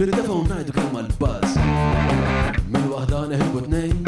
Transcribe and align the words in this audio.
نردفهم 0.00 0.46
نعد 0.48 0.70
قلوم 0.70 0.96
الباس 0.96 1.56
من 2.70 2.90
وحدانا 2.90 3.36
هبوا 3.44 3.60
اثنين 3.60 4.02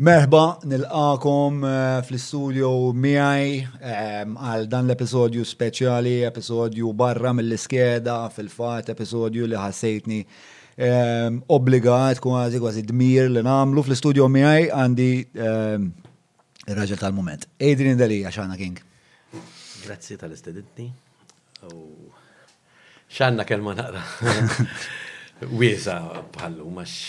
Merħba 0.00 0.40
nilqakom 0.64 1.56
eh, 1.60 1.74
fl-studio 2.08 2.68
miegħi 2.96 3.50
eh, 3.82 4.22
għal 4.24 4.64
dan 4.72 4.86
l-episodju 4.88 5.42
speċjali, 5.44 6.14
episodju 6.24 6.88
barra 6.96 7.34
mill-iskeda, 7.36 8.14
fil-fat 8.32 8.88
episodju 8.94 9.44
li 9.50 9.58
ħassejtni 9.60 10.22
eh, 10.24 11.28
obbligat 11.58 12.22
kważi 12.24 12.62
kważi 12.62 12.86
dmir 12.88 13.28
li 13.34 13.44
namlu 13.44 13.84
fl-studio 13.84 14.30
miħaj 14.32 14.70
għandi 14.72 15.10
il 15.18 16.80
raġel 16.80 17.02
tal-moment. 17.04 17.44
Adrian 17.60 18.00
Delija, 18.00 18.32
xana 18.32 18.56
King. 18.56 18.80
Grazzi 19.84 20.16
tal-isteditni. 20.20 20.88
Xanna 23.10 23.44
kelma 23.44 23.76
naqra. 23.82 24.06
Wiesa 25.60 26.00
bħallu, 26.38 26.72
max 26.78 27.00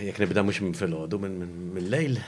jek 0.00 0.18
nibda 0.22 0.42
mux 0.46 0.58
minn 0.62 0.76
fil-ħodu, 0.78 1.18
minn 1.20 1.88
lejl, 1.90 2.18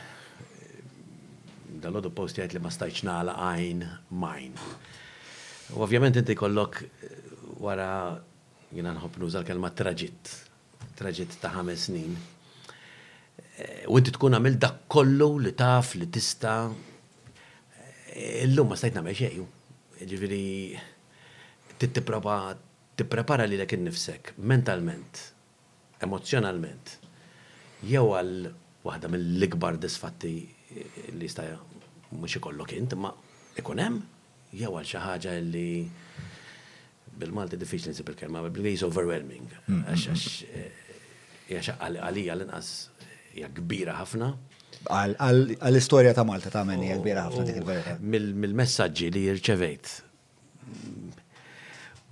dal-ħodu 1.85 2.11
posti 2.17 2.41
jgħajt 2.41 2.55
li 2.57 2.63
ma 2.63 2.71
stajċ 2.73 3.03
nala 3.09 3.37
għajn 3.49 3.85
majn. 4.23 4.57
U 5.79 5.83
ovvjament 5.87 6.19
inti 6.21 6.35
kollok 6.39 6.81
eh, 6.83 7.13
wara 7.63 7.89
jina 8.75 8.95
nħob 8.97 9.19
nuża 9.23 9.41
l-kelma 9.45 9.71
traġit, 9.71 10.33
traġit 10.99 11.37
ta' 11.43 11.53
ħames 11.55 11.85
snin. 11.89 12.17
Eh, 12.17 13.85
u 13.87 14.01
inti 14.03 14.15
tkun 14.17 14.37
għamil 14.41 14.59
dak 14.63 14.83
kollu 14.91 15.31
li 15.47 15.55
taf, 15.57 15.95
li 16.01 16.09
tista. 16.11 16.57
Eh, 16.67 18.43
illum 18.49 18.73
ma 18.75 18.81
stajt 18.81 18.99
namel 18.99 19.15
xeju. 19.19 19.47
Ġifiri, 20.03 20.43
tittipropa, 21.79 22.41
tipprepara 22.99 23.47
li 23.47 23.61
l 23.61 23.63
ekin 23.65 23.87
nifsek, 23.87 24.35
mentalment, 24.43 25.23
emozjonalment 26.05 26.99
jew 27.89 28.07
għal 28.17 28.35
waħda 28.85 29.11
mill-ikbar 29.13 29.79
disfatti 29.81 30.33
li 31.17 31.29
sta 31.31 31.45
mhux 32.15 32.39
ikollok 32.39 32.75
int, 32.77 32.97
ma 33.01 33.13
ikun 33.59 33.83
hemm 33.83 34.01
jew 34.55 34.73
għal 34.73 34.87
xi 34.89 35.01
ħaġa 35.03 35.35
li 35.45 35.69
bil-Malti 37.15 37.59
diffiċli 37.61 37.93
nsib 37.93 38.09
il-kelma, 38.11 38.41
bil-Inglis 38.51 38.83
overwhelming. 38.83 39.47
Hmm. 39.69 39.85
Għax 39.87 40.31
eh, 40.51 41.69
għalija 41.79 42.35
l-inqas 42.35 42.71
hija 43.39 43.51
kbira 43.55 43.95
ħafna. 44.01 44.33
Għal-istorja 44.91 46.11
ta' 46.17 46.25
Malta 46.27 46.51
ta' 46.51 46.65
meni 46.67 46.89
hija 46.91 46.99
kbira 47.03 47.29
ħafna 47.29 47.47
dik 47.47 47.63
il 47.65 48.29
Mill-messaġġi 48.35 49.13
li 49.15 49.23
rċevejt 49.37 49.93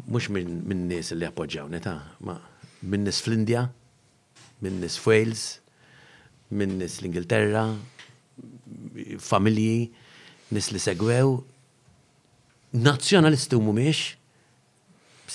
mhux 0.06 0.28
minn 0.34 0.86
nies 0.88 1.10
li 1.18 1.26
appoġġjaw 1.26 1.82
ta' 1.82 1.96
ma' 2.28 2.38
minn 2.86 3.04
nies 3.06 3.18
fl-Indja, 3.22 3.66
minn 4.62 4.80
nies 4.82 4.96
Wales, 5.06 5.42
minn 6.52 6.78
nis 6.78 6.98
l-Ingilterra, 7.00 7.62
familji, 9.24 9.92
nis 10.52 10.68
li 10.74 10.80
segwew, 10.82 11.38
nazjonalisti 12.76 13.56
u 13.58 13.64
mumiex, 13.64 14.04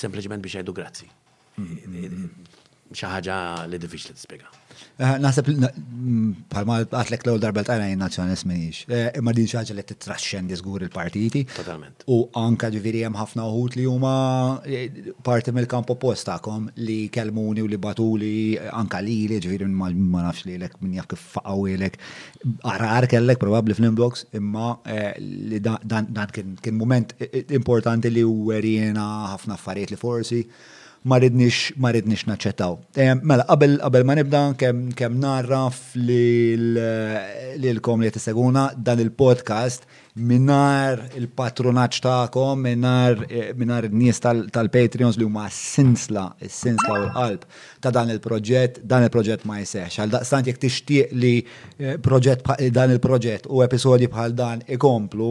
sempliciment 0.03 0.43
biex 0.45 0.59
għajdu 0.61 0.77
grazzi. 0.77 1.09
ċaħġa 1.57 1.83
mm-hmm. 3.41 3.73
li 3.73 3.81
diffiċ 3.83 4.11
li 4.11 4.15
t-spiega. 4.19 4.56
Eh, 4.97 5.17
naħseb 5.21 5.51
palma 6.49 6.79
għatlek 6.81 7.21
l-għol 7.27 7.41
darba 7.41 7.61
l-tajna 7.61 7.87
nazjonalist 8.01 8.45
minix. 8.49 8.79
Eh, 8.89 9.11
imma 9.19 9.29
din 9.37 9.45
xaġa 9.49 9.75
li 9.77 9.83
t-trascendi 9.85 10.57
zgur 10.57 10.87
il-partiti. 10.87 11.43
Totalment. 11.53 12.01
U 12.09 12.15
anka 12.41 12.71
ġiviri 12.73 13.03
jem 13.03 13.17
ħafna 13.19 13.45
uħut 13.45 13.77
li 13.77 13.85
huma 13.85 14.13
eh, 14.65 14.87
parti 15.27 15.53
mill-kamp 15.53 15.93
oppostakom 15.93 16.65
li 16.81 16.95
kelmuni 17.13 17.61
u 17.61 17.69
li 17.69 17.77
batuli 17.81 18.31
anka 18.71 19.03
li 19.05 19.19
li 19.29 19.37
ġviri 19.45 19.69
ma 19.69 19.91
nafx 20.31 20.47
li 20.49 20.57
lek 20.63 20.79
minn 20.81 20.97
jaf 20.97 21.11
kif 21.13 21.27
faqaw 21.35 21.67
lek. 21.77 21.99
Arar 22.65 23.05
kellek 23.13 23.37
probabli 23.43 23.77
fl-inbox 23.77 24.25
imma 24.41 24.73
li 25.21 25.61
dan 25.61 26.17
kien 26.33 26.73
moment 26.81 27.13
importanti 27.53 28.09
li 28.17 28.25
u 28.25 28.49
għerjena 28.49 29.05
ħafna 29.35 29.61
affarijiet 29.61 29.93
li 29.93 30.01
forsi 30.01 30.41
ma 31.05 31.17
ridniex 31.21 31.73
ma 31.77 31.91
naċċettaw. 31.93 32.77
Eh, 32.97 33.13
mela 33.21 33.45
qabel 33.49 33.77
qabel 33.81 34.03
ma 34.07 34.15
nibda 34.17 34.41
kemm 34.59 34.93
kemm 34.97 35.19
narraf 35.21 35.93
lilkom 37.63 38.01
li 38.01 38.11
tiseguna 38.13 38.69
dan 38.75 38.99
il-podcast 39.03 39.85
minar 40.17 41.01
il-patronaċ 41.17 41.99
ta'kom, 42.03 42.61
minar, 42.63 43.19
eh, 43.29 43.51
minar 43.55 43.85
il-nies 43.85 44.17
tal-Patreons 44.21 45.17
li 45.19 45.25
huma 45.25 45.47
sinsla, 45.53 46.25
sinsla 46.41 46.93
u 46.97 47.01
l-qalb 47.05 47.43
ta' 47.81 47.91
dan 47.93 48.09
il-proġett, 48.13 48.79
dan 48.83 49.05
il-proġett 49.05 49.45
ma 49.45 49.59
jsex. 49.61 49.99
Għal 49.99 50.15
daqstant 50.15 50.47
jek 50.49 50.57
tixtieq 50.61 51.11
li 51.13 51.33
eh, 51.77 51.97
proġett 52.03 52.45
eh, 52.57 52.69
dan 52.73 52.95
il-proġett 52.95 53.47
u 53.49 53.61
episodi 53.65 54.07
bħal 54.11 54.35
dan 54.37 54.63
ikomplu, 54.77 55.29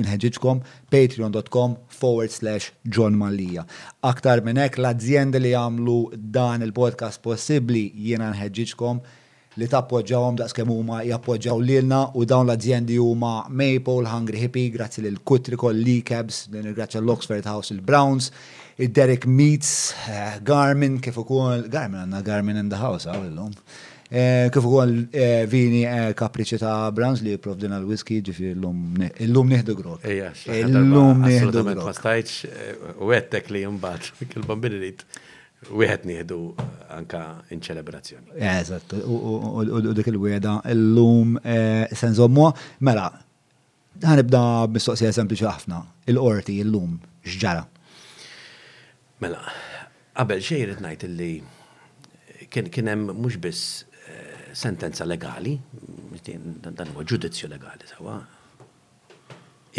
nħeġġiġkom 0.00 0.60
patreon.com 0.92 1.76
forward 1.88 2.30
slash 2.32 2.70
John 2.88 3.16
Malija. 3.18 3.64
Aktar 4.06 4.44
minnek 4.44 4.78
l 4.78 4.90
azzjende 4.90 5.40
li 5.40 5.54
għamlu 5.56 6.00
dan 6.16 6.62
il-podcast 6.66 7.22
possibli 7.24 7.88
jiena 7.96 8.30
nħeġġiġkom 8.34 9.02
li 9.58 9.66
tappoġġawhom 9.66 10.36
daqskemm 10.38 10.70
huma 10.70 11.00
jappoġġaw 11.02 11.58
lilna 11.66 12.00
u 12.14 12.22
dawn 12.28 12.46
l-azzjendi 12.46 12.98
huma 13.02 13.46
Maple, 13.60 14.06
Hungry 14.06 14.38
Hippie, 14.44 14.68
grazzi 14.70 15.02
lil 15.02 15.16
kutrikol 15.26 15.74
Lee 15.74 16.04
Cabs, 16.06 16.44
nirgrazzja 16.54 17.00
l-Oxford 17.02 17.48
House, 17.50 17.72
il-Browns, 17.74 18.30
il-Derek 18.78 19.26
Meats, 19.26 19.72
eh, 20.08 20.36
Garmin, 20.46 21.00
kif 21.02 21.18
ukoll 21.24 21.66
Garmin 21.72 22.04
għandna 22.04 22.20
Garmin 22.26 22.60
in 22.62 22.68
the 22.70 22.78
house 22.78 23.10
għaw 23.10 23.24
illum. 23.26 23.50
Eh, 24.10 24.46
kif 24.54 24.64
ukoll 24.66 25.08
eh, 25.10 25.46
vini 25.50 25.82
kapriċi 26.18 26.58
ta' 26.62 26.90
Browns 26.94 27.22
li 27.26 27.34
provdina 27.42 27.78
l-whisky 27.82 28.20
ġifi 28.28 28.52
l-lum 28.54 29.48
neħdu 29.56 29.76
grok. 29.80 30.06
Ejja, 30.06 30.30
l-lum 30.62 31.26
neħdu 31.26 31.66
grok. 31.66 31.82
Ma 31.90 31.98
stajċ 31.98 33.02
u 33.02 33.10
għettek 33.10 33.50
li 33.50 33.66
jimbat, 33.66 34.12
kil-bambini 34.30 34.94
wieħed 35.68 36.04
nieħdu 36.08 36.36
anka 36.90 37.20
inċelebrazzjoni. 37.52 38.32
Eh, 38.36 38.60
eżatt, 38.60 38.94
u 39.04 39.92
dik 39.92 40.08
il-wieda 40.08 40.58
llum 40.74 41.36
eh, 41.44 41.84
senżommu, 41.92 42.48
mela, 42.80 43.10
ħanibda 44.00 44.42
mistoqsija 44.72 45.12
sempliċi 45.12 45.48
ħafna, 45.50 45.82
il-qorti 46.08 46.60
llum 46.64 46.96
x'ġara. 47.26 47.66
Mela, 49.20 49.42
qabel 50.16 50.40
xejn 50.40 50.64
irid 50.64 50.80
ngħid 50.84 51.06
illi 51.10 51.32
kien 52.50 52.88
hemm 52.94 53.12
mhux 53.20 53.36
biss 53.38 53.66
eh, 54.08 54.52
sentenza 54.56 55.04
legali, 55.04 55.58
dan 56.24 56.88
huwa 56.94 57.04
ġudizzju 57.04 57.48
legali 57.52 57.86
sewa, 57.90 58.16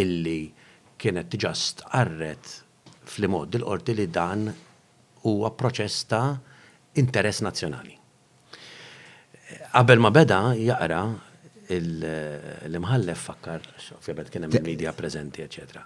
illi 0.01 0.39
kienet 1.01 1.33
ġast 1.41 1.81
arret 1.97 2.59
fl-mod 3.09 3.57
il-qorti 3.57 3.97
li 3.97 4.05
dan 4.13 4.51
huwa 5.25 5.51
proċess 5.57 6.05
ta' 6.09 6.27
interess 6.99 7.41
nazzjonali. 7.45 7.97
Qabel 9.73 10.01
ma 10.03 10.11
beda 10.11 10.53
jaqra 10.59 11.01
l-imħallef 11.71 13.21
fakkar, 13.29 13.63
ovvjament 13.97 14.31
kien 14.33 14.45
hemm 14.47 14.57
il-medja 14.59 14.91
preżenti, 14.97 15.43
eċetera. 15.45 15.83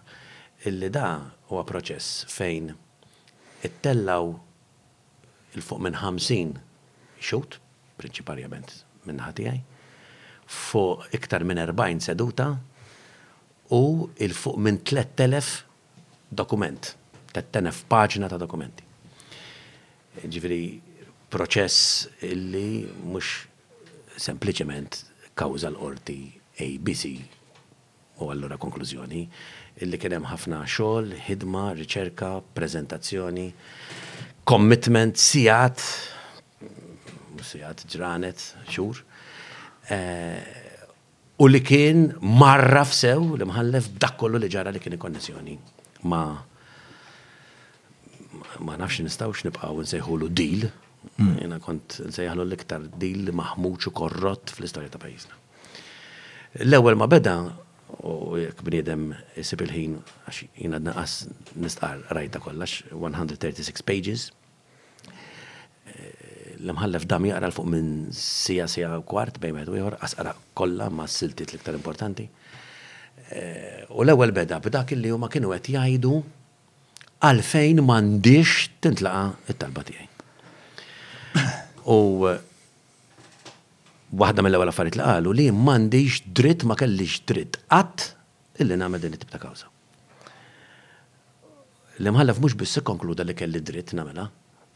Illi 0.70 0.88
da 0.90 1.12
huwa 1.52 1.66
proċess 1.68 2.24
fejn 2.32 2.72
ittellaw 3.68 4.32
il-fuq 5.56 5.84
minn 5.86 5.98
50 6.02 7.22
xut, 7.26 7.60
prinċipalment 8.00 8.74
minn 9.06 9.22
ħatijaj, 9.22 9.60
fuq 10.46 11.12
iktar 11.20 11.46
minn 11.48 11.62
40 11.62 12.06
seduta 12.08 12.50
u 13.74 13.84
il-fuq 14.22 14.58
minn 14.62 14.82
3000 14.82 15.68
dokument, 16.36 16.94
3000 17.36 17.86
paġna 17.92 18.32
ta' 18.34 18.42
dokumenti 18.42 18.85
ġifiri 20.24 20.80
proċess 21.34 22.08
illi 22.30 22.86
mux 23.12 23.42
sempliciment 24.16 24.98
kawza 25.36 25.68
l-orti 25.74 26.20
ABC 26.64 27.10
u 28.24 28.30
allura 28.32 28.56
konklużjoni 28.62 29.26
illi 29.84 30.00
kienem 30.00 30.24
ħafna 30.32 30.62
xogħol, 30.72 31.10
hidma, 31.28 31.66
riċerka, 31.76 32.30
prezentazzjoni, 32.56 33.50
commitment, 34.48 35.20
sijat, 35.20 35.84
sijat 37.44 37.84
ġranet, 37.92 38.40
xur, 38.72 39.02
eh, 39.92 40.40
u 41.44 41.50
li 41.52 41.60
kien 41.60 42.06
marra 42.40 42.86
f'sew 42.88 43.36
li 43.36 43.50
mħallef 43.50 43.92
dak 44.00 44.16
kollu 44.22 44.40
li 44.40 44.48
ġara 44.54 44.72
li 44.72 44.80
kien 44.80 44.96
konnessjoni 45.02 45.60
ma' 46.08 46.30
ma 48.64 48.78
nafx 48.78 49.00
nistawx 49.04 49.44
nibqaw 49.48 49.80
nsejħulu 49.84 50.30
deal. 50.32 50.70
Hmm. 51.20 51.36
Jena 51.42 51.60
kont 51.64 52.00
nsejħalu 52.10 52.46
l-iktar 52.48 52.88
deal 53.02 53.30
maħmuċ 53.36 53.90
u 53.90 53.94
korrott 53.96 54.54
fl-istorja 54.56 54.90
ta' 54.94 55.02
pajjiżna. 55.02 55.38
L-ewwel 56.66 56.98
ma 56.98 57.08
beda 57.12 57.36
u 58.08 58.38
jek 58.40 58.64
bniedem 58.66 59.12
jisib 59.36 59.62
il-ħin 59.68 59.98
għax 60.28 60.46
d 60.66 60.80
naqas 60.80 61.18
nistqar 61.62 62.02
rajta 62.18 62.42
kollax 62.44 62.86
136 62.96 63.84
pages. 63.86 64.30
Eh, 65.92 66.54
L-mħallef 66.66 67.06
dam 67.06 67.28
jaqra 67.30 67.52
l-fuq 67.52 67.68
minn 67.70 67.92
sija 68.16 68.66
sija 68.72 68.96
u 68.98 69.04
kwart 69.06 69.38
bejn 69.44 69.60
meħdu 69.60 69.78
jħor 69.78 70.00
asqara 70.08 70.34
kollha 70.58 70.88
ma' 70.90 71.06
siltit 71.12 71.52
l-iktar 71.54 71.78
importanti. 71.78 72.26
Eh, 73.30 73.86
u 73.92 74.02
l-ewwel 74.06 74.34
beda 74.34 74.58
b'dak 74.64 74.96
illi 74.98 75.14
ma 75.20 75.30
kienu 75.32 75.54
qed 75.54 75.72
jgħidu 75.76 76.16
għalfejn 77.24 77.80
mandiġ 77.86 78.54
tintlaqa 78.84 79.54
it-talba 79.54 79.84
tiegħi. 79.88 80.10
U 81.86 82.28
eh, 82.30 82.40
wahda 84.12 84.44
mill-ewwel 84.44 84.72
affarijiet 84.72 84.98
li 85.00 85.06
qalu 85.06 85.36
li 85.36 85.46
m'għandix 85.54 86.22
dritt 86.36 86.66
ma 86.68 86.78
kellix 86.80 87.22
dritt 87.30 87.60
qatt 87.72 88.12
illi 88.62 88.78
nagħmel 88.80 89.02
din 89.04 89.16
it 89.18 89.24
tibta 89.26 89.38
ta' 89.38 89.44
kawża. 89.44 89.72
L-imħallef 92.04 92.40
mhux 92.44 92.56
biss 92.60 92.80
li 92.82 93.34
kelli 93.40 93.62
dritt 93.64 93.94
nagħmilha, 93.96 94.26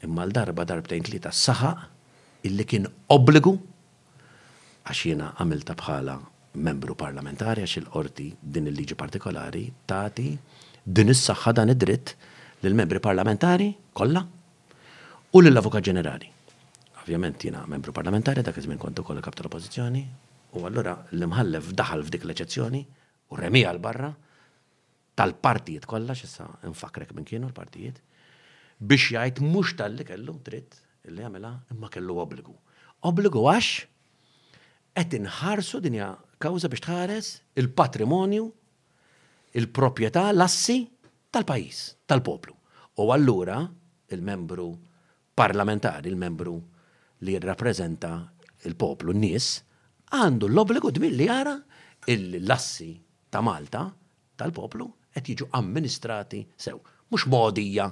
imma 0.07 0.23
l-darba 0.25 0.63
darbtejn 0.65 1.19
ta' 1.27 1.33
saħaq 1.35 2.47
illi 2.47 2.63
kien 2.63 2.87
obbligu 3.11 3.57
għax 4.89 5.03
jiena 5.05 5.33
għamilta 5.37 5.75
bħala 5.75 6.15
membru 6.59 6.95
parlamentari 6.95 7.61
għax 7.65 7.79
il-qorti 7.83 8.29
din 8.41 8.69
il-liġi 8.71 8.95
partikolari 8.97 9.65
tagħti 9.85 10.27
din 10.95 11.09
is-saħħa 11.13 11.53
dan 11.53 11.69
id-dritt 11.73 12.13
lill-membri 12.65 12.99
parlamentari 13.03 13.69
kollha 13.93 14.23
u 15.31 15.41
lill-Avukat 15.41 15.85
Ġenerali. 15.85 16.29
Ovvjament 17.03 17.43
jiena 17.45 17.61
membru 17.69 17.93
parlamentari 17.93 18.41
dak 18.45 18.57
iż-żmien 18.57 18.79
kont 18.81 18.97
ukoll 19.03 19.21
kap 19.23 19.37
tal-Oppożizzjoni 19.37 20.01
u 20.57 20.65
allura 20.69 20.95
l-imħallef 21.13 21.69
daħal 21.77 22.05
f'dik 22.07 22.25
l-eċezzjoni 22.25 22.81
u 23.29 23.37
remija 23.39 23.69
l-barra 23.75 24.09
tal-partijiet 25.19 25.85
kollha 25.89 26.15
x'issa 26.17 26.47
infakrek 26.69 27.13
minn 27.13 27.27
kienu 27.27 27.49
l-partijiet 27.51 28.01
biex 28.81 29.11
jgħid 29.13 29.43
mhux 29.45 29.77
tal-li 29.83 30.07
kellu 30.09 30.39
dritt 30.47 30.79
li 31.11 31.21
jagħmilha 31.23 31.51
imma 31.75 31.87
kellu 31.93 32.17
obbligu. 32.23 32.53
Obbligu 33.05 33.45
għax 33.49 34.97
qed 34.99 35.15
inħarsu 35.21 35.79
dinja 35.85 36.15
kawża 36.41 36.69
biex 36.73 36.83
tħares 36.87 37.33
il-patrimonju 37.61 38.49
il-propieta 39.53 40.31
l-assi 40.33 40.77
tal-pajis, 41.29 41.97
tal-poplu. 42.05 42.53
U 42.95 43.11
allura 43.11 43.61
il-membru 44.07 44.77
parlamentari, 45.33 46.09
il-membru 46.09 46.59
li 47.23 47.37
rappresenta 47.39 48.27
il-poplu, 48.67 49.13
n-nis, 49.13 49.59
għandu 50.11 50.49
l-obbligu 50.49 50.91
dmilli 50.95 51.25
jara 51.29 51.55
l-assi 52.09 52.91
ta' 53.29 53.41
Malta 53.45 53.85
tal-poplu 54.39 54.87
qed 55.13 55.25
jiġu 55.31 55.47
amministrati 55.57 56.43
sew. 56.55 56.79
Mhux 57.09 57.25
modija 57.29 57.87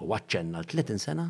u 0.00 0.08
għacċenna 0.12 0.62
l-30 0.64 1.02
sena, 1.02 1.26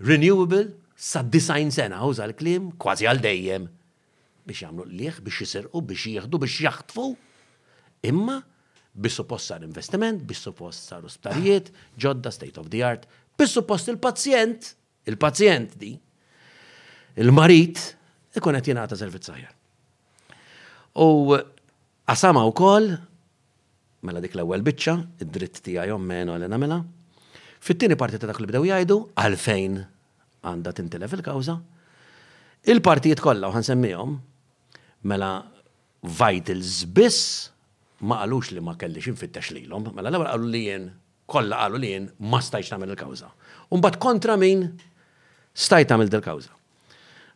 renewable 0.00 0.62
sa' 0.96 1.24
design 1.24 1.68
sena, 1.72 2.00
uża 2.08 2.26
l-klim 2.30 2.72
kważi 2.80 3.08
għal 3.08 3.20
dejjem 3.24 3.66
biex 4.48 4.64
jagħmlu 4.64 4.86
l-lieħ, 4.88 5.20
biex 5.22 5.44
jisirqu, 5.44 5.82
biex 5.86 6.06
jieħdu, 6.14 6.40
biex 6.42 6.56
jaħtfu. 6.66 7.04
Imma 8.10 8.40
bis-suppost 8.94 9.46
sar 9.48 9.64
investiment, 9.64 10.20
bis-suppost 10.28 10.88
sar 10.90 11.04
osptarijiet, 11.08 11.70
ġodda 12.00 12.32
state 12.32 12.60
of 12.60 12.68
the 12.72 12.82
art, 12.84 13.06
bis-suppost 13.40 13.88
il-pazjent, 13.92 14.72
il-pazjent 15.08 15.76
di, 15.80 15.92
il-marit, 17.22 17.80
ikun 18.36 18.58
qed 18.58 18.72
jingħata 18.72 18.98
servizz 19.00 19.32
aħjar. 19.32 19.54
U 21.00 21.08
qasama 22.10 22.42
wkoll 22.50 22.90
mela 24.04 24.20
dik 24.20 24.34
l-ewwel 24.36 24.64
biċċa, 24.66 24.96
id-dritt 25.24 25.62
tiegħi 25.64 25.94
ommen 25.94 26.28
u 26.32 26.36
li 26.36 26.50
nagħmilha. 26.52 26.80
Fit-tieni 27.62 27.96
parti 27.96 28.18
ta' 28.20 28.28
dak 28.28 28.40
li 28.42 28.48
bdew 28.50 28.66
jgħidu 28.68 28.96
għalfejn 29.22 29.78
għandha 30.50 30.72
tintilef 30.80 31.14
fil-kawża. 31.14 31.56
Il-partijiet 32.72 33.22
kollha 33.24 33.48
u 33.48 33.54
ħansemmihom 33.54 34.18
mela 35.12 35.30
vitals 36.02 36.82
biss 36.92 37.48
ma 38.02 38.18
qalux 38.22 38.50
li 38.52 38.60
ma 38.66 38.74
kellix 38.80 39.06
infittex 39.12 39.52
lilhom, 39.54 39.86
mela 39.94 40.10
l-ewwel 40.10 40.28
qalu 40.32 40.48
li 40.52 40.62
jien 40.66 40.86
kollha 41.30 41.58
qalu 41.62 41.78
li 41.80 41.90
jien 41.94 42.08
ma 42.26 42.40
stajtx 42.42 42.72
nagħmel 42.74 42.92
il-kawża. 42.96 43.28
Umbagħad 43.70 43.98
kontra 44.02 44.34
min 44.42 44.64
stajt 45.54 45.94
nagħmel 45.94 46.10
il-kawża. 46.10 46.52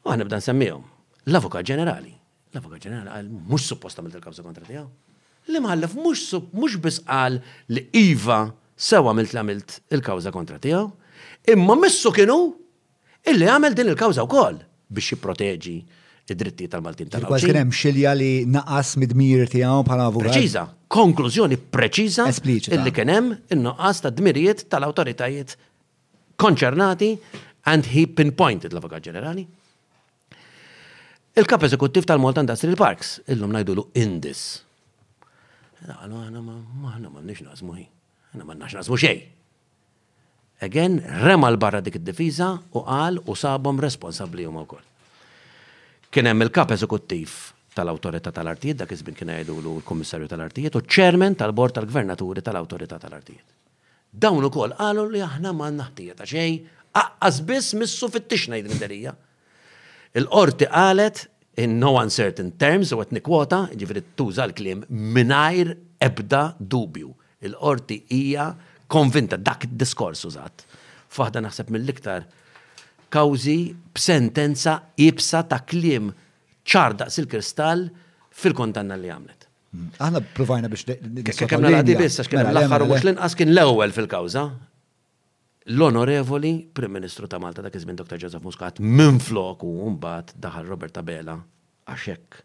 U 0.07 0.11
għan 0.11 0.25
nibda 0.25 0.41
nsemmihom. 0.43 0.83
L-avukat 1.31 1.67
ġenerali. 1.71 2.13
L-avukat 2.53 2.83
ġenerali 2.87 3.15
għal 3.15 3.31
mhux 3.47 3.69
supposta 3.71 4.03
tagħmel 4.03 4.19
il-kawża 4.19 4.47
kontra 4.47 4.67
tiegħu. 4.67 4.87
Li 5.55 5.63
mux 5.63 5.95
mhux 5.95 6.23
mux 6.59 6.79
biss 6.83 7.05
qal 7.07 7.39
li 7.71 7.87
iva 8.03 8.41
sewa 8.77 9.15
milt 9.17 9.35
għamilt 9.39 9.79
il-kawża 9.95 10.33
kontra 10.35 10.59
tiegħu, 10.59 10.87
imma 11.55 11.79
missu 11.87 12.11
kienu 12.13 12.41
illi 13.31 13.47
għamil 13.53 13.77
din 13.79 13.93
il-kawża 13.95 14.27
wkoll 14.27 14.59
biex 14.93 15.15
jipproteġi 15.15 15.77
id-dritti 16.31 16.67
tal-Maltin 16.69 17.07
tal 17.11 17.23
Kważi 17.27 17.47
kien 17.49 17.59
hemm 17.61 17.75
xilja 17.77 18.11
li 18.19 18.31
naqas 18.51 18.95
mid-dmir 19.01 19.45
tijaw 19.53 19.85
bħala 19.87 20.09
avukat. 20.11 20.31
Preċiża, 20.35 20.63
konklużjoni 20.93 21.59
preċiża 21.71 22.27
illi 22.75 22.93
kienem 22.95 23.31
il 23.55 23.61
in 23.61 23.73
ta' 24.03 24.11
dmirijiet 24.15 24.65
tal 24.73 24.87
autoritajiet 24.89 25.55
konċernati 26.43 27.13
and 27.73 27.87
he 27.95 28.07
pinpointed 28.07 28.73
l-Avukat 28.75 29.03
Ġenerali. 29.07 29.47
Il-kap 31.37 31.65
eżekuttiv 31.69 32.07
tal-Malta 32.09 32.41
Industrial 32.43 32.77
Parks, 32.81 33.21
illum 33.31 33.53
najdu 33.55 33.75
ngħidulu 33.75 34.03
Indis. 34.03 34.43
Għallu 35.87 36.21
għana 36.27 36.43
maħna 36.43 37.13
ma 37.13 37.21
nix 37.23 37.45
nazmu 37.47 37.77
hi, 37.77 37.87
għana 38.35 38.45
ma 38.49 38.55
nix 38.57 38.75
nazmu 38.81 38.99
xej. 38.99 39.23
Again, 40.65 41.03
rema 41.23 41.51
l-barra 41.53 41.83
dik 41.85 41.99
id-difiza 42.01 42.51
u 42.73 42.83
għal 42.89 43.21
u 43.29 43.35
sabom 43.37 43.77
responsabli 43.85 44.47
u 44.49 44.55
ma' 44.55 44.65
kien 46.15 46.27
hemm 46.29 46.45
il-kap 46.47 46.71
eżekuttiv 46.77 47.33
tal-Awtorità 47.77 48.33
tal-Artijiet, 48.33 48.79
dak 48.81 48.93
iż-żmien 48.95 49.17
kien 49.19 49.31
jgħidulu 49.35 49.75
l-Kummissarju 49.81 50.29
tal-Artijiet 50.31 50.79
u 50.79 50.83
ċermen 50.97 51.35
tal-Bord 51.41 51.77
tal-Gvernaturi 51.77 52.45
tal-Awtorità 52.47 52.99
tal-Artijiet. 53.03 53.45
Dawn 54.17 54.47
ukoll 54.49 54.73
qalu 54.79 55.09
li 55.13 55.21
aħna 55.27 55.53
ma 55.53 55.69
naħtija 55.75 56.15
ta' 56.17 56.25
xejn 56.29 56.57
aqqas 56.97 57.43
biss 57.45 57.75
missu 57.77 58.09
fit-tixna 58.13 58.63
id-derija. 58.63 59.13
Il-qorti 60.17 60.71
qalet 60.73 61.27
in 61.61 61.75
no 61.81 61.95
uncertain 62.01 62.51
terms 62.61 62.93
u 62.97 63.01
għetni 63.03 63.21
kwota, 63.25 63.67
ġifri 63.77 64.05
tuża 64.17 64.47
l-klim 64.49 64.87
minajr 64.89 65.75
ebda 66.07 66.55
dubju. 66.59 67.13
Il-qorti 67.45 68.01
hija 68.17 68.49
konvinta 68.89 69.37
dak 69.37 69.69
id-diskors 69.69 70.25
użat. 70.31 70.65
Faħda 71.13 71.45
naħseb 71.45 71.69
mill-iktar 71.77 72.25
kawzi 73.17 73.59
b'sentenza 73.95 74.75
ibsa 75.09 75.41
ta' 75.49 75.63
klim 75.69 76.11
ċarda 76.67 77.07
sil-kristall 77.15 77.87
fil-kontanna 78.37 78.99
li 79.01 79.09
għamlet. 79.13 79.47
Mm. 79.73 79.91
Aħna 80.05 80.21
provajna 80.37 80.71
biex. 80.71 81.41
Kemna 81.49 81.71
l-għadi 81.73 81.97
biss, 81.99 82.21
l-axar 82.27 82.85
u 82.85 82.91
l-inqas 82.93 83.37
kien 83.39 83.53
l-ewel 83.55 83.95
fil-kawza. 83.97 84.43
L-onorevoli 85.73 86.51
Prim 86.79 86.93
Ministru 86.95 87.27
ta' 87.27 87.41
Malta 87.43 87.65
ta' 87.65 87.73
kizmin 87.75 87.97
Dr. 87.99 88.21
Joseph 88.23 88.45
Muscat 88.47 88.77
minn 88.83 89.19
flok 89.19 89.65
u 89.67 89.73
mbagħad 89.97 90.35
daħal 90.45 90.69
Robert 90.71 90.95
Tabela 90.95 91.35
għaxek 91.91 92.39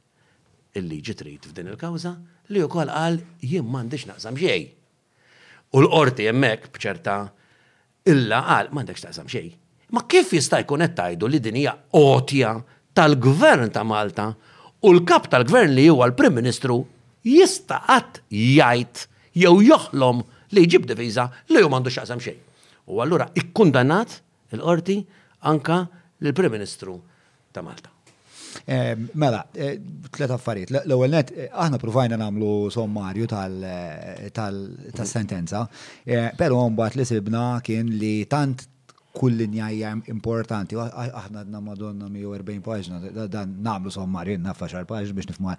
il-liġi 0.80 1.16
trid 1.20 1.46
f'din 1.52 1.70
il-kawza 1.70 2.16
li 2.56 2.64
wkoll 2.66 2.90
qal 2.90 3.20
jien 3.46 3.68
m'għandix 3.68 4.08
naqsam 4.10 4.40
xejn. 4.42 4.72
U 5.76 5.84
l-qorti 5.86 6.26
hemmhekk 6.32 6.74
bċerta 6.80 7.18
illa 8.12 8.40
qal 8.48 8.74
mandiċ 8.74 9.06
naqsam 9.06 9.30
xejn. 9.30 9.54
Ma 9.92 10.06
kif 10.08 10.30
jista' 10.38 10.60
jkun 10.64 10.84
qed 10.86 10.94
tgħidu 10.96 11.28
li 11.34 11.40
din 11.44 11.58
hija 11.60 11.74
qotja 11.92 12.54
tal-Gvern 12.96 13.68
ta' 13.76 13.84
Malta 13.88 14.26
u 14.32 14.92
l-kap 14.96 15.26
tal-Gvern 15.34 15.72
li 15.76 15.88
huwa 15.92 16.06
l-Prim 16.08 16.34
Ministru 16.40 16.76
jista' 17.28 17.82
qatt 17.90 18.14
jgħid 18.32 18.96
jew 19.44 19.56
joħlom 19.68 20.18
li 20.56 20.62
jġib 20.68 20.84
deviża 20.94 21.26
li 21.52 21.60
hu 21.64 21.68
m'għandux 21.68 21.96
xaqsam 21.98 22.22
xejn. 22.24 22.40
U 22.92 23.02
allura 23.04 23.28
ikkundannat 23.40 24.20
il-qorti 24.56 24.98
anka 25.52 25.82
l-Prim 26.24 26.54
Ministru 26.56 26.94
ta' 27.52 27.64
Malta. 27.66 27.90
Eh, 28.68 28.96
mela, 29.16 29.46
eh, 29.56 29.78
tlet 30.12 30.28
affarijiet. 30.36 30.70
L-ewwel 30.86 31.12
net 31.20 31.30
eh, 31.36 31.46
aħna 31.56 31.78
provajna 31.80 32.18
nagħmlu 32.20 32.70
sommarju 32.72 33.26
tal-sentenza, 33.32 35.66
però 36.40 36.58
mbagħad 36.72 36.96
li 37.00 37.06
sibna 37.08 37.44
kien 37.64 37.88
li 38.02 38.16
tant 38.32 38.58
kull 39.16 39.36
linja 39.36 39.68
importanti. 40.10 40.78
Aħna 40.80 41.44
għadna 41.44 41.62
Madonna 41.64 42.08
140 42.08 42.62
paġna, 42.64 43.00
dan 43.32 43.58
namlu 43.64 43.92
sommarin 43.92 44.44
naffa 44.46 44.70
xar 44.72 44.86
paġna 44.88 45.18
biex 45.18 45.30
nifma. 45.34 45.56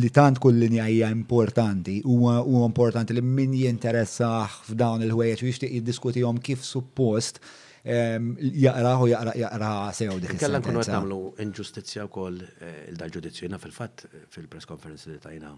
Li 0.00 0.10
tant 0.14 0.40
kull 0.42 0.58
linja 0.60 0.86
importanti, 1.12 2.00
u 2.02 2.64
importanti 2.66 3.14
li 3.16 3.22
min 3.22 3.54
jinteressa 3.56 4.32
f'dawn 4.66 5.06
il-ħwejjeġ 5.06 5.44
u 5.46 5.50
jixtieq 5.52 5.76
jiddiskutihom 5.78 6.42
kif 6.44 6.64
suppost 6.66 7.40
jaqraħu 7.86 9.12
jaqra 9.12 9.36
jaqra 9.38 9.72
sew 9.94 10.18
dik. 10.18 10.34
Kella 10.40 10.58
nkunu 10.58 10.82
namlu 10.82 10.92
nagħmlu 10.92 11.42
inġustizzja 11.46 12.08
wkoll 12.08 12.40
eh, 12.42 12.88
il-dar 12.90 13.12
ġudizzju 13.14 13.46
fil-fatt 13.62 14.08
eh, 14.10 14.24
fil-press 14.34 14.66
conference 14.66 15.06
li 15.10 15.20
tajna. 15.22 15.52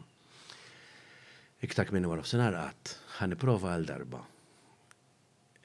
Iktar 1.65 1.89
minn 1.91 2.07
senar 2.25 2.53
għat, 2.55 2.93
qatt 3.17 3.35
prova 3.41 3.73
għal 3.75 3.89
darba. 3.89 4.21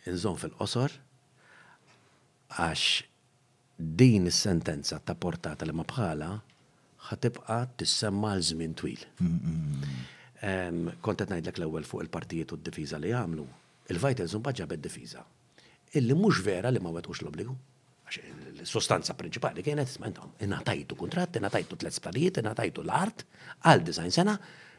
Inżon 0.09 0.35
fil-qosor, 0.39 0.91
għax 2.57 3.03
din 3.77 4.29
is-sentenza 4.29 5.00
ta' 5.01 5.17
portata 5.17 5.65
li 5.65 5.74
ma 5.75 5.86
bħala 5.88 6.31
ħatibqa 7.10 7.57
tissemma 7.79 8.36
l 8.38 8.43
żmien 8.50 8.75
twil. 8.77 9.01
Kontet 11.03 11.31
ngħidlek 11.31 11.60
l-ewwel 11.60 11.88
fuq 11.88 12.05
il-partijiet 12.05 12.53
u 12.55 12.60
d-difiża 12.60 13.00
li 13.01 13.12
jagħmlu. 13.12 13.45
Il-Vitals 13.91 14.36
mbagħad 14.39 14.62
ġabet 14.62 14.83
difiża. 14.86 15.24
Illi 16.00 16.15
mhux 16.17 16.39
vera 16.45 16.72
li 16.72 16.81
ma 16.81 16.93
wetqux 16.95 17.24
l-obbligu. 17.24 17.55
L-sostanza 18.13 19.15
prinċipali 19.17 19.63
kienet 19.65 19.89
isma' 19.89 20.12
intom 20.12 20.36
ingħatajtu 20.45 20.98
kuntratt, 21.00 21.39
ingħatajtu 21.41 21.79
tliet 21.81 21.98
sparijiet, 21.98 22.39
ingħatajtu 22.43 22.83
l-art 22.86 23.25
għal 23.67 23.81
design 23.88 24.13
sena 24.13 24.36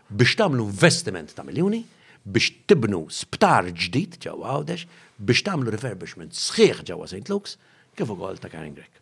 biex 0.08 0.38
tagħmlu 0.38 0.68
investiment 0.68 1.32
ta' 1.34 1.42
miljuni 1.44 1.80
biex 2.24 2.54
tibnu 2.70 3.00
sptar 3.12 3.72
ġdid 3.74 4.20
ġewwa 4.22 4.52
għawdex 4.54 4.86
biex 5.22 5.42
tagħmlu 5.46 5.70
refurbishment 5.70 6.34
sħiħ 6.34 6.82
ġewwa 6.90 7.06
St. 7.06 7.28
Luke's 7.30 7.58
kif 7.94 8.10
ukoll 8.14 8.40
ta' 8.42 8.50
Karen 8.50 8.74
Grek. 8.74 9.00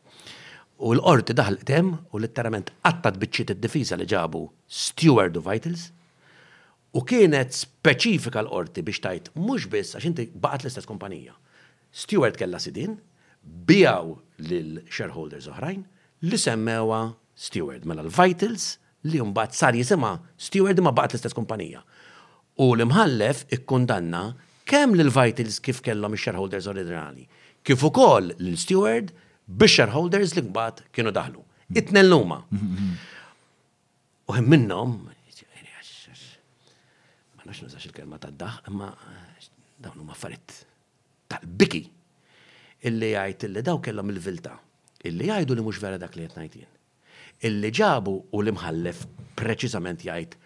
U 0.82 0.92
l-qorti 0.96 1.34
daħlet 1.36 1.70
hemm 1.72 1.98
u 2.12 2.20
litterament 2.20 2.72
qattat 2.82 3.18
biċċiet 3.22 3.54
id-difiża 3.54 3.98
li 4.00 4.06
ġabu 4.10 4.42
Steward 4.66 5.38
of 5.38 5.46
Vitals 5.46 5.86
u 6.98 7.04
kienet 7.08 7.54
speċifika 7.56 8.42
l-qorti 8.42 8.84
biex 8.84 9.00
tajt 9.04 9.30
mhux 9.38 9.68
biss 9.72 9.96
għax 9.96 10.10
inti 10.10 10.26
baqgħet 10.34 10.66
l-istess 10.66 10.90
kumpanija. 10.90 11.36
Steward 11.92 12.36
kellha 12.40 12.60
sidin, 12.60 12.98
bijaw 13.66 14.12
lil-shareholders 14.48 15.48
oħrajn 15.52 15.82
li 16.28 16.38
semmewa 16.38 17.04
Steward 17.38 17.86
mela 17.88 18.04
l-Vitals 18.04 18.74
li 19.08 19.22
mbagħad 19.24 19.56
sar 19.58 19.78
jisimha 19.78 20.16
Steward 20.36 20.82
ma 20.84 20.92
baqgħet 20.92 21.14
l-istess 21.16 21.38
kumpanija. 21.38 21.84
U 22.60 22.74
l-imħallef 22.76 23.46
ikkundanna 23.56 24.26
kemm 24.72 24.94
l-vitals 25.06 25.56
kif 25.66 25.78
kellhom 25.86 26.14
ix-shareholders 26.16 26.66
oriġinali, 26.70 27.26
kif 27.66 27.82
ukoll 27.88 28.30
l-steward 28.40 29.10
biex 29.46 29.74
shareholders 29.78 30.32
li 30.38 30.44
mbagħad 30.46 30.80
kienu 30.96 31.12
daħlu. 31.12 31.42
Itnel 31.80 32.08
l-huma. 32.08 32.40
U 34.26 34.32
hemm 34.38 34.50
minnhom 34.54 34.96
ma 34.98 35.18
nafx 37.42 37.66
nużax 37.66 37.84
il-kelma 37.88 38.16
ta' 38.22 38.30
daħ, 38.32 38.52
imma 38.70 38.86
dawn 39.82 39.98
huma 40.00 40.14
affarijiet 40.14 40.52
tal-biki 41.28 41.80
illi 42.88 43.08
jgħid 43.12 43.48
illi 43.48 43.64
daw 43.66 43.80
kellhom 43.84 44.12
il-vilta 44.14 44.54
illi 45.10 45.26
jgħidu 45.26 45.56
li 45.58 45.64
mhux 45.66 45.80
vera 45.82 45.98
dak 46.00 46.14
li 46.16 46.24
qed 46.30 46.38
ngħidin. 46.40 46.70
Illi 47.50 47.70
ġabu 47.76 48.14
u 48.38 48.42
li 48.46 48.54
mħallef 48.56 49.02
preċiżament 49.36 50.06
jgħid 50.06 50.38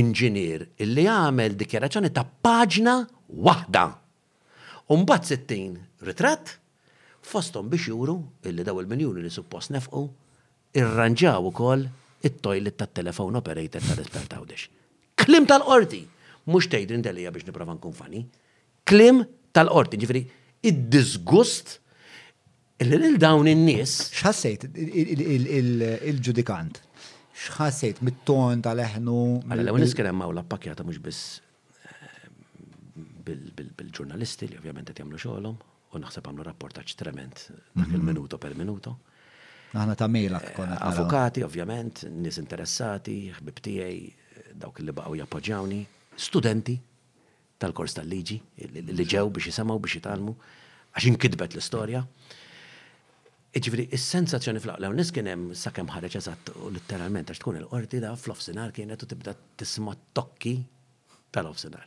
inġinier 0.00 0.64
illi 0.82 1.04
għamel 1.12 1.54
dikjerazzjoni 1.60 2.10
ta' 2.16 2.24
paġna 2.48 2.96
waħda. 3.36 3.84
Umbat 4.94 5.26
sittin 5.28 5.74
ritratt, 6.04 6.50
fostom 7.24 7.68
biex 7.72 7.86
juru 7.88 8.18
illi 8.44 8.62
daw 8.66 8.80
il 8.82 8.86
minjuni 8.90 9.22
li 9.24 9.30
suppost 9.32 9.70
nefqu, 9.72 10.04
irranġaw 10.76 11.46
ukoll 11.50 11.86
it-toilet 12.24 12.76
tat-telefon 12.80 13.36
operator 13.40 13.82
tal 13.84 13.98
l 14.02 14.04
tawdex. 14.34 14.62
Klim 15.24 15.44
tal-qorti, 15.48 16.02
mux 16.52 16.64
tejdin 16.72 17.02
delija 17.04 17.32
biex 17.32 17.44
niprofa 17.48 17.74
nkun 17.78 17.94
fani. 17.96 18.20
Klim 18.86 19.16
tal-qorti, 19.56 19.96
ġifri, 20.02 20.20
id-disgust 20.68 21.66
illi 22.84 22.96
l-dawn 23.14 23.46
in-nies. 23.52 23.92
Xħassejt 24.18 24.60
il-ġudikant? 24.74 26.82
xħassejt 27.44 27.98
mit-ton 28.06 28.58
tal-eħnu. 28.62 29.16
Għalla, 29.42 29.62
mela, 29.66 29.70
u 29.74 29.76
niskrem 29.82 30.14
maw 30.14 30.30
l-appakjata 30.36 30.84
mux 30.86 31.00
biss 31.02 31.20
bil-ġurnalisti 33.24 34.48
li 34.50 34.58
ovvjament 34.60 34.90
qed 34.90 35.00
jagħmlu 35.02 35.18
xogħolhom 35.20 35.56
u 35.94 36.00
naħseb 36.04 36.28
għamlu 36.30 36.46
rapportaġġ 36.48 36.96
trement 37.00 37.42
dak 37.48 37.86
mhm. 37.86 37.96
il-minuto 37.98 38.40
per 38.42 38.56
minuto. 38.58 38.94
Aħna 39.74 39.96
ta' 39.98 40.06
mejlak 40.10 40.50
eh, 40.52 40.74
Avukati, 40.90 41.42
ovvjament, 41.46 42.04
nis 42.22 42.38
interessati, 42.38 43.16
ħbib 43.38 43.60
tiegħi, 43.64 44.02
dawk 44.54 44.78
li 44.84 44.94
baqgħu 44.94 45.18
jappoġġawni, 45.22 45.80
studenti 46.26 46.76
tal-kors 47.64 47.96
tal-liġi 48.00 48.36
li 48.70 49.06
ġew 49.08 49.28
biex 49.34 49.48
jisemgħu 49.50 49.78
biex 49.86 49.98
jitalmu 49.98 50.34
għax 50.94 51.06
inkidbet 51.12 51.56
l-istorja. 51.56 52.04
Iġifri, 53.54 53.84
is-sensazzjoni 53.94 54.58
fl-aqlaw 54.60 54.94
nis 54.98 55.10
kien 55.14 55.28
hemm 55.30 55.52
sakemm 55.58 55.90
ħareġ 55.94 56.16
eżatt 56.20 56.54
u 56.58 56.70
litteralment 56.74 57.30
għax 57.30 57.42
tkun 57.42 57.58
il-qorti 57.62 58.00
da 58.02 58.12
fl-ofsinhar 58.18 58.72
kienet 58.74 59.06
u 59.06 59.08
tibda 59.12 59.34
tisma' 59.58 59.94
tokki 60.14 60.56
tal-ofsinhar 61.34 61.86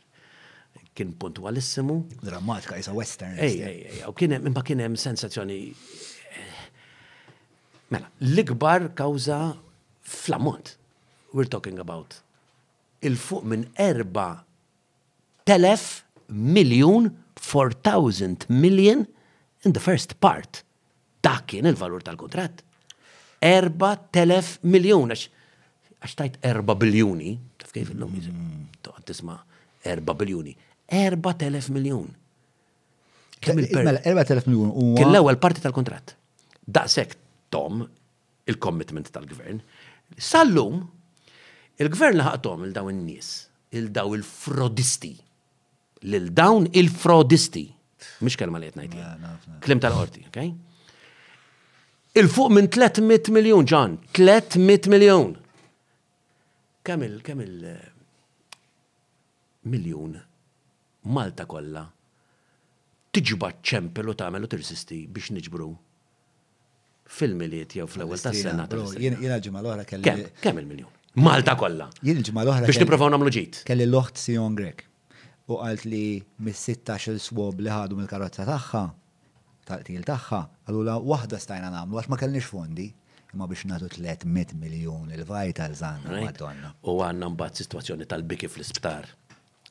kien 0.98 1.14
puntualissimu. 1.18 2.00
Drammatika, 2.26 2.76
jisa 2.78 2.92
western. 2.94 3.38
Ej, 3.38 3.62
ej, 3.62 3.78
ej, 3.92 4.02
u 4.08 4.14
kien 4.18 4.34
imma 4.38 4.64
kien 4.66 4.80
hemm 4.82 4.96
sensazzjoni. 4.98 5.58
Eh, 6.32 6.58
mela, 7.94 8.10
l-ikbar 8.32 8.88
kawza 8.98 9.40
flamont, 10.02 10.74
We're 11.30 11.48
talking 11.52 11.78
about 11.78 12.22
il-fuq 13.04 13.42
minn 13.44 13.66
erba 13.78 14.30
telef 15.46 15.82
miljon 16.32 17.10
4,000 17.36 18.46
million 18.48 19.02
in 19.64 19.72
the 19.76 19.80
first 19.84 20.16
part. 20.24 20.62
Dak 21.22 21.44
kien 21.50 21.68
il-valur 21.68 22.00
tal-kontrat. 22.06 22.62
Erba 23.44 23.92
telef 24.12 24.54
miljon, 24.64 25.12
għax 25.12 26.14
tajt 26.18 26.38
erba 26.48 26.74
biljoni, 26.80 27.34
taf 27.60 27.74
kif 27.76 27.92
il-lum 27.92 28.16
jizim, 28.18 28.34
mm. 28.34 28.96
tisma 29.08 29.36
4 29.84 30.12
biljuni. 30.18 30.56
4.000 30.90 31.70
miljon. 31.70 32.08
Kemm 33.40 33.58
4.000 33.58 33.82
mela, 33.82 34.00
mela, 34.28 34.42
miljon. 34.46 34.70
Kien 34.96 35.10
l-ewwel 35.14 35.36
parti 35.40 35.62
tal-kontratt. 35.62 36.14
Daqshekk 36.64 37.16
tom 37.52 37.84
il-commitment 38.48 39.10
tal-gvern. 39.12 39.60
Sallum 40.16 40.80
il-gvern 41.78 42.16
laħaqtom 42.18 42.64
il-daw 42.70 42.88
in-nies, 42.92 43.28
il-daw 43.76 44.14
il-frodisti. 44.16 45.12
Lil 46.08 46.28
dawn 46.30 46.68
il-frodisti. 46.78 47.66
Mish 48.22 48.38
kelma 48.38 48.60
li 48.62 48.70
qed 48.70 48.78
ngħidha. 48.78 49.34
Klim 49.64 49.80
tal-qorti, 49.82 50.24
okay? 50.30 50.52
Il-fuq 52.18 52.52
minn 52.54 52.70
300 52.72 53.34
miljon, 53.34 53.66
John, 53.68 53.98
300 54.16 54.90
miljon. 54.90 55.36
Kemm 56.86 57.04
il, 57.06 57.18
kemm 57.26 57.42
eh, 57.42 57.74
miljon 59.70 60.16
Malta 61.08 61.46
kollha 61.48 61.84
tiġba 63.16 63.50
ċempel 63.64 64.10
u 64.12 64.14
tagħmel 64.20 64.44
u 64.44 64.48
tirsisti 64.52 64.98
biex 65.08 65.32
niġbru 65.38 65.66
fil-miliet 67.08 67.72
jew 67.78 67.86
fl-ewwel 67.88 68.20
tas-sena. 68.20 68.66
Jiena 69.00 69.38
ġimgħa 69.40 69.62
l-oħra 69.64 69.86
kelli. 69.88 70.26
Kemm 70.44 70.60
il-miljun? 70.62 70.90
Malta 71.24 71.54
kollha. 71.58 71.86
Jena 72.04 72.24
ġimgħa 72.26 72.44
l 72.44 72.66
Biex 72.68 72.82
niprofaw 72.82 73.08
nagħmlu 73.14 73.32
ġid. 73.38 73.60
Kelli 73.70 73.86
l-oħt 73.88 74.20
Sion 74.20 74.58
Grek 74.58 74.84
u 75.48 75.56
għalt 75.64 75.86
li 75.88 76.02
mis-16 76.44 77.14
il-swob 77.14 77.62
li 77.64 77.72
ħadu 77.72 77.96
mill-karozza 78.02 78.44
tagħha 78.50 78.84
tal-qtil 79.70 80.04
tagħha, 80.08 80.42
għallula 80.68 80.98
waħda 81.08 81.38
stajna 81.42 81.70
nagħmlu 81.72 81.98
għax 82.02 82.10
ma 82.12 82.18
kellniex 82.20 82.50
fondi 82.52 82.86
imma 83.34 83.48
biex 83.48 83.64
natu 83.70 83.88
300 83.94 84.60
miljon 84.60 85.08
il-vajta 85.16 85.66
l-żanna, 85.72 86.74
U 86.92 87.00
għanna 87.04 87.32
mbagħad 87.34 87.62
situazzjoni 87.62 88.06
tal-biki 88.08 88.48
fl-isptar 88.52 89.08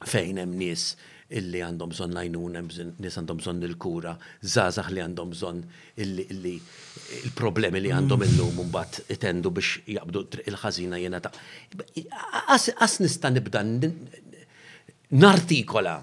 fejn 0.05 0.41
hemm 0.43 0.57
nies 0.61 0.91
illi 1.35 1.59
għandhom 1.63 1.91
bżon 1.91 2.13
lajnun, 2.15 2.57
nis 3.01 3.17
għandhom 3.19 3.39
bżon 3.41 3.63
il-kura, 3.67 4.13
zazax 4.47 4.91
li 4.95 5.01
għandhom 5.03 5.31
bżon 5.33 5.59
il-problemi 6.05 7.81
li 7.83 7.91
għandhom 7.91 8.21
mm. 8.21 8.29
il-lum 8.31 8.61
mbat 8.69 9.01
itendu 9.11 9.51
biex 9.51 9.79
jaqbdu 9.97 10.23
il-ħazina 10.45 10.99
jena 11.01 11.19
ta' 11.23 11.31
għas 11.99 12.99
nista 13.03 13.31
nibda 13.33 13.63
nartikola 15.09 15.97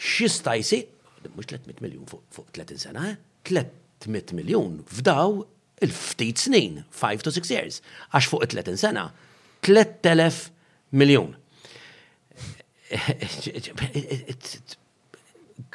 xista 0.00 0.54
jisir, 0.58 0.86
mux 1.34 1.50
300 1.50 1.82
miljon 1.84 2.06
fuq 2.08 2.46
30 2.56 2.80
sena, 2.86 3.08
300 3.50 3.66
eh? 3.66 4.34
miljon 4.40 4.78
f'daw 4.88 5.40
il-ftit 5.84 6.38
snin, 6.46 6.80
5 6.94 7.26
to 7.26 7.34
6 7.34 7.52
years, 7.56 7.82
għax 8.14 8.30
fuq 8.32 8.46
30 8.54 8.78
sena, 8.80 9.08
3000 9.66 10.54
miljon 10.96 11.34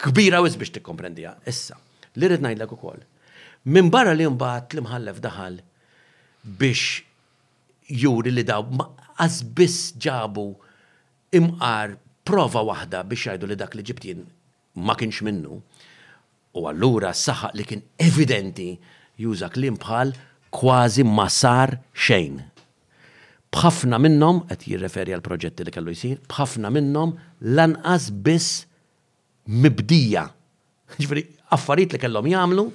kbira 0.02 0.40
wiz 0.44 0.56
biex 0.60 0.72
tikkomprendija. 0.76 1.32
Issa, 1.52 1.78
li 2.20 2.26
rrid 2.28 2.42
ngħidlek 2.44 2.72
ukoll. 2.76 3.02
Minn 3.74 3.88
barra 3.94 4.14
li 4.14 4.26
mbagħad 4.28 4.66
l-imħallef 4.76 5.20
daħal 5.26 5.56
biex 6.60 6.84
juri 8.04 8.30
li 8.36 8.44
daw 8.46 8.62
biss 9.56 9.94
ġabu 10.06 10.48
imqar 11.40 11.90
prova 12.28 12.62
waħda 12.72 13.00
biex 13.10 13.26
jgħidu 13.30 13.46
li 13.50 13.58
dak 13.64 13.74
li 13.80 13.84
ġibtin 13.92 14.20
ma 14.86 14.94
kienx 15.00 15.22
minnu. 15.28 15.54
U 16.56 16.68
allura 16.70 17.12
saħaq 17.16 17.54
li 17.60 17.64
kien 17.68 17.84
evidenti 18.00 18.70
juża 19.24 19.48
klim 19.52 19.78
bħal 19.80 20.10
kważi 20.56 21.04
ma 21.08 21.30
sar 21.32 21.70
xejn 21.96 22.44
bħafna 23.56 23.98
minnhom 24.04 24.42
qed 24.52 24.68
jirreferi 24.74 25.14
għal 25.16 25.24
proġetti 25.24 25.66
li 25.66 25.72
kellu 25.74 25.94
jsir, 25.96 26.18
bħafna 26.30 26.72
minnhom 26.76 27.14
lanqas 27.58 28.12
biss 28.12 28.66
mibdija. 29.48 30.26
Ġifri 31.00 31.24
affarijiet 31.56 31.96
li 31.96 32.02
kellhom 32.04 32.28
jagħmlu 32.34 32.66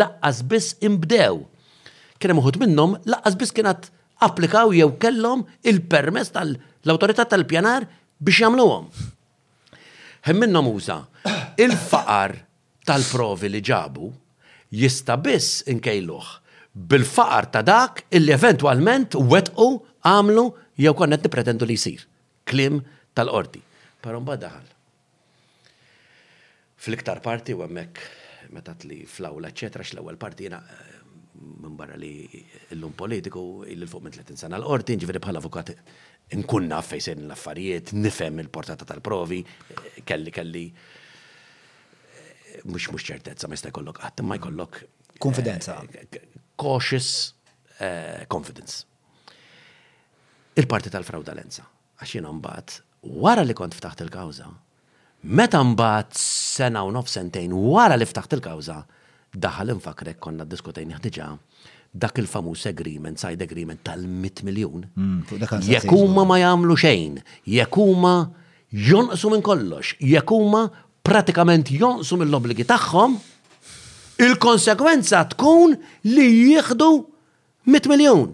laqqas 0.00 0.42
biss 0.52 0.76
imbdew. 0.86 1.40
Kien 2.20 2.34
hemm 2.34 2.62
minnhom 2.62 2.94
laqqas 3.10 3.38
biss 3.40 3.56
kienet 3.56 3.90
applikaw 4.26 4.70
jew 4.76 4.90
kellhom 5.02 5.42
il-permess 5.66 6.30
tal-awtorità 6.36 7.26
tal-pjanar 7.32 7.88
biex 8.20 8.42
jagħmluhom. 8.44 8.86
Hemm 10.28 10.44
minnhom 10.44 10.70
uża 10.76 11.00
il-faqar 11.66 12.38
tal-provi 12.86 13.50
li 13.56 13.62
ġabu 13.66 14.12
jista' 14.70 15.16
biss 15.18 15.64
inkejluh 15.72 16.34
bil-faqar 16.70 17.48
ta' 17.50 17.64
dak 17.66 18.04
li 18.14 18.30
eventwalment 18.30 19.16
wetqu 19.18 19.70
għamlu 20.06 20.44
jew 20.80 20.92
konna 20.96 21.18
qed 21.18 21.28
nipretendu 21.28 21.66
li 21.68 21.76
jsir. 21.78 22.06
Klim 22.48 22.80
tal-qorti. 23.16 23.60
Però 24.00 24.20
mbagħad 24.22 24.44
daħal. 24.46 24.68
Fl-iktar 26.80 27.20
parti 27.24 27.52
u 27.56 27.60
hemmhekk 27.60 28.52
meta 28.56 28.72
tli 28.80 29.02
fl-awla 29.04 29.50
eċetera 29.52 29.84
x-l-ewwel 29.84 30.16
parti 30.18 30.46
jena 30.48 30.58
eh, 30.64 30.94
minn 31.60 31.76
barra 31.78 31.94
li 32.00 32.24
l-lum 32.72 32.94
politiku 32.98 33.42
il 33.68 33.84
fuq 33.86 34.02
minn 34.02 34.16
30 34.16 34.40
sena 34.40 34.58
l-qorti, 34.58 34.96
ġveri 35.04 35.20
bħal 35.22 35.38
avukat 35.38 35.74
nkunna 36.40 36.80
fejsen 36.82 37.26
l-affarijiet, 37.28 37.92
nifhem 38.00 38.40
il-portata 38.42 38.88
tal-provi, 38.88 39.42
eh, 39.76 40.00
kelli 40.08 40.32
kelli 40.34 40.64
eh, 40.66 42.64
mux 42.64 42.88
mux 42.94 43.06
ċertezza, 43.12 43.46
ma 43.46 43.58
jista' 43.58 43.74
kollok, 43.76 44.00
qatt, 44.00 44.24
ma 44.26 44.40
jkollok. 44.40 44.82
Konfidenza. 45.20 45.82
Cautious 46.58 47.34
confidence 48.28 48.86
il-parti 50.60 50.92
tal-fraudalenza. 50.92 51.64
Għax 52.00 52.14
jina 52.16 52.30
mbagħad 52.36 52.76
wara 53.22 53.42
li 53.46 53.54
kont 53.56 53.74
ftaħt 53.76 54.04
il-kawża, 54.06 54.46
meta 55.36 55.60
mbagħad 55.64 56.16
sena 56.16 56.80
u 56.86 56.92
nof 56.94 57.08
sentejn 57.12 57.52
wara 57.54 57.96
li 58.00 58.06
ftaħt 58.08 58.36
il-kawża, 58.38 58.76
daħal 59.40 59.74
infakrek 59.76 60.18
konna 60.18 60.46
diskutejn 60.48 60.94
diġà 61.04 61.26
dak 61.92 62.20
il-famus 62.22 62.64
agreement, 62.70 63.18
side 63.20 63.42
agreement 63.44 63.80
tal-100 63.84 64.44
miljon. 64.46 64.84
Jekuma 65.68 66.22
ma 66.30 66.36
jamlu 66.40 66.76
xejn, 66.78 67.16
jekuma 67.52 68.14
jonqsu 68.88 69.32
minn 69.34 69.42
kollox, 69.44 69.96
jekuma 70.00 70.64
pratikament 71.04 71.72
jonqsu 71.74 72.16
mill 72.20 72.38
obligi 72.38 72.64
tagħhom, 72.70 73.16
il-konsekwenza 74.24 75.24
tkun 75.34 75.74
li 76.14 76.28
jieħdu 76.30 76.92
100 77.68 77.90
miljon 77.92 78.28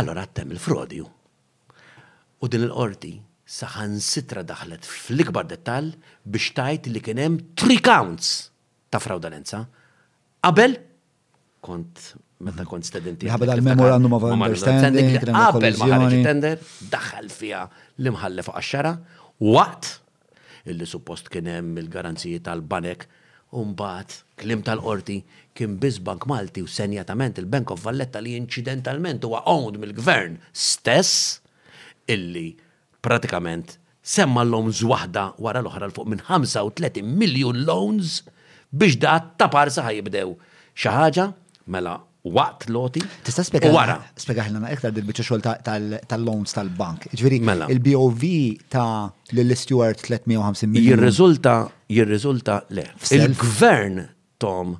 allora 0.00 0.22
għattem 0.24 0.52
il-frodju. 0.54 1.04
U 2.42 2.48
din 2.50 2.64
il-qorti 2.66 3.12
saħan 3.58 3.98
sitra 4.02 4.42
daħlet 4.46 4.86
fl-ikbar 4.88 5.46
dettal 5.48 5.92
biex 6.24 6.54
tajt 6.56 6.88
li 6.90 7.02
kienem 7.04 7.38
tri 7.58 7.76
counts 7.84 8.30
ta' 8.90 9.00
fraudalenza. 9.02 9.62
Qabel 10.44 10.74
kont 11.64 12.00
meta 12.44 12.66
kont 12.68 12.84
studenti. 12.84 13.30
Ħabel 13.30 13.54
għal-memorandum 13.54 14.16
of 14.18 14.26
understanding. 14.34 15.12
Qabel 15.22 15.78
ma 15.80 15.86
ħareġ 15.96 16.18
tender 16.26 16.66
daħal 16.92 17.30
fija 17.32 17.66
l 18.02 18.16
fuq 18.18 18.58
għaxxara 18.58 18.94
waqt 19.54 19.92
illi 20.72 20.86
suppost 20.88 21.28
kienem 21.32 21.72
il-garanzijiet 21.80 22.44
tal-banek 22.48 23.06
un-bat 23.60 24.23
klim 24.38 24.62
tal-qorti 24.66 25.20
kien 25.54 25.76
biss 25.78 26.00
Bank 26.02 26.24
Malti 26.26 26.62
u 26.62 26.66
senjatament 26.68 27.38
il-Bank 27.38 27.70
of 27.74 27.84
Valletta 27.84 28.20
li 28.20 28.34
incidentalment 28.38 29.22
huwa 29.26 29.42
owned 29.50 29.78
mill-gvern 29.80 30.36
stess 30.52 31.38
illi 32.10 32.50
pratikament 33.04 33.76
semma 34.04 34.42
l-loans 34.44 34.82
waħda 34.84 35.28
wara 35.42 35.62
l-oħra 35.64 35.88
l-fuq 35.90 36.10
minn 36.10 36.24
35 36.26 37.04
miljon 37.20 37.62
loans 37.68 38.22
biex 38.74 38.98
da 39.02 39.18
tapar 39.38 39.70
saħa 39.72 39.94
jibdew 40.00 40.34
xaħġa 40.74 41.30
mela 41.70 41.94
waqt 42.24 42.70
loti. 42.72 43.02
Tista' 43.24 43.42
spiega 43.44 43.68
wara. 43.68 43.98
Spiega 44.16 44.46
ħilna 44.46 44.70
iktar 44.72 44.94
dil-biċċa 44.96 45.24
xogħol 45.26 45.42
tal-loans 46.08 46.54
tal-bank. 46.56 47.10
Ġifieri 47.12 47.40
mela. 47.44 47.66
il-BOV 47.68 48.24
ta' 48.72 49.04
lill-Stewart 49.36 50.00
350 50.00 50.72
miljon. 50.72 50.94
Jirriżulta 50.96 51.54
jirriżulta 51.92 52.62
le. 52.72 52.86
Il-gvern 53.12 54.00
tom 54.44 54.76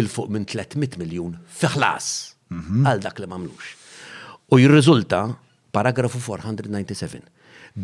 il-fuq 0.00 0.28
minn 0.34 0.44
300 0.54 0.98
miljon 1.02 1.36
fiħlas 1.60 2.06
mhm. 2.50 2.82
għal 2.90 3.02
dak 3.06 3.20
li 3.22 3.28
mamlux. 3.30 3.70
U 4.52 4.58
jirriżulta 4.62 5.20
paragrafu 5.76 6.18
497. 6.24 7.22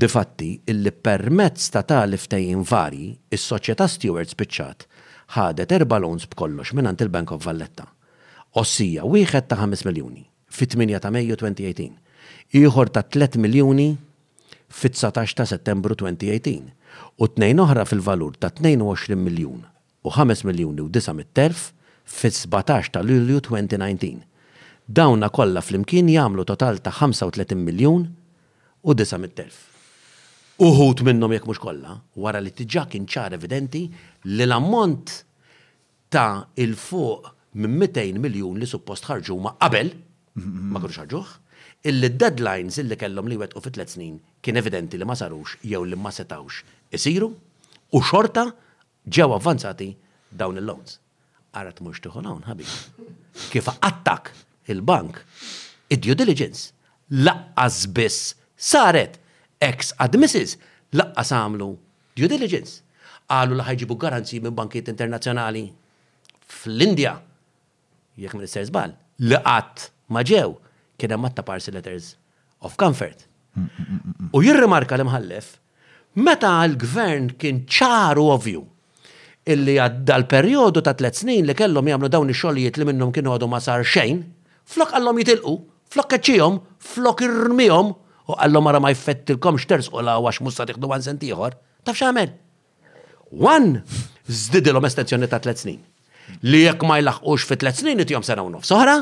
Difatti, 0.02 0.50
illi 0.72 0.92
permezz 1.04 1.70
ta' 1.72 1.82
talif 1.88 2.24
tajin 2.32 2.62
vari, 2.72 3.10
is-soċjetà 3.36 3.86
Stewards 3.92 4.32
spiċċat 4.34 4.86
ħadet 5.36 5.74
erba 5.78 5.98
loans 6.02 6.26
b'kollox 6.28 6.74
minn 6.76 6.88
il-Bank 6.92 7.32
of 7.36 7.44
Valletta. 7.46 7.86
Ossija, 8.60 9.04
wieħed 9.08 9.48
ta' 9.50 9.58
5 9.60 9.84
miljoni 9.88 10.26
fit-8 10.52 10.98
ta' 11.04 11.10
Mejju 11.12 11.36
2018, 11.40 11.92
ieħor 12.60 12.92
ta' 12.92 13.04
3 13.16 13.40
miljoni 13.40 13.86
fit-19 14.80 15.36
ta' 15.40 15.48
Settembru 15.54 15.96
2018 16.00 17.20
u 17.24 17.28
tnejn 17.32 17.64
oħra 17.64 17.86
fil-valur 17.88 18.36
ta' 18.40 18.52
22 18.60 19.16
miljun 19.20 19.62
u 20.02 20.10
5 20.10 20.44
miljoni 20.44 20.80
u 20.82 20.88
90-terf 20.88 21.70
fis-17 22.08 22.90
ta' 22.90 23.00
Lulju 23.02 23.40
2019. 23.40 24.18
Dawna 24.86 25.28
kollha 25.30 25.62
flimkien 25.62 26.08
jagħmlu 26.10 26.44
total 26.46 26.80
ta' 26.82 26.90
35 26.92 27.54
miljun 27.56 28.06
u 28.82 28.94
900.000. 28.94 29.52
Uħut 30.62 31.02
minnhom 31.06 31.32
jekk 31.32 31.46
mhux 31.48 31.60
kollha, 31.62 31.94
wara 32.22 32.40
li 32.42 32.50
tiġà 32.54 32.84
kien 32.90 33.06
ċar 33.08 33.34
evidenti 33.38 33.86
li 34.26 34.44
l-ammont 34.44 35.14
ta' 36.12 36.42
il-fuq 36.60 37.30
minn 37.62 37.78
200 37.86 38.20
miljun 38.22 38.58
li 38.60 38.66
suppost 38.66 39.06
ħarġu 39.08 39.38
ma' 39.42 39.54
qabel, 39.60 39.92
ma' 40.42 40.82
kruċ 40.82 41.02
ħarġuħ, 41.04 41.30
illi 41.88 42.10
deadlines 42.18 42.78
illi 42.82 42.98
kellhom 43.00 43.30
li 43.30 43.38
wetqu 43.40 43.62
fit 43.64 43.74
tliet 43.78 43.90
snin 43.94 44.18
kien 44.42 44.58
evidenti 44.58 44.98
li 44.98 45.06
ma 45.06 45.16
sarux 45.18 45.56
jew 45.66 45.80
li 45.82 45.96
ma 45.98 46.12
setawx 46.14 46.60
isiru 46.94 47.26
u 47.90 47.98
xorta 48.00 48.44
ġew 49.10 49.26
avvanzati 49.36 49.90
dawn 50.30 50.58
il-loans. 50.60 50.98
Għarat 51.52 51.80
mux 51.84 52.00
tuħu 52.00 52.22
ħabi. 52.22 52.64
Kif 53.52 53.68
attak 53.82 54.30
il-bank, 54.68 55.18
id-due 55.90 56.14
diligence, 56.14 56.72
laqqas 57.10 57.86
biss 57.92 58.34
saret 58.56 59.18
ex 59.60 59.92
admisses 59.98 60.56
laqqas 60.92 61.32
għamlu 61.32 61.74
due 62.16 62.28
diligence. 62.28 62.80
Għalu 63.28 63.58
li 63.58 63.66
ħajġibu 63.68 63.96
garanzi 63.98 64.40
minn 64.40 64.54
bankiet 64.54 64.88
internazzjonali 64.88 65.66
fl-Indja, 66.46 67.16
jekk 68.18 68.36
minn 68.36 68.48
s-serzbal, 68.48 68.94
li 69.24 69.36
għat 69.36 69.88
maġew 70.12 70.56
kiena 71.00 71.16
matta 71.18 71.42
parsi 71.42 71.72
letters 71.72 72.14
of 72.62 72.76
comfort. 72.78 73.26
U 74.32 74.40
jirrimarka 74.44 74.96
l-imħallef, 74.96 75.58
meta 76.16 76.60
l-gvern 76.64 77.34
kien 77.40 77.64
ċaru 77.68 78.30
ovju 78.38 78.68
illi 79.48 79.76
għaddal 79.82 80.28
periodu 80.30 80.82
ta' 80.86 80.94
tlet 80.94 81.16
snin 81.18 81.46
li 81.48 81.54
kellhom 81.58 81.88
jagħmlu 81.90 82.10
dawn 82.12 82.30
ix-xogħlijiet 82.30 82.78
li 82.78 82.86
minnhom 82.86 83.12
kienu 83.14 83.32
għadhom 83.34 83.50
ma 83.50 83.58
sar 83.60 83.82
xejn, 83.86 84.20
flok 84.70 84.92
għallhom 84.94 85.18
jitilqu, 85.22 85.54
flok 85.92 86.10
kaċċihom, 86.14 86.60
flok 86.78 87.24
irmihom 87.26 87.90
u 88.30 88.36
għallhom 88.38 88.70
ara 88.70 88.80
ma 88.82 88.92
jfettilkom 88.94 89.58
xters 89.60 89.90
u 89.92 90.00
la 90.04 90.18
għax 90.20 90.42
musta 90.46 90.66
tiħdu 90.70 90.86
għan 90.90 91.06
sent 91.08 91.24
ieħor. 91.26 91.56
Taf 91.82 91.98
x'għamel? 91.98 92.30
Wan 93.34 93.80
żdidilhom 94.30 94.86
estenzjoni 94.86 95.28
ta' 95.32 95.42
tlet 95.42 95.58
snin. 95.58 95.80
Li 96.46 96.62
jekk 96.68 96.86
ma 96.86 97.00
jlaħqux 97.02 97.48
fi 97.50 97.58
tlet 97.64 97.80
snin 97.82 98.04
itihom 98.06 98.22
sena 98.24 98.46
u 98.46 98.52
nofs 98.54 98.70
oħra, 98.76 99.00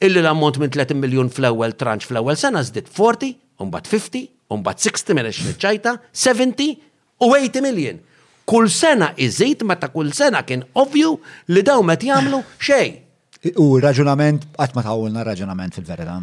illi 0.00 0.22
l-ammont 0.24 0.62
minn 0.62 0.72
30 0.72 0.96
miljun 0.96 1.28
fl-ewwel 1.28 1.76
tranċ 1.76 2.08
fl-ewwel 2.08 2.40
sena 2.40 2.64
żdid 2.64 2.88
40, 2.88 3.36
mbagħad 3.60 3.92
50, 3.92 4.28
mbagħad 4.48 4.84
60 4.88 5.18
minn 5.18 5.34
ċajta, 5.60 5.98
70 6.16 6.78
u 7.20 7.34
80 7.36 7.64
miljun 7.68 7.96
kull 8.48 8.70
sena 8.72 9.10
iżid 9.20 9.62
meta 9.68 9.90
kull 9.92 10.12
sena 10.16 10.40
kien 10.48 10.62
ovvju 10.82 11.10
li 11.52 11.62
daw 11.62 11.82
ma 11.84 11.98
jagħmlu 12.00 12.40
xejn. 12.68 12.96
U 13.62 13.66
raġunament, 13.80 14.48
qatt 14.58 14.74
ma 14.74 14.82
tawulna 14.82 15.22
raġunament 15.26 15.76
fil-verità. 15.78 16.16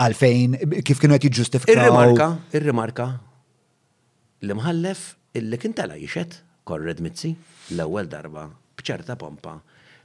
Għalfejn, 0.00 0.54
kif 0.86 1.00
kienu 1.02 1.16
għet 1.18 1.26
jiġġustifikaw. 1.28 1.82
Ir-rimarka, 1.82 2.28
ir-rimarka. 2.56 3.08
L-imħallef 4.46 5.02
illi 5.36 5.58
kien 5.60 5.74
tala 5.76 5.98
jixet, 6.00 6.38
korred 6.66 7.02
mitzi, 7.04 7.34
l-ewwel 7.74 8.08
darba 8.08 8.46
bċerta 8.80 9.18
pompa 9.20 9.58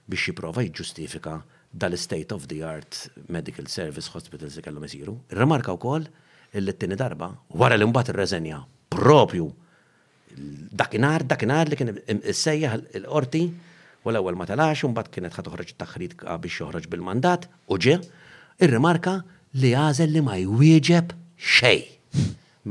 biex 0.10 0.28
jipprova 0.34 0.66
jiġġustifika 0.66 1.38
dal-state 1.76 2.36
of 2.36 2.50
the 2.52 2.60
art 2.68 3.06
medical 3.32 3.68
service 3.72 4.12
hospitals 4.12 4.58
li 4.60 4.66
kellhom 4.66 4.84
isiru. 4.90 5.16
Ir-rimarka 5.32 5.78
wkoll 5.78 6.10
illi 6.56 6.76
t-tieni 6.76 6.98
darba 7.00 7.32
wara 7.60 7.80
li 7.80 7.88
mbagħad 7.88 8.12
il 8.14 8.20
reżenja 8.20 8.62
propju 8.96 9.48
dakinar, 10.76 11.24
dakinar 11.28 11.70
li 11.70 11.76
kien 11.80 11.94
sejjaħ 12.32 12.84
l-qorti, 13.02 13.42
u 14.06 14.12
l-ewwel 14.12 14.38
ma 14.38 14.48
talax, 14.50 14.84
u 14.86 14.92
mbagħad 14.92 15.12
kienet 15.14 15.38
ħatoħroġ 15.38 15.74
it-taħrid 15.74 16.16
biex 16.44 16.60
joħroġ 16.64 16.88
bil-mandat, 16.92 17.48
u 17.74 17.78
ġie, 17.82 17.98
ir-rimarka 18.62 19.16
li 19.62 19.74
għażel 19.80 20.14
li 20.14 20.24
ma 20.26 20.38
jwieġeb 20.42 21.16
xej. 21.40 21.82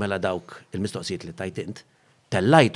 Mela 0.01 0.19
dawk 0.21 0.59
il-mistoqsijiet 0.75 1.27
li 1.29 1.37
tajt 1.39 1.63
int 1.65 1.85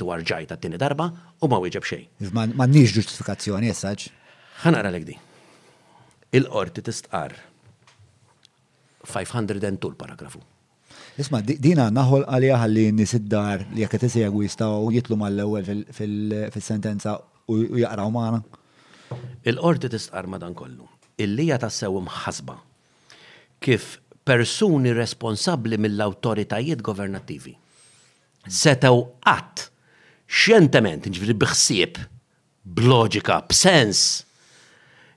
war 0.07 0.23
ġaj 0.23 0.45
t-tini 0.53 0.77
darba 0.79 1.09
u 1.43 1.47
ma 1.51 1.57
wieġeb 1.59 1.83
xej. 1.83 2.05
Iva, 2.23 2.45
ma 2.55 2.65
nix 2.65 2.93
ġustifikazzjoni, 2.95 3.71
jessaġ? 3.71 4.05
ħanara 4.65 4.91
l-ek 4.91 5.17
Il-qorti 6.29 6.83
tistqar 6.85 7.33
502 9.01 9.95
paragrafu. 9.97 10.37
Isma, 11.19 11.41
dina 11.43 11.89
naħol 11.91 12.23
għalija 12.31 12.57
għalli 12.63 12.83
nisiddar 12.95 13.59
dar 13.59 13.63
li 13.75 13.81
jekk 13.83 13.97
tisegwi 14.05 14.45
jistaw 14.47 14.85
jitlu 14.95 15.17
mal-ewwel 15.19 15.81
fil-sentenza 15.91 17.17
u 17.51 17.57
jaqraw 17.81 18.07
maħna. 18.15 18.39
Il-qorti 19.51 19.89
istqar 19.99 20.29
madan 20.31 20.55
kollu. 20.55 20.87
Il-lija 21.19 21.57
tassew 21.59 21.99
mħasba 22.05 22.55
kif 23.59 23.97
persuni 24.23 24.93
responsabli 24.95 25.75
mill-autoritajiet 25.81 26.79
governattivi 26.87 27.57
setaw 28.61 29.01
qatt 29.25 29.65
xentement 30.45 31.09
nġviri 31.11 31.35
biħsieb, 31.41 31.99
bloġika, 32.63 33.41
b'sens 33.49 34.05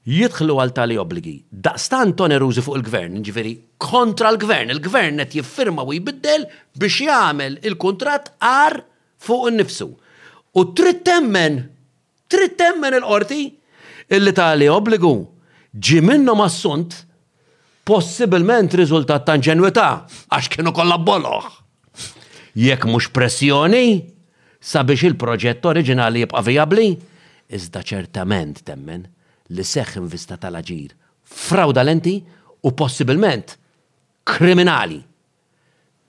jidħlu 0.08 0.54
għal 0.58 0.72
tali 0.74 0.96
obligi. 0.98 1.34
Daqstan 1.62 2.14
Tony 2.18 2.38
Ruzi 2.42 2.62
fuq 2.64 2.78
il-gvern, 2.80 3.20
ġveri 3.22 3.52
kontra 3.82 4.32
l-gvern, 4.34 4.72
il-gvern 4.74 5.20
net 5.20 5.34
jiffirma 5.36 5.84
u 5.86 5.94
jibiddel 5.94 6.46
biex 6.78 7.02
jagħmel 7.06 7.60
il-kontrat 7.66 8.32
għar 8.42 8.80
fuq 9.22 9.50
innifsu. 9.52 9.90
U 10.58 10.64
trid 10.76 11.02
temmen, 11.06 11.60
trid 12.28 12.56
temmen 12.58 12.98
il-qorti 12.98 13.42
illi 14.12 14.34
tali 14.36 14.66
obbligu 14.68 15.12
ġi 15.72 16.02
minnhom 16.04 16.42
assunt 16.44 16.98
possibilment 17.88 18.74
riżultat 18.78 19.24
ta' 19.26 19.38
inġenwità 19.38 19.86
għax 20.34 20.50
kienu 20.52 20.74
kollha 20.76 20.98
bolloħ. 21.06 21.46
Jekk 22.60 22.90
mhux 22.90 23.08
pressjoni 23.16 23.86
sabiex 24.60 25.06
il-proġett 25.12 25.64
oriġinali 25.70 26.26
jibqa' 26.26 26.42
vijabbli, 26.46 26.90
iżda 27.48 27.80
ċertament 27.86 28.60
temmen 28.68 29.06
li 29.52 29.64
seħ 29.66 29.96
invista 30.00 30.38
tal-aġir 30.40 30.94
fraudalenti 31.48 32.16
u 32.66 32.72
possibilment 32.78 33.54
kriminali 34.28 35.00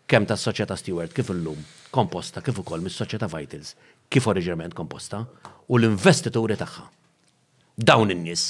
kemm 0.10 0.28
tas 0.30 0.44
soċieta 0.48 0.76
Stewart 0.80 1.16
kif 1.16 1.32
illum 1.34 1.60
komposta 1.94 2.44
kif 2.46 2.60
ukoll 2.64 2.84
mis-soċjetà 2.86 3.28
Vitals 3.34 3.74
kif 4.12 4.28
oriġerment 4.30 4.76
komposta 4.78 5.24
u 5.72 5.80
l-investituri 5.80 6.56
tagħha. 6.60 6.84
Dawn 7.88 8.12
in-nies 8.14 8.46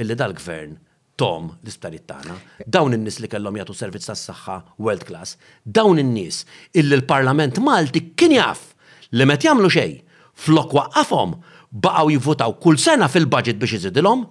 illi 0.00 0.16
dal-gvern 0.18 0.76
tom 1.20 1.50
l-isptarit 1.60 2.06
tagħna, 2.08 2.36
dawn 2.72 2.96
in-nies 2.96 3.18
li 3.20 3.28
kellhom 3.30 3.58
jagħtu 3.60 3.74
servizz 3.76 4.08
tas-saħħa 4.12 4.56
world 4.86 5.04
class, 5.08 5.36
dawn 5.66 6.00
in-nies 6.02 6.42
illi 6.72 6.96
l-Parlament 7.00 7.60
Malti 7.62 8.06
kien 8.16 8.36
jaf 8.38 8.68
li 9.12 9.26
met 9.28 9.44
jagħmlu 9.44 9.68
xejn 9.70 9.98
flok 10.46 10.74
waqafhom 10.78 11.36
baqgħu 11.72 12.10
jivvotaw 12.16 12.52
kull 12.60 12.78
sena 12.78 13.06
fil-budget 13.08 13.56
biex 13.60 13.76
iżidilhom, 13.78 14.26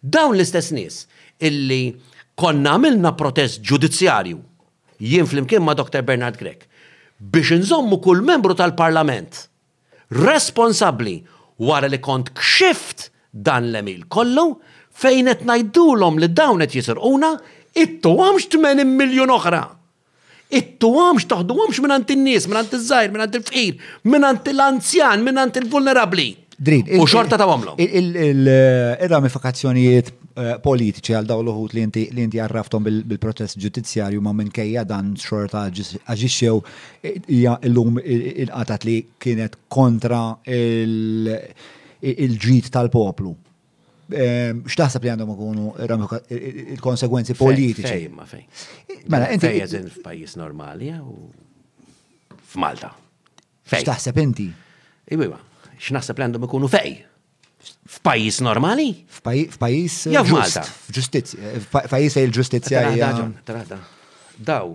dawn 0.00 0.34
l-istess 0.36 0.72
nies 0.72 1.02
illi 1.44 1.80
konna 2.38 2.72
għamilna 2.76 3.12
protest 3.18 3.60
ġudizzjarju 3.64 4.38
jien 5.10 5.28
flimkien 5.28 5.64
ma' 5.64 5.76
Dr. 5.76 6.02
Bernard 6.02 6.38
Grek 6.40 6.64
biex 7.20 7.52
nżommu 7.58 7.98
kull 8.04 8.22
membru 8.24 8.56
tal-Parlament 8.56 9.42
responsabli 10.22 11.18
wara 11.58 11.88
li 11.92 12.00
kont 12.04 12.32
kxift 12.38 13.10
dan 13.32 13.68
l-emil 13.72 14.06
kollu 14.12 14.54
fejn 14.96 15.28
qed 15.34 15.44
ngħidulhom 15.48 16.16
li 16.22 16.30
dawn 16.32 16.64
qed 16.64 16.78
jisirquna 16.78 17.34
ittu 17.76 18.12
għamx 18.16 18.46
80 18.54 18.84
miljon 18.88 19.28
oħra. 19.30 19.60
Ittu 20.56 20.88
għamx 20.96 21.26
taħdu 21.28 21.52
għamx 21.60 21.80
minn 21.82 21.92
għant 21.98 22.12
il-nis, 22.14 22.46
minn 22.48 22.60
għant 22.62 22.76
il-żajr, 22.78 23.10
minn 23.12 23.24
għant 23.26 23.36
il-fqir, 23.36 23.80
minn 24.08 24.26
il-anzjan, 24.48 25.24
minn 25.26 25.42
għant 25.42 25.58
il-vulnerabli. 25.60 26.28
Drid. 26.58 26.88
U 26.96 27.04
xorta 27.06 27.36
ta' 27.36 27.44
għamlu. 27.44 27.74
Eh, 27.76 28.00
Il-ramifikazzjonijiet 28.00 30.08
eh, 30.40 30.54
politiċi 30.64 31.12
għal 31.18 31.28
daw 31.28 31.36
l-uħut 31.44 31.74
li 31.76 31.82
inti 31.84 32.38
għarraftom 32.40 32.80
bil-protest 33.10 33.58
ġudizzjarju 33.60 34.22
ma' 34.24 34.32
minkejja 34.38 34.84
dan 34.88 35.10
xorta 35.20 35.66
għagġiċew 35.68 36.54
eh, 37.04 37.20
il-lum 37.36 38.00
il-qatat 38.00 38.86
li 38.88 39.02
kienet 39.20 39.58
kontra 39.68 40.22
il-ġit 40.48 42.70
tal-poplu. 42.72 43.34
Ehm, 44.16 44.62
xtaħseb 44.70 45.02
li 45.02 45.10
għandhom 45.12 45.34
ikunu 45.34 45.74
il-konsegwenzi 46.76 47.34
politiċi? 47.36 47.90
Fejn, 48.06 48.12
ma 48.16 48.24
fejn. 48.30 48.46
Mela, 49.10 49.26
inti. 49.34 49.44
Fejn 49.44 49.90
f'pajis 49.98 50.38
normali 50.40 50.88
u 51.02 51.18
f'Malta. 52.54 52.90
Fejn. 53.66 53.82
Xtaħseb 53.82 54.16
inti? 54.24 54.48
Iwiwa! 55.12 55.38
x'naħseb 55.80 56.18
li 56.20 56.26
għandhom 56.26 56.46
ikunu 56.48 56.68
fej. 56.72 56.94
F'pajis 57.96 58.40
normali? 58.46 58.88
F'pajis 59.18 59.96
Ja 60.14 60.22
f'Malta. 60.26 60.64
F'ġustizzja. 60.88 61.54
F'pajjiż 61.64 62.18
il 62.24 62.34
ġustizja 62.36 62.84
Tarata. 63.46 63.80
Daw 64.36 64.74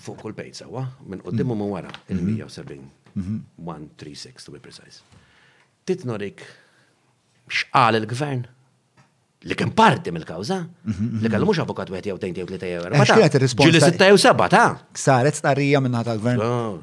fuq 0.00 0.20
kull 0.22 0.36
bejt 0.36 0.62
sawa, 0.62 0.84
minn 1.04 1.20
qoddimu 1.20 1.56
ma 1.58 1.66
wara 1.68 1.90
mhm. 2.08 2.36
il 2.36 2.38
176 2.44 3.14
mhm. 3.14 4.40
to 4.46 4.54
be 4.54 4.60
precise. 4.62 5.02
Titnorik 5.88 6.40
xqal 7.50 7.98
il-gvern 7.98 8.46
li 9.48 9.56
kien 9.56 9.72
parti 9.76 10.12
mill-kawza, 10.12 10.60
mhm, 10.86 11.20
li 11.24 11.30
kellu 11.32 11.48
mhux 11.48 11.60
avukat 11.64 11.92
wieħed 11.92 12.10
jew 12.12 12.16
tejn 12.22 12.34
jew 12.40 12.46
tlieta 12.48 12.68
jew 12.72 12.78
erba'. 12.86 13.02
Eh, 13.02 13.04
X'kienet 13.08 13.36
ir-risposta? 13.38 13.70
Ġili 13.72 13.82
sitta 13.84 14.08
jew 14.10 14.18
seba' 14.20 14.48
ta'. 14.52 14.64
Saret 15.00 15.36
starija 15.36 15.80
minn 15.84 15.96
ħata 16.00 16.16
gvern. 16.22 16.80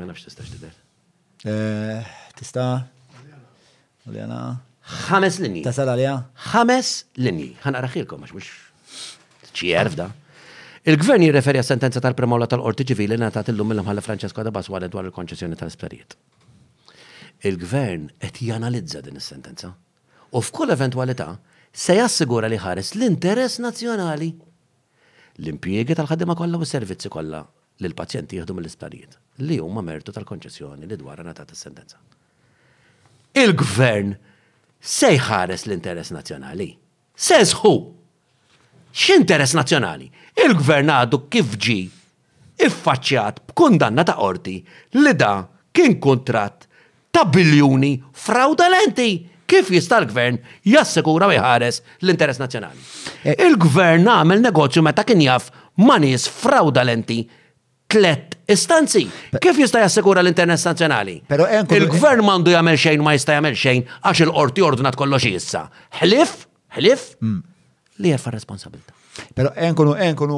Ma 0.00 0.08
nafx 0.08 0.26
tistax 0.30 0.54
tidher. 0.56 0.79
Eh, 1.48 2.04
tista? 2.36 2.64
Għaljana? 4.04 4.38
ħames 5.08 5.38
linji. 5.40 5.60
Tasal 5.64 5.88
għalja? 5.88 6.14
ħames 6.52 6.90
linji. 7.22 7.54
ħan 7.64 7.78
ħilkom, 7.94 8.26
għax 8.26 8.34
mux 8.36 8.50
ċierf 9.56 9.96
Il-gvern 10.88 11.20
jirreferi 11.20 11.60
għas 11.60 11.68
sentenza 11.74 12.00
tal-premola 12.00 12.46
tal-qorti 12.48 12.84
ċivili 12.88 13.16
natat 13.20 13.50
illum 13.52 13.68
mill 13.68 13.82
ħalla 13.84 14.00
Francesco 14.04 14.44
da 14.44 14.48
Baswale 14.52 14.88
dwar 14.88 15.04
il-konċessjoni 15.08 15.56
tal-isperijiet. 15.60 16.14
Il-gvern 17.48 18.06
qed 18.20 18.40
janalizza 18.46 19.02
din 19.04 19.18
is-sentenza 19.20 19.74
u 20.30 20.40
f'kull 20.40 20.72
eventwalità 20.72 21.34
se 21.72 21.96
jassigura 22.00 22.48
li 22.48 22.56
ħares 22.60 22.94
l-interess 22.96 23.60
nazzjonali 23.64 24.30
l-impjiegi 25.40 25.96
tal-ħaddima 26.00 26.36
kollha 26.38 26.60
u 26.60 26.64
s-servizzi 26.68 27.12
kollha 27.12 27.44
li 27.80 27.88
l-pazjenti 27.88 28.36
jieħdu 28.38 28.54
mill-isptarijiet 28.56 29.16
li 29.48 29.56
huma 29.62 29.82
mertu 29.84 30.12
tal-konċessjoni 30.12 30.86
li 30.88 30.98
dwar 31.00 31.22
għana 31.22 31.44
is-sentenza. 31.44 32.00
Il-gvern 33.40 34.12
se 34.80 35.12
jħares 35.16 35.64
l-interess 35.68 36.12
nazzjonali. 36.16 36.68
Se 37.16 37.38
sħu. 37.44 37.72
X'interess 38.92 39.54
nazzjonali? 39.56 40.10
Il-gvern 40.44 40.90
għadu 40.98 41.20
kif 41.32 41.56
ġi 41.62 41.78
iffaċċjat 42.66 43.40
b'kundanna 43.50 44.04
ta' 44.04 44.16
qorti 44.18 44.58
li 45.00 45.14
da 45.16 45.32
kien 45.72 45.96
kontratt 46.02 46.66
ta' 47.12 47.24
biljuni 47.32 47.94
fraudalenti 48.12 49.08
kif 49.50 49.70
jista' 49.72 50.02
l-gvern 50.02 50.36
jassikura 50.68 51.30
jħares 51.32 51.80
l-interess 52.02 52.42
nazzjonali. 52.42 52.82
Eh. 53.24 53.36
Il-gvern 53.48 54.04
għamel 54.18 54.44
negozju 54.48 54.82
meta 54.84 55.04
kien 55.06 55.22
jaf 55.24 55.48
ma' 55.86 55.96
nies 56.02 56.26
fraudalenti 56.28 57.22
tlet 57.92 58.26
istanzi. 58.52 59.04
Kif 59.42 59.58
jista' 59.58 59.82
jassikura 59.82 60.22
l-internet 60.22 60.62
nazzjonali? 60.66 61.18
Il-gvern 61.30 62.22
mandu 62.26 62.54
jagħmel 62.54 62.78
xejn 62.84 63.04
ma 63.04 63.16
jista' 63.16 63.38
jagħmel 63.38 63.58
xejn 63.60 63.84
għax 64.04 64.24
il-qorti 64.26 64.66
ordnat 64.66 64.98
kollox 65.00 65.28
issa. 65.32 65.64
Ħlif, 66.00 66.36
ħlif, 66.78 67.06
mm. 67.20 67.38
li 68.04 68.14
jerfa' 68.14 68.34
responsabilta. 68.36 68.94
Pero 69.34 69.52
enkunu, 69.56 69.94
enkunu 70.06 70.36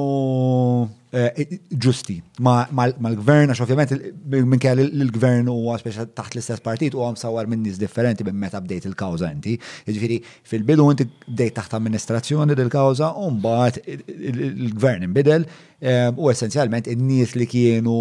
eh, 1.10 1.28
eh, 1.42 1.50
ġusti 1.84 2.16
mal-gvern, 2.40 3.52
għax 3.52 3.60
ovvjament 3.66 3.92
minn 4.32 4.62
kell 4.62 4.80
il-gvern 4.82 5.50
u 5.52 5.56
għaspeċa 5.74 6.06
taħt 6.16 6.38
l-istess 6.38 6.64
partit 6.64 6.96
u 6.96 7.02
għam 7.04 7.18
sawar 7.20 7.50
minn 7.52 7.60
nis 7.66 7.76
differenti 7.80 8.24
minn 8.24 8.38
meta 8.40 8.60
bdejt 8.64 8.88
il-kawza 8.88 9.28
inti. 9.34 9.58
Ġifiri, 9.90 10.18
fil-bidu 10.48 10.86
inti 10.94 11.06
bdejt 11.26 11.58
taħt 11.60 11.76
amministrazzjoni 11.82 12.56
dil 12.56 12.72
kawza 12.72 13.12
un 13.20 13.38
bat 13.44 13.76
il-gvern 13.86 15.04
imbidel 15.10 15.44
eh, 15.44 16.08
u 16.16 16.32
essenzjalment 16.32 16.88
in-nies 16.94 17.36
li 17.36 17.48
kienu 17.54 17.98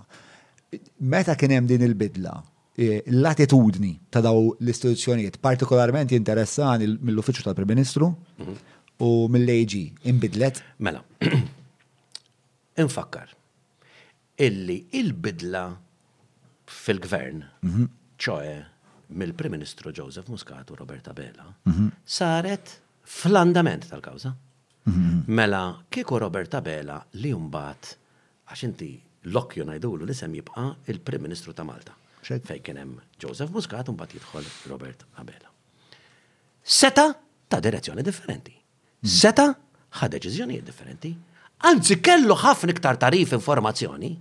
Meta 0.99 1.31
kien 1.39 1.53
hemm 1.55 1.67
din 1.69 1.79
il-bidla, 1.85 2.33
Eh, 2.79 3.01
l-attitudni 3.07 4.05
ta' 4.07 4.21
daw 4.21 4.51
l-istituzzjonijiet, 4.61 5.39
partikolarment 5.41 6.11
jinteressani 6.13 6.85
mill-Uffiċċju 7.01 7.47
tal-Prim 7.47 7.71
Ministru 7.73 8.11
mhm. 8.37 8.59
u 9.01 9.09
mill-AG 9.33 9.73
imbidlet. 10.11 10.61
Mela, 10.85 11.01
infakkar 12.85 13.33
illi 14.45 14.77
il-bidla 15.01 15.63
fil-gvern, 16.83 17.41
mhm. 17.65 17.89
ċoe 18.21 18.53
mill-Prim 19.17 19.57
Ministru 19.57 19.89
Joseph 19.89 20.29
Muscat 20.29 20.69
u 20.69 20.77
Roberta 20.77 21.17
Bela, 21.17 21.49
mhm. 21.65 21.89
saret 22.05 22.75
fl-andament 23.03 23.89
tal-kawza. 23.89 24.35
Mela, 25.27 25.65
kieku 25.91 26.15
Roberta 26.21 26.61
Bela 26.63 27.01
li 27.19 27.33
jumbat, 27.33 27.95
għax 28.47 28.69
inti 28.69 28.93
l-okju 29.33 29.65
najdulu 29.67 30.05
li 30.07 30.15
sem 30.15 30.37
jibqa 30.37 30.75
il-Prim 30.93 31.25
Ministru 31.25 31.51
ta' 31.57 31.65
Malta. 31.67 31.96
Fej 32.27 32.59
kien 32.61 32.75
hemm 32.77 32.99
Joseph 33.21 33.53
Muscat 33.55 33.87
un 33.87 33.95
jidħol 33.95 34.45
Robert 34.67 35.05
Abela. 35.15 35.47
Seta 36.61 37.13
ta' 37.47 37.59
direzzjoni 37.63 38.03
differenti. 38.03 38.51
Mm. 38.51 39.07
Seta 39.07 39.45
ħa 40.01 40.09
deċiżjonijiet 40.11 40.65
differenti. 40.67 41.11
Anzi 41.71 42.01
kellu 42.03 42.35
ħafna 42.37 42.75
iktar 42.75 42.99
tarif 42.99 43.31
informazzjoni 43.37 44.11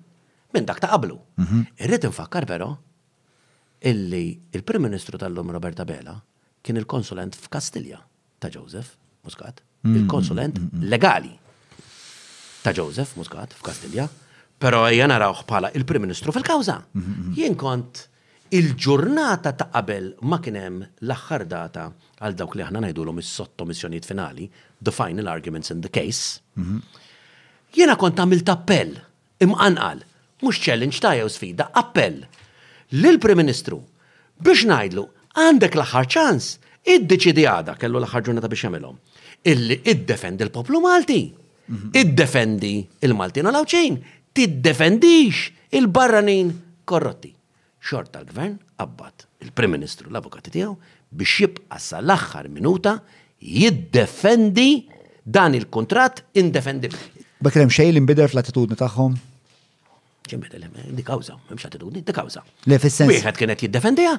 minn 0.55 0.69
dak 0.69 0.79
ta' 0.81 0.93
qablu. 0.95 1.19
Mhm. 1.43 1.65
Irrid 1.83 2.07
infakkar 2.09 2.47
però 2.49 2.71
illi 3.83 4.23
il-Prim 4.55 4.87
Ministru 4.87 5.19
tal-lum 5.19 5.51
Robert 5.53 5.81
Abela 5.83 6.15
kien 6.63 6.79
il-konsulent 6.81 7.35
f'Kastilja 7.37 7.99
ta' 8.39 8.49
Joseph 8.49 8.95
Muscat, 9.27 9.61
mm. 9.83 9.97
il-konsulent 9.99 10.57
mm, 10.57 10.87
legali 10.91 11.35
ta' 12.63 12.73
Joseph 12.75 13.13
Muscat 13.21 13.53
f'Kastilja, 13.59 14.07
Pero 14.61 14.87
ejja 14.89 15.05
narawh 15.11 15.43
bħala 15.47 15.71
il-Prim 15.77 16.07
Ministru 16.07 16.33
fil-kawża. 16.33 16.77
Jien 17.37 17.57
kont 17.61 18.07
il-ġurnata 18.57 19.53
ta' 19.59 19.67
qabel 19.75 20.13
ma 20.31 20.39
kien 20.41 20.57
hemm 20.57 20.85
l-aħħar 21.05 21.45
data 21.51 21.89
għal 22.25 22.37
dawk 22.39 22.55
li 22.57 22.65
aħna 22.65 22.81
ngħidulhom 22.87 23.21
is-sottomissjonijiet 23.21 24.09
finali, 24.09 24.47
the 24.81 24.95
final 24.95 25.29
arguments 25.29 25.75
in 25.75 25.83
the 25.85 25.91
case. 25.93 26.41
Jiena 27.77 27.99
kont 28.01 28.23
għamilt 28.23 28.53
appell 28.55 28.97
imqanqal, 29.45 30.01
mhux 30.41 30.63
challenge 30.65 31.03
ta' 31.05 31.17
jew 31.21 31.29
sfida, 31.35 31.69
appell 31.77 32.23
lill 32.97 33.21
prim 33.21 33.43
Ministru 33.45 33.83
biex 34.41 34.65
ngħidlu 34.73 35.05
għandek 35.37 35.75
l-aħħar 35.77 36.11
ċans 36.17 36.53
id-deċidi 36.97 37.45
għada 37.51 37.77
kellu 37.77 38.01
l-aħħar 38.01 38.31
ġurnata 38.31 38.49
biex 38.49 38.65
jagħmilhom. 38.71 38.97
Illi 39.53 39.77
id-defendi 39.85 40.49
l-poplu 40.49 40.81
Malti, 40.81 41.21
id-defendi 42.01 42.75
il-Maltin 43.05 43.47
u 43.47 43.53
l-awċin, 43.53 43.97
tiddefendix 44.37 45.51
il-barranin 45.77 46.51
korrotti. 46.85 47.33
Xort 47.81 48.11
tal-gvern 48.15 48.57
abbat 48.85 49.25
il-Prim 49.47 49.71
Ministru 49.79 50.11
l-Avukati 50.13 50.51
tiegħu 50.55 50.75
biex 51.17 51.41
jibqa' 51.43 51.79
sal-aħħar 51.81 52.51
minuta 52.53 52.99
jiddefendi 53.41 54.69
dan 55.25 55.57
il-kontrat 55.57 56.25
indefendibli. 56.43 57.25
Bekrem 57.43 57.73
xejn 57.73 57.97
li 57.97 58.03
nbidel 58.05 58.29
fl-attitudni 58.29 58.77
tagħhom? 58.81 59.17
Ġimbidel, 60.27 60.65
di 60.91 61.05
kawza, 61.07 61.37
mhemmx 61.47 61.69
attitudni, 61.69 62.01
di 62.03 62.15
kawza. 62.17 62.43
Le 62.67 62.81
fis-sens. 62.83 63.13
Wieħed 63.13 63.37
kienet 63.39 63.63
jiddefendija, 63.69 64.17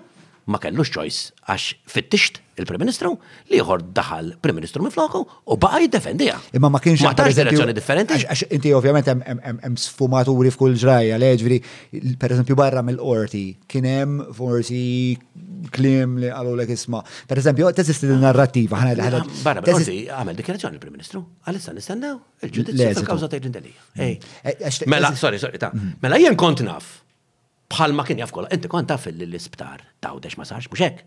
ma 0.52 0.58
kellux 0.64 0.90
choice 0.94 1.34
għax 1.52 1.64
fittixt 1.92 2.40
il-Prim 2.58 2.80
Ministru 2.82 3.12
li 3.52 3.60
jħor 3.60 3.84
daħal 3.96 4.30
Prim 4.42 4.56
Ministru 4.58 4.82
mifloku 4.82 5.20
u 5.54 5.58
baqa 5.62 5.82
jiddefendija. 5.84 6.38
Imma 6.58 6.70
ma 6.74 6.80
kienx. 6.82 7.04
Ma 7.06 7.12
direzzjoni 7.20 7.76
differenti. 7.76 8.16
Għax 8.24 8.46
inti 8.56 8.72
ovvjament 8.74 9.12
hemm 9.12 9.78
sfumaturi 9.82 10.50
f'kull 10.56 10.74
ġraja, 10.80 11.20
leġveri, 11.22 11.60
per 12.18 12.34
eżempju 12.34 12.58
barra 12.58 12.82
mill-qorti, 12.88 13.44
kien 13.70 13.86
hemm 13.86 14.16
forsi 14.38 14.82
klim 15.76 16.16
li 16.24 16.32
għallu 16.34 16.56
l 16.58 16.66
isma. 16.78 17.04
Per 17.30 17.44
eżempju, 17.44 17.70
teżisti 17.78 18.10
narrattiva 18.26 18.82
narrativa 18.82 19.26
Barra 19.44 19.62
mill-qorti 19.66 20.00
għamel 20.16 20.40
dikjerazzjoni 20.42 20.80
il-Prim 20.80 20.96
Ministru, 20.98 21.22
għalissa 21.46 21.76
nistennew 21.78 22.16
il-ġudizzju 22.48 22.92
fil-kawża 23.02 23.30
ta' 23.36 23.44
ġindelija. 23.44 23.82
Mm. 24.00 24.32
E- 24.48 24.90
mela, 24.90 25.12
sorry, 25.20 25.40
sorry, 25.44 25.60
ta' 25.62 25.74
mm-hmm. 25.76 26.00
mela 26.02 26.18
jien 26.24 26.38
kont 26.40 26.64
naf 26.66 26.96
bħalma 27.72 28.06
kien 28.08 28.22
jaf 28.22 28.34
kolla, 28.36 28.50
inti 28.54 28.70
konta 28.72 28.98
fil-isptar, 29.02 29.84
tawdex 30.04 30.38
ma 30.40 30.46
sarx, 30.48 30.70
mux 30.72 30.84
hekk. 30.86 31.06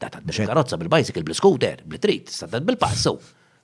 Ta' 0.00 0.08
taddex 0.08 0.42
karozza 0.48 0.78
bil-bicycle, 0.80 1.24
bil-scooter, 1.28 1.82
bil-trit, 1.84 2.32
ta' 2.32 2.60
bil-passu. 2.64 3.18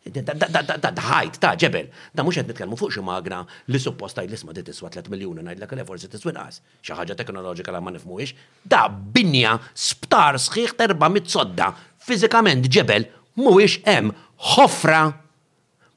ħajt, 0.06 1.38
ta' 1.42 1.56
ġebel, 1.58 1.88
da' 2.14 2.22
mux 2.22 2.36
għed 2.38 2.52
nitkelmu 2.52 2.76
fuq 2.78 3.00
magna 3.02 3.40
li 3.72 3.80
supposta 3.82 4.22
l-isma 4.22 4.52
di 4.54 4.62
tiswa 4.62 4.86
3 5.00 5.10
miljoni 5.10 5.42
najd 5.42 5.64
l-kale 5.64 5.82
forsi 5.88 6.06
tiswa 6.12 6.30
naqas. 6.36 6.60
ħaġa 6.86 7.16
teknoloġika 7.18 7.72
la' 7.74 7.80
ma 7.82 7.90
ix. 8.22 8.34
da' 8.62 8.86
binja 8.90 9.56
sptar 9.74 10.36
sħiħ 10.38 10.76
terba 10.78 11.08
mit 11.10 11.26
sodda, 11.28 11.72
fizikament 11.98 12.68
ġebel, 12.70 13.08
muwix 13.36 13.80
em, 13.84 14.12
ħofra, 14.56 15.12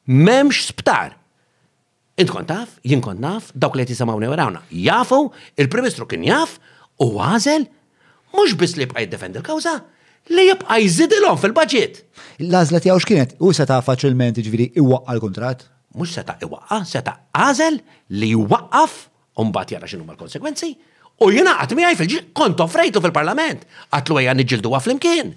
memx 0.07 0.65
sptar. 0.71 1.18
Int 2.19 2.29
kont 2.35 2.45
taf, 2.51 2.67
jien 2.83 2.99
kont 3.03 3.21
naf, 3.23 3.45
dawk 3.55 3.77
li 3.79 3.85
tisamawni 3.87 4.27
warawna. 4.27 4.59
Jafu, 4.75 5.29
il-Primistru 5.55 6.03
kien 6.09 6.25
jaf, 6.27 6.57
u 6.99 7.13
għazel, 7.23 7.63
mux 8.35 8.55
bis 8.59 8.73
li 8.75 8.83
bqaj 8.89 9.05
defend 9.07 9.37
il-kawza, 9.39 9.77
li 10.35 10.49
jibqa 10.49 10.79
jizidilom 10.81 11.39
fil-budget. 11.39 12.01
L-għazla 12.43 12.81
tijaw 12.83 12.99
xkienet, 13.05 13.37
u 13.39 13.53
seta 13.55 13.77
faċilment 13.87 14.41
ġviri 14.43 14.67
iwaqqa 14.81 15.15
l-kontrat? 15.15 15.63
Mux 15.95 16.11
seta 16.19 16.35
iwaqqa, 16.43 16.81
seta 16.91 17.15
għazel 17.31 17.79
li 18.19 18.33
jwaqqaf, 18.35 18.99
u 19.39 19.47
mbagħad 19.47 19.73
jara 19.77 19.87
xinu 19.93 20.09
mal-konsekwenzi, 20.09 20.73
u 21.23 21.31
jiena 21.31 21.55
għatmi 21.63 21.87
għaj 21.87 21.97
fil 22.03 22.19
kont 22.35 22.59
offrejtu 22.67 22.99
fil-parlament, 23.05 23.63
għatlu 23.95 24.19
għajan 24.19 24.43
nġildu 24.43 24.75
għaflimkien. 24.75 25.31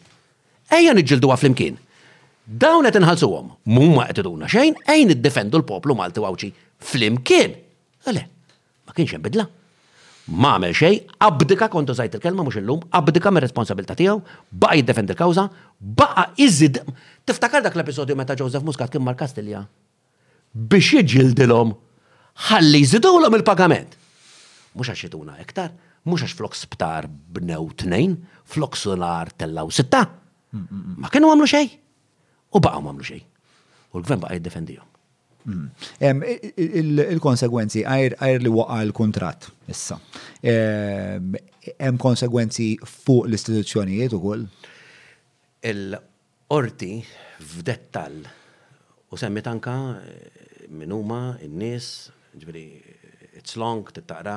Ejja 0.82 0.98
nġildu 0.98 1.30
għaflimkien. 1.30 1.78
Dawn 2.44 2.86
qed 2.86 2.96
inħalsuhom, 2.98 3.52
mumma 3.70 4.08
qed 4.10 4.18
iduna 4.24 4.48
xejn 4.50 4.74
għejn 4.90 5.12
iddefendu 5.14 5.60
l-poplu 5.60 5.94
Malti 5.94 6.20
Wawċi 6.24 6.48
flimkien. 6.82 7.52
Għale, 8.02 8.24
ma 8.88 8.94
kienx 8.96 9.14
hemm 9.14 9.22
bidla. 9.28 9.44
Ma 10.32 10.54
għamel 10.56 10.74
xejn, 10.74 11.12
abdika 11.22 11.68
kontu 11.70 11.94
sajt 11.98 12.16
il-kelma 12.18 12.44
mhux 12.46 12.58
illum, 12.60 12.82
abdika 12.94 13.30
mir 13.34 13.42
responsabilità 13.44 13.94
tiegħu, 13.98 14.18
baqa 14.50 14.76
jiddefend 14.78 15.12
il-kawża, 15.14 15.44
baqa 15.98 16.26
iżid. 16.42 16.80
Tiftakar 17.28 17.62
dak 17.66 17.76
l-episodju 17.78 18.16
meta 18.18 18.36
Joseph 18.38 18.66
Muscat 18.66 18.90
kien 18.94 19.02
mar 19.06 19.16
Kastilja 19.18 19.64
biex 20.52 20.96
jiġildilhom 21.08 21.70
ħalli 22.48 22.80
jżidulhom 22.82 23.36
il-pagament. 23.38 23.94
Mhux 24.76 24.90
għax 24.92 25.06
jiduna 25.06 25.38
iktar, 25.42 25.70
mux 26.10 26.26
għax 26.26 26.34
flok 26.38 26.58
sptar 26.58 27.06
b'new 27.08 27.70
tnejn, 27.82 28.18
flok 28.52 28.74
solar 28.76 29.30
tellaw 29.36 29.70
sitta. 29.72 30.04
Ma 31.00 31.08
kienu 31.10 31.30
għamlu 31.32 31.48
xej. 31.50 31.70
U 32.52 32.60
baqgħu 32.60 32.82
mamlu 32.84 33.06
xejn. 33.06 33.26
U 33.92 33.98
l-gvern 34.00 34.22
baqa' 34.22 34.38
jiddefendihom. 34.38 34.88
Hmm. 35.42 35.72
Il-konsegwenzi, 37.02 37.82
għajr 37.90 38.44
li 38.44 38.52
waqa 38.54 38.76
l-kontrat, 38.86 39.48
issa. 39.72 39.96
Hemm 40.46 41.98
konsegwenzi 42.02 42.68
fuq 42.86 43.26
l-istituzzjonijiet 43.30 44.14
ukoll? 44.18 44.44
Il-orti 45.66 46.92
f'dettal 47.42 48.20
u 49.12 49.18
semmit 49.20 49.46
anka 49.50 49.74
eh, 50.00 50.44
minuma, 50.72 51.36
in-nies, 51.44 51.86
ġveri, 52.38 52.64
it's 53.38 53.58
long, 53.60 53.82
tittaqra. 53.94 54.36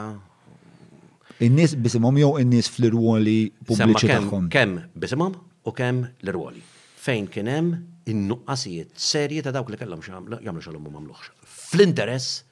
In-nies 1.45 1.75
bisimhom 1.85 2.17
jew 2.21 2.33
in-nies 2.41 2.69
fl-irwoli 2.73 3.37
pubbliċi 3.65 4.09
tagħhom. 4.11 4.49
Kemm 4.53 4.81
bisimhom 5.05 5.35
u 5.69 5.73
kemm 5.75 6.07
l-irwoli. 6.25 6.61
Fejn 7.05 7.29
kien 7.31 7.51
hemm 7.53 7.77
in-nuqqasijiet 8.11 8.89
serji 9.01 9.41
ta' 9.45 9.51
dawk 9.55 9.71
li 9.73 9.77
kellhom 9.79 10.03
jagħmlu 10.05 10.61
xogħol 10.65 10.77
u 10.77 10.91
mamluħx. 10.91 11.31
Fl-interess 11.47 12.43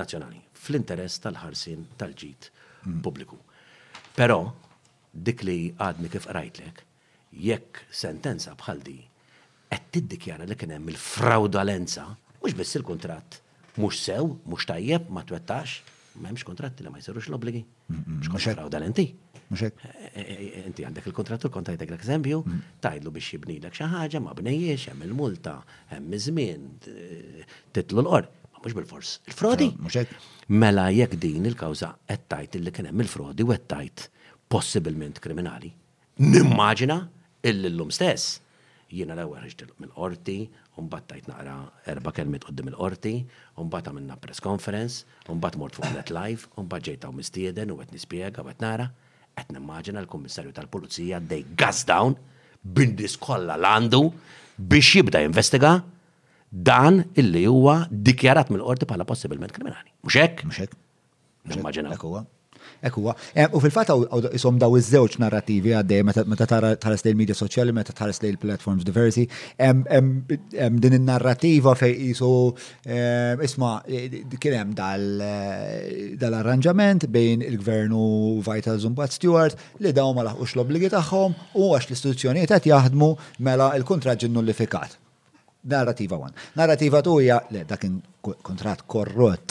nazzjonali, 0.00 0.40
fl-interess 0.64 1.20
tal-ħarsin 1.24 1.84
tal-ġid 2.00 2.48
pubbliku. 3.04 3.38
Però 4.16 4.38
dik 5.12 5.44
li 5.46 5.58
għadni 5.76 6.10
kif 6.12 6.28
rajtlek, 6.32 6.82
jekk 7.46 7.84
sentenza 7.92 8.56
bħal 8.58 8.80
di 8.86 8.96
qed 9.70 9.86
tiddikjara 9.94 10.48
li 10.50 10.56
kien 10.58 10.72
hemm 10.74 10.88
il-fraudalenza, 10.90 12.06
mhux 12.40 12.56
biss 12.58 12.78
il-kuntratt, 12.80 13.36
mhux 13.78 14.00
sew, 14.08 14.24
mhux 14.46 14.66
tajjeb, 14.66 15.10
ma 15.14 15.22
twettax, 15.26 15.76
m'hemmx 16.18 16.42
kontratti 16.46 16.82
li 16.86 16.90
ma 16.90 16.98
jsirux 16.98 17.28
l-obbligi. 17.30 17.60
Mhux 17.92 18.54
frauda 18.54 18.80
Eh, 19.50 19.66
eh, 19.66 19.72
eh, 20.14 20.62
inti 20.70 20.84
għandek 20.86 21.08
il-kontrattur 21.10 21.50
kontajtek 21.50 21.88
għajtek 21.88 21.92
l-ekżempju, 21.96 22.36
mm. 22.46 22.58
tajdlu 22.84 23.10
biex 23.16 23.32
jibni 23.34 23.56
l 23.58 23.72
xaħġa, 23.74 24.20
ma 24.22 24.30
bnejiex, 24.38 24.84
hemm 24.92 25.08
il-multa, 25.08 25.56
hemm 25.90 26.14
iż-żmien, 26.14 26.68
titlu 27.74 28.04
l-qor, 28.04 28.28
ma 28.54 28.60
mhux 28.62 28.76
bil-fors. 28.78 29.16
Il-frodi. 29.26 29.72
Mela 30.54 30.84
jekk 30.94 31.18
din 31.18 31.50
il-kawża 31.50 31.90
qed 32.30 32.54
il 32.60 32.64
li 32.68 32.74
kien 32.76 32.92
hemm 32.92 33.02
il-frodi 33.02 33.42
u 33.48 33.50
għettajt 33.56 34.06
possibilment 34.50 35.18
kriminali. 35.24 35.72
Nimmaġina 36.22 37.00
il-lum 37.50 37.90
stess. 37.94 38.36
Jiena 38.90 39.14
l-ewwel 39.18 39.44
ħiġtilhom 39.48 39.82
mill-qorti, 39.84 40.38
Umbat 40.80 41.08
tajt 41.10 41.26
naqra 41.28 41.52
erba 41.92 42.12
kelmet 42.16 42.44
għoddim 42.46 42.70
il-qorti, 42.70 43.10
umbat 43.60 43.90
għamilna 43.90 44.14
press 44.22 44.40
conference, 44.40 45.02
umbat 45.28 45.58
mort 45.60 45.76
fuq 45.76 45.90
net 45.92 46.08
live, 46.14 46.46
umbat 46.56 46.86
ġejta 46.86 47.10
u 47.10 47.16
mistieden 47.18 47.74
u 47.74 47.76
għet 47.82 47.92
nispiega 47.92 48.40
u 48.40 48.48
għet 48.48 48.64
nara. 48.64 48.86
Qed 49.38 49.52
nimmaġina 49.54 50.00
l-Kummissarju 50.04 50.52
tal-Pulizija 50.56 51.20
dej 51.30 51.44
gas 51.62 51.84
down 51.90 52.16
bindis 52.78 53.14
kollha 53.26 53.56
l-għandu 53.60 54.00
biex 54.72 54.94
jibda 54.98 55.22
investiga 55.26 55.74
dan 56.70 57.02
illi 57.22 57.44
huwa 57.50 57.78
dikjarat 58.08 58.50
mill-qorti 58.52 58.88
bħala 58.90 59.06
possibilment 59.12 59.54
kriminali. 59.56 59.92
Mhux 60.04 60.18
hekk? 60.24 60.44
Mhux 60.48 60.62
hekk. 60.64 60.76
Nimmaġina. 61.52 61.94
Ekwa. 62.82 63.14
Eh, 63.34 63.48
u 63.56 63.60
fil-fat 63.62 63.88
jisom 64.32 64.58
daw 64.60 64.72
iż-żewġ 64.78 65.18
narrativi 65.22 65.70
għaddej 65.76 66.02
meta 66.06 66.22
tħares 66.24 67.04
lejn 67.04 67.16
media 67.18 67.34
soċjali, 67.38 67.72
meta 67.76 67.92
tħares 67.92 68.22
lejn 68.24 68.36
platforms 68.42 68.84
diversi. 68.88 69.26
Din 69.56 70.86
in-narrativa 70.98 71.74
fej 71.78 71.96
jisu 72.10 72.32
eh, 72.86 73.36
isma 73.46 73.74
eh, 73.84 74.12
kien 74.40 74.54
hemm 74.60 74.72
dal-arranġament 74.78 77.02
bejn 77.12 77.40
il 77.46 77.58
gvernu 77.60 78.02
Vital 78.46 78.78
Zumbat 78.80 79.12
Stewart 79.18 79.54
li 79.84 79.92
daw 79.96 80.08
ma 80.16 80.22
laħqux 80.30 80.50
l-obligi 80.56 80.88
tagħhom 80.94 81.30
u 81.60 81.62
għax 81.74 81.86
l-istituzzjonijiet 81.90 82.50
qed 82.56 82.66
jaħdmu 82.72 83.10
mela 83.44 83.66
il 83.78 83.84
kontrat 83.88 84.18
nullifikat. 84.30 84.96
Narrativa 85.70 86.16
1. 86.16 86.20
Narrativa 86.56 87.00
2 87.04 87.18
hija 87.24 87.38
le 87.52 87.60
dakin 87.68 87.92
kontrat 88.24 88.80
korrott 88.88 89.46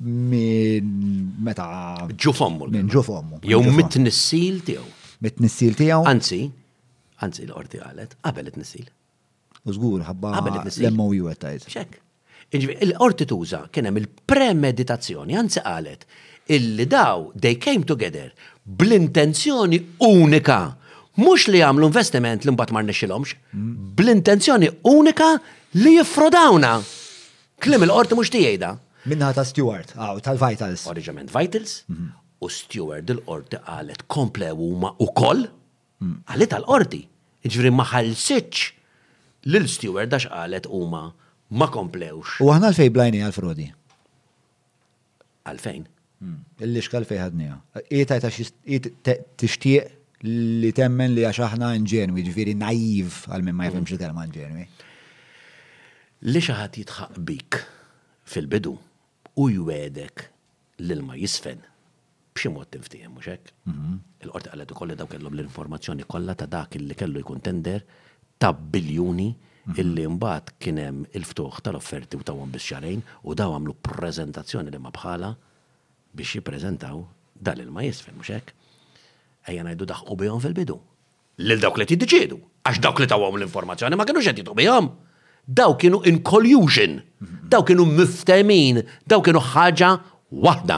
minn 0.00 1.34
meta. 1.42 1.68
Ġufommu. 2.16 2.68
Minn 2.70 2.88
ġufommu. 2.90 3.40
Jew 3.48 3.60
mit-nissil 3.76 4.62
tiegħu. 4.66 4.88
Mit-nissil 5.24 5.76
tiegħu. 5.78 6.02
Anzi, 6.08 6.40
anzi 7.22 7.44
l-orti 7.46 7.80
qalet, 7.82 8.16
qabel 8.24 8.50
it-nissil. 8.50 8.88
Użgur, 9.68 10.02
ħabba. 10.08 10.32
Għabel 10.40 10.60
it-nissil. 10.62 10.86
Lemmu 10.88 11.10
ju 11.18 11.28
għettajt. 11.30 11.68
Xek. 11.70 11.98
L-orti 12.88 13.24
tuża 13.28 13.62
kien 13.72 13.86
hemm 13.88 14.00
il-premeditazzjoni, 14.02 15.36
anzi 15.38 15.62
qalet, 15.64 16.02
illi 16.52 16.84
daw, 16.90 17.30
they 17.40 17.54
came 17.62 17.84
together 17.88 18.32
bl-intenzjoni 18.62 19.78
unika. 20.06 20.58
Mux 21.22 21.44
li 21.50 21.60
għamlu 21.64 21.86
investiment 21.90 22.44
li 22.46 22.52
mbagħad 22.54 22.72
marni 22.76 22.92
xilomx, 22.96 23.34
mm. 23.52 23.72
bl-intenzjoni 23.98 24.68
unika 24.90 25.30
li 25.80 25.94
jiffrodawna. 25.98 26.74
Klim 27.62 27.84
il-qorti 27.86 28.18
mhux 28.18 28.32
tijajda. 28.34 28.72
Minna 29.04 29.32
ta' 29.34 29.42
Stewart, 29.46 29.94
għaw, 29.98 30.18
tal-Vitals. 30.22 30.84
Oriġament 30.90 31.32
Vitals, 31.34 31.80
mhm. 31.90 32.10
u 32.38 32.48
Stewart 32.52 33.08
il-qorti 33.10 33.58
għalet 33.58 34.04
komple 34.06 34.52
huma 34.54 34.92
u 35.02 35.08
koll, 35.16 35.46
għalet 36.30 36.52
tal-orti, 36.54 37.00
qorti 37.42 37.72
maħal 37.74 38.12
seċ 38.18 38.60
l-Stewart 39.50 40.14
għax 40.14 40.28
għalet 40.30 40.68
huma 40.70 41.04
ma 41.52 41.68
komplewx. 41.74 42.36
U 42.44 42.52
għahna 42.54 42.70
l-fej 42.72 42.92
blajni 42.94 43.24
għal-frodi? 43.26 43.66
Għalfejn? 45.50 45.88
Il-liskal 46.62 47.02
fej 47.02 47.18
ħadnija. 47.24 47.56
t 47.82 49.16
tixtieq 49.42 50.22
li 50.62 50.70
temmen 50.70 51.10
li 51.16 51.24
għax 51.26 51.42
aħna 51.48 51.72
nġenwi, 51.82 52.22
ġviri 52.28 52.54
naiv 52.54 53.16
għal-min 53.26 53.56
ma 53.58 53.66
jifemx 53.66 53.96
il-kelma 53.98 54.28
nġenwi. 54.30 54.68
Li 56.30 56.44
xaħat 56.46 56.78
jitħaq 56.78 57.18
bik 57.26 57.58
fil-bidu 58.30 58.76
u 59.36 59.48
jwedek 59.50 60.30
l-ilma 60.80 61.14
jisfen. 61.16 61.62
Bximot 62.34 62.70
tiftijem, 62.72 63.12
mux 63.12 63.26
hekk? 63.28 63.50
Mhm. 63.68 63.96
Il-qorti 64.24 64.50
għallet 64.52 64.72
u 64.72 64.76
kolli 64.76 64.96
daw 64.96 65.06
kellhom 65.08 65.34
l-informazzjoni 65.36 66.06
kollha 66.08 66.34
ta' 66.36 66.46
dak 66.48 66.76
li 66.80 66.94
kellu 66.96 67.20
jkun 67.20 67.40
tender 67.44 67.82
ta' 68.40 68.52
biljuni 68.52 69.30
mhm. 69.32 69.76
illi 69.78 70.06
mbagħad 70.16 70.54
kien 70.58 70.80
hemm 70.80 71.02
il-ftuħ 71.12 71.60
tal-offerti 71.66 72.16
u 72.20 72.24
tawhom 72.24 72.50
biex 72.54 72.68
xarejn 72.72 73.02
u 73.28 73.34
daw 73.38 73.52
għamlu 73.56 73.76
prezentazzjoni 73.84 74.72
li 74.72 74.80
ma 74.80 74.92
bħala 74.96 75.34
biex 76.16 76.38
jippreżentaw 76.38 77.04
dal 77.42 77.60
il-ma 77.64 77.84
jisfen, 77.86 78.16
muxek? 78.16 78.52
hekk? 78.52 79.46
Ejja 79.50 79.64
ngħidu 79.66 79.88
daħqu 79.92 80.16
bihom 80.18 80.40
fil-bidu. 80.40 80.78
Lil 81.42 81.60
dawk 81.60 81.80
li 81.80 81.86
tiddeċiedu, 81.88 82.36
għax 82.68 82.80
dawk 82.84 83.00
li 83.02 83.08
tawhom 83.10 83.38
l-informazzjoni 83.40 83.96
ma 83.96 84.04
kienux 84.08 84.28
qed 84.28 84.40
jitqu 84.42 84.54
bihom 84.56 84.88
daw 85.44 85.74
kienu 85.76 86.00
in 86.06 86.22
collusion, 86.22 87.02
daw 87.50 87.62
kienu 87.66 87.86
miftemin, 87.86 88.82
daw 89.06 89.22
kienu 89.24 89.40
ħaġa 89.52 89.90
waħda. 90.30 90.76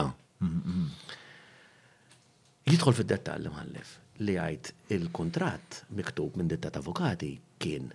Jidħol 2.65 2.95
fid-dettall 2.97 3.49
mħallif 3.53 3.91
li 4.25 4.37
għajt 4.39 4.71
il-kontrat 4.95 5.83
miktub 5.99 6.37
minn 6.39 6.49
dittat 6.49 6.79
avukati 6.79 7.33
kien 7.61 7.91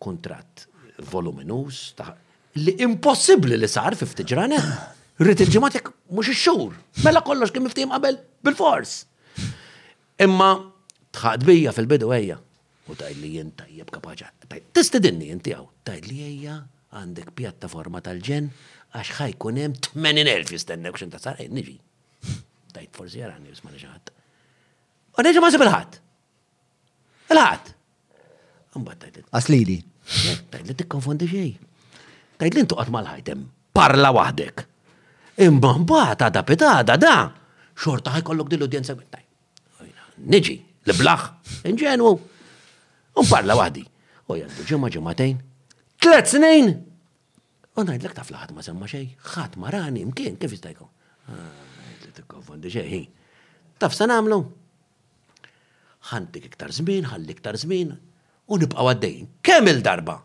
kontrat 0.00 0.64
voluminus 1.12 1.90
li 2.58 2.76
impossibli 2.84 3.58
li 3.58 3.68
sar 3.70 3.96
fi 3.98 4.08
ftiġrana. 4.08 4.62
Rrit 5.18 5.40
il-ġematek 5.44 5.90
mux 6.14 6.30
xur 6.30 6.72
mela 7.04 7.20
kollox 7.26 7.52
kien 7.52 7.66
miftim 7.66 7.92
qabel 7.92 8.16
bil-fors. 8.46 9.02
Imma 10.22 10.54
tħadbija 11.18 11.74
fil-bidu 11.74 12.08
għeja 12.16 12.38
u 12.88 12.94
taj 12.96 13.14
li 13.20 13.28
jien 13.36 13.50
tajjeb 13.56 13.90
kapaċa. 13.92 14.28
Tistidinni 14.74 15.28
jinti 15.30 15.52
għaw, 15.52 15.66
taj 15.86 16.00
li 16.08 16.18
jgħja 16.24 16.54
għandek 16.98 17.32
pjattaforma 17.36 18.00
tal-ġen 18.04 18.48
għax 18.96 19.16
ħajkun 19.18 19.60
hemm 19.60 19.74
80,000 19.92 20.52
jistennek 20.54 20.96
xin 21.00 21.12
ta' 21.12 21.20
sarajn 21.22 21.52
niġi. 21.56 21.76
Tajt 22.74 22.96
forsi 22.96 23.20
għarani 23.24 23.52
jisma 23.52 23.72
neġaħat. 23.74 24.12
U 25.18 25.26
neġa 25.26 25.42
ma 25.44 25.50
sibilħat. 25.52 25.98
Il-ħat. 27.34 27.70
Mbatt 28.78 29.08
li. 29.18 29.24
Aslili. 29.36 29.78
Taj 30.48 30.60
eh, 30.62 30.66
li 30.70 30.76
t-konfondi 30.80 31.28
xej. 31.28 31.50
Taj 32.40 32.52
li 32.54 32.62
n-tuqat 32.64 32.92
mal-ħajtem. 32.94 33.42
Parla 33.76 34.12
wahdek. 34.16 34.64
Imma 35.44 36.08
ta' 36.18 36.30
da' 36.32 36.44
pita' 36.46 36.82
da. 36.96 37.16
Xorta 37.78 38.14
ħajkollok 38.16 38.48
din 38.50 38.62
l-udjenza. 38.64 38.96
Niġi, 40.18 40.56
l-blaħ, 40.90 41.24
inġenwu. 41.70 42.10
U 43.18 43.24
parla 43.26 43.56
waħdi. 43.58 43.82
U 44.30 44.36
jaddu 44.38 44.66
ġemma 44.68 44.90
ġemmatejn. 44.94 45.38
Tlet 46.02 46.30
snin! 46.30 46.68
U 47.78 47.82
najd 47.86 48.04
l-ek 48.04 48.14
taf 48.14 48.30
laħat 48.30 48.52
ma 48.54 48.62
semma 48.62 48.86
xej. 48.90 49.06
ħat 49.32 49.56
marani, 49.58 50.04
mkien, 50.12 50.36
kif 50.38 50.54
jistajko? 50.54 50.86
Ah, 51.32 51.96
konfondi 52.30 52.70
xej, 52.72 53.00
Taf 53.78 53.94
san 53.94 54.10
għamlu. 54.10 54.38
Ħantik 56.10 56.48
iktar 56.50 56.72
zmin, 56.74 57.06
ħalli 57.10 57.34
iktar 57.34 57.58
zmin. 57.60 57.92
U 58.50 58.58
nibqa 58.58 58.86
għaddejn. 58.90 59.26
Kemm 59.44 59.70
il-darba? 59.70 60.16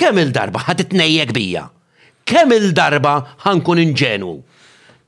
Kem 0.00 0.18
il-darba 0.22 0.62
ħat 0.66 0.84
itnejjek 0.86 1.34
bija? 1.36 1.66
Kem 2.26 2.52
il-darba 2.56 3.14
ħankun 3.44 3.82
inġenu? 3.84 4.34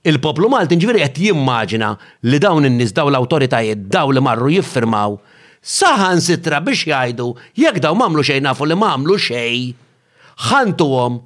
Il-poplu 0.07 0.51
Malti 0.51 0.79
ġviri 0.83 1.03
qed 1.07 1.21
jimmaġina 1.29 1.93
li 2.27 2.39
dawn 2.43 2.67
in 2.67 2.79
nis 2.79 2.95
daw 2.95 3.11
l-awtoritajiet 3.11 3.87
daw 3.91 4.11
li 4.11 4.23
marru 4.23 4.51
jiffirmaw 4.51 5.19
saħan 5.63 6.19
sitra 6.21 6.59
biex 6.61 6.87
jgħidu 6.91 7.27
jekk 7.57 7.81
daw 7.85 7.95
mamlu 7.95 8.25
xejn 8.27 8.43
nafu 8.47 8.67
li 8.67 8.77
mamlu 8.79 9.17
xej, 9.19 9.73
ħantuhom 10.51 11.21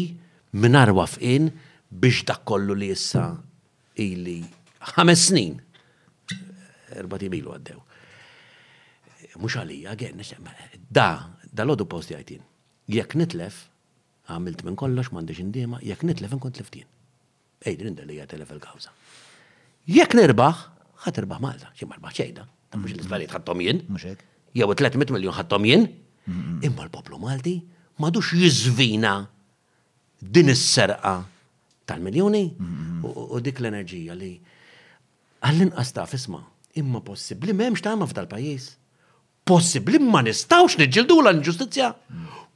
minar 0.54 0.90
wafqin 0.92 1.44
biex 1.90 2.24
dak 2.28 2.42
kollu 2.48 2.74
li 2.76 2.92
issa 2.92 3.26
ili 3.96 4.42
ħames 4.96 5.20
snin. 5.30 5.56
Erba 6.96 7.18
ilu 7.20 7.52
għaddew 7.56 7.80
mux 9.42 9.56
għalija, 9.60 9.96
għen, 9.96 10.50
da, 10.90 11.08
da 11.52 11.64
l-odu 11.66 11.86
posti 11.90 12.16
għajtin. 12.16 12.42
Jek 12.92 13.16
nitlef, 13.18 13.64
għamilt 14.30 14.64
minn 14.66 14.78
kollox, 14.80 15.12
mandi 15.16 15.36
xindima, 15.36 15.80
jek 15.84 16.04
nitlef 16.06 16.36
nkun 16.38 16.54
tliftin. 16.56 16.88
Ej, 17.66 17.78
din 17.80 17.96
li 18.08 18.20
telef 18.30 18.52
il-kawza. 18.54 18.92
Jek 19.90 20.16
nirbaħ, 20.18 20.60
ħat 21.06 21.20
irbaħ 21.24 21.42
Malta, 21.44 21.72
xie 21.78 21.88
marbaħ 21.90 22.16
ċejda, 22.20 22.46
ta' 22.72 22.80
mux 22.82 22.94
l-izbariet 22.94 23.34
ħattom 23.34 23.62
jien, 23.64 23.84
jew 24.56 24.74
300 24.82 25.14
miljon 25.16 25.36
ħattom 25.38 25.66
jien, 25.68 25.86
imma 26.66 26.86
l-poplu 26.88 27.20
Malti 27.22 27.58
madux 28.02 28.32
jizvina 28.38 29.18
din 30.22 30.50
is-serqa 30.52 31.20
tal-miljoni 31.90 32.44
u 33.06 33.38
dik 33.46 33.60
l-enerġija 33.62 34.16
li 34.18 34.32
għallin 35.46 35.70
qasta 35.76 36.06
fisma 36.10 36.40
imma 36.82 37.02
possibli 37.06 37.54
memx 37.56 37.86
ta' 37.86 37.94
f'dal-pajis 38.08 38.72
possibli 39.46 39.98
ma 40.02 40.20
nistawx 40.26 40.76
neġildu 40.82 41.20
l-ġustizja. 41.22 41.92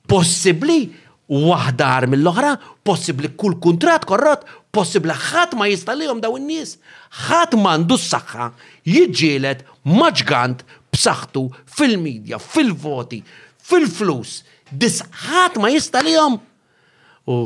Possibli 0.09 0.89
waħda 1.29 1.85
għar 1.93 2.07
mill-oħra, 2.09 2.55
possibli 2.85 3.29
kull 3.37 3.59
kontrat 3.61 4.07
korrot, 4.09 4.47
possibli 4.73 5.13
ħat 5.13 5.53
ma 5.57 5.67
jistalijom 5.69 6.21
daw 6.23 6.37
n-nis. 6.39 6.77
ħat 7.27 7.53
mandu 7.61 7.93
s-saxħa 7.97 8.47
jġilet 8.89 9.61
maġgant 9.85 10.65
b'saħħtu 10.89 11.43
fil-medja, 11.77 12.41
fil-voti, 12.41 13.21
fil-flus. 13.69 14.39
Disħat 14.73 15.59
ma 15.61 15.69
jistalijom. 15.75 16.39
U 17.29 17.37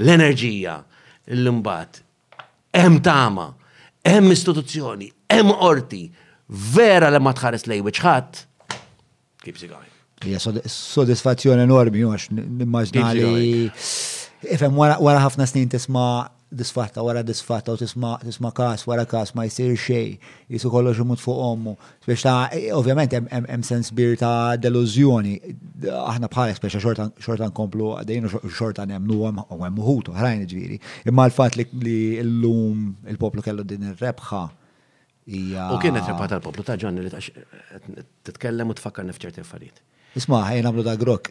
l-enerġija 0.00 0.76
l-imbat, 1.32 2.02
em 2.76 3.00
tama, 3.04 3.48
em 4.04 4.28
istituzzjoni, 4.36 5.08
em 5.32 5.48
orti, 5.56 6.04
vera 6.74 7.08
li 7.12 7.20
ma 7.24 7.32
tħares 7.36 7.64
lej 7.68 7.80
ħadd 7.88 8.46
keeps 9.42 9.62
you 9.62 9.68
going. 9.72 9.88
Hija 10.24 10.40
soddisfazzjoni 10.68 11.62
enormi 11.64 12.02
għax 12.08 12.28
nimmaġna 12.36 13.12
li 13.16 13.70
Ifem, 14.50 14.76
wara 14.80 15.20
ħafna 15.20 15.44
snin 15.48 15.68
tisma' 15.72 16.28
disfatta 16.60 17.02
wara 17.04 17.22
disfatta 17.24 17.72
u 17.74 17.78
tisma' 17.80 18.20
kas, 18.20 18.52
każ 18.58 18.84
wara 18.88 19.04
każ 19.08 19.32
ma 19.36 19.44
jisir 19.46 19.74
xej, 19.80 20.14
jisu 20.50 20.70
kollox 20.72 20.98
imut 21.04 21.20
fuq 21.20 21.40
ommu. 21.44 21.74
Biex 22.08 22.24
ta' 22.24 22.36
e, 22.56 22.62
ovvjament 22.74 23.12
hemm 23.36 23.64
sens 23.68 23.92
bir 23.96 24.16
ta' 24.20 24.56
delużjoni. 24.60 25.34
Aħna 25.92 26.32
bħala 26.32 26.56
speċa 26.56 26.80
xorta 26.82 27.50
nkomplu 27.52 27.92
għadejn 28.00 28.30
xorta 28.48 28.88
nemnu 28.88 29.20
u 29.20 29.64
hemm 29.68 29.84
uħut 29.84 30.12
oħrajn 30.14 30.46
ġviri. 30.52 30.80
Imma 31.12 31.28
l 31.28 31.36
fat 31.36 31.60
li 31.60 31.66
l-lum 32.24 32.94
il-poplu 33.12 33.44
kellu 33.44 33.64
din 33.68 33.88
il 33.92 33.96
rebħa 34.00 34.46
U 35.30 35.78
kienet 35.78 36.06
repa 36.10 36.26
tal-poplu 36.30 36.64
ta' 36.66 36.74
ġonni 36.80 37.04
li 37.06 37.10
titkellem 38.26 38.72
u 38.72 38.74
tfakkar 38.74 39.04
nifċert 39.06 39.36
il-farid. 39.38 39.76
Isma, 40.18 40.40
ħajna 40.48 40.70
għamlu 40.72 40.82
da' 40.86 40.96
grok. 40.98 41.28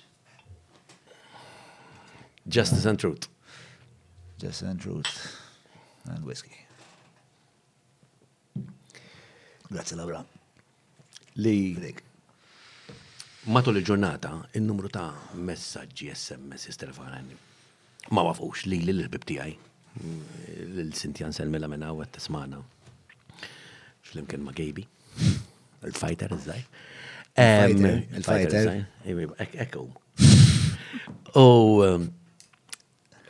Justice 2.48 2.86
and 2.90 2.98
truth. 3.02 3.28
Justice 4.38 4.70
and 4.70 4.80
truth. 4.80 5.16
And 6.08 6.24
whiskey. 6.24 6.54
Grazie 9.70 9.98
Laura. 9.98 10.22
Li 11.42 11.76
matul 13.50 13.82
il-ġurnata, 13.82 14.38
il-numru 14.62 14.88
ta' 14.94 15.10
messaġġi 15.42 16.14
SMS 16.16 16.70
jistelfanani 16.72 17.36
ma 18.12 18.24
wafux 18.26 18.66
li 18.70 18.78
li 18.86 18.92
l-ħbib 18.94 19.26
tijaj, 19.26 19.52
l-Sintjan 20.68 21.34
mela 21.50 21.70
minna 21.72 21.90
u 21.96 22.04
tismana 22.06 22.60
fl-imkien 24.06 24.44
ma 24.46 24.54
gejbi, 24.54 24.86
il-fighter 25.88 26.36
iżdaj. 26.36 26.66
Il-fighter. 27.72 28.86
Ekkum. 29.66 29.92
U 31.36 31.46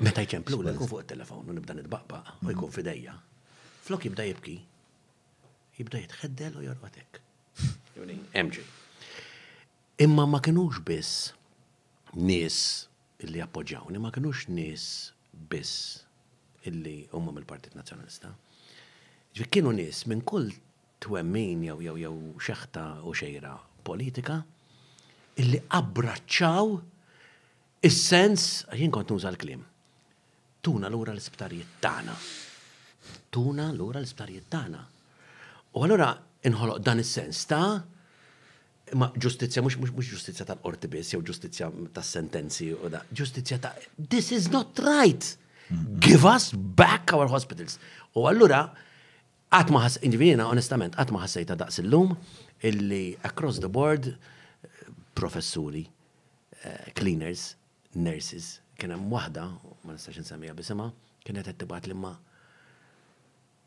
meta 0.03 0.23
jċemplu 0.25 0.59
l-kun 0.59 0.91
fuq 0.91 1.05
il-telefon 1.05 1.47
u 1.49 1.55
nibda 1.55 1.77
nitbaqba 1.79 2.19
u 2.43 2.51
jkun 2.51 2.73
fideja. 2.75 3.15
Flok 3.85 4.09
jibda 4.09 4.25
jibki, 4.27 4.57
jibda 5.79 6.01
jitħeddel 6.03 6.59
u 6.61 6.65
jorbatek. 6.67 7.21
MJ. 7.95 8.59
Imma 10.03 10.25
ma 10.27 10.41
kienux 10.43 10.81
bis 10.83 11.07
nis 12.15 12.57
illi 13.23 13.39
appoġġawni 13.43 13.99
ma 14.01 14.11
kinux 14.13 14.47
nis 14.51 14.83
biss 15.49 16.01
illi 16.67 17.03
huma 17.13 17.31
mill-Partit 17.31 17.75
Nazzjonalista. 17.77 18.31
Ġi 19.35 19.47
kienu 19.51 19.71
nies 19.75 20.03
minn 20.09 20.23
kull 20.27 20.49
twemmin 21.03 21.63
jew 21.67 21.77
jew 21.85 21.95
jew 22.01 22.15
xeħta 22.43 22.85
u 23.07 23.13
xejra 23.15 23.53
politika 23.87 24.41
illi 25.43 25.59
abbraċċaw 25.79 26.75
is-sens 27.85 28.45
jien 28.75 28.91
kont 28.93 29.13
nuża 29.13 29.31
l-kliem. 29.33 29.63
Tuna 30.65 30.89
lura 30.89 31.13
l-isptarijiet 31.13 31.75
tagħna. 31.83 32.15
Tuna 33.29 33.69
lura 33.75 34.01
l-isptarijiet 34.01 34.47
tagħna. 34.49 34.83
U 35.75 35.83
allura 35.85 36.09
inħoloq 36.49 36.81
dan 36.83 37.03
is-sens 37.03 37.43
ta' 37.49 37.94
Ma 38.93 39.07
ġustizja, 39.17 39.63
mux 39.65 39.79
mux 39.81 39.89
ġustizja 40.11 40.45
tal-qorti 40.45 40.89
bis, 40.93 41.09
jew 41.15 41.21
ġustizja 41.25 41.71
tas-sentenzi 41.95 42.67
u 42.85 42.89
da, 42.93 42.99
ġustizja 43.17 43.57
ta' 43.63 43.71
this 43.97 44.27
is 44.35 44.49
not 44.53 44.77
right. 44.85 45.31
Give 45.97 46.25
us 46.29 46.51
back 46.53 47.13
our 47.17 47.25
hospitals. 47.31 47.79
U 48.13 48.27
allura, 48.29 48.67
għatma 49.49 49.81
ħas, 49.87 49.95
individina 50.05 50.45
onestament, 50.53 50.93
għatma 51.01 51.23
ħassajta 51.23 51.57
daqs 51.63 51.81
illum 51.81 52.13
illi 52.69 53.15
across 53.25 53.57
the 53.63 53.67
board, 53.71 54.11
professuri, 55.17 55.81
eh, 56.61 56.91
cleaners, 56.93 57.55
nurses, 57.97 58.59
kienem 58.77 59.09
wahda, 59.09 59.47
ma 59.85 59.95
nistax 59.97 60.21
nsemmija 60.21 60.53
bisima, 60.53 60.91
kienet 61.25 61.49
għettibat 61.49 61.89
l-imma, 61.89 62.13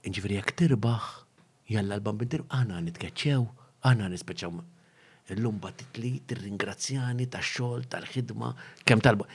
inġifiri 0.07 0.39
jek 0.39 0.55
tirbaħ, 0.62 1.11
jalla 1.75 1.99
l-bambin 1.99 2.31
tirbaħ, 2.37 2.51
għana 2.61 2.79
nitkeċew, 2.87 3.47
għana 3.91 4.12
nispeċaw 4.14 4.61
Illum 5.37 5.59
batitli, 5.61 6.14
t 6.26 6.37
ringrazzjani 6.39 7.26
tax-xogħol, 7.29 7.85
tal-ħidma, 7.93 8.53
kemm 8.89 9.03
talba. 9.05 9.26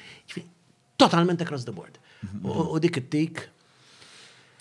Totalment 0.98 1.44
across 1.46 1.66
the 1.68 1.74
board. 1.76 2.00
U 2.42 2.80
dik 2.82 3.00
it-tik. 3.04 3.44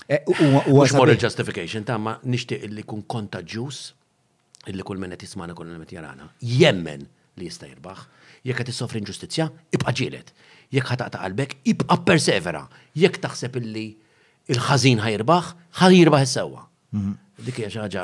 Eh, 0.08 0.22
Mux 0.68 0.92
moral 0.98 1.16
justification, 1.16 1.84
ta' 1.88 1.96
ma 1.96 2.18
nishti 2.28 2.58
illi 2.66 2.82
kun 2.84 3.04
kontaġus, 3.08 3.80
illi 4.68 4.84
kull 4.84 5.00
minnet 5.00 5.24
jismana 5.24 5.56
kull 5.56 5.70
minnet 5.70 5.94
jarana. 5.96 6.28
Jemmen 6.40 7.06
li 7.40 7.48
jista' 7.48 7.70
jirbaħ. 7.70 8.04
Jekk 8.42 8.60
qed 8.64 8.74
issofri 8.74 9.00
inġustizzja, 9.00 9.48
ibqa' 9.78 9.94
ġielet. 9.96 10.32
Jekk 10.74 10.92
ħataqta 10.92 11.22
qalbek, 11.22 11.60
ibqa' 11.72 12.00
persevera. 12.08 12.66
Jekk 12.98 13.22
taħseb 13.24 13.56
illi 13.62 13.86
il-ħażin 14.52 15.00
ħajirbaħ, 15.06 15.52
ħajirbaħ 15.80 16.26
is-sewwa. 16.28 16.66
Mhm. 16.92 17.21
Dik 17.40 17.56
hija 17.64 17.70
ħaġa. 17.86 18.02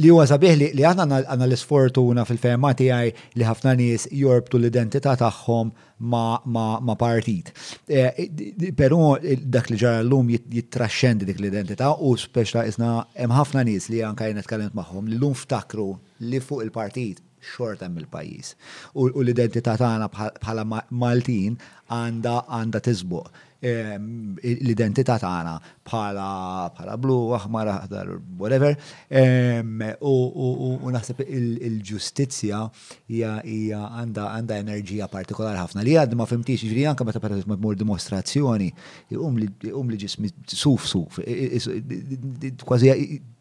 Li 0.00 0.08
huwa 0.08 0.24
sabiħ 0.26 0.54
li 0.72 0.84
aħna 0.88 1.04
għandna 1.28 1.46
l-isfortuna 1.50 2.24
fil-ferma 2.26 2.70
tiegħi 2.74 3.10
li 3.36 3.44
ħafna 3.44 3.74
nies 3.76 4.06
jorbtu 4.10 4.56
l-identità 4.58 5.12
tagħhom 5.20 5.68
ma 6.08 6.96
partit. 6.98 7.52
Eh, 7.86 8.24
però 8.72 9.18
dak 9.20 9.68
li 9.68 9.76
ġara 9.78 10.00
llum 10.08 10.32
jittraxxendi 10.32 11.28
dik 11.28 11.42
l-identità 11.42 11.92
u 12.00 12.14
speċla 12.16 12.64
isna 12.70 12.96
hemm 13.12 13.36
ħafna 13.36 13.66
nies 13.68 13.90
li 13.92 14.00
anke 14.02 14.30
jien 14.32 14.40
nitkellem 14.40 14.72
magħhom 14.80 15.12
li 15.12 15.20
llum 15.20 15.36
ftakru 15.44 15.90
li 16.24 16.40
fuq 16.40 16.64
il-partit 16.64 17.20
xort 17.44 17.84
hemm 17.84 18.00
il-pajjiż. 18.00 18.54
U 18.96 19.08
l-identità 19.12 19.76
tagħna 19.76 20.08
bħala 20.40 20.64
Maltin 20.88 21.60
għandha 21.92 22.38
għandha 22.48 22.80
tiżbuq 22.80 23.44
l-identità 23.64 25.16
tagħna 25.20 25.54
bħala 25.86 26.26
bħala 26.74 26.96
blu, 27.00 27.16
aħmar, 27.36 27.70
aħdar, 27.78 28.10
whatever. 28.38 28.76
U 30.02 30.90
naħseb 30.92 31.24
il-ġustizzja 31.26 32.60
hija 33.08 33.84
għandha 34.02 34.28
għandha 34.38 34.58
enerġija 34.66 35.08
partikolari 35.12 35.60
ħafna 35.62 35.84
li 35.86 35.96
għad 36.04 36.16
ma 36.18 36.28
fimtix 36.28 36.66
ġri 36.68 36.86
anke 36.92 37.04
meta 37.08 37.22
meta 37.24 37.54
mmur 37.54 37.76
dimostrazzjoni 37.80 38.70
jqum 39.14 39.38
li 39.94 40.02
ġismi 40.04 40.32
suf 40.52 40.86
suf 40.90 41.20
kważi 42.66 42.92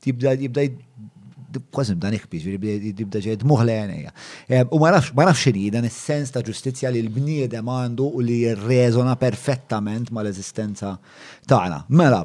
jibda 0.04 0.36
Kważim 1.72 2.00
dan 2.02 2.16
iħbi, 2.18 2.40
jibda 2.94 3.22
ġed 3.22 3.44
muħla 3.48 3.76
għanija. 3.84 4.14
U 4.74 4.80
ma 4.80 4.94
nafx 4.96 5.46
li 5.54 5.68
dan 5.74 5.86
is-sens 5.90 6.32
ta' 6.34 6.42
ġustizja 6.46 6.92
li 6.94 7.02
l-bniedem 7.06 7.70
għandu 7.70 8.08
u 8.20 8.24
li 8.26 8.42
jirreżona 8.48 9.16
perfettament 9.22 10.12
ma 10.12 10.24
l-eżistenza 10.24 10.96
tagħna. 11.50 11.84
Mela, 11.94 12.24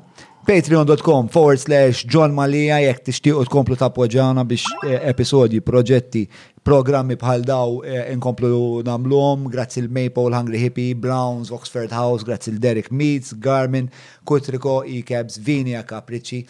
patreon.com 0.48 1.28
forward 1.32 1.60
slash 1.60 2.06
John 2.08 2.32
Malija 2.36 2.80
jek 2.86 3.02
tixtiequ 3.10 3.44
tkomplu 3.50 3.76
poġana 3.92 4.46
biex 4.48 4.64
eh, 4.86 5.00
episodji, 5.10 5.60
proġetti, 5.60 6.28
programmi 6.68 7.16
bħal 7.16 7.44
daw 7.48 7.78
eh, 7.84 8.06
inkomplu 8.12 8.82
namlom, 8.84 9.48
grazzi 9.52 9.80
l-Maple, 9.82 10.32
Hungry 10.36 10.58
Hippie, 10.60 10.94
Browns, 10.94 11.50
Oxford 11.52 11.90
House, 11.92 12.24
grazzi 12.24 12.50
l-Derek 12.52 12.90
Meats, 12.92 13.34
Garmin, 13.38 13.90
Kutriko, 14.24 14.82
E-Cabs, 14.84 15.38
Vinia, 15.40 15.84
Capricci. 15.84 16.44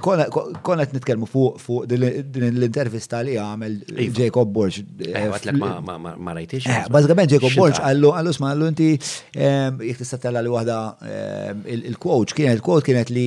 Konet 0.00 0.30
nitkelmu 0.30 0.94
nitkellmu 0.94 1.26
fuq 1.62 1.86
din 1.90 2.46
l-intervista 2.58 3.18
li 3.26 3.32
għamil 3.40 3.72
iva. 3.88 4.22
Jacob 4.22 4.50
Borg. 4.54 4.76
Eh, 5.02 5.14
għatlek 5.26 5.56
eh, 5.58 5.88
ma 5.98 6.34
rajtix. 6.36 6.66
Eh, 6.70 6.84
bażikament 6.94 7.32
Jacob 7.34 7.56
Borg, 7.58 7.80
għallu 7.82 8.12
għallu 8.14 8.34
sma 8.36 8.52
għallu 8.54 8.68
inti 8.70 8.90
jek 8.94 9.98
tista' 10.02 10.20
tella 10.22 10.42
li 10.44 10.52
waħda 10.52 10.78
il-quote 11.74 12.36
kienet 12.38 12.60
il-quote 12.60 12.86
kienet 12.86 13.10
li 13.14 13.26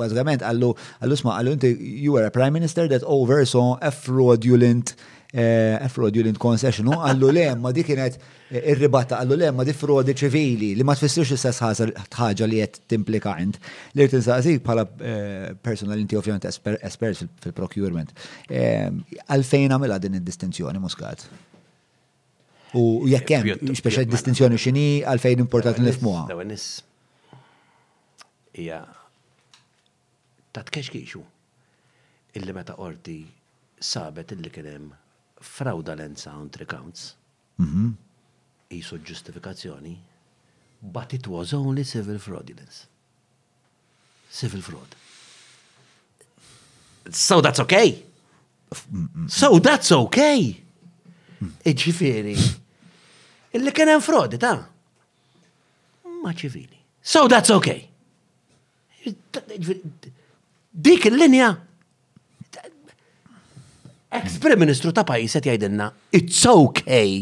bażikament 0.00 0.42
għallu 0.48 0.72
għallu 0.74 1.20
sma 1.22 1.36
għallu 1.36 1.54
inti 1.58 1.70
you 2.06 2.18
were 2.18 2.26
a 2.26 2.34
prime 2.34 2.54
minister 2.58 2.90
that 2.90 3.06
oversaw 3.06 3.76
a 3.78 3.94
fraudulent 3.94 4.96
frodi 5.34 6.22
li 6.24 6.30
nkun 6.32 6.56
għallu 6.56 7.30
le, 7.34 7.48
ma 7.60 7.70
di 7.72 7.84
kienet 7.84 8.16
irribata, 8.50 9.18
għallu 9.20 9.36
le, 9.36 9.50
ma 9.52 9.64
di 9.66 9.72
frodi 9.76 10.14
ċivili 10.16 10.70
li 10.78 10.82
ma 10.86 10.94
tfissirx 10.96 11.32
istess 11.36 11.60
ħaġa 12.08 12.46
li 12.48 12.58
qed 12.64 12.80
timplika 12.88 13.34
int. 13.40 13.58
Li 13.94 14.06
rrid 14.06 14.16
insaqsik 14.22 14.62
bħala 14.64 14.86
personal 15.60 16.00
inti 16.00 16.16
ovvjament 16.16 16.44
espert 16.48 17.26
fil-procurement. 17.44 18.12
Għalfejn 18.50 19.72
għamilha 19.76 19.98
din 20.00 20.16
id-distinzjoni 20.16 20.80
muskat? 20.80 21.26
U 22.76 23.04
jekk 23.08 23.32
hemm 23.36 23.74
speċa 23.76 24.04
distinzjoni 24.08 24.56
x'inhi 24.60 24.88
għalfejn 25.08 25.44
importat 25.44 25.80
nifmuha. 25.80 26.24
Dawn 26.32 26.54
ija, 28.58 28.80
hija 28.80 28.80
ta' 30.50 30.88
illi 32.38 32.54
meta 32.54 32.74
qorti 32.76 33.18
sabet 33.80 34.32
illi 34.34 34.50
kien 34.52 34.66
hemm 34.68 34.90
fraudulent 35.40 36.18
sound 36.18 36.56
recounts. 36.58 37.14
Jisu 37.60 37.96
mhm. 38.94 39.04
ġustifikazzjoni, 39.04 39.96
but 40.82 41.12
it 41.12 41.26
was 41.26 41.52
only 41.52 41.84
civil 41.84 42.18
fraudulence. 42.20 42.86
Civil 44.30 44.60
fraud. 44.62 44.94
So 47.10 47.40
that's 47.40 47.58
okay. 47.60 48.02
Mm, 48.74 48.84
mm, 48.92 49.08
mm. 49.24 49.28
So 49.30 49.58
that's 49.60 49.90
okay. 49.90 50.60
Iġifiri. 51.64 52.34
Illi 53.56 53.72
kien 53.72 53.88
hemm 53.88 54.28
ta' 54.38 54.68
ma' 56.04 56.32
ċivili. 56.34 56.76
So 57.02 57.26
that's 57.26 57.48
okay. 57.50 57.88
Dik 60.74 61.06
il-linja 61.08 61.54
Ex-Prim 64.10 64.56
Ministru 64.58 64.90
ta' 64.96 65.04
pajis 65.04 65.34
qed 65.36 65.46
jgħidilna 65.50 65.86
it's 66.16 66.40
okay 66.48 67.18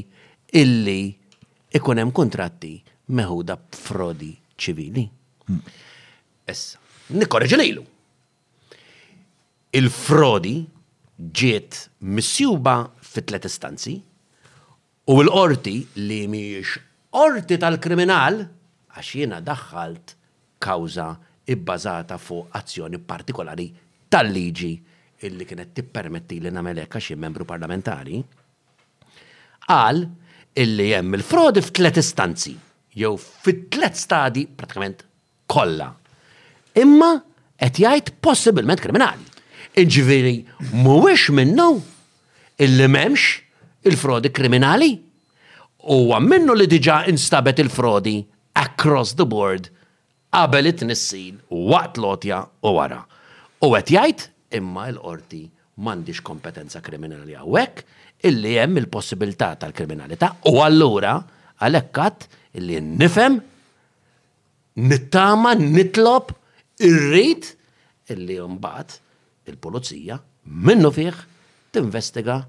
illi 0.55 1.01
ikun 1.75 1.99
hemm 1.99 2.13
kontratti 2.15 2.77
meħuda 3.11 3.57
frodi 3.75 4.31
ċivili. 4.55 5.03
Hmm. 5.49 5.59
Issa, 6.47 6.79
nikkorreġi 7.19 7.59
lilu. 7.59 7.83
Il-frodi 9.75 10.55
ġiet 11.41 11.81
missjuba 12.07 12.77
fit 13.03 13.27
tlet 13.29 13.49
istanzi 13.51 13.97
u 15.11 15.19
l-qorti 15.25 15.75
li 16.07 16.23
miex 16.31 16.79
qorti 17.11 17.59
tal-kriminal 17.63 18.45
għax 18.95 19.13
jiena 19.19 19.43
daħħalt 19.45 20.15
kawża 20.63 21.11
ibbażata 21.51 22.19
fuq 22.23 22.47
azzjoni 22.61 23.03
partikolari 23.03 23.67
tal-liġi 24.07 24.75
illi 25.25 25.47
kienet 25.49 25.73
tippermetti 25.73 26.37
li 26.45 26.51
nagħmel 26.53 26.83
hekk 26.83 26.99
għax 27.01 27.15
membru 27.21 27.47
parlamentari, 27.49 28.19
qal 29.67 30.03
illi 30.61 30.89
hemm 30.93 31.17
il-frodi 31.17 31.63
f'tlet 31.65 32.01
istanzi, 32.03 32.53
jew 32.97 33.15
fit-tlet 33.17 33.97
stadi 33.97 34.45
pratikament 34.47 35.05
kollha. 35.53 35.89
Imma 36.81 37.15
qed 37.57 37.81
jgħid 37.81 38.13
possibilment 38.25 38.83
kriminali. 38.85 39.25
Iġviri 39.77 40.37
mhuwiex 40.75 41.33
minnu 41.37 41.67
illi 42.65 42.87
m'hemmx 42.87 43.89
il-frodi 43.89 44.31
kriminali. 44.37 44.91
Huwa 45.87 46.19
minnu 46.25 46.57
li 46.59 46.67
diġà 46.69 47.03
instabet 47.13 47.61
il-frodi 47.65 48.19
across 48.61 49.15
the 49.17 49.27
board 49.29 49.69
qabel 50.37 50.69
it-nissin 50.73 51.39
waqt 51.51 51.97
lotja 52.03 52.43
u 52.67 52.73
wara. 52.77 52.99
U 53.65 53.71
qed 53.77 53.89
jgħid 53.95 54.27
imma 54.55 54.89
l-qorti 54.93 55.45
mandiġ 55.83 56.21
kompetenza 56.25 56.81
kriminali 56.85 57.35
għawek, 57.37 57.83
illi 58.29 58.55
jem 58.57 58.79
il-possibilità 58.81 59.51
tal-kriminalità, 59.61 60.33
u 60.49 60.61
allura 60.65 61.17
għalekkat 61.61 62.27
illi 62.57 62.79
nifem, 62.85 63.37
nittama, 64.87 65.55
nitlob, 65.57 66.33
irrit, 66.85 67.53
illi 68.13 68.39
jombat 68.39 68.99
il-polizija 69.51 70.19
minnu 70.53 70.91
fiħ 70.95 71.21
tinvestiga 71.77 72.41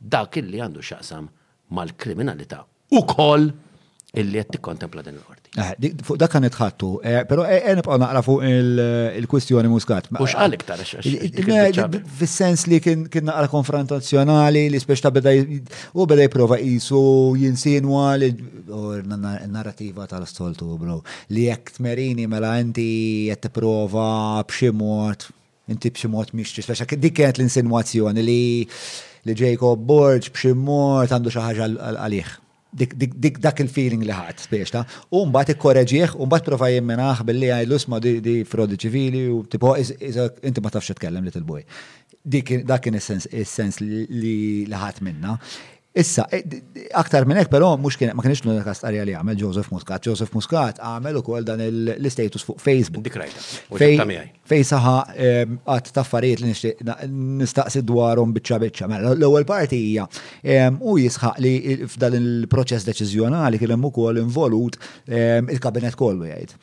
dak 0.00 0.38
illi 0.42 0.62
għandu 0.62 0.82
xaqsam 0.86 1.30
mal-kriminalità 1.72 2.64
u 2.92 3.02
koll 3.08 3.48
illi 4.12 4.38
jett 4.42 4.58
kontempla 4.60 5.02
din 5.06 5.16
l 5.18 5.31
Eh, 5.52 5.90
fuq 6.08 6.16
da 6.16 6.24
kan 6.32 6.40
itħattu, 6.48 6.86
eh, 7.04 7.24
pero 7.28 7.42
eh, 7.44 7.66
nibqaw 7.76 7.98
naqra 8.00 8.22
fuq 8.24 8.40
il-kwistjoni 9.20 9.68
muskat. 9.68 10.06
Mux 10.16 10.32
għalik 10.40 10.62
tarax. 10.64 10.94
Fis-sens 12.20 12.64
li 12.72 12.78
kien 12.80 13.02
naqra 13.28 13.50
konfrontazzjonali, 13.52 14.62
li 14.72 14.80
speċta 14.80 15.12
beda 15.12 15.34
u 15.92 16.06
beda 16.08 16.24
jprova 16.24 16.56
jisu 16.56 17.02
jinsinwa 17.42 18.06
li 18.22 18.30
narrativa 19.52 20.08
tal-stoltu, 20.08 20.72
bro. 20.80 21.02
Li 21.36 21.44
jek 21.50 21.74
tmerini 21.76 22.24
mela 22.32 22.54
inti 22.62 23.26
jett 23.28 23.52
prova 23.52 24.40
bximot, 24.48 25.28
inti 25.68 25.90
bximot 25.92 26.32
miexċi, 26.32 26.64
speċta 26.64 26.96
dik 26.96 27.18
kienet 27.20 27.42
l-insinwazzjoni 27.42 28.24
li 28.24 28.40
li 29.28 29.36
Jacob 29.38 29.84
Borge 29.86 30.32
bximot 30.32 31.12
għandu 31.12 31.30
xaħġa 31.36 31.70
għalih 32.00 32.38
dik 32.74 33.38
dak 33.40 33.60
il-feeling 33.60 34.02
li 34.06 34.14
ħadd 34.16 34.42
speċta 34.46 34.80
ta' 34.80 35.02
u 35.18 35.22
mbagħad 35.28 35.54
ikkoreġih 35.56 36.14
u 36.16 36.26
mbagħad 36.28 36.46
prova 36.46 36.70
jimminaħ 36.72 37.22
billi 37.28 37.50
l-usma 37.66 37.98
di 38.00 38.36
frodi 38.48 38.78
ċivili 38.80 39.24
u 39.28 39.42
tipo 39.44 39.74
inti 39.76 40.60
ma 40.64 40.70
tafx 40.72 40.96
tkellem 40.98 41.24
li 41.28 41.34
tilboj. 41.34 41.62
Dak 42.24 42.82
kien 42.86 42.96
is-sens 42.98 43.80
li 43.84 44.36
ħadd 44.72 45.04
minna. 45.08 45.36
Issa, 45.94 46.24
eh, 46.30 46.42
aktar 46.96 47.26
minn 47.28 47.36
hekk 47.36 47.50
però 47.52 47.66
mhux 47.76 47.98
kien 48.00 48.12
ma 48.16 48.22
kienx 48.24 48.40
l-unika 48.46 48.72
li 48.94 49.00
għamel 49.12 49.36
Joseph 49.40 49.68
Muscat. 49.74 50.06
Joseph 50.08 50.30
Muscat 50.32 50.78
għamel 50.80 51.18
ukoll 51.20 51.44
dan 51.44 51.60
l-istatus 51.60 52.44
fuq 52.48 52.60
Facebook. 52.60 53.04
Dik 53.04 53.18
rajta. 53.20 53.40
Fej 53.72 54.62
saħa 54.70 54.94
eh, 55.16 55.44
għat 55.44 55.90
taffariet 55.98 56.40
li 56.40 56.54
nistaqsi 57.12 57.82
dwarhom 57.84 58.32
biċċa 58.32 58.60
biċċa. 58.64 58.88
Mela, 58.92 59.12
l-ewwel 59.18 59.44
parti 59.44 59.82
hija 59.90 60.06
eh, 60.40 60.70
u 60.80 60.96
jisħaq 60.96 61.36
li 61.44 61.52
f'dan 61.84 62.16
il-proċess 62.22 62.88
deċiżjonali 62.88 63.60
kien 63.60 63.74
hemm 63.76 63.90
ukoll 63.92 64.22
involut 64.24 64.80
il-kabinet 65.12 65.96
kollu 66.00 66.24
jgħid. 66.32 66.56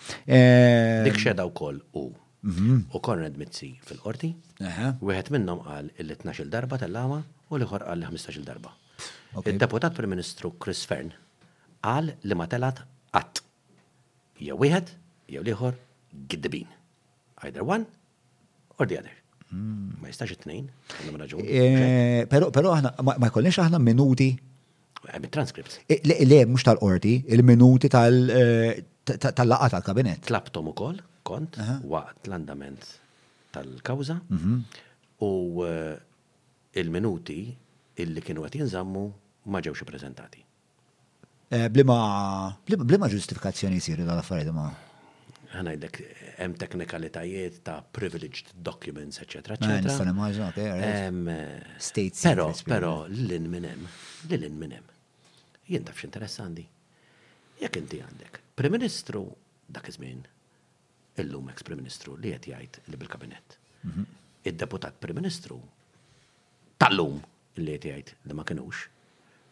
Dik 1.05 1.21
xeda 1.21 1.45
wkoll 1.53 1.77
u 1.93 2.07
mhm. 2.09 2.81
u 2.89 2.99
Konrad 3.05 3.37
Mizzi 3.37 3.75
fil-qorti. 3.85 4.33
Wieħed 5.05 5.33
minnhom 5.37 5.61
qal 5.69 5.93
il-12 6.01 6.49
darba 6.49 6.81
tal-lama 6.81 7.21
u 7.21 7.61
l-ieħor 7.61 7.87
qal 7.91 7.99
l-15 8.09 8.41
darba. 8.49 8.73
Il-deputat 9.45 9.93
prim 9.93 10.09
ministru 10.09 10.51
Chris 10.61 10.81
Fern 10.89 11.11
għal 11.85 12.09
li 12.25 12.35
ma 12.35 12.47
telat 12.49 12.79
għat. 13.15 13.41
Jew 14.43 14.57
wieħed, 14.59 14.89
jew 15.31 15.43
liħor 15.45 15.77
giddibin. 16.31 16.67
Either 17.43 17.63
one 17.63 17.85
or 18.79 18.89
the 18.89 18.97
other. 18.99 19.13
Hmm. 19.49 19.93
Ma 20.01 20.09
jistax 20.11 20.33
it-tnejn, 20.35 20.65
eh, 21.41 22.25
Pero, 22.29 22.49
pero 22.53 22.73
aħna, 22.73 22.91
ma 23.01 23.29
jkollniex 23.29 23.59
aħna 23.65 23.79
minuti. 23.81 24.29
Eh, 25.07 25.29
Transcripts. 25.29 25.79
Eh, 25.87 26.01
le, 26.25 26.43
mux 26.45 26.65
tal 26.65 26.77
qorti 26.81 27.15
il-minuti 27.33 27.89
tal 27.89 28.19
laqqa 28.33 29.69
tal-kabinet. 29.75 30.25
Tlabtom 30.29 30.69
u 30.73 30.73
koll, 30.73 30.99
kont, 31.25 31.57
waqt 31.85 32.27
l-andament 32.29 32.85
tal-kawza. 33.55 34.19
Mhm. 34.29 34.59
U 35.29 35.63
il-minuti 36.73 37.41
illi 38.03 38.21
kienu 38.23 38.45
għet 38.47 38.55
jinżammu 38.61 39.03
ma 39.51 39.61
ġewx 39.63 39.83
prezentati. 39.87 40.43
Eh, 41.49 41.65
blima, 41.73 41.97
blima 42.77 43.09
ġustifikazzjoni 43.09 43.79
jisiru 43.79 44.05
dal-affarijiet 44.07 44.53
ma. 44.53 44.67
Għanajdek, 45.49 45.95
hemm 46.37 46.53
teknikalitajiet 46.61 47.63
ta' 47.65 47.79
privileged 47.81 48.51
documents, 48.69 49.17
eccetera, 49.23 49.55
eh, 49.59 49.81
eh. 49.81 51.63
State 51.79 52.19
Pero, 52.21 52.53
pero, 52.65 53.05
l 53.09 53.31
in 53.33 53.49
minnem, 53.49 53.87
l 54.29 54.33
in 54.45 54.59
minnem. 54.59 54.83
Jien 55.67 55.83
tafx 55.83 56.03
interessandi. 56.03 56.67
Jek 57.61 57.75
inti 57.75 57.97
għandek, 57.99 58.39
Prim 58.55 58.71
Ministru 58.71 59.27
dak 59.67 59.87
iż-żmien, 59.89 60.21
illum 61.17 61.49
ex 61.49 61.63
Prim 61.63 61.77
Ministru 61.77 62.15
li 62.15 62.31
qed 62.31 62.45
jgħid 62.47 62.79
li 62.87 62.95
bil 62.97 63.07
kabinet 63.11 63.57
mhm. 63.83 64.05
Id-deputat 64.47 64.93
Prim 65.01 65.15
Ministru 65.19 65.59
tal-lum 66.79 67.19
li 67.57 67.75
jgħid 67.77 68.13
li 68.27 68.35
ma 68.37 68.43
kinux. 68.45 68.83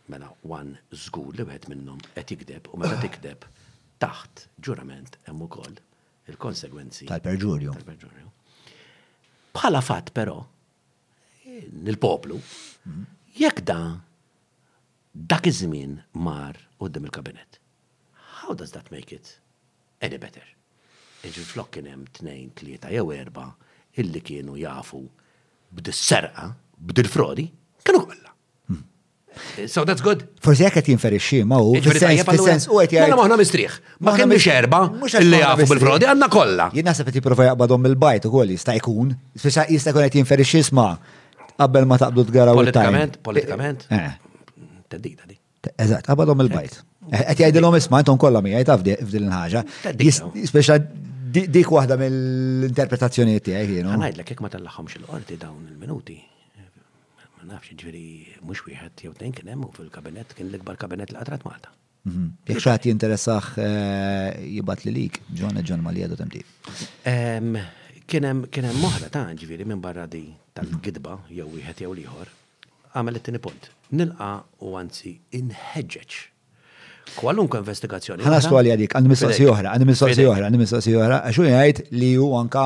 Mela, 0.08 0.30
wan 0.48 0.76
żgur 0.96 1.36
li 1.36 1.44
wieħed 1.50 1.68
minnhom 1.74 2.00
qed 2.14 2.34
ikdeb 2.38 2.70
u 2.72 2.80
meta 2.80 3.00
tikdeb 3.02 3.44
taħt 4.00 4.46
ġurament 4.64 5.18
hemm 5.28 5.44
ukoll 5.48 5.76
il-konsegwenzi 6.32 7.10
tal-perġurju. 7.10 7.74
Tal-perġurju. 7.74 8.30
Bħala 9.58 9.82
fatt 9.84 10.14
però 10.16 10.38
nil-poplu 11.82 12.38
mm-hmm. 12.38 13.08
jekk 13.42 13.64
da 13.68 13.80
dak 15.16 15.50
iż-żmien 15.52 15.98
mar 16.24 16.60
qudiem 16.80 17.10
il-kabinet. 17.10 17.60
How 18.44 18.54
does 18.56 18.72
that 18.72 18.90
make 18.94 19.12
it 19.12 19.34
any 20.00 20.16
better? 20.22 20.46
Iġi 21.26 21.44
flok 21.44 21.74
kien 21.76 21.88
hemm 21.90 22.06
tnejn, 22.16 22.54
tlieta 22.56 22.94
jew 22.94 23.10
erba' 23.18 23.50
illi 24.00 24.22
kienu 24.24 24.56
jafu 24.62 25.02
b'dis-serqa, 25.74 26.52
b'dil-frodi, 26.78 27.48
Kienu 27.88 28.02
kolla. 28.08 28.26
So 29.70 29.84
that's 29.88 30.02
good. 30.06 30.22
Forsi 30.44 30.66
jek 30.66 30.76
qed 30.80 30.88
jinferixxi 30.92 31.38
ma 31.48 31.60
hu 31.62 31.76
jiġifieri 31.78 32.24
fis-sens 32.28 32.66
u 32.70 32.80
qed 32.82 32.94
jgħid. 32.94 33.04
Mela 33.06 33.18
maħna 33.20 33.38
mistriħ. 33.42 33.78
Ma 34.04 34.14
biex 34.32 34.48
erba' 34.56 34.80
li 35.24 35.42
għafu 35.46 35.68
bil-frodi 35.72 36.08
għandna 36.10 36.30
kollha. 36.34 36.68
Jina 36.76 36.92
naħseb 36.92 37.10
qed 37.12 37.20
jipprova 37.22 37.48
jaqbadhom 37.52 37.88
il-bajt 37.92 38.28
ukoll 38.30 38.54
jista' 38.56 38.76
jkun. 38.82 39.14
Speċa 39.38 39.66
jista' 39.72 39.94
jkun 39.94 40.08
qed 40.10 40.20
jinferixxi 40.22 40.64
sma' 40.70 40.92
Għabbel 41.58 41.88
ma 41.90 41.96
taqbdu 41.98 42.26
tgaraw. 42.30 42.54
Politikament, 42.60 43.16
politikament. 43.26 43.88
Teddi, 43.90 45.10
eh, 45.10 45.24
eh. 45.24 45.24
teddi. 45.24 45.72
Eżat, 45.86 46.04
qabadhom 46.06 46.44
il-bajt. 46.46 46.76
Eh. 47.10 47.24
Qed 47.32 47.40
jgħidilhom 47.48 47.80
isma' 47.80 48.04
intom 48.06 48.20
kollha 48.22 48.44
mi 48.46 48.54
jgħid 48.54 48.78
f'din 49.02 49.26
il-ħaġa. 49.30 49.66
Speċa 50.54 50.80
dik 51.38 51.76
waħda 51.78 51.98
mill-interpretazzjonijiet 52.04 53.48
tiegħek 53.50 53.74
jienu. 53.80 53.98
Ngħidlek 54.06 54.36
jekk 54.36 54.46
ma 54.46 54.54
tellaqhomx 54.58 55.02
il-qorti 55.02 55.40
dawn 55.42 55.66
il-minuti 55.72 56.18
nafx 57.48 57.74
ġveri, 57.80 58.06
mux 58.46 58.64
wieħed 58.68 59.04
jew 59.06 59.14
tnejn 59.18 59.36
kien 59.38 59.50
hemm 59.54 59.68
fil-kabinet 59.78 60.34
kien 60.38 60.50
l-ikbar 60.52 60.78
kabinet 60.80 61.14
l-qatrat 61.14 61.46
Malta. 61.48 61.72
Mhm. 62.08 62.28
Jek 62.50 62.62
xaħat 62.64 62.88
jinteressax 62.90 63.60
eh, 63.64 64.30
jibat 64.58 64.84
li 64.88 64.94
lik, 64.98 65.22
ġonna 65.42 65.64
ġon 65.68 65.82
e 65.84 65.86
ma 65.88 65.94
li 65.96 66.04
għadu 66.06 66.18
temti. 66.22 66.44
Kienem 68.08 68.78
moħra 68.82 69.10
ta' 69.14 69.26
ġviri 69.42 69.66
minn 69.68 69.82
barra 69.84 70.06
di 70.12 70.26
tal-gidba 70.56 71.18
jew 71.36 71.48
wieħed 71.54 71.84
jew 71.86 71.94
liħor, 72.02 72.30
għamel 72.96 73.20
it-tini 73.20 73.42
punt. 73.44 73.70
Nilqa 73.98 74.30
u 74.64 74.74
għanzi 74.80 75.14
inħeġġeġ. 75.42 76.18
Kwalunkwe 77.18 77.62
investigazzjoni. 77.64 78.26
Għana 78.28 78.42
stuħali 78.44 78.72
għadik, 78.74 78.96
għandu 79.00 79.12
mistaqsi 79.14 79.46
oħra, 79.48 79.72
għandu 79.76 79.88
mistaqsi 79.94 80.26
oħra, 80.28 80.50
għandu 80.50 80.60
mistaqsi 80.62 80.96
oħra, 81.00 81.22
għaxu 81.30 81.46
jgħajt 81.48 81.82
li 81.96 82.12
ju 82.18 82.28
anka 82.40 82.66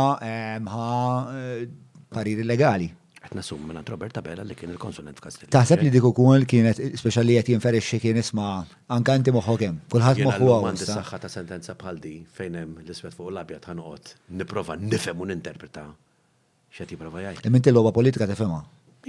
mħa 0.69 0.89
eh, 1.36 1.69
pariri 2.17 2.47
legali 2.53 2.89
qed 3.32 3.39
nasum 3.39 3.61
minn 3.67 3.79
Robert 3.91 4.11
Tabella 4.13 4.43
li 4.43 4.55
kien 4.59 4.71
il-konsulent 4.73 5.15
f'Kastil. 5.19 5.47
Taħseb 5.55 5.82
li 5.86 5.91
dik 5.93 6.03
ukoll 6.11 6.43
kienet 6.51 6.79
speċjali 6.99 7.38
qed 7.39 7.51
jinferixxi 7.53 7.99
kien 8.03 8.19
isma' 8.19 8.63
anke 8.95 9.13
anti 9.15 9.32
moħħok 9.36 9.63
hemm. 9.67 9.77
Kulħadd 9.93 10.25
moħħu 10.27 10.49
hawn. 10.51 10.67
Għandi 10.73 10.88
saħħa 10.89 11.19
ta' 11.23 11.32
sentenza 11.32 11.75
bħal 11.79 12.01
di 12.03 12.13
fejn 12.38 12.57
hemm 12.59 12.82
l-iswed 12.84 13.15
fuq 13.15 13.29
l-abjad 13.32 13.69
ħanoqgħod 13.71 14.11
nipprova 14.41 14.75
nifhem 14.79 15.23
u 15.23 15.29
ninterpreta 15.29 15.86
x'qed 16.71 16.95
jipprova 16.97 17.23
jgħid. 17.23 17.47
Imma 17.47 17.61
inti 17.61 17.75
logħba 17.75 17.93
politika 17.95 18.27
tifhimha. 18.32 18.59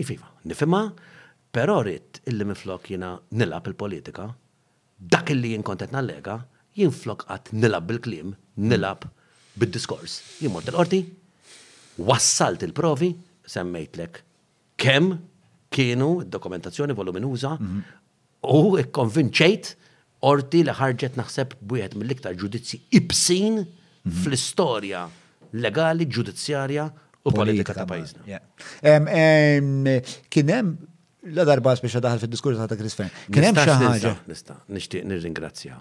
Ifiva, 0.03 0.31
nifhimha, 0.51 0.85
però 1.59 1.81
rrid 1.83 2.23
illi 2.31 2.47
miflok 2.53 2.93
jiena 2.95 3.11
nilab 3.41 3.67
il-politika, 3.73 4.29
dak 4.99 5.35
illi 5.35 5.57
jien 5.57 5.67
kontet 5.67 5.93
nallega, 5.95 6.39
jien 6.79 6.95
flok 6.95 7.27
qatt 7.29 7.51
nilab 7.59 7.91
bil-kliem, 7.91 8.31
nilab 8.71 9.09
bid-diskors. 9.59 10.21
Jien 10.41 10.55
mort 10.55 10.71
il-qorti, 10.71 11.03
wassalt 11.99 12.63
il-provi, 12.65 13.11
semmejtlek 13.47 14.23
kemm 14.77 15.19
kienu 15.71 16.23
dokumentazzjoni 16.31 16.95
voluminuża 16.95 17.55
mhm. 17.61 17.79
u 18.43 18.77
ikkonvinċejt 18.83 19.75
orti 20.29 20.63
li 20.67 20.75
ħarġet 20.79 21.17
naħseb 21.19 21.57
bujħet 21.67 21.97
mill-iktar 21.99 22.37
ġudizzi 22.39 22.81
ibsin 22.99 23.63
mhm. 23.65 24.11
fl-istorja 24.23 25.07
legali, 25.53 26.07
ġudizzjarja 26.09 26.89
u 27.25 27.31
politika 27.31 27.75
ta' 27.77 27.85
pajizna. 27.87 28.25
Kienem 30.33 30.71
la 31.37 31.45
darba 31.47 31.75
biex 31.79 32.01
daħal 32.03 32.19
fil-diskurs 32.23 32.59
ta' 32.67 32.79
Chris 32.79 32.97
Fern. 32.99 33.13
Kienem 33.31 33.55
xaħġa. 33.55 34.15
Nista, 34.27 34.57
nixtieq 34.75 35.05
nirringrazzja 35.07 35.77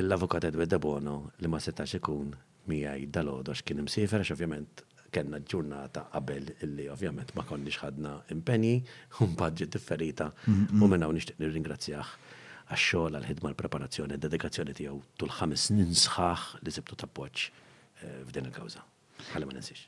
l-avukat 0.00 0.44
Edward 0.48 0.70
Debono 0.70 1.18
li 1.42 1.50
ma 1.52 1.58
setax 1.60 1.96
ikun 1.98 2.30
miħaj 2.70 3.08
dal-ħodu 3.16 3.50
għax 3.52 3.64
kien 3.66 3.80
imsifer 3.84 4.22
għax 4.24 4.36
ovvjament 4.36 4.84
kena 5.14 5.40
ġurnata 5.40 6.02
qabel 6.12 6.50
illi 6.64 6.88
ovvjament 6.92 7.32
ma 7.36 7.42
konniex 7.48 7.80
ħadna 7.84 8.14
impenji, 8.34 8.78
un 9.24 9.34
budget 9.38 9.72
differita, 9.74 10.30
u 10.82 10.86
minna 10.88 11.08
u 11.08 11.14
nishtiq 11.16 11.38
nir-ringrazzjaħ 11.40 12.10
għaxxol, 12.68 13.14
għal-ħidma, 13.16 13.54
l-preparazzjoni, 13.54 14.18
dedikazzjoni 14.20 14.74
tijaw 14.76 14.98
tul 15.20 15.30
ħames 15.38 15.68
snin 15.70 15.94
sħax 15.96 16.58
li 16.66 16.74
zibtu 16.76 16.98
tappoċ 17.00 17.44
eh, 17.46 18.18
f'din 18.28 18.50
il-kawza. 18.50 18.82
Għalli 19.32 19.48
ma 19.48 19.56
ninsiex. 19.56 19.86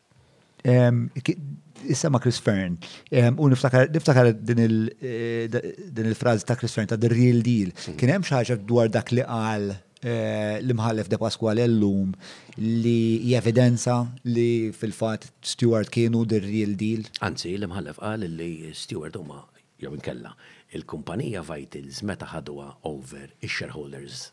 Issa 1.93 2.11
ma 2.13 2.19
Chris 2.21 2.37
Fern, 2.41 2.75
u 3.41 3.47
niftakar 3.53 4.33
din 4.35 4.65
eh, 4.65 5.61
il-frazi 5.91 6.49
ta' 6.49 6.57
Chris 6.61 6.75
Fern 6.79 6.89
ta' 6.91 6.99
The 7.01 7.09
Real 7.13 7.45
Deal, 7.45 7.73
mhm. 7.77 8.01
kien 8.01 8.15
hemm 8.17 8.25
xi 8.25 8.35
ħaġa 8.39 8.59
dwar 8.69 8.89
dak 8.97 9.13
li 9.17 9.25
qal 9.29 9.69
Eh, 10.01 10.57
l-imħallef 10.65 11.11
de 11.13 11.19
Pasquale 11.21 11.67
l-lum 11.69 12.15
li 12.63 13.19
jevidenza 13.35 13.99
li 14.33 14.71
fil-fat 14.73 15.27
Stewart 15.45 15.91
kienu 15.93 16.23
dir 16.25 16.41
real 16.41 16.73
deal? 16.81 17.03
Anzi, 17.21 17.53
l-imħallef 17.59 17.99
qal 18.01 18.25
li 18.39 18.71
Stewart 18.73 19.19
huma 19.21 19.43
jew 19.81 19.93
inkella 19.93 20.33
il-kumpanija 20.73 21.43
Vitals 21.51 22.01
meta 22.09 22.31
ħadwa 22.33 22.71
over 22.89 23.27
ix-shareholders 23.45 24.31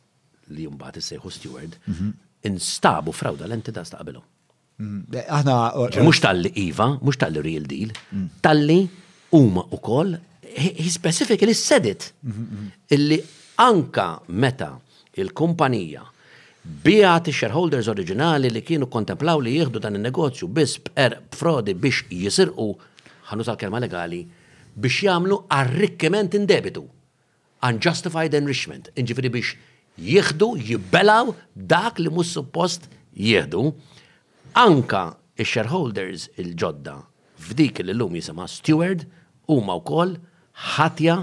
li 0.55 0.69
jumbat 0.69 1.01
issejħu 1.03 1.33
Stewart 1.35 1.75
mhm. 1.91 2.13
instabu 2.47 3.11
frawda 3.11 3.49
l-entità 3.51 3.83
staqbilu. 3.89 4.23
Mhm. 4.79 5.03
Eh, 5.19 5.27
aħna. 5.27 5.57
Eh, 5.97 6.01
mux 6.07 6.23
tal-li 6.23 6.53
Iva, 6.63 6.93
mux 7.01 7.19
tal-li 7.19 7.43
real 7.43 7.67
deal, 7.67 7.91
mhm. 8.13 8.29
tal-li 8.39 8.79
huma 9.35 9.67
u 9.67 9.77
he 10.47 10.89
specifically 10.89 11.53
said 11.53 11.91
illi 12.89 13.19
anka 13.59 14.07
meta 14.27 14.77
il-kumpanija 15.21 16.03
bijat 16.83 17.29
shareholders 17.31 17.87
oriġinali 17.91 18.49
li 18.51 18.61
kienu 18.65 18.89
kontemplaw 18.91 19.39
li 19.41 19.53
jieħdu 19.57 19.79
dan 19.81 19.95
il-negozju 19.99 20.47
biss 20.53 20.81
per 20.89 21.15
frodi 21.35 21.73
biex 21.75 22.03
jisirqu 22.11 22.65
ħanu 23.31 23.45
tal-kelma 23.47 23.79
legali 23.83 24.23
biex 24.75 25.03
jamlu 25.07 25.41
arrikkiment 25.53 26.35
in 26.37 26.45
debitu. 26.49 26.83
Unjustified 27.65 28.35
enrichment. 28.37 28.91
Inġifiri 28.99 29.31
biex 29.33 29.53
jieħdu, 29.97 30.51
jibbelaw 30.61 31.31
dak 31.55 32.01
li 32.03 32.11
mus 32.13 32.33
suppost 32.35 32.89
jieħdu. 33.17 33.63
Anka 34.59 35.05
il-shareholders 35.39 36.27
il-ġodda 36.41 36.97
f'dik 37.47 37.81
li 37.85 37.93
l-lum 37.95 38.17
jisema 38.19 38.45
steward 38.51 39.07
u 39.47 39.61
ma' 39.63 39.77
ħatja 39.77 41.15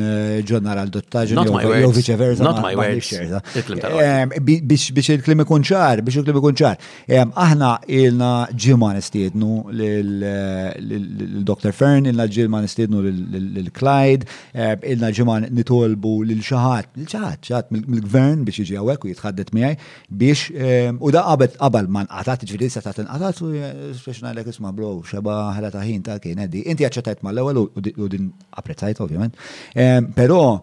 ġonna 0.49 0.73
eh, 0.73 0.79
għal-dottaġi 0.81 1.37
jew 1.37 1.91
viċeversa. 1.93 2.45
Not 2.45 2.61
my 2.65 2.75
words. 2.79 3.11
Ehm, 3.13 4.33
biex 4.45 4.89
il-klim 5.13 5.43
ikun 5.45 5.61
biex 5.61 6.15
il-klim 6.17 6.39
ikun 6.41 6.55
ċar. 6.57 6.79
Ehm, 7.09 7.33
aħna 7.37 7.73
ilna 8.01 8.31
ġilma 8.57 8.93
nistiednu 8.97 9.59
l-Dr. 9.77 11.69
Eh, 11.69 11.73
Fern, 11.77 12.09
ilna 12.09 12.25
ġilma 12.27 12.63
nistiednu 12.65 13.03
l-Clyde, 13.05 14.31
ehm, 14.55 14.87
ilna 14.95 15.11
ġilma 15.11 15.37
nitolbu 15.51 16.15
l-ċaħat, 16.25 16.95
l-ċaħat, 17.05 17.45
ċaħat 17.51 17.77
mill-gvern 17.77 18.47
biex 18.49 18.65
iġi 18.65 18.81
għawek 18.81 19.05
u 19.05 19.13
jitħaddet 19.13 19.53
miħaj 19.57 19.77
biex 20.09 20.97
u 21.01 21.11
da 21.13 21.25
qabel 21.29 21.53
qabel 21.59 21.89
man 21.93 22.09
qatat 22.09 22.47
ġviri 22.49 22.71
sa 22.73 22.81
taħt 22.81 23.05
nqatat 23.05 23.45
u 23.45 23.53
eh, 23.53 23.69
speċna 23.99 24.33
l-ek 24.33 24.49
isma 24.57 24.73
blow 24.77 25.05
xaba 25.05 25.53
ħala 25.53 25.69
taħin 25.75 26.01
ta' 26.07 26.17
kien 26.23 26.39
eddi. 26.49 26.65
Inti 26.65 26.89
għacċetajt 26.89 27.21
mal-ewel 27.27 27.67
u 27.69 28.09
din 28.09 28.31
apprezzajt 28.57 29.01
ovvjament. 29.05 29.37
Ehm, 29.75 30.13
però 30.13 30.63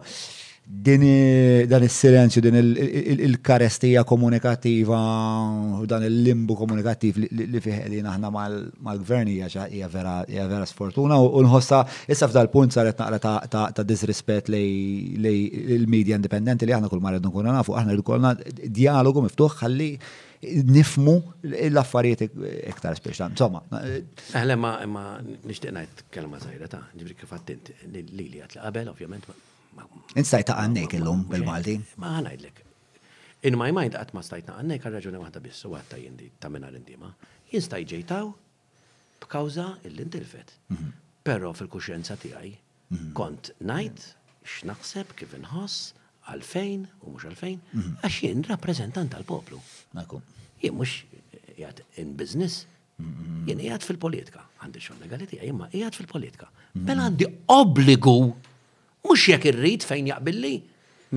din 0.70 1.00
dan 1.66 1.82
is-silenzju, 1.82 2.40
din 2.40 2.54
il-karestija 3.26 4.04
komunikattiva, 4.04 4.98
dan 5.88 6.04
il-limbu 6.04 6.54
komunikattiv 6.54 7.16
li 7.30 7.60
fih 7.64 7.88
li 7.88 8.02
naħna 8.04 8.30
mal 8.30 8.98
gverni 9.00 9.38
hija 9.40 9.88
vera 9.94 10.66
sfortuna 10.68 11.16
u 11.16 11.40
nħossa 11.40 11.80
issa 12.06 12.28
f'dal 12.28 12.52
punt 12.52 12.76
saret 12.76 13.00
naqra 13.00 13.18
ta' 13.72 13.82
disrispett 13.90 14.52
li 14.52 15.16
l 15.80 15.88
medja 15.88 16.20
indipendenti 16.20 16.68
li 16.68 16.72
aħna 16.76 16.88
kull 16.92 17.00
marred 17.00 17.24
kuna 17.32 17.52
nafu, 17.56 17.72
aħna 17.72 17.96
rkolna 18.02 18.36
dialogu 18.68 19.24
miftuħ 19.24 19.60
ħalli 19.64 19.90
nifmu 20.68 21.16
l-affarijiet 21.42 22.30
iktar 22.70 22.96
speċta. 22.98 23.28
Insomma. 23.32 23.62
Eħle 23.74 24.54
eh, 24.54 24.60
ma 24.60 24.72
ma 24.90 25.02
nixtieq 25.20 25.72
ngħid 25.74 26.04
kelma 26.14 26.38
zaħira 26.42 26.68
ta' 26.70 26.82
ġibri 26.94 27.16
kif 27.18 27.32
attent 27.34 27.72
lili 27.92 28.42
għat 28.42 28.54
li 28.56 28.62
qabel 28.62 28.90
ovvjament. 28.92 29.26
ta' 29.76 30.58
għannek 30.58 30.98
illum 31.00 31.24
bil-Malti. 31.30 31.76
Ma 32.02 32.18
ngħidlek. 32.20 32.64
In 33.48 33.54
my 33.58 33.70
mind 33.74 33.94
qatt 33.94 34.14
ma 34.14 34.22
stajtna 34.26 34.58
għannek 34.62 34.86
għal 34.86 34.98
raġuni 34.98 35.20
waħda 35.24 35.42
biss 35.42 35.66
u 35.68 35.74
għatta 35.78 35.98
jindi 36.02 36.30
ta' 36.38 36.50
minna 36.52 36.70
l-indima. 36.70 37.10
Jien 37.50 37.84
ġejtaw 37.94 38.30
b'kawża 39.22 39.68
l-intilfet. 39.90 40.54
Mhm. 40.70 40.92
Però 41.26 41.50
fil-kuxjenza 41.52 42.16
tiegħi 42.16 42.54
mhm. 42.94 43.12
kont 43.18 43.50
ngħid 43.62 44.08
x'naħseb 44.48 45.16
kif 45.18 45.34
inħoss 45.42 45.97
għalfejn 46.32 46.82
u 47.06 47.12
mux 47.14 47.24
għalfejn, 47.28 47.60
mhm. 47.72 47.92
għax 48.04 48.18
jien 48.24 48.42
rappresentant 48.48 49.12
tal-poplu. 49.14 49.60
Jien 50.62 50.74
mux 50.76 50.94
jgħat 51.58 51.82
in 52.02 52.12
business, 52.18 52.64
mhm. 52.98 53.46
jien 53.48 53.62
jgħat 53.68 53.86
fil-politika. 53.88 54.44
Għandi 54.64 54.82
xon 54.82 55.00
legaliti, 55.04 55.38
jimma 55.40 55.68
jgħat 55.72 56.00
fil-politika. 56.02 56.50
Bel 56.72 56.80
mhm. 56.82 56.88
mela 56.90 57.06
għandi 57.08 57.30
obbligu, 57.56 58.16
mux 59.08 59.28
jek 59.32 59.48
irrit 59.52 59.86
fejn 59.86 60.10
jaqbilli, 60.12 60.54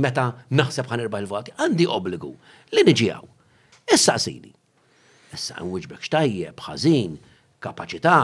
meta 0.01 0.29
naħseb 0.55 0.87
ħan 0.93 1.05
irba 1.07 1.19
il-voti, 1.25 1.55
għandi 1.59 1.89
obbligu 1.91 2.31
li 2.77 2.85
nġijaw. 2.87 3.27
Issa 3.91 4.15
sini. 4.21 4.53
Issa 5.35 5.59
nwiġbek 5.63 6.03
xtajjeb, 6.05 6.55
ħażin, 6.65 7.17
kapacità, 7.63 8.15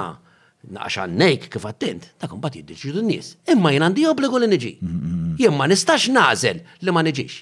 naqax 0.73 1.01
għannejk 1.05 1.47
kif 1.53 1.65
attent, 1.69 2.09
ta' 2.19 2.29
kumbat 2.31 2.55
jiddiċi 2.59 2.95
n-nies. 2.97 3.33
Imma 3.53 3.73
jien 3.73 3.85
għandi 3.85 4.07
obbligu 4.09 4.39
li 4.41 4.49
nġi. 4.53 4.73
Jien 5.37 5.53
ma 5.53 5.67
nistax 5.69 6.07
nażel 6.09 6.59
li 6.81 6.93
ma 6.95 7.03
niġix. 7.05 7.35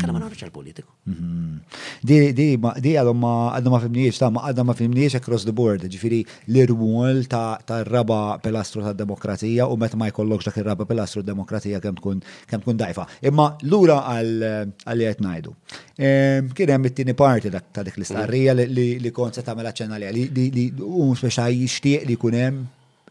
Kalla 0.00 0.14
ma 0.14 0.20
noħroġ 0.22 0.44
għal-politiku. 0.46 0.88
Mm-hmm. 1.10 2.76
Di 2.80 2.92
għadhom 2.96 3.18
ma 3.20 3.32
għadhom 3.58 3.74
ma 3.76 3.80
fimniex, 3.82 4.20
ta' 4.22 4.30
ma 4.32 4.46
għadhom 4.48 4.70
ma 4.70 4.76
fimniex 4.78 5.18
across 5.18 5.44
the 5.44 5.52
board, 5.52 5.84
ġifiri 5.92 6.22
l-irwol 6.48 7.20
ta' 7.28 7.82
raba 7.90 8.18
pilastru 8.44 8.80
ta' 8.86 8.94
demokrazija 8.96 9.66
u 9.68 9.76
meta 9.80 9.98
ma 10.00 10.08
jkollokx 10.08 10.48
dak 10.48 10.56
il 10.62 10.66
raba 10.70 10.86
pilastru 10.88 11.24
demokrazija 11.28 11.82
kemm 11.84 12.00
tkun 12.00 12.80
dajfa. 12.80 13.04
Imma 13.28 13.50
lura 13.68 13.98
għal 14.08 14.70
qed 14.86 15.20
ngħidu. 15.26 15.52
Ehm, 16.00 16.48
kien 16.56 16.72
hemm 16.76 16.88
it-tieni 16.88 17.14
parti 17.18 17.52
ta' 17.52 17.84
dik 17.84 18.00
l-istarrija 18.00 18.56
li 18.64 19.12
kont 19.12 19.36
se 19.36 19.44
tagħmel 19.44 19.68
aċċenna 19.68 20.00
li 20.16 20.70
u 20.80 21.10
speċi 21.12 21.60
jixtieq 21.60 22.08
li 22.08 22.16
jkun 22.16 22.40
hemm 22.40 22.64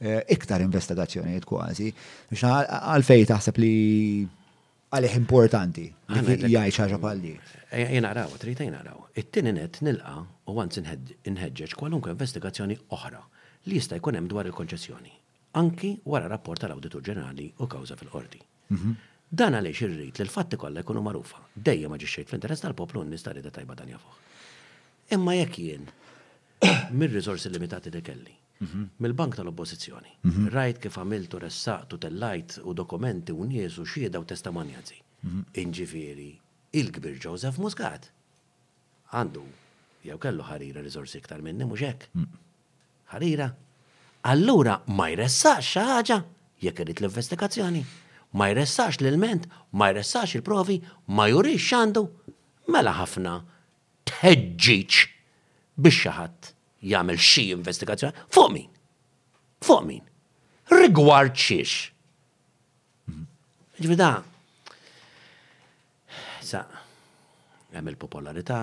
Eh, 0.03 0.19
iktar 0.35 0.59
investigazzjonijiet 0.67 1.45
kważi, 1.47 1.85
biex 2.27 2.41
għalfej 2.43 3.21
taħseb 3.29 3.59
li 3.63 3.69
għalih 4.91 5.13
importanti 5.15 5.85
jgħaj 6.09 6.73
xaġa 6.75 6.97
palli. 6.99 7.31
Jena 7.71 8.09
għaraw, 8.11 8.33
trita 8.41 8.67
jena 8.67 8.81
għaraw. 8.81 9.05
It-tini 9.21 9.53
net 9.55 9.79
nilqa 9.85 10.17
u 10.51 10.57
għanz 10.59 10.81
inħedġeġ 10.83 11.77
kwalunkwe 11.79 12.11
investigazzjoni 12.17 12.75
oħra 12.97 13.21
li 13.69 13.79
jista' 13.79 13.95
jkun 14.01 14.19
hemm 14.19 14.27
dwar 14.33 14.49
il-konċessjoni, 14.51 15.13
anki 15.63 15.93
wara 16.11 16.27
rapport 16.35 16.59
tal 16.65 16.75
auditor 16.75 16.99
Ġenerali 17.07 17.47
u 17.63 17.69
kawża 17.77 17.95
fil-qorti. 18.03 18.43
Mhm. 18.75 18.97
Dan 19.31 19.55
għaliex 19.55 19.85
irrid 19.87 20.03
li 20.19 20.25
l-fatti 20.27 20.59
kollha 20.59 20.83
jkunu 20.83 20.99
magħrufa, 21.07 21.39
dejjem 21.55 21.89
ma 21.89 21.95
ġixxejt 22.03 22.27
fl-interess 22.33 22.67
tal-poplu 22.67 23.07
nistari 23.07 23.41
da 23.41 23.49
tajba 23.55 23.75
dan 23.79 23.95
jafuh. 23.95 24.19
Imma 25.15 25.39
jekk 25.39 25.59
jien 25.63 25.87
mir-riżorsi 26.99 27.49
limitati 27.55 27.89
dekelli. 27.89 28.19
kelli 28.25 28.41
Mhm. 28.63 28.83
mill-bank 28.97 29.35
tal-oppozizjoni. 29.37 30.11
Mhm. 30.21 30.47
Rajt 30.55 30.77
kif 30.83 30.97
għamiltu 30.97 31.39
ressaqtu 31.39 31.97
tellajt 32.03 32.59
u 32.69 32.73
dokumenti 32.73 33.31
u 33.33 33.45
nies 33.49 33.77
u 33.77 33.85
xieda 33.85 34.19
u 34.19 34.25
testamanjanzi. 34.25 34.99
Mhm. 35.23 35.41
il-kbir 36.73 37.17
Joseph 37.23 37.57
Muscat. 37.59 38.09
Għandu, 39.11 39.41
jew 40.03 40.17
kellu 40.17 40.43
ħarira 40.43 40.81
rizorsi 40.83 41.17
iktar 41.19 41.41
minni 41.41 41.63
mhux 41.65 41.79
hekk. 41.79 42.03
Mm. 42.15 42.25
Ħarira. 43.11 43.51
Allura 44.23 44.81
ma 44.87 45.05
jressax 45.07 45.63
xaħġa 45.73 45.93
ħaġa 45.93 46.23
jekk 46.61 46.99
l-investigazzjoni. 46.99 47.85
Ma 48.33 48.45
jressax 48.49 48.97
l-ilment, 49.01 49.45
ma 49.71 49.91
jressax 49.93 50.35
il-provi, 50.35 50.81
ma 51.07 51.27
jurix 51.29 51.61
xandu. 51.61 52.09
Mela 52.67 52.91
ħafna 52.97 53.43
teġġiċ 54.07 54.93
biex 55.77 55.97
xaħat 56.05 56.52
jagħmel 56.91 57.17
xi 57.19 57.43
investigazzjoni 57.53 58.27
fuq 58.33 58.51
min. 58.57 58.69
Fuq 59.63 59.85
min. 59.87 60.05
Rigward 60.73 61.35
xiex. 61.35 61.89
Ġifida. 63.83 64.11
sa, 66.43 66.59
hemm 67.73 67.87
il-popolarità, 67.89 68.57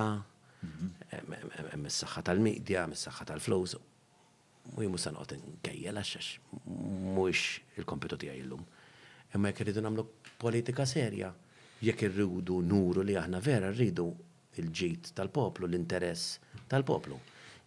hemm 0.63 1.87
is-saħħa 1.89 2.23
tal-medja, 2.29 2.85
hemm 2.85 2.93
is-saħħa 2.95 3.27
tal-flows. 3.33 3.75
Mu 4.77 4.85
jmu 4.85 5.01
sa 5.01 5.11
noqgħod 5.17 5.39
nkejjel 5.57 5.99
għax 5.99 6.31
mhuwiex 6.69 7.81
il-kompitu 7.81 8.19
tiegħi 8.27 8.45
llum. 8.47 8.63
Imma 9.35 9.51
jekk 9.51 9.65
irridu 9.67 9.83
nagħmlu 9.89 10.05
politika 10.45 10.85
serja, 10.87 11.33
jekk 11.83 12.11
irridu 12.11 12.61
nuru 12.69 13.03
li 13.03 13.17
aħna 13.25 13.41
vera 13.43 13.73
rridu 13.73 14.07
il-ġid 14.61 15.15
tal-poplu, 15.17 15.67
l-interess 15.67 16.37
tal-poplu 16.71 17.17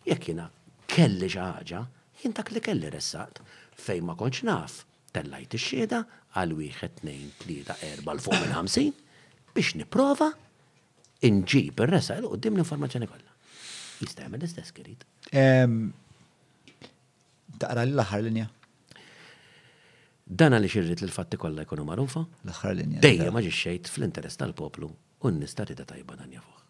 jekk 0.08 0.28
jina 0.32 0.50
kelli 0.92 1.30
ħaġa, 1.32 1.82
jintak 2.24 2.52
li 2.54 2.62
kelli 2.64 2.90
ressaqt, 2.94 3.42
fej 3.74 4.04
ma 4.06 4.16
konċ 4.20 4.46
naf, 4.48 4.82
tellajt 5.16 5.56
ix-xieda 5.58 6.04
għal 6.38 6.56
wieħed 6.60 6.98
tnejn 7.02 7.30
tlieta 7.44 7.76
erba 7.92 8.16
l 8.16 8.24
fuq 8.24 8.34
minn 8.42 8.56
ħamsin 8.58 8.94
biex 9.54 9.78
niprova 9.78 10.32
inġib 11.28 11.84
ir-resa 11.86 12.18
l 12.22 12.30
qudiem 12.32 12.58
l-informazzjoni 12.58 13.10
kollha. 13.10 13.32
Jista' 14.02 14.24
jagħmel 14.26 14.42
l-istess 14.42 14.74
kirid. 14.76 15.06
Taqra 17.62 17.86
l-aħħar 17.86 18.24
linja. 18.26 18.48
Dan 20.24 20.56
għaliex 20.56 20.80
irrid 20.82 21.02
l-fatti 21.06 21.38
kollha 21.38 21.66
jkunu 21.68 21.86
magħrufa. 21.88 22.24
L-aħħar 22.48 22.78
linja. 22.80 23.02
Dejjem 23.06 23.36
ma 23.36 23.44
ġixxejt 23.46 23.92
fl-interess 23.94 24.42
tal-poplu 24.42 24.90
u 24.90 25.30
n-nista' 25.32 25.68
tajba 25.72 26.18
dan 26.24 26.32
jafuh. 26.34 26.64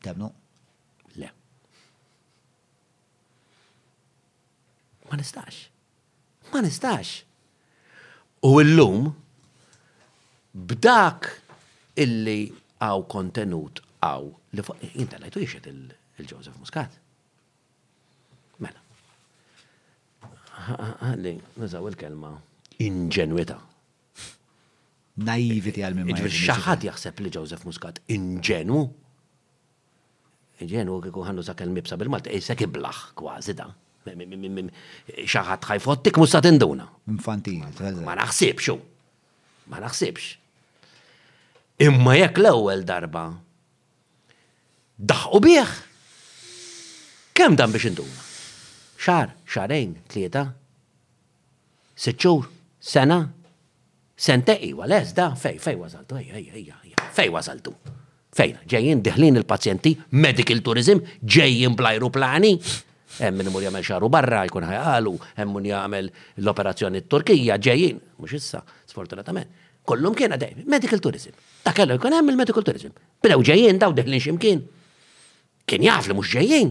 Tabnu. 0.00 0.30
Ma 5.10 5.16
nistax. 5.16 5.68
Ma 6.52 6.60
nistax. 6.62 7.22
U 8.46 8.54
l-lum, 8.62 9.10
b'dak 10.54 11.26
illi 12.04 12.42
għaw 12.80 13.02
kontenut 13.12 13.82
għaw 14.06 14.28
li 14.56 14.64
fuq 14.64 14.84
jinta 14.94 15.18
lajtu 15.20 15.42
jiexet 15.42 15.66
il-Joseph 15.72 16.62
Muscat. 16.62 16.94
Mela. 18.62 18.80
Għalli, 20.78 21.34
nizaw 21.60 21.90
il-kelma 21.90 22.30
ingenuita. 22.86 23.58
Naiviti 25.26 25.82
għal 25.84 25.98
minn. 25.98 26.14
Ġvir 26.16 26.32
xaħat 26.32 26.86
jiġifieri. 26.86 26.88
jaħseb 26.92 27.22
li 27.26 27.34
Joseph 27.34 27.66
Muscat 27.68 27.98
inġenwu. 28.16 28.86
Inġenwu 30.64 31.02
kiku 31.08 31.26
ħannu 31.26 31.44
sa' 31.44 31.58
kelmibsa 31.60 31.98
bil-Malta, 32.00 32.32
jisek 32.38 32.64
iblaħ 32.68 33.04
kważi 33.18 33.58
da' 33.58 33.72
xaħat 34.04 35.64
ħajfottik 35.64 36.16
musta 36.20 36.40
tinduna. 36.44 36.86
Infantil. 37.12 37.60
Ma 38.04 38.16
naħsibx, 38.16 38.76
ma 39.68 39.80
naħsibx. 39.84 40.36
Imma 41.80 42.14
jekk 42.20 42.40
l-ewwel 42.42 42.84
darba 42.84 43.26
daħu 44.98 45.40
bieħ. 45.40 45.70
kem 47.40 47.56
dan 47.56 47.72
biex 47.72 47.86
induna? 47.90 48.18
Xar, 49.00 49.30
xarejn, 49.48 49.94
tlieta, 50.12 50.42
sitxur, 51.96 52.50
sena, 52.78 53.20
senteqi, 54.20 54.74
għal-ez 54.76 55.14
da, 55.16 55.30
fej, 55.40 55.56
fej 55.58 55.78
wasaltu, 55.80 56.18
ej, 56.20 56.34
ej, 56.36 56.68
ej, 56.68 57.00
fej 57.16 57.32
wasaltu. 57.32 57.72
Fejn, 58.36 58.60
ġejjin 58.70 59.00
diħlin 59.02 59.40
il-pazjenti, 59.40 59.94
medical 60.20 60.60
tourism, 60.62 61.00
ġejjen 61.24 61.72
bl-ajruplani, 61.80 62.52
hemm 63.18 63.36
min 63.40 63.46
imur 63.50 63.62
jagħmel 63.64 63.84
xaru 63.84 64.10
barra, 64.12 64.42
jkun 64.46 64.66
ħajqalu, 64.68 65.14
hemm 65.40 65.56
min 65.58 65.68
jagħmel 65.70 66.10
l-operazzjoni 66.42 67.02
t-Turkija 67.06 67.56
ġejjin, 67.58 67.96
mhux 68.22 68.36
issa, 68.38 68.60
sfortunatament. 68.88 69.48
Kollum 69.86 70.14
kien 70.14 70.34
għadej, 70.36 70.64
medical 70.70 71.00
tourism. 71.02 71.34
Ta' 71.64 71.72
kellu 71.74 71.96
jkun 71.98 72.14
hemm 72.14 72.30
il-medical 72.34 72.62
tourism. 72.66 72.92
Bdew 73.24 73.42
ġejjin 73.50 73.80
daw 73.82 73.94
deħlin 73.96 74.22
ximkien. 74.22 74.62
Kien 75.66 75.84
jaf 75.88 76.06
li 76.10 76.16
mhux 76.16 76.36
ġejjin. 76.36 76.70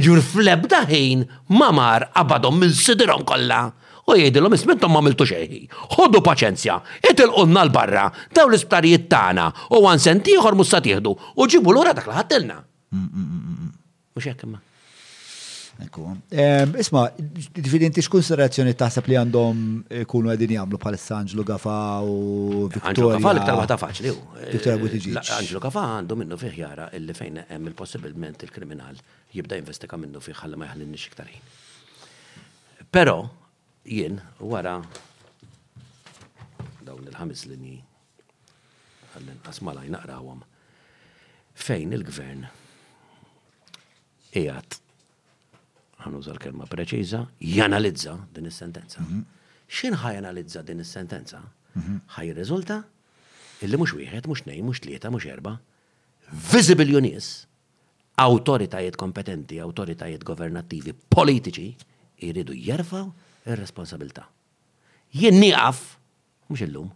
Iġur 0.00 0.22
flebda 0.24 0.86
ħin 0.88 1.22
ma 1.52 1.68
mar 1.76 2.06
abadhom 2.16 2.58
minn 2.62 2.72
sidrom 2.74 3.26
kollha 3.28 3.66
u 4.08 4.16
jgħidilhom 4.16 4.54
ismentom 4.56 4.94
ma 4.94 5.02
miltu 5.04 5.26
xejħi. 5.28 5.60
Ħoddu 5.98 6.22
paċenzja, 6.24 6.78
itilqunna 7.12 7.66
l-barra, 7.68 8.06
daw 8.34 8.48
l-isptarijiet 8.48 9.04
tagħna 9.12 9.46
u 9.76 9.82
għan 9.84 10.00
sentiħor 10.02 10.56
mussa 10.58 10.80
tieħdu 10.82 11.12
u 11.12 11.46
ġibu 11.46 11.76
lura 11.76 11.92
dak 11.94 12.08
l 12.10 12.42
mm, 12.92 12.98
mm, 12.98 13.22
mm, 13.22 13.72
Mhux 14.12 14.26
hekk 14.28 14.44
imma. 14.48 14.58
Ehm, 16.32 16.72
isma, 16.78 17.08
dividenti 17.16 18.02
x'konsiderazzjoni 18.04 18.74
taħseb 18.78 19.08
li 19.10 19.16
għandhom 19.20 19.62
eh, 19.90 20.02
kunu 20.08 20.30
għedin 20.30 20.54
jagħmlu 20.56 20.78
bħal 20.80 20.96
Angelo 21.16 21.44
Gafa 21.48 21.74
u 22.06 22.18
Victoria. 22.70 23.16
Gafa 23.18 23.32
l-iktar 23.34 23.58
waħda 23.60 23.76
faċli. 23.82 24.12
Eh, 24.46 24.52
Victoria 24.54 24.78
Buttigieg. 24.82 25.30
Angelo 25.38 25.62
Gafa 25.64 25.84
għandhom 25.98 26.22
minnu 26.22 26.38
fih 26.38 26.58
jara 26.62 26.86
illi 26.98 27.16
fejn 27.16 27.40
hemm 27.48 27.70
il-possibilment 27.72 28.44
il-kriminal 28.46 29.00
jibda 29.34 29.58
investika 29.62 29.98
minnu 29.98 30.22
fih 30.22 30.36
ħalli 30.38 30.60
ma 30.60 30.68
jħallin 30.70 30.92
nix 30.94 31.10
iktarin. 31.10 32.86
Però 32.92 33.16
jien 33.82 34.20
wara 34.38 34.76
dawn 36.86 37.10
il-ħames 37.10 37.48
linji 37.50 37.80
ħallin 39.16 39.42
asmalaj 39.50 39.90
naqrawhom 39.96 40.46
fejn 41.66 41.98
il-gvern 41.98 42.46
qiegħed 44.32 44.80
ħanuża 46.04 46.32
l-kelma 46.36 46.66
preċiża, 46.70 47.20
janalizza 47.52 48.16
din 48.34 48.48
is-sentenza. 48.50 49.00
Mhm. 49.02 49.20
X'in 49.72 49.96
ħaj 50.02 50.18
analizza 50.20 50.62
din 50.66 50.80
is-sentenza? 50.84 51.40
Mhm. 51.78 52.00
Ħaj 52.16 52.32
riżulta 52.36 52.80
illi 53.64 53.76
mhux 53.78 53.94
wieħed, 53.96 54.26
mhux 54.28 54.46
nej, 54.48 54.60
mhux 54.66 54.80
tlieta, 54.84 55.10
mhux 55.14 55.24
erba. 55.32 55.54
Visible 56.54 56.96
unies, 56.98 57.30
awtoritajiet 58.20 58.96
kompetenti, 59.00 59.56
awtoritajiet 59.62 60.22
governattivi, 60.28 60.92
politiċi 61.12 61.70
jridu 62.22 62.54
jerfaw 62.54 63.08
il 63.46 63.56
responsabilità 63.58 64.26
Jien 65.10 65.34
nieqaf, 65.42 65.78
mhux 66.48 66.60
illum, 66.66 66.90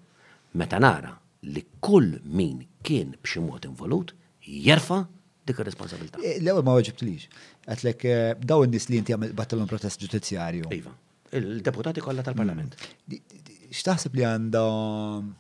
meta 0.56 0.78
nara 0.80 1.14
li 1.44 1.64
kull 1.84 2.20
min 2.24 2.62
kien 2.86 3.10
bximot 3.24 3.64
involut 3.68 4.14
jerfa' 4.46 5.02
dik 5.46 5.60
ir-responsabilità. 5.62 6.18
Eh, 6.26 6.38
l-ewwel 6.42 6.64
ma 6.66 6.74
weġibtilix. 6.76 7.28
Għatlek 7.70 8.06
eh, 8.10 8.30
daw 8.50 8.64
in-nies 8.66 8.88
li 8.90 8.98
inti 9.00 9.14
għamil 9.14 9.34
battalon 9.38 9.68
protest 9.70 10.00
ġudizzjarju. 10.02 10.70
Iva, 10.74 10.92
il-deputati 11.38 12.02
kollha 12.04 12.24
tal-Parlament. 12.26 12.74
Mm. 13.06 13.44
X'taħseb 13.76 14.16
li 14.18 14.26
għandhom 14.26 15.30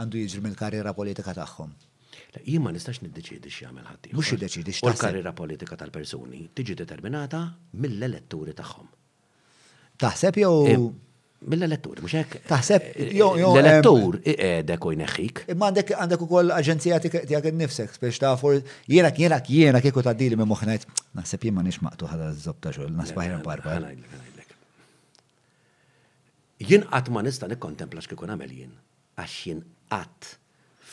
għandu 0.00 0.20
jiġri 0.22 0.42
mill-karriera 0.46 0.92
politika 0.96 1.32
tagħhom? 1.36 1.74
Jien 2.44 2.62
ma 2.62 2.70
nistax 2.72 3.00
niddeċidi 3.02 3.50
x'jagħmel 3.50 3.86
ħadd. 3.88 4.10
Mhux 4.14 4.36
iddeċidi 4.36 4.74
U 4.86 4.92
il 4.92 5.00
karriera 5.00 5.32
politika 5.36 5.76
tal-persuni 5.80 6.44
tiġi 6.56 6.76
determinata 6.78 7.42
mill-elettori 7.82 8.54
tagħhom. 8.56 8.88
Taħseb 10.00 10.38
jew 10.38 10.88
mill 11.46 11.66
lettur 11.70 11.98
mux 12.02 12.12
hekk. 12.18 12.40
Taħseb, 12.50 12.86
l-elettur 13.12 14.18
iqedek 14.22 14.86
u 14.88 14.92
jneħħik. 14.94 15.42
Imma 15.54 15.68
għandek 15.70 15.92
għandek 15.96 16.24
ukoll 16.26 16.52
aġenzija 16.54 16.98
tiegħek 17.04 17.52
nifsek, 17.60 17.94
biex 18.02 18.20
ta' 18.22 18.32
for 18.40 18.58
jiena 18.90 19.12
jiena 19.14 19.38
jiena 19.46 19.82
kieku 19.84 20.02
dili 20.18 20.38
minn 20.40 20.50
muħnajt. 20.50 20.88
Naħseb 21.20 21.46
jien 21.46 21.56
ma 21.58 21.64
nix 21.68 21.80
maqtu 21.86 22.10
ħadha 22.10 22.32
żobb 22.42 22.60
ta' 22.66 22.72
xogħol, 22.74 22.92
nasbaħir 22.98 23.38
barba. 23.46 23.78
Jien 26.68 26.86
qatt 26.90 27.12
ma 27.14 27.22
nista' 27.22 27.50
nikkontempla 27.52 28.02
x'kieku 28.02 28.26
għamel 28.28 28.50
jien 28.58 28.74
għax 29.18 29.38
jien 29.46 29.62
qatt 29.92 30.34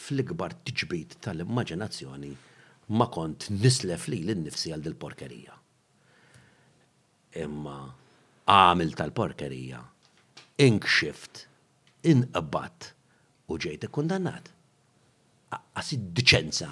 fl-ikbar 0.05 0.53
t-ġbit 0.61 1.17
tal-immaġinazzjoni 1.25 2.33
ma 2.93 3.07
kont 3.09 3.47
nislef 3.49 4.05
li 4.13 4.21
l-nifsi 4.27 4.69
għal 4.75 4.85
dil-porkerija. 4.85 5.57
Imma 7.41 7.79
għamil 8.45 8.93
tal-porkerija 8.93 9.81
inkxift, 10.63 11.45
inqabbat 12.07 12.91
u 13.51 13.57
ġejt 13.59 13.83
ikkundannat. 13.87 14.51
Għasid 15.75 16.09
diċenza 16.17 16.69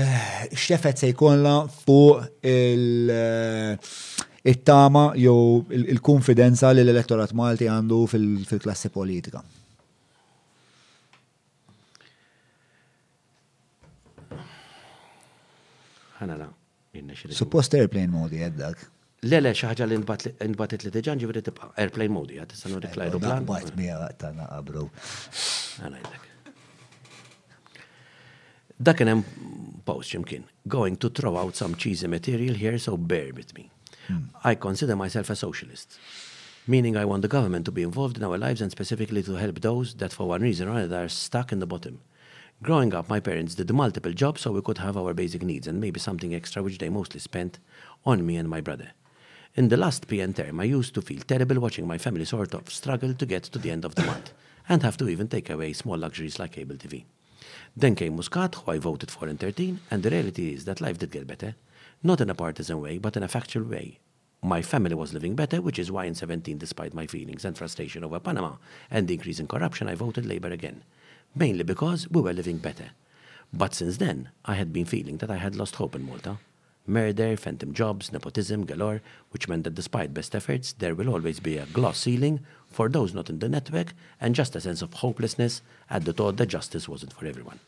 eh, 0.00 0.44
xtefet 0.54 0.96
se 1.02 1.10
jkollha 1.12 1.62
fuq 1.68 2.42
il- 2.42 3.78
tama 4.64 5.12
jew 5.16 5.62
il-konfidenza 5.70 6.70
li 6.72 6.80
l-elettorat 6.82 7.32
Malti 7.32 7.66
għandu 7.68 7.98
fil-klassi 8.42 8.88
politika. 8.90 9.42
ħanara. 16.22 16.46
Suppost 17.32 17.74
airplane 17.78 18.12
modi 18.12 18.42
għeddak. 18.46 18.88
Le, 19.30 19.38
le, 19.40 19.52
xaħġa 19.54 19.86
li 19.86 19.96
nbatit 20.02 20.82
li 20.84 20.90
deġan 20.92 21.20
ġivri 21.22 21.42
tibqa 21.46 21.70
airplane 21.80 22.10
modi, 22.12 22.36
għad, 22.42 22.52
s-sanu 22.58 22.80
rikla 22.82 23.06
aeroplan 23.06 23.46
Bajt 23.46 23.76
mija 23.78 24.00
għatta 24.08 24.32
naqabru. 24.38 24.82
Għanajdlek. 25.86 26.28
Dakken 28.82 29.06
kienem 29.06 29.22
post 29.86 30.10
ximkien. 30.10 30.44
Going 30.66 30.98
to 30.98 31.08
throw 31.10 31.38
out 31.38 31.56
some 31.56 31.76
cheesy 31.78 32.08
material 32.10 32.56
here, 32.58 32.78
so 32.78 32.96
bear 32.96 33.30
with 33.36 33.54
me. 33.56 33.68
Hmm. 34.08 34.26
I 34.42 34.56
consider 34.56 34.96
myself 34.98 35.30
a 35.30 35.36
socialist. 35.36 35.96
Meaning 36.66 36.96
I 36.96 37.04
want 37.04 37.22
the 37.22 37.28
government 37.30 37.64
to 37.66 37.72
be 37.72 37.82
involved 37.82 38.16
in 38.16 38.24
our 38.24 38.36
lives 38.36 38.60
and 38.60 38.70
specifically 38.72 39.22
to 39.22 39.34
help 39.36 39.60
those 39.60 39.94
that 39.94 40.12
for 40.12 40.28
one 40.28 40.42
reason 40.42 40.68
or 40.68 40.72
another 40.78 41.04
are 41.04 41.08
stuck 41.08 41.52
in 41.52 41.60
the 41.60 41.66
bottom. 41.66 42.00
Growing 42.62 42.94
up, 42.94 43.08
my 43.08 43.18
parents 43.18 43.56
did 43.56 43.72
multiple 43.72 44.12
jobs 44.12 44.42
so 44.42 44.52
we 44.52 44.62
could 44.62 44.78
have 44.78 44.96
our 44.96 45.12
basic 45.12 45.42
needs 45.42 45.66
and 45.66 45.80
maybe 45.80 45.98
something 45.98 46.32
extra 46.32 46.62
which 46.62 46.78
they 46.78 46.88
mostly 46.88 47.18
spent 47.18 47.58
on 48.06 48.24
me 48.24 48.36
and 48.36 48.48
my 48.48 48.60
brother. 48.60 48.92
In 49.56 49.68
the 49.68 49.76
last 49.76 50.06
PN 50.06 50.36
term, 50.36 50.60
I 50.60 50.64
used 50.78 50.94
to 50.94 51.02
feel 51.02 51.22
terrible 51.26 51.58
watching 51.58 51.88
my 51.88 51.98
family 51.98 52.24
sort 52.24 52.54
of 52.54 52.70
struggle 52.72 53.14
to 53.14 53.26
get 53.26 53.42
to 53.44 53.58
the 53.58 53.72
end 53.72 53.84
of 53.84 53.96
the 53.96 54.04
month 54.04 54.32
and 54.68 54.80
have 54.84 54.96
to 54.98 55.08
even 55.08 55.26
take 55.26 55.50
away 55.50 55.72
small 55.72 55.98
luxuries 55.98 56.38
like 56.38 56.52
cable 56.52 56.76
TV. 56.76 57.04
Then 57.76 57.96
came 57.96 58.14
Muscat, 58.14 58.54
who 58.54 58.70
I 58.70 58.78
voted 58.78 59.10
for 59.10 59.26
in 59.26 59.38
13, 59.38 59.80
and 59.90 60.04
the 60.04 60.10
reality 60.10 60.54
is 60.54 60.64
that 60.66 60.80
life 60.80 60.98
did 60.98 61.10
get 61.10 61.26
better. 61.26 61.56
Not 62.04 62.20
in 62.20 62.30
a 62.30 62.34
partisan 62.36 62.80
way, 62.80 62.98
but 62.98 63.16
in 63.16 63.24
a 63.24 63.28
factual 63.28 63.64
way. 63.64 63.98
My 64.40 64.62
family 64.62 64.94
was 64.94 65.12
living 65.12 65.34
better, 65.34 65.60
which 65.60 65.80
is 65.80 65.90
why 65.90 66.04
in 66.04 66.14
17, 66.14 66.58
despite 66.58 66.94
my 66.94 67.08
feelings 67.08 67.44
and 67.44 67.58
frustration 67.58 68.04
over 68.04 68.20
Panama 68.20 68.54
and 68.88 69.08
the 69.08 69.14
increase 69.14 69.40
in 69.40 69.48
corruption, 69.48 69.88
I 69.88 69.96
voted 69.96 70.26
Labour 70.26 70.52
again. 70.52 70.84
mainly 71.34 71.62
because 71.64 72.08
we 72.10 72.20
were 72.22 72.32
living 72.32 72.58
better. 72.58 72.90
But 73.52 73.74
since 73.74 73.98
then, 73.98 74.28
I 74.44 74.54
had 74.54 74.72
been 74.72 74.84
feeling 74.86 75.18
that 75.18 75.30
I 75.30 75.36
had 75.36 75.56
lost 75.56 75.76
hope 75.76 75.94
in 75.94 76.02
Malta. 76.06 76.38
Murder, 76.86 77.36
phantom 77.36 77.72
jobs, 77.72 78.10
nepotism 78.12 78.64
galore, 78.64 79.02
which 79.30 79.48
meant 79.48 79.64
that 79.64 79.74
despite 79.76 80.14
best 80.14 80.34
efforts, 80.34 80.72
there 80.72 80.94
will 80.94 81.08
always 81.08 81.38
be 81.38 81.56
a 81.56 81.66
glass 81.66 81.98
ceiling 81.98 82.40
for 82.68 82.88
those 82.88 83.14
not 83.14 83.30
in 83.30 83.38
the 83.38 83.48
network 83.48 83.92
and 84.20 84.34
just 84.34 84.56
a 84.56 84.60
sense 84.60 84.82
of 84.82 84.92
hopelessness 84.94 85.62
at 85.90 86.04
the 86.04 86.12
thought 86.12 86.38
that 86.38 86.46
justice 86.46 86.88
wasn't 86.88 87.12
for 87.12 87.26
everyone. 87.26 87.60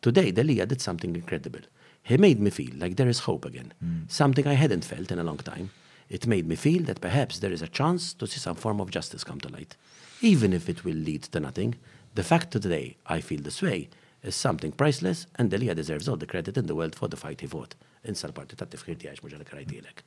Today, 0.00 0.30
Delia 0.30 0.66
did 0.66 0.80
something 0.80 1.14
incredible. 1.16 1.60
He 2.02 2.16
made 2.18 2.40
me 2.40 2.50
feel 2.50 2.70
like 2.76 2.96
there 2.96 3.08
is 3.08 3.20
hope 3.20 3.44
again, 3.44 3.72
mm. 3.84 4.10
something 4.10 4.46
I 4.46 4.54
hadn't 4.54 4.84
felt 4.84 5.10
in 5.10 5.18
a 5.18 5.24
long 5.24 5.38
time. 5.38 5.70
It 6.08 6.26
made 6.26 6.46
me 6.46 6.56
feel 6.56 6.82
that 6.84 7.00
perhaps 7.00 7.38
there 7.38 7.52
is 7.52 7.62
a 7.62 7.68
chance 7.68 8.12
to 8.14 8.26
see 8.26 8.38
some 8.38 8.56
form 8.56 8.80
of 8.80 8.90
justice 8.90 9.24
come 9.24 9.40
to 9.40 9.48
light, 9.52 9.76
even 10.20 10.52
if 10.52 10.68
it 10.68 10.84
will 10.84 10.94
lead 10.96 11.22
to 11.24 11.40
nothing. 11.40 11.76
The 12.14 12.22
fact 12.22 12.50
today 12.50 12.98
I 13.06 13.22
feel 13.22 13.40
this 13.40 13.62
way 13.62 13.88
is 14.22 14.34
something 14.36 14.72
priceless 14.72 15.24
and 15.36 15.50
Delia 15.50 15.74
deserves 15.74 16.08
all 16.10 16.18
the 16.18 16.26
credit 16.26 16.58
in 16.58 16.66
the 16.66 16.74
world 16.74 16.94
for 16.94 17.08
the 17.08 17.16
fight 17.16 17.40
he 17.40 17.46
fought. 17.46 17.72
Insa 18.04 18.28
l-parti 18.28 18.52
ta' 18.58 18.66
tifħir 18.68 18.98
tiegħek 19.00 19.22
mhux 19.24 19.36
għalhekk 19.38 19.54
rajtilek. 19.56 20.02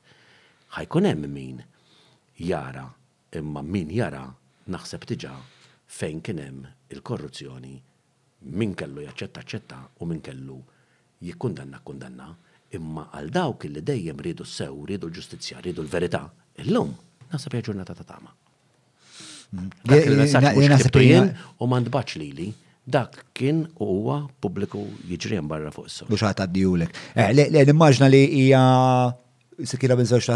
Ħajkun 0.76 1.08
hemm 1.10 1.26
min 1.38 1.64
jara 2.50 2.84
imma 3.40 3.64
min 3.66 3.90
jara 3.96 4.22
naħseb 4.76 5.08
diġà 5.12 5.32
fejn 5.98 6.22
kien 6.28 6.44
hemm 6.44 6.70
il-korruzzjoni 6.94 7.74
min 8.62 8.78
kellu 8.78 9.02
jaċċetta 9.08 9.44
ċetta 9.54 9.82
u 10.06 10.10
min 10.12 10.22
kellu 10.30 10.60
jikkundanna 11.26 11.82
kundanna 11.90 12.30
imma 12.78 13.08
għal 13.18 13.34
dawk 13.40 13.66
li 13.72 13.82
dejjem 13.82 14.22
ridu 14.30 14.46
sew, 14.52 14.70
ridu 14.92 15.10
ġustizzja, 15.18 15.58
ridu 15.66 15.82
l-verità, 15.82 16.22
illum 16.62 16.94
naħseb 17.34 17.58
hija 17.58 17.72
ġurnata 17.72 17.98
ta' 17.98 18.12
tama. 18.14 18.36
U 21.60 21.66
mandbaċ 21.70 22.16
li 22.18 22.30
li 22.38 22.48
dak 22.86 23.16
kien 23.34 23.62
u 23.82 23.86
huwa 23.92 24.16
publiku 24.42 24.82
jiġri 25.10 25.40
barra 25.50 25.72
fuq 25.74 25.88
s-sol. 25.90 26.10
Bux 26.10 26.22
ħat 26.22 26.44
għaddijulek. 26.44 27.00
Eh, 27.14 27.32
l 27.34 27.62
immaġna 27.74 28.10
li 28.12 28.20
hija 28.44 28.60
sikira 29.70 29.98
minn 29.98 30.06
zoċ 30.10 30.30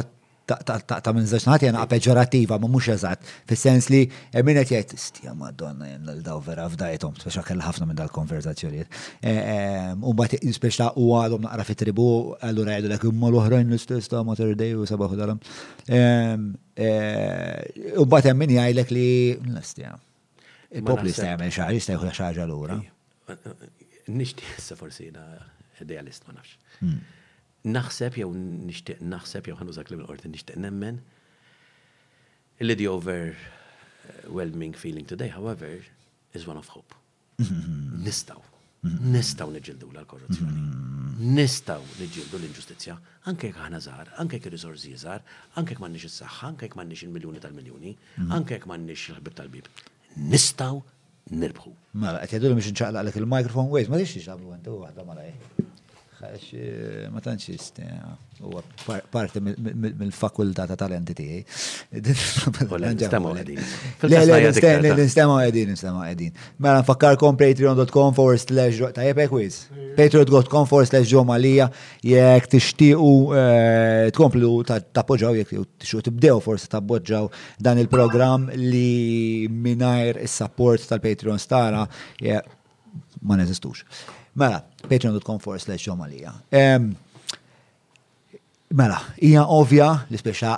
ta' 0.59 1.13
minn 1.15 1.27
zaċnati 1.29 1.69
għana 1.69 1.85
peġorativa, 1.91 2.57
ma' 2.61 2.69
mux 2.71 2.89
eżat, 2.93 3.23
fil-sens 3.49 3.89
li 3.93 4.03
minnet 4.45 4.71
jgħet, 4.73 4.95
stija 4.99 5.35
madonna 5.39 5.89
jenna 5.93 6.15
l-daw 6.17 6.41
vera 6.45 6.67
f'dajtom, 6.71 7.17
speċa 7.23 7.45
kell 7.47 7.63
ħafna 7.65 7.87
minn 7.91 7.99
dal-konverzazzjoniet. 7.99 8.99
E, 9.23 9.33
e, 9.33 9.59
u 10.01 10.15
bat 10.19 10.35
speċa 10.41 10.91
u 11.01 11.11
għadhom 11.21 11.45
naqra 11.47 11.67
fi 11.69 11.77
tribu 11.81 12.07
għallura 12.41 12.79
jgħidu 12.79 12.91
l-ek 12.91 13.07
imma 13.11 13.33
l 13.33 13.61
l-istess 13.61 14.11
ta' 14.11 14.25
Mater 14.27 14.55
Day 14.59 14.75
u 14.75 14.87
sabaħu 14.89 15.19
dalam. 15.19 15.41
E, 15.87 16.03
u 18.01 18.07
bat 18.09 18.31
minn 18.35 18.55
jgħajlek 18.57 18.95
li, 18.97 19.09
l-istija, 19.53 19.95
mela, 19.95 20.73
il 20.81 20.87
popli 20.89 21.15
ta' 21.15 21.29
għamil 21.35 21.55
xaħġa, 21.55 21.79
jista' 21.79 21.99
jgħu 21.99 22.15
xaħġa 22.19 22.49
l-ura. 22.51 22.81
Nishti 24.11 24.43
jessa 24.57 24.75
forsi 24.79 25.11
jgħidea 25.13 26.03
l-istma 26.03 26.35
nafx. 26.39 26.59
Hmm 26.81 27.01
naħseb 27.65 28.17
jew 28.17 28.31
nixtieq 28.33 29.01
naħseb 29.05 29.47
jew 29.51 29.57
ħanużak 29.59 29.91
li 29.93 29.97
mill-qorti 30.01 30.29
nixtieq 30.33 30.57
nemmen 30.63 31.01
illi 32.61 32.77
the 32.77 32.89
overwhelming 32.89 34.73
feeling 34.75 35.07
today, 35.07 35.29
however, 35.29 35.81
is 36.35 36.47
one 36.47 36.57
of 36.59 36.69
hope. 36.69 36.95
Mhm. 37.41 38.05
Nistaw. 38.05 38.41
Mhm. 38.85 39.13
Nistaw 39.13 39.49
niġildu 39.53 39.89
l-korruzzjoni. 39.93 40.53
Mhm. 40.53 41.35
Nistaw 41.37 41.83
niġildu 42.01 42.37
l-inġustizja, 42.41 42.95
anke 43.29 43.49
jek 43.51 43.57
ħana 43.61 43.81
zar, 43.85 44.09
anke 44.21 44.39
jek 44.39 44.49
rizorzi 44.55 44.95
zar, 44.97 45.21
anke 45.61 45.71
jek 45.75 45.81
mannix 45.85 46.05
il-saxħa, 46.09 46.47
anke 46.55 46.63
jek 46.65 46.77
mannix 46.81 47.03
il-miljoni 47.05 47.41
tal-miljoni, 47.45 47.93
anke 48.33 48.51
jek 48.57 48.65
mannix 48.71 49.09
il-ħbib 49.13 49.35
tal-bib. 49.37 49.65
Nistaw 50.33 50.81
nirbħu. 51.33 51.73
Mela, 52.03 52.21
għet 52.25 52.33
jadu 52.39 52.49
l-mix 52.55 52.67
nċaqla 52.73 52.99
għalek 53.05 53.17
il-mikrofon, 53.21 53.69
wejt, 53.73 53.89
ma 53.93 53.97
rixiex 54.01 54.29
għablu 54.33 54.53
għandu 54.57 54.79
għadda 54.89 55.05
mala 55.07 55.23
għax 56.21 56.49
eh, 56.53 57.05
ma 57.11 57.23
tantx 57.25 57.49
jiste, 57.53 57.83
eh, 57.87 58.41
huwa 58.45 58.61
parti 59.13 59.41
mill-fakultà 59.45 60.67
ta' 60.69 60.77
talenti 60.79 61.15
tiegħi. 61.17 61.39
Nistema 61.97 63.33
qegħdin. 63.39 63.57
Nistema 64.99 65.39
qegħdin, 65.45 65.73
nistema 65.73 66.05
qegħdin. 66.09 66.35
Mela 66.65 66.83
nfakkarkom 66.83 67.41
patreon.com 67.41 68.15
forward 68.17 68.41
slash 68.45 68.85
ta' 68.97 69.07
jepek 69.09 69.31
eh, 69.31 69.35
wiz. 69.39 69.59
Patreon.com 69.97 70.69
forward 70.71 70.91
slash 70.93 71.09
ġomalija 71.13 71.71
jekk 72.05 72.51
tixtiequ 72.57 74.13
tkomplu 74.13 74.53
tappoġġaw 74.71 75.41
jekk 75.41 75.65
tixtiequ 75.81 76.09
tibdew 76.11 76.43
forsi 76.45 76.69
tappoġġaw 76.73 77.31
dan 77.65 77.81
il-programm 77.83 78.51
li 78.61 79.49
mingħajr 79.51 80.21
is-support 80.29 80.89
tal-Patreon 80.93 81.41
stara 81.41 81.85
ma 83.21 83.37
neżistux. 83.37 83.85
Mela, 84.35 84.65
patreon.com 84.89 85.39
for 85.39 85.59
slash 85.59 85.87
jomalija. 85.87 86.33
Mela, 88.73 88.99
hija 89.23 89.45
ovvja 89.51 89.91
li 90.11 90.19
speċa 90.21 90.57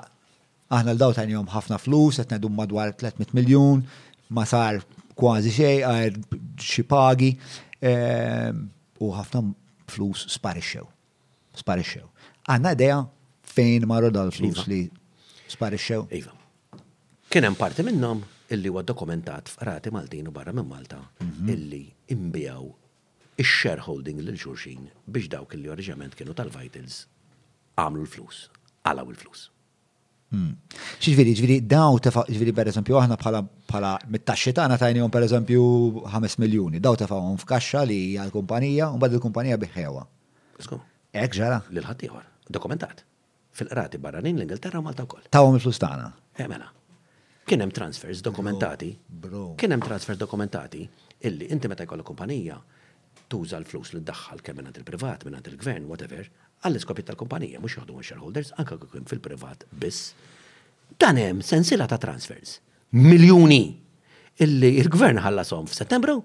aħna 0.73 0.93
l-daw 0.95 1.15
tajnijom 1.17 1.47
ħafna 1.53 1.79
flus, 1.81 2.19
għetna 2.21 2.41
dum 2.43 2.57
madwar 2.59 2.93
300 2.99 3.33
miljon, 3.37 3.83
ma 4.33 4.45
sar 4.49 4.83
kważi 5.17 5.53
xej, 5.53 5.79
għajr 5.89 6.19
xipagi, 6.61 7.31
u 9.03 9.09
ħafna 9.17 9.45
flus 9.93 10.27
sparixxew. 10.37 10.85
Sparixxew. 11.57 12.05
Għanna 12.53 12.75
ideja 12.77 13.01
fejn 13.55 13.89
marru 13.89 14.13
dal-flus 14.13 14.61
iva. 14.67 14.69
li 14.69 14.83
sparixxew? 15.53 16.05
Iva. 16.21 16.37
Kien 17.33 17.49
hemm 17.49 17.57
parti 17.57 17.85
minnhom 17.87 18.21
illi 18.53 18.69
huwa 18.69 18.83
dokumentat 18.85 19.49
f'Rati 19.55 19.93
Maltin 19.95 20.29
u 20.29 20.33
barra 20.37 20.53
minn 20.53 20.69
Malta 20.69 21.01
mhm. 21.21 21.49
illi 21.49 21.85
imbijaw 22.13 22.69
il 23.39 23.45
shareholding 23.47 24.21
lil 24.21 24.37
ġurxin 24.37 24.91
biex 25.09 25.29
dawk 25.33 25.55
li 25.57 25.71
oriġament 25.73 26.13
kienu 26.19 26.35
tal-vitals 26.37 27.05
għamlu 27.81 28.05
l-flus, 28.05 28.43
għalaw 28.85 29.09
l 29.09 29.17
flus 29.17 29.47
ċiġviri, 30.33 31.29
hmm. 31.29 31.37
ċiġviri, 31.37 31.57
daw 31.69 31.99
tefaq, 32.01 32.31
ċiġviri, 32.33 32.53
per 32.57 32.71
eżempju, 32.71 32.95
aħna 33.03 33.19
bħala 33.21 33.41
bħala 33.69 33.91
mit-taxxi 34.15 34.53
ta' 34.57 34.69
tajnihom 34.81 35.11
per 35.13 35.27
eżempju 35.27 35.65
5 36.13 36.37
miljuni, 36.41 36.81
daw 36.81 36.95
għom 36.97 37.41
f'kaxxa 37.45 37.83
li 37.89 37.99
għal 38.21 38.33
kumpanija 38.33 38.87
u 38.95 39.01
bad 39.01 39.13
il-kumpanija 39.13 39.59
biħħewa. 39.61 40.07
Hekk 40.65 41.37
ġara. 41.37 41.59
Lil 41.69 41.85
ħadd 41.85 42.09
dokumentat. 42.49 43.05
Fil-qrati 43.59 44.01
barranin 44.01 44.41
l-Ingilterra 44.41 44.81
u 44.81 44.87
Malta 44.89 45.05
wkoll. 45.05 45.29
għom 45.29 45.59
il-flus 45.61 45.83
tagħna. 45.85 46.09
għana. 46.09 46.17
Eh, 46.39 46.49
mela. 46.49 46.73
Kien 47.45 47.61
hemm 47.67 47.77
transfers 47.77 48.25
dokumentati. 48.25 48.89
Kien 49.61 49.77
hemm 49.77 49.85
transfers 49.85 50.17
dokumentati 50.17 50.87
illi 51.29 51.51
inti 51.53 51.69
meta 51.69 51.85
jkollok 51.85 52.09
kumpanija 52.15 52.57
tuża 53.33 53.57
l-flus 53.63 53.93
li 53.95 54.01
ddaħħal 54.05 54.43
kemm 54.45 54.61
minn 54.61 54.77
il-privat, 54.81 55.23
minn 55.25 55.39
il-gvern, 55.53 55.87
whatever, 55.89 56.27
għall-iskopit 56.67 57.07
tal-kumpanija, 57.09 57.61
mhux 57.65 57.79
jaħdu 57.79 57.97
shareholders, 58.05 58.51
anke 58.61 58.77
kien 58.93 59.07
fil-privat 59.09 59.65
biss. 59.81 60.11
Dan 61.01 61.17
hemm 61.21 61.41
sensiela 61.47 61.87
ta' 61.89 61.97
transfers. 62.03 62.59
Miljuni 62.99 63.63
illi 64.45 64.73
il-gvern 64.83 65.23
ħallasom 65.25 65.65
f'Settembru 65.71 66.19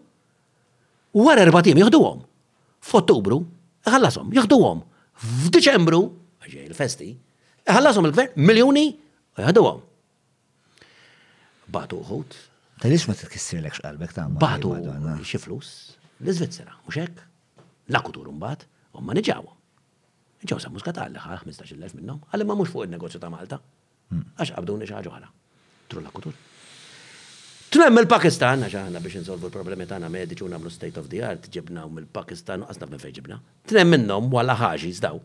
u 1.16 1.24
wara 1.28 1.46
erba' 1.48 1.64
tiem 1.66 1.80
jaħduhom. 1.82 2.26
F'Ottubru 2.84 3.40
ħallasom 3.88 4.34
jaħduhom. 4.36 4.84
F'Diċembru, 5.28 6.02
ġej 6.50 6.66
il-festi, 6.74 7.14
ħallasom 7.72 8.12
il-gvern 8.12 8.36
miljuni 8.50 8.86
u 8.98 9.46
jaħduhom. 9.48 9.80
Batu 11.72 12.02
uħut. 12.04 12.38
tal 12.82 12.94
ma' 13.08 13.16
t-tkissir 13.18 13.64
l-ekx 13.64 13.82
qalbek 13.88 14.14
ta' 14.20 14.28
Batu 14.38 14.76
xi 15.26 15.40
flus 15.42 15.74
l-Svizzera, 16.22 16.74
u 16.88 16.92
xek, 16.94 17.22
l-akutur 17.90 18.28
umbat, 18.32 18.66
u 18.96 19.02
ma 19.02 19.14
nġawu. 19.18 19.54
Nġaw 20.46 20.60
sa' 20.62 20.70
muskata 20.74 21.06
għalli 21.06 21.22
ħa 21.22 21.40
15.000 21.46 21.98
minnom, 22.00 22.22
għalli 22.30 22.46
ma 22.48 22.56
mux 22.58 22.70
fuq 22.74 22.86
il-negozju 22.88 23.20
ta' 23.22 23.30
Malta. 23.34 23.58
Għax 24.14 24.56
għabdu 24.58 24.76
nġaġu 24.84 25.12
ħala. 25.14 25.30
Tru 25.90 26.02
l-akutur. 26.02 26.36
Tnem 27.74 28.00
il-Pakistan, 28.02 28.62
għax 28.66 28.78
għanna 28.82 29.02
biex 29.04 29.24
nsolvu 29.26 29.50
l-problemi 29.50 29.88
ta' 29.90 29.98
għana 30.00 30.12
medici 30.14 30.46
u 30.46 30.52
namlu 30.52 30.70
state 30.74 30.98
of 31.02 31.10
the 31.12 31.22
art, 31.26 31.48
ġibna 31.54 31.86
u 31.90 31.94
mill-Pakistan, 31.94 32.64
għasna 32.70 32.88
minn 32.90 33.02
fejġibna. 33.04 33.40
Tnem 33.70 33.94
minnom 33.98 34.30
wala 34.34 34.56
ħaġi 34.62 34.94
zdaw. 35.00 35.18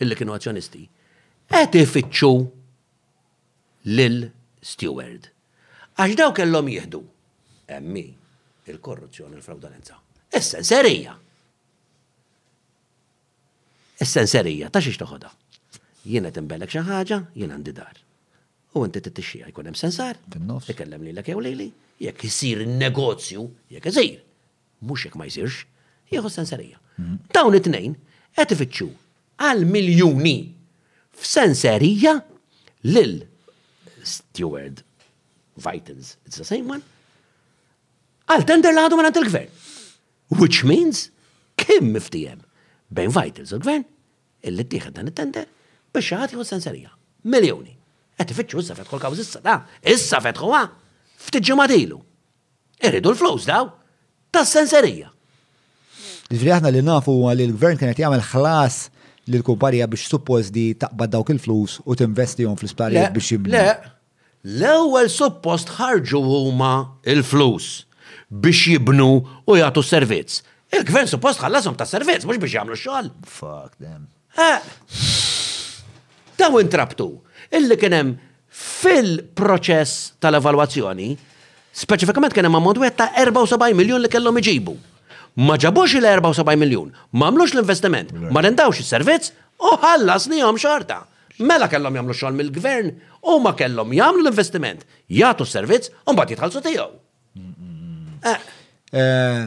Illi 0.00 0.16
kienu 0.18 0.34
azzjonisti. 0.36 0.84
Għet 1.52 1.78
ifittxu 1.82 2.32
l 3.88 4.30
steward 4.60 5.28
Għax 5.98 6.14
daw 6.18 6.30
kellom 6.34 6.68
jihdu. 6.70 7.02
Emmi, 7.68 8.06
il-korruzzjoni, 8.70 9.36
il-fraudolenza. 9.36 9.98
Essenserija. 10.30 11.16
Essenserija, 13.98 14.70
ta' 14.70 14.82
xiex 14.84 15.00
toħodha. 15.00 15.32
Jiena 16.08 16.30
timbellek 16.32 16.70
xi 16.72 16.84
ħaġa, 16.86 17.18
jien 17.38 17.54
għandi 17.56 17.72
dar. 17.76 17.98
U 18.76 18.84
inti 18.86 19.00
titixxija 19.02 19.48
jkun 19.50 19.70
hemm 19.70 19.78
sensar, 19.80 20.20
ikellem 20.70 21.02
lilek 21.08 21.30
jew 21.32 21.40
lejli, 21.42 21.66
jekk 22.04 22.26
isir 22.28 22.60
in-negozju, 22.66 23.44
jekk 23.74 23.90
isir. 23.90 24.20
Mhux 24.84 25.06
jekk 25.08 25.18
ma 25.18 25.26
jsirx, 25.28 25.62
jieħu 26.12 26.30
senserija. 26.30 26.78
Mhm. 27.00 27.16
Dawn 27.34 27.56
it-tnejn 27.58 27.96
qed 28.38 28.54
ifittxu 28.54 28.88
għal 29.42 29.64
miljuni 29.66 30.36
f'senserija 31.18 32.14
lil 32.92 33.16
steward 34.06 34.84
vitals. 35.58 36.14
It's 36.24 36.36
the 36.38 36.44
same 36.46 36.68
one 36.76 36.84
għal 38.28 38.46
tender 38.48 38.74
l-għadu 38.74 38.98
minn 38.98 39.10
il-gvern. 39.22 39.52
Which 40.36 40.60
means, 40.68 41.06
kim 41.60 41.92
miftijem 41.94 42.42
bejn 42.92 43.12
vitals 43.14 43.54
il-gvern, 43.56 43.86
illi 44.44 44.64
t-tieħed 44.66 44.98
dan 44.98 45.10
il-tender, 45.12 45.46
biex 45.96 46.12
ħati 46.20 46.36
u 46.38 46.44
sensarija. 46.46 46.92
Miljoni. 47.28 47.72
Għet 48.18 48.32
fitxu 48.36 48.60
issa 48.62 48.76
fetħu 48.76 48.96
l-kawż 48.98 49.22
issa 49.24 49.42
da, 49.44 49.58
issa 49.94 50.20
fetħu 50.24 50.50
għa, 50.52 50.62
ftitġu 51.28 51.56
madilu. 51.58 52.00
Irridu 52.84 53.12
l-flus 53.14 53.48
daw, 53.48 53.72
ta' 54.34 54.44
senserija. 54.46 55.10
Ġifri 56.28 56.52
aħna 56.58 56.72
li 56.74 56.82
nafu 56.84 57.14
li 57.32 57.46
l-gvern 57.48 57.78
kienet 57.80 58.00
jagħmel 58.02 58.26
ħlas 58.34 58.82
li 59.28 59.38
l-kumpanija 59.38 59.88
biex 59.92 60.08
suppost 60.12 60.52
di 60.54 60.66
taqbad 60.80 61.14
dawk 61.14 61.32
il-flus 61.32 61.78
u 61.88 61.96
tinvestihom 61.96 62.58
fl-isparijiet 62.60 63.12
biex 63.16 63.32
jibni. 63.32 63.56
Le, 63.56 63.76
l-ewwel 64.60 65.08
suppost 65.12 65.72
ħarġu 65.80 66.20
huma 66.44 66.74
il-flus 67.08 67.87
biex 68.28 68.60
jibnu 68.68 69.08
u 69.48 69.56
jagħtu 69.56 69.82
servizz. 69.82 70.42
Il-gvern 70.76 71.08
suppost 71.08 71.40
ħallasom 71.40 71.76
ta' 71.80 71.86
servizz, 71.88 72.26
mhux 72.28 72.40
biex 72.42 72.54
jagħmlu 72.58 72.76
xogħol. 72.76 73.10
Fuck 73.24 73.78
them. 73.80 74.04
Daw 76.38 76.58
intrabtu. 76.60 77.06
Illi 77.56 77.78
kien 77.80 77.96
hemm 77.96 78.16
fil-proċess 78.58 80.18
tal-evalwazzjoni, 80.20 81.08
speċifikament 81.72 82.34
kien 82.36 82.46
hemm 82.48 82.60
modwet 82.62 82.98
ta' 83.00 83.10
74 83.16 83.72
miljun 83.78 84.04
li 84.04 84.10
kellhom 84.12 84.40
iġibu. 84.42 84.76
Ma 85.38 85.54
ġabux 85.60 85.94
il-74 85.98 86.58
miljun, 86.58 86.90
ma 87.14 87.30
mlux 87.30 87.54
l-investiment, 87.54 88.10
ma 88.34 88.42
rendawx 88.44 88.80
is-servizz 88.82 89.30
u 89.62 89.72
ħallasnihom 89.82 90.58
xorta. 90.60 91.00
Mela 91.38 91.68
kellhom 91.70 91.94
jagħmlu 91.94 92.16
xogħol 92.18 92.36
mill-gvern 92.40 92.92
u 93.32 93.36
ma 93.44 93.52
kellhom 93.54 93.92
jagħmlu 93.94 94.22
l-investiment, 94.24 94.82
jagħtu 95.14 95.46
s-servizz 95.46 95.92
u 96.04 96.14
mbagħad 96.16 96.34
jitħallsu 96.36 96.64
tiegħu. 96.66 96.88
Eh, 98.90 99.46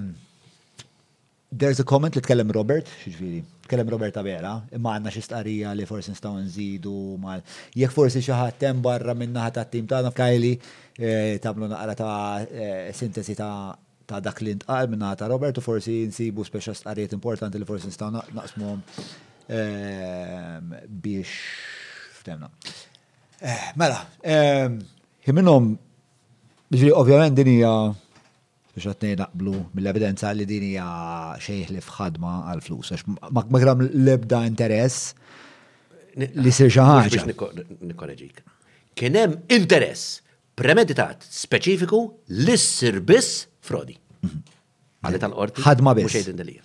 there's 1.52 1.80
a 1.80 1.84
comment 1.84 2.16
li 2.16 2.22
tkellem 2.24 2.52
Robert, 2.56 2.88
xieġviri, 3.04 3.42
tkellem 3.66 3.90
Robert 3.94 4.16
vera, 4.26 4.54
imma 4.76 4.94
għanna 4.96 5.12
xi 5.14 5.24
stqarrija 5.26 5.74
li 5.78 5.88
forsi 5.90 6.14
nistaw 6.14 6.38
nżidu 6.40 6.94
mal 7.22 7.42
jekk 7.78 7.96
forsi 7.96 8.22
xi 8.24 8.32
ħadd 8.36 8.68
hemm 8.70 8.84
barra 8.86 9.16
minn 9.18 9.34
naħa 9.36 9.56
tat-tim 9.58 9.88
tagħna 9.90 10.14
f'kajli 10.14 10.54
eh, 11.02 11.40
tagħmlu 11.44 11.72
naqra 11.74 11.98
ta' 11.98 12.14
eh, 12.50 12.92
sintesi 12.98 13.36
ta' 13.40 13.50
ta' 14.12 14.20
dak 14.30 14.42
li 14.46 14.54
ntqal 14.60 14.90
minn 14.94 15.04
naħa 15.06 15.20
ta' 15.24 15.32
Robert 15.34 15.58
u 15.60 15.66
forsi 15.66 16.02
nsibu 16.12 16.46
speċa 16.48 16.76
stqarrijiet 16.78 17.18
importanti 17.18 17.60
li 17.60 17.68
forsi 17.68 17.90
nistaw 17.90 18.12
naqsmu 18.14 18.78
ehm, 19.50 20.72
biex 20.88 21.34
ftemna. 22.22 22.48
Mela, 23.80 24.04
ehm, 24.22 24.78
minnom, 25.34 25.74
ovvjament 26.94 27.40
din 27.42 27.56
hija 27.56 27.72
biex 28.76 28.86
għatnej 28.88 29.18
naqblu 29.20 29.54
mill-evidenza 29.76 30.32
li 30.36 30.46
din 30.48 30.64
hija 30.70 31.38
xejħ 31.44 31.74
li 31.76 31.82
fħadma 31.84 32.34
għal-flus. 32.50 32.94
Ma 33.20 33.44
l-ebda 33.50 34.44
interess 34.48 35.12
li 36.16 36.52
sir 36.52 36.72
xaħġa. 36.72 37.28
Nikoreġik. 37.92 38.42
Kienem 38.96 39.38
interess 39.56 40.22
premeditat 40.56 41.26
speċifiku 41.28 42.00
li 42.46 42.56
sir 42.60 43.02
biss 43.02 43.46
frodi. 43.62 43.98
Mhm. 44.24 44.44
Għalli 45.04 45.20
tal-qorti. 45.24 45.62
ħadma 45.68 45.96
biss. 46.00 46.14
Muxejt 46.16 46.32
indelija. 46.32 46.62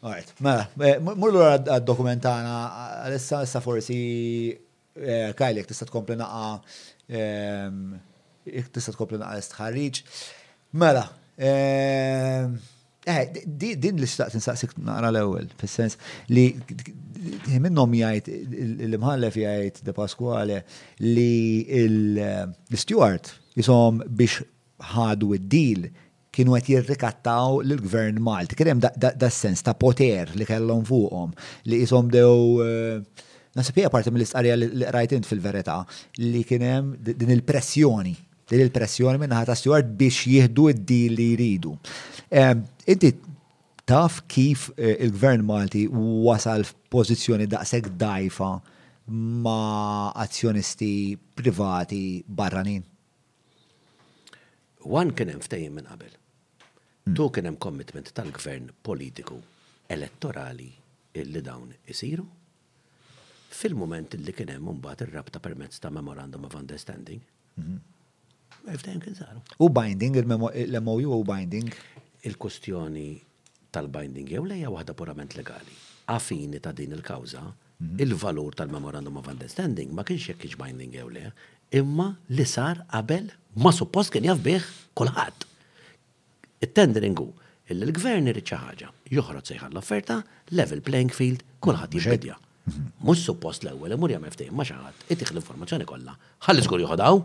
Għajt, 0.00 0.28
mela, 0.40 0.62
eh, 0.80 0.96
mullu 1.00 1.40
għad-dokumentana, 1.44 3.04
għalissa 3.04 3.60
forsi 3.60 4.56
eh, 5.00 5.32
kajlek 5.36 5.66
tista 5.68 5.84
tkompli 5.86 6.16
naqa 6.18 6.62
ehm, 7.10 8.00
tista' 8.70 8.92
tkopli 8.92 9.18
naqas 9.18 9.52
tħarriġ. 9.54 10.02
Mela, 10.72 11.06
ehm, 11.38 12.58
Eh, 13.08 13.24
din 13.56 13.96
li 13.96 14.04
xtaqt 14.04 14.36
nsaqsik 14.36 14.72
naqra 14.84 15.08
l-ewel, 15.10 15.46
fil-sens 15.58 15.94
li 16.28 16.42
minnom 17.58 17.90
jgħajt, 17.96 18.28
l-imħallef 18.86 19.34
jgħajt 19.40 19.78
de 19.86 19.92
Pasquale 19.96 20.58
li 20.98 21.64
l-Stewart 21.64 23.24
eh, 23.24 23.34
jisom 23.56 24.02
biex 24.04 24.42
ħadu 24.92 25.30
id 25.38 25.48
dil 25.54 25.88
kienu 26.30 26.52
għet 26.58 26.70
jirrikattaw 26.74 27.62
l-gvern 27.64 28.20
Malti. 28.20 28.54
Kerem 28.60 28.78
da 28.84 29.30
sens 29.32 29.62
ta' 29.64 29.72
poter 29.74 30.36
li 30.36 30.44
kellhom 30.46 30.84
fuqhom 30.84 31.32
li 31.72 31.80
jisom 31.80 32.12
dew 32.12 32.60
eh, 32.60 33.00
nasib 33.56 33.80
parti 33.96 34.12
mill-istqarja 34.12 34.60
li 34.60 34.92
rajtint 34.92 35.24
fil-verità 35.26 35.80
li 36.20 36.44
kienem 36.44 36.98
din 37.00 37.32
il-pressjoni 37.32 38.18
li 38.58 38.64
l-pressjoni 38.66 39.20
minnaħat 39.22 39.50
ta' 39.50 39.56
Stewart 39.58 39.90
biex 40.00 40.26
jihdu 40.30 40.64
id-dil 40.72 41.14
li 41.18 41.26
jridu. 41.34 41.72
Inti 42.92 43.10
taf 43.88 44.20
kif 44.30 44.68
eh, 44.76 44.96
il-gvern 45.06 45.44
Malti 45.46 45.84
wasal 46.26 46.66
f'pożizzjoni 46.68 47.46
daqshekk 47.50 47.90
dajfa 48.00 48.50
ma' 49.46 50.10
azzjonisti 50.22 50.90
privati 51.38 52.02
barranin? 52.26 52.82
Wan 54.88 55.12
kien 55.14 55.28
hemm 55.32 55.42
ftehim 55.44 55.74
minn 55.78 55.90
qabel. 55.90 56.12
Hmm. 57.06 57.16
Tu 57.16 57.30
kien 57.34 57.46
hemm 57.50 57.58
commitment 57.60 58.10
tal-gvern 58.16 58.70
politiku 58.86 59.38
elettorali 59.90 60.70
illi 61.20 61.42
dawn 61.42 61.72
isiru. 61.90 62.24
Fil-moment 63.50 64.14
illi 64.16 64.32
kien 64.34 64.52
hemm 64.54 64.70
mbagħad 64.78 65.06
ir-rabta 65.08 65.42
permezz 65.42 65.82
ta' 65.82 65.90
memorandum 65.90 66.46
of 66.48 66.54
understanding. 66.58 67.22
Mhm. 67.60 67.98
Ftajim 68.68 69.00
kien 69.00 69.14
saru. 69.14 69.40
U 69.60 69.68
binding, 69.70 70.16
il 70.16 70.80
mou 70.80 71.00
u 71.00 71.24
binding? 71.24 71.72
Il-kustjoni 72.28 73.08
tal-binding 73.72 74.28
jew 74.28 74.44
lejja 74.44 74.68
waħda 74.68 74.94
purament 74.96 75.36
legali. 75.38 75.72
Afini 76.10 76.60
ta' 76.60 76.72
din 76.76 76.92
il-kawza, 76.92 77.40
mhm. 77.40 78.00
il-valur 78.02 78.54
tal-Memorandum 78.54 79.16
of 79.16 79.28
Understanding 79.30 79.92
ma 79.94 80.02
kienx 80.02 80.32
jekk 80.32 80.56
binding 80.58 80.92
jew 80.98 81.06
le, 81.08 81.32
imma 81.78 82.08
li 82.28 82.44
sar 82.44 82.82
qabel 82.90 83.30
ma 83.62 83.72
suppost 83.72 84.12
kien 84.12 84.26
jafbih 84.26 84.60
kulħadd. 84.98 85.46
It-tenderingu 86.60 87.30
illi 87.70 87.88
l-gvern 87.88 88.28
irid 88.28 88.44
xi 88.44 88.58
ħaġa, 88.58 88.90
joħroġ 89.16 89.52
sejħan 89.54 89.70
l-offerta, 89.72 90.20
level 90.50 90.82
playing 90.82 91.14
field, 91.14 91.46
kulħadd 91.62 91.94
jibidja. 92.02 92.36
Mhm. 92.66 92.90
Mhux 93.06 93.22
suppost 93.30 93.64
l-ewwel 93.64 93.94
imur 93.96 94.10
jagħmel 94.12 94.34
ftehim 94.34 94.58
ma 94.58 94.66
xi 94.66 94.74
ħadd, 94.76 95.06
itih 95.14 95.30
l-informazzjoni 95.30 95.88
kollha. 95.88 96.18
Ħalli 96.44 96.66
żgur 96.66 96.82
joħodaw, 96.84 97.22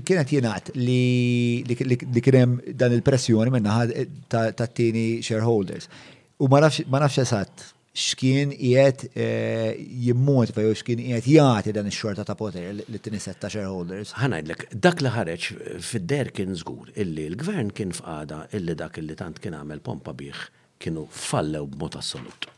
Kienet 0.04 0.34
jingħat 0.36 0.74
li 0.76 1.00
dik 1.70 2.30
hemm 2.34 2.58
dan 2.84 2.96
il-pressjoni 2.98 3.54
minnaħa 3.56 3.88
eh, 4.04 4.10
ta' 4.28 4.68
tieni 4.68 5.22
shareholders. 5.24 5.88
U 6.44 6.50
ma 6.52 6.60
nafx 6.66 7.22
esatt 7.24 7.70
xkien 7.94 8.50
jiet 8.58 9.04
eh, 9.14 9.74
jimmot 10.02 10.50
fej 10.56 10.72
xkien 10.80 10.98
jiet 11.00 11.26
jati 11.30 11.70
dan 11.76 11.86
il-xorta 11.86 12.24
ta' 12.26 12.34
poter 12.34 12.72
li 12.74 12.98
t-tiniset 12.98 13.38
ta' 13.38 13.48
shareholders. 13.52 14.10
Ħanajdlek, 14.18 14.64
dak 14.82 15.00
li 15.04 15.12
ħareċ 15.14 15.46
fid-der 15.86 16.32
kien 16.34 16.56
zgur 16.58 16.90
illi 16.98 17.28
l-gvern 17.30 17.70
kien 17.78 17.94
f'għada 17.94 18.40
illi 18.58 18.74
dak 18.80 18.98
illi 18.98 19.14
tant 19.18 19.38
kien 19.38 19.54
għamel 19.60 19.82
pompa 19.86 20.10
biħ 20.10 20.40
kienu 20.82 21.04
fallew 21.08 21.68
b'mod 21.70 22.00
assolut. 22.00 22.48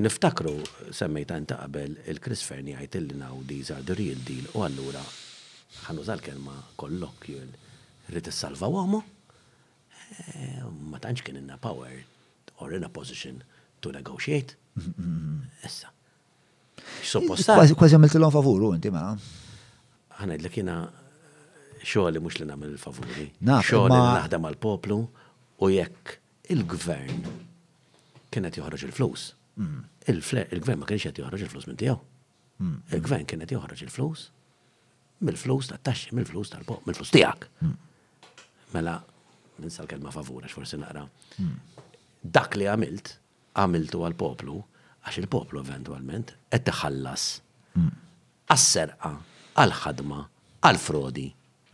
Niftakru 0.00 0.54
semmejta 0.96 1.36
inta 1.38 1.58
qabel 1.60 1.98
il 2.08 2.20
kris 2.24 2.40
Ferni 2.48 2.72
għajt 2.80 2.96
illi 3.02 3.18
NAW 3.20 3.44
these 3.46 3.70
are 3.74 3.84
the 3.84 3.94
real 4.00 4.20
deal 4.24 4.48
u 4.56 4.64
allura 4.64 5.04
ħanużal 5.84 6.24
kelma 6.24 6.56
kollokju 6.80 7.44
rrit 8.08 8.32
salva 8.32 8.72
għomu 8.72 9.02
eh, 9.04 10.64
ma 10.88 10.96
tantx 10.98 11.28
kien 11.28 11.36
inna 11.42 11.60
power 11.60 11.92
or 12.64 12.72
in 12.74 12.88
a 12.88 12.88
position 12.90 13.44
to 13.84 13.92
negotiate. 13.94 14.56
Issa. 15.66 15.88
Supposta. 17.10 17.54
Kważi 17.58 17.96
għamilt 17.98 18.16
l-on 18.20 18.34
favuru, 18.34 18.70
inti 18.76 18.90
ma. 18.94 19.06
Għanajd 20.18 20.44
li 20.44 20.50
kiena 20.54 20.78
xoħli 21.88 22.20
mux 22.22 22.40
li 22.40 22.46
namil 22.48 22.72
il-favuri. 22.74 23.26
Xoħli 23.44 23.98
naħdem 23.98 24.48
għal-poplu 24.50 24.98
u 25.64 25.70
jekk 25.72 26.16
il-gvern 26.54 27.26
kienet 28.32 28.58
joħroġ 28.60 28.86
il-flus. 28.88 29.28
Mm. 29.58 29.84
Il-gvern 30.10 30.82
ma 30.82 30.88
kienx 30.88 31.08
qed 31.10 31.22
joħroġ 31.22 31.44
il-flus 31.46 31.68
minn 31.70 31.80
tiegħu. 31.80 32.00
Mm. 32.62 32.80
Il-gvern 32.98 33.28
kienet 33.30 33.54
joħroġ 33.54 33.84
il-flus 33.86 34.26
mill-flus 35.26 35.66
tat-taxxi, 35.72 36.12
mill-flus 36.14 36.52
tal-pop, 36.54 36.84
mill-flus 36.86 37.10
tiegħek. 37.14 37.46
Mm. 37.64 38.42
Mela, 38.76 38.98
ninsa 39.58 39.80
sal 39.82 39.88
kelma 39.90 40.12
favura 40.14 40.50
x'forsi 40.50 40.78
naqra. 40.82 41.02
Dak 42.22 42.54
li 42.58 42.66
għamilt, 42.70 43.14
għamiltu 43.56 44.02
għal-poplu, 44.06 44.58
għax 45.08 45.22
il-poplu 45.22 45.62
eventualment 45.62 46.34
qed 46.52 46.66
teħallas 46.68 47.24
mm. 47.78 47.92
għas-serqa, 48.54 49.14
għal-ħadma, 49.62 50.22
għal-frodi 50.68 51.28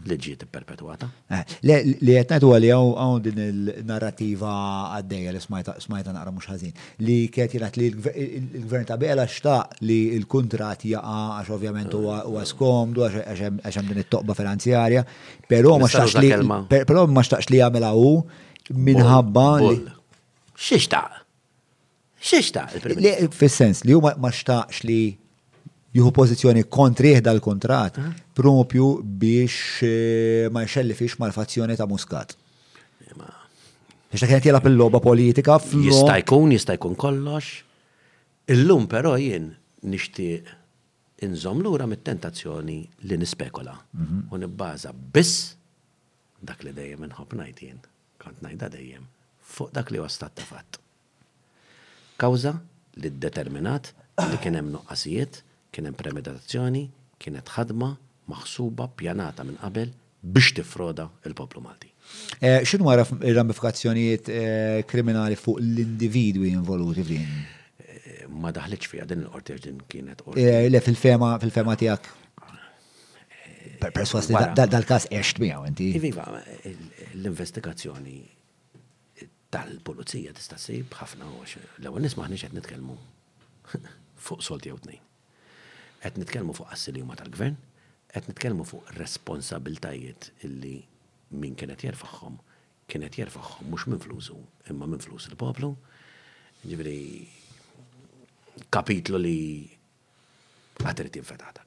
li 0.05 0.17
ġiet 0.21 0.43
perpetuata. 0.53 1.07
Eh, 1.33 1.53
li 1.65 1.77
li 2.05 2.13
jetnajtu 2.13 2.49
għalli 2.53 2.69
għaw 2.75 3.13
din 3.25 3.39
il-narrativa 3.41 4.51
għaddeja 4.99 5.33
li 5.33 5.41
smajta 5.41 6.13
naqra 6.13 6.33
mux 6.35 6.49
ħazin. 6.51 6.75
Li 7.07 7.17
kiet 7.33 7.55
jirat 7.57 7.79
li 7.81 7.89
il-gvern 7.95 8.85
ta' 8.91 8.99
bela 9.01 9.25
xtaq 9.25 9.79
li 9.89 9.99
il-kontrat 10.19 10.85
jaqa 10.91 11.15
għax 11.39 11.55
ovvjament 11.57 11.97
u 11.97 12.03
għaskomdu 12.37 13.07
għax 13.09 13.81
din 13.89 14.03
it-toqba 14.05 14.37
finanzjarja, 14.43 15.07
pero 15.49 15.79
ma 15.81 15.89
xtaqx 15.89 17.49
li. 17.55 17.61
għamela 17.65 17.95
u 17.97 18.19
minħabba. 18.75 19.49
Xiex 20.55 20.91
ta' 20.93 21.24
Xiex 22.25 23.29
Fis-sens 23.37 23.83
li 23.85 23.93
huma 23.97 24.15
ma 24.23 24.31
xtaqx 24.33 24.81
li 24.89 24.99
juhu 25.95 26.09
pozizjoni 26.17 26.63
kontriħ 26.77 27.21
dal 27.25 27.41
kontrat 27.45 27.99
propju 28.37 28.87
biex 29.05 29.85
eh, 29.85 30.49
ma 30.51 30.63
fiex 30.67 31.19
mal-fazzjoni 31.21 31.77
ta' 31.77 31.85
Muscat. 31.91 32.33
Eh, 33.05 33.13
Ixta 34.17 34.31
kienet 34.31 34.49
jelab 34.49 34.69
il-loba 34.71 35.01
politika 35.05 35.59
fl 35.61 35.85
Jista' 35.91 36.17
jkun, 36.23 36.55
jista' 36.57 36.79
jkun 36.79 36.97
kollox. 36.97 37.61
Illum 38.55 38.89
però 38.89 39.17
jien 39.21 39.51
nixtieq 39.85 40.49
inżom 41.29 41.61
lura 41.65 41.85
mit-tentazzjoni 41.89 42.79
li 43.09 43.19
nispekola. 43.21 43.75
Mhm. 44.01 44.25
U 44.33 44.41
nibbaza 44.41 44.95
biss 44.97 45.51
dak 46.45 46.65
li 46.65 46.73
dejjem 46.73 47.05
inħobb 47.11 47.37
ngħid 47.43 47.61
jien. 47.67 47.85
Kont 48.21 48.41
ngħidha 48.41 48.73
dejjem 48.79 49.05
fuq 49.55 49.77
dak 49.77 49.93
li 49.93 50.01
wasta 50.01 50.31
ta' 50.33 50.47
fatt. 50.49 50.81
Kawza 52.19 52.55
li 53.03 53.11
determinat 53.11 53.91
li 54.31 54.39
kien 54.43 54.55
hemm 54.55 54.71
nuqqasijiet, 54.77 55.41
kien 55.75 55.89
hemm 55.89 55.97
premeditazzjoni, 55.99 56.85
kienet 57.23 57.49
ħadma 57.57 57.89
maħsuba 58.31 58.87
pjanata 59.01 59.45
minn 59.47 59.59
qabel 59.63 59.91
biex 60.23 60.55
tifroda 60.61 61.09
il-poplu 61.29 61.63
Malti. 61.65 61.91
Eh, 62.39 62.61
x'inhu 62.63 62.89
għara 62.93 63.07
ramifikazzjonijiet 63.41 64.29
eh, 64.31 64.81
kriminali 64.89 65.37
fuq 65.41 65.59
l-individwi 65.63 66.53
involuti 66.55 67.05
f'din? 67.09 67.35
Eh, 67.83 68.23
ma 68.31 68.53
daħliċ 68.55 68.91
fija 68.93 69.09
din 69.11 69.25
l-qorti 69.25 69.59
din 69.67 69.81
kienet 69.93 70.23
Le 70.71 70.83
fil-fema 70.85 71.35
fil-fema 71.43 71.75
tiegħek. 71.81 72.13
Perswas 73.85 74.31
dal-każ 74.55 75.09
eċt 75.13 75.43
miegħu 75.43 75.67
inti. 75.69 75.91
Iviva, 75.99 76.29
l-investigazzjoni 77.19 78.21
tal-pulizija 79.55 80.33
tista' 80.35 80.57
ssib 80.59 80.89
ħafna 80.99 81.27
għax 81.39 81.57
l-ewwel 81.83 82.03
nies 82.05 82.17
maħniex 82.19 82.43
qed 82.49 82.55
nitkellmu 82.59 82.97
fuq 84.27 84.41
solti 84.43 84.69
jew 84.73 84.79
tnejn. 84.83 85.05
Qed 86.03 86.15
nitkellmu 86.21 86.53
fuq 86.59 86.69
assi 86.75 86.91
huma 86.99 87.15
tal-gvern, 87.21 87.55
qed 88.11 88.25
nitkellmu 88.33 88.65
fuq 88.71 88.85
responsabiltajiet 88.99 90.23
illi 90.49 90.77
min 91.43 91.55
kienet 91.59 91.81
jerfaħħom 91.87 92.35
kienet 92.91 93.15
jerfaħħom 93.17 93.65
mhux 93.73 93.85
minn 93.89 94.03
flusu, 94.03 94.37
imma 94.71 94.85
minn 94.91 95.01
flus 95.05 95.29
il-poplu. 95.31 95.71
Ġifieri 96.65 97.01
kapitlu 98.75 99.19
li 99.23 99.37
irid 100.83 101.17
jinfetatak. 101.21 101.67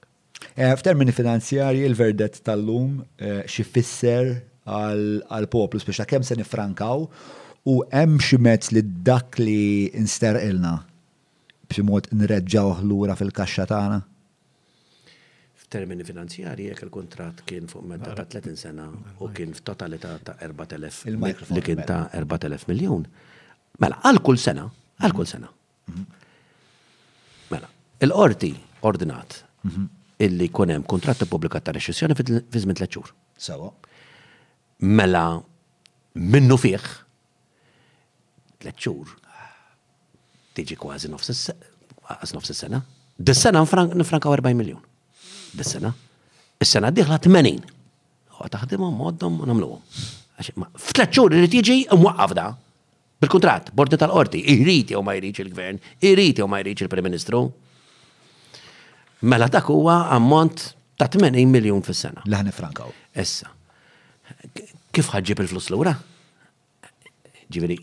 Eh, 0.58 0.74
f'termini 0.78 1.14
finanzjarji 1.16 1.82
il-verdet 1.88 2.36
tal-lum 2.46 2.92
eh, 3.18 3.42
xifisser 3.50 4.26
għal-poplu, 4.68 5.78
speċa 5.82 6.04
kemm 6.10 6.24
se 6.28 6.34
nifrankaw 6.38 7.00
u 7.72 7.84
hemm 7.92 8.18
xi 8.24 8.38
mezz 8.40 8.72
li 8.72 8.82
dak 9.08 9.36
li 9.44 9.92
nsterqilna 10.06 10.74
b'xi 11.68 11.84
mod 11.90 12.06
nreġġaw 12.20 12.80
lura 12.88 13.12
fil-kaxxa 13.20 13.66
tagħna? 13.72 13.98
F'termini 15.62 16.06
finanzjari 16.08 16.70
jekk 16.70 16.86
il 16.88 16.92
kuntratt 16.96 17.42
kien 17.48 17.68
fuq 17.72 17.84
medda 17.92 18.14
ta' 18.16 18.28
30 18.38 18.56
sena 18.62 18.86
u 19.24 19.28
kien 19.36 19.52
f'totalità 19.58 20.14
ta' 20.30 20.38
4000 20.44 21.02
li 21.58 21.64
kien 21.66 21.84
ta' 21.90 22.06
4000 22.16 22.64
miljun. 22.72 23.04
Mela, 23.84 23.98
għal 24.08 24.22
kull 24.24 24.40
sena, 24.40 24.64
għal 25.04 25.16
kull 25.18 25.28
sena. 25.28 25.52
Mhm. 25.92 26.06
Mela, 27.52 27.68
il-qorti 28.00 28.54
ordinat 28.88 29.42
illi 30.24 30.48
hemm 30.48 30.88
kontratti 30.88 31.28
pubblika 31.28 31.60
ta' 31.60 31.76
reċessjoni 31.76 32.16
fi 32.16 32.24
żmien 32.64 32.80
tliet 32.80 32.96
xhur. 32.96 33.12
Mela 34.80 35.26
minnu 36.16 36.56
fih 36.64 37.04
tlet 38.62 38.80
xhur. 38.82 39.10
Tiġi 40.58 40.78
kważi 40.80 41.12
nofs 41.12 41.30
nofs 42.34 42.54
is-sena. 42.54 42.82
Dis-sena 43.18 43.62
nifrankaw 43.98 44.34
40 44.40 44.56
miljun. 44.58 44.82
Dis-sena. 45.58 45.92
Is-sena 46.62 46.90
diħla 46.94 47.20
80. 47.28 47.60
U 48.38 48.50
taħdimhom 48.54 48.94
moddhom 48.98 49.40
u 49.44 49.48
nagħmluhom. 49.50 49.84
F'tlet 50.78 51.14
xhur 51.14 51.36
irid 51.38 51.60
jiġi 51.60 51.78
mwaqqaf 51.98 52.36
da. 52.38 52.48
Bil-kontrat, 53.18 53.72
bordi 53.74 53.98
tal-qorti, 53.98 54.44
irriti 54.54 54.94
u 54.94 55.00
ma 55.02 55.16
jriċ 55.18 55.42
il-gvern, 55.42 55.80
irriti 56.06 56.44
u 56.46 56.46
ma 56.46 56.60
jriċ 56.62 56.84
il-Prim 56.86 57.08
Ministru. 57.10 57.40
Mela 59.26 59.48
dak 59.50 59.72
huwa 59.74 60.04
ammont 60.14 60.68
ta' 60.98 61.08
80 61.10 61.48
miljon 61.50 61.82
fis-sena. 61.86 62.22
Laħni 62.30 62.54
frankaw. 62.54 62.94
Issa. 63.18 63.50
Kif 64.94 65.10
ħadġib 65.14 65.42
il-flus 65.46 65.70
l-ura? 65.72 65.94
Ġiviri, 67.48 67.78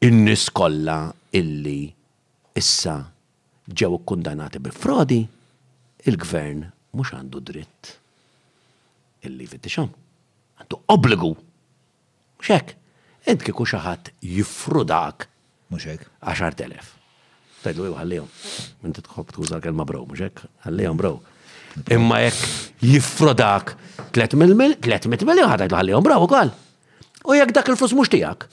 in-nies 0.00 0.46
kollha 0.56 1.12
illi 1.36 1.92
issa 2.56 2.94
ġew 3.78 3.98
kundanati 4.08 4.58
bi 4.58 4.72
frodi, 4.72 5.20
il-gvern 6.08 6.62
mhux 6.96 7.10
għandu 7.12 7.40
dritt 7.50 7.90
illi 9.28 9.44
fittixhom. 9.46 9.90
Għandu 10.60 10.78
obbligu. 10.94 11.34
Mhux 12.38 12.48
hekk. 12.54 12.72
Int 13.28 13.44
kieku 13.44 13.66
xi 13.68 13.76
ħadd 13.84 14.08
jifrudak 14.24 15.28
mhux 15.70 15.84
hekk. 15.90 16.08
telef. 16.56 16.94
Tajdu 17.62 17.84
jew 17.90 17.94
ħallihom. 17.98 18.28
Min 18.82 18.94
titħobb 18.96 19.34
tuża 19.36 19.60
kelma 19.60 19.84
bro, 19.84 20.06
mhux 20.06 20.20
hekk? 20.30 20.48
Ħallihom 20.64 20.96
bro. 20.96 21.20
Imma 21.92 22.22
jekk 22.24 22.72
jifrodak 22.80 23.76
300 24.12 24.48
miljon 25.26 25.50
ħadajdu 25.52 25.76
ħallihom 25.76 26.02
bro 26.02 26.22
ukoll. 26.24 26.50
U 27.28 27.36
jekk 27.36 27.52
dak 27.52 27.68
il-flus 27.74 27.92
mhux 27.92 28.08
tiegħek, 28.10 28.48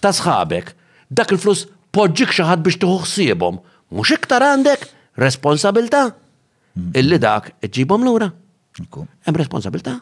ta' 0.00 0.14
sħabek, 0.14 0.72
dak 1.12 1.32
il-flus 1.36 1.66
poġġik 1.92 2.32
xaħat 2.38 2.62
biex 2.64 2.80
tuħsibhom, 2.80 3.58
mhux 3.92 4.14
iktar 4.16 4.44
għandek 4.46 4.86
responsabilta 5.20 6.06
mm. 6.08 6.92
illi 6.96 7.18
dak 7.20 7.50
l 7.60 8.00
lura. 8.00 8.30
Hemm 8.72 9.36
responsabilta 9.36 9.98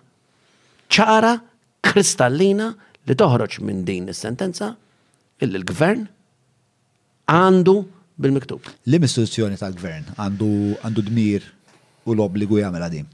ċara 0.91 1.33
kristallina 1.83 2.71
li 3.11 3.15
toħroġ 3.19 3.59
minn 3.67 3.83
din 3.87 4.07
is-sentenza 4.13 4.71
illi 5.43 5.59
l-gvern 5.59 6.07
għandu 7.31 7.75
bil-miktub. 8.21 8.61
L-istituzzjoni 8.87 9.59
tal-gvern 9.59 10.13
għandu 10.15 11.05
dmir 11.11 11.47
u 12.07 12.15
l-obbligu 12.15 12.61
jagħmel 12.63 12.87
din. 12.95 13.09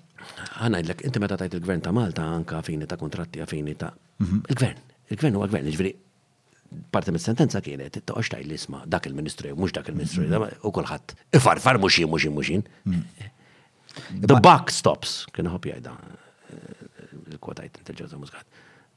Għanajdlek, 0.61 1.05
inti 1.07 1.21
meta 1.23 1.37
tajt 1.39 1.55
il-gvern 1.57 1.85
ta' 1.87 1.95
Malta 1.95 2.25
anka 2.29 2.59
għafini 2.61 2.89
ta' 2.91 2.99
kontratti, 3.01 3.41
għafini 3.41 3.77
ta' 3.79 3.93
mhm. 4.21 4.45
il-gvern. 4.53 4.83
Il-gvern 5.07 5.37
huwa 5.39 5.47
gvern, 5.47 5.69
ġifieri 5.71 5.95
parte 6.91 7.13
mis 7.13 7.23
sentenza 7.25 7.61
kienet, 7.63 8.01
taj 8.07 8.43
l 8.45 8.53
isma' 8.55 8.85
dak 8.87 9.07
il-Ministru 9.09 9.55
mux 9.57 9.73
dak 9.75 9.89
il-Ministru 9.91 10.25
u 10.27 10.73
kulħadd 10.75 11.15
ifarfar 11.39 11.79
muxin 11.83 12.09
muxin 12.11 12.35
muxin. 12.37 12.65
Mm. 12.85 13.03
The 14.27 14.39
buck 14.43 14.71
stops, 14.73 15.25
kien 15.33 15.49
ħobb 15.49 15.71
jgħidha 15.71 15.95
eh, 15.97 16.85
il-kwotajt 17.33 17.81
intelġenza 17.83 18.19
muzgħat. 18.21 18.45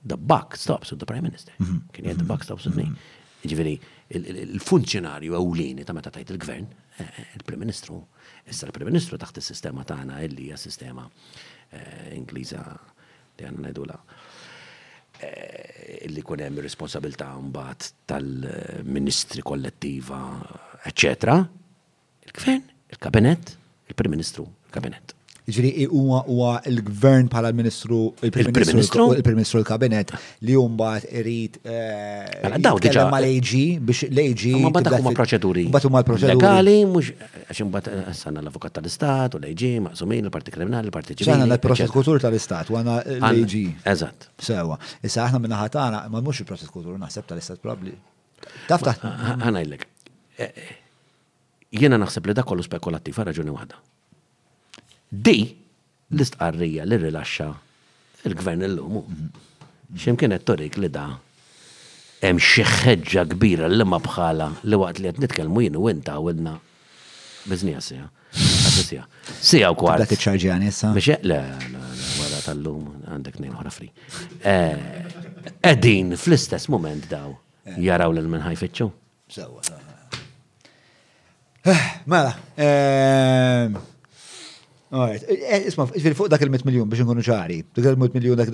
The 0.06 0.16
buck 0.18 0.58
stops 0.60 0.92
with 0.92 1.00
the 1.04 1.08
Prime 1.08 1.24
Minister. 1.24 1.54
Mm-hmm. 1.60 1.96
Kien 1.96 2.08
jgħid 2.10 2.22
the 2.24 2.28
buck 2.28 2.44
stops 2.48 2.68
with 2.68 2.76
me. 2.76 2.86
Mm-hmm. 2.90 3.16
Ġiviri, 3.50 3.74
il-funzjonarju 4.52 5.36
għawlini 5.38 5.86
ta' 5.88 5.96
meta 5.96 6.12
tajt 6.12 6.34
il-gvern, 6.36 6.66
eh, 7.00 7.06
eh, 7.06 7.28
il-Prim 7.40 7.62
Ministru. 7.64 8.02
Issa 8.52 8.68
il-Prim 8.68 8.90
Ministru 8.92 9.16
taħt 9.22 9.40
il 9.40 9.46
sistema 9.48 9.86
tagħna 9.88 10.20
illi 10.28 10.50
hija 10.50 10.58
sistema 10.60 11.06
Ingliża 12.10 12.60
di 13.38 13.46
għanna 13.46 13.68
ngħidula. 13.68 13.94
Uh, 14.00 14.29
Eh, 15.22 16.06
illi 16.08 16.22
kun 16.24 16.40
hemm 16.40 16.62
responsabilità 16.64 17.28
mbagħad 17.36 17.88
tal-ministri 18.08 19.44
kollettiva, 19.44 20.22
eccetera, 20.88 21.36
Il-gvern, 22.30 22.64
il-kabinet, 22.96 23.56
il-Prim 23.92 24.12
Ministru, 24.16 24.46
il-kabinet. 24.66 25.19
Ġiri, 25.50 25.88
huwa 25.90 26.22
huwa 26.28 26.50
l 26.70 26.78
gvern 26.86 27.30
bħala 27.32 27.50
l-ministru, 27.50 28.00
il-prim-ministru 28.28 29.60
l-kabinet 29.64 30.14
li 30.46 30.54
jumbat 30.56 31.08
irrit. 31.20 31.58
Daw 31.62 32.78
Ma 33.10 33.22
l 33.22 33.30
biex 33.40 34.10
l-AG. 34.10 34.46
Ma 34.62 34.70
bat 34.76 34.90
huma 35.00 35.14
proċeduri. 35.18 35.66
Bat 35.74 35.88
huma 35.90 36.04
proċeduri. 36.06 36.36
Legali, 36.38 36.76
mux, 36.90 37.12
għaxin 37.50 37.72
bat 37.74 37.90
għassanna 37.90 38.44
l-avukat 38.46 38.78
tal-istat 38.80 39.38
u 39.38 39.42
l-AG, 39.42 39.66
maqsumin, 39.88 40.30
il-parti 40.30 40.54
kriminali, 40.54 40.92
il-parti 40.92 41.16
ċivili. 41.16 41.36
Għanna 41.36 41.58
l-proċekutur 41.58 42.22
tal-istat 42.24 42.70
u 42.74 42.78
għanna 42.80 42.98
l-AG. 43.18 43.56
Eżat. 43.94 44.30
Sewa. 44.46 44.78
Issa 45.04 45.26
aħna 45.26 45.42
minna 45.44 45.60
ħatana, 45.64 46.06
ma 46.14 46.22
mux 46.26 46.44
il-proċekutur 46.44 47.00
naħseb 47.02 47.30
tal-istat 47.32 47.64
probabli. 47.64 47.96
Taf 48.70 48.86
taħt. 48.86 49.08
Għana 49.38 49.66
jillek. 49.66 49.88
Jena 51.80 51.98
naħseb 52.02 52.30
li 52.32 52.38
da 52.38 52.44
kollu 52.46 52.66
spekulattiv, 52.66 53.24
raġuni 53.30 53.54
wahda. 53.54 53.80
Di 55.12 55.58
l-istqarrija 56.14 56.86
li 56.86 56.98
rilaxxa 57.02 57.48
il-gvern 58.30 58.62
illum. 58.66 59.02
Ximkien 59.98 60.34
qed 60.38 60.44
torik 60.46 60.78
li 60.78 60.90
da' 60.94 61.18
hemm 62.22 62.38
xi 62.38 62.62
ħeġġa 62.66 63.24
kbira 63.34 63.70
li 63.74 63.86
ma 63.90 63.98
bħala 64.06 64.52
li 64.70 64.78
waqt 64.78 65.02
li 65.02 65.10
qed 65.10 65.24
nitkellmu 65.24 65.64
jien 65.66 65.80
u 65.82 65.90
inta 65.90 66.14
għawilna 66.20 66.54
biżnija 67.50 67.82
sija. 67.82 68.08
Sija. 68.80 69.04
Sija 69.42 69.74
u 69.74 69.76
kwart. 69.76 70.06
Dak 70.06 70.14
iċċarġjani 70.14 70.70
issa. 70.70 70.92
Biex 70.96 71.26
le, 71.26 71.40
wara 72.22 72.40
tal-lum 72.46 72.86
għandek 73.12 73.42
nejn 73.44 73.58
ħora 73.58 73.74
fri. 73.74 73.90
Eh, 74.46 75.04
edin 75.74 76.14
fl-istess 76.16 76.70
moment 76.72 77.10
daw 77.12 77.34
jaraw 77.82 78.14
lil 78.16 78.30
minn 78.30 78.46
ħajfittxu. 78.46 78.88
Eh, 81.68 81.86
mela, 82.08 82.32
eh, 82.56 83.68
Alright, 84.92 85.22
eh, 85.24 85.54
eh, 85.54 85.68
Isma, 85.70 85.86
fuq 85.86 86.30
dak 86.34 86.42
il-100 86.42 86.64
miljon 86.66 86.88
biex 86.90 87.04
nkunu 87.06 87.22
ċari, 87.22 87.60
dak 87.78 87.86
il-100 87.92 88.16
miljon 88.16 88.40
dak 88.40 88.50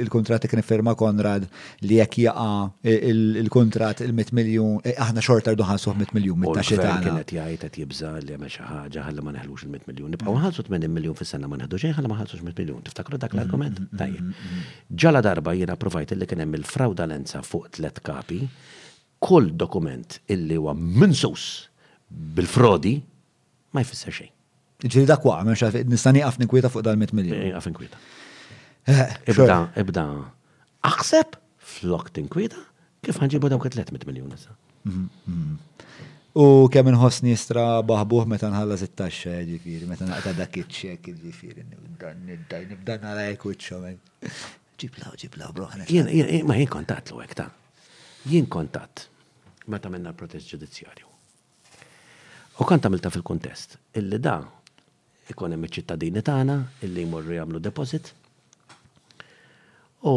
il-kontrat 0.00 0.46
kien 0.48 0.62
firma 0.64 0.94
Konrad 0.96 1.42
li 1.84 1.98
jekk 1.98 2.14
jaqa 2.22 2.46
eh, 2.80 3.10
il-kontrat 3.42 4.00
il-100 4.06 4.32
miljon, 4.38 4.78
aħna 4.88 5.20
xorta 5.26 5.52
rdu 5.52 5.66
ħansuħ 5.68 5.98
100 6.06 6.16
miljon 6.16 6.40
mit 6.40 6.56
taxxitana. 6.56 7.02
Kienet 7.04 7.34
jgħid 7.36 7.60
qed 7.66 7.76
jibża 7.82 8.12
li 8.24 8.38
hemm 8.38 8.46
xi 8.48 8.64
ħaġa 8.70 9.04
ħalla 9.10 9.26
ma 9.26 9.34
neħlux 9.36 9.66
il-100 9.66 9.90
miljon. 9.90 10.14
Nibqgħu 10.16 10.34
nħallsu 10.38 10.64
80 10.64 10.96
miljon 10.96 11.18
fis-sena 11.20 11.52
ma 11.52 11.60
neħdux 11.60 11.92
ħalla 11.98 12.14
ma 12.14 12.16
ħallsux 12.22 12.48
100 12.48 12.64
miljon. 12.64 12.80
Tiftakru 12.88 13.20
dak 13.26 13.36
l-argument? 13.36 13.82
Mm-hmm, 13.84 13.92
mm-hmm, 13.92 14.00
Tajjeb. 14.00 14.24
Mm-hmm. 14.24 14.80
Ġala 15.04 15.24
darba 15.28 15.54
jiena 15.60 15.76
provajt 15.76 16.16
li 16.16 16.30
kien 16.32 16.42
hemm 16.46 16.56
il-fraudalenza 16.62 17.42
fuq 17.44 17.68
tliet 17.76 18.00
kapi, 18.08 18.40
kull 19.20 19.52
dokument 19.52 20.22
illi 20.32 20.56
huwa 20.56 20.72
minsus 20.78 21.46
bil-frodi 22.32 22.96
ma 23.76 23.84
jfisser 23.84 24.16
xejn. 24.22 24.34
Ġiri 24.78 25.06
dak 25.10 25.24
waqqa, 25.26 25.42
minn 25.48 25.58
xaf, 25.58 25.74
nistani 25.90 26.20
għaf 26.22 26.36
nikwita 26.38 26.68
fuq 26.70 26.84
dal-100 26.86 27.10
miljon. 27.18 27.38
Għaf 27.50 27.64
eh, 27.66 27.72
nikwita. 27.72 27.98
Ibda, 29.34 29.54
eh, 29.74 29.82
ibda, 29.82 30.02
aħseb 30.86 31.32
flok 31.72 32.12
tinkwita, 32.14 32.60
kif 33.02 33.18
ħanġibu 33.18 33.50
dawk 33.50 33.66
300 33.74 34.06
miljon 34.06 34.36
issa. 34.36 34.54
Mhm, 34.86 35.08
mhm. 35.24 35.56
U 36.38 36.44
kemm 36.70 36.92
inħossni 36.92 37.32
nistra 37.32 37.64
baħbuħ 37.88 38.28
meta 38.30 38.52
nħalla 38.52 38.76
16 38.78 39.26
eh, 39.32 39.40
ġifiri, 39.50 39.90
meta 39.90 40.06
naqta 40.06 40.36
dak 40.38 40.54
iċċek 40.62 41.10
ġifiri, 41.24 41.66
nibdan 41.72 43.10
għala 43.10 43.26
jkwiċċo 43.32 43.80
men. 43.82 43.98
Ġiblaw, 44.78 45.18
ġiblaw, 45.24 45.56
broħna. 45.58 45.88
Jien, 45.90 46.06
jien, 46.14 46.46
ma 46.46 46.54
jien 46.54 46.70
kontat 46.70 47.10
l 47.16 47.26
ta' 47.34 47.48
Jien 48.30 48.46
kontat 48.50 49.08
meta 49.70 49.88
minna 49.90 50.10
protest 50.14 50.50
ġudizzjarju. 50.54 51.06
U 52.58 52.66
kont 52.66 52.86
għamilta 52.88 53.10
fil-kontest, 53.14 53.76
illi 53.98 54.18
da' 54.18 54.40
ikon 55.32 55.52
hemm 55.52 55.66
iċ-ċittadini 55.68 56.22
tagħna 56.24 56.54
illi 56.86 57.04
jmorru 57.06 57.36
jagħmlu 57.36 57.60
deposit. 57.64 58.12
U 60.08 60.14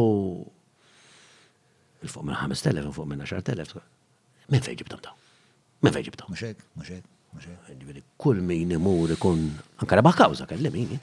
il-fuq 2.05 2.25
minn 2.29 2.37
5000 2.39 2.89
u 2.89 2.93
fuq 2.95 3.09
minn 3.11 3.25
10000. 3.27 3.83
Minn 4.51 4.65
fejn 4.65 4.77
ġibtom 4.81 5.01
daw? 5.05 5.15
Minn 5.83 5.93
fejn 5.95 6.07
ġibtom? 6.07 6.31
Mhux 6.33 6.43
hekk, 6.47 6.63
mhux 6.77 6.91
hekk, 6.93 7.09
mhux 7.35 7.49
hekk. 7.49 8.05
Kull 8.21 8.39
min 8.45 8.73
imur 8.77 9.13
ikun 9.17 9.45
anke 9.83 9.99
rebaħ 9.99 10.17
kawża 10.23 10.47
kellim 10.49 10.97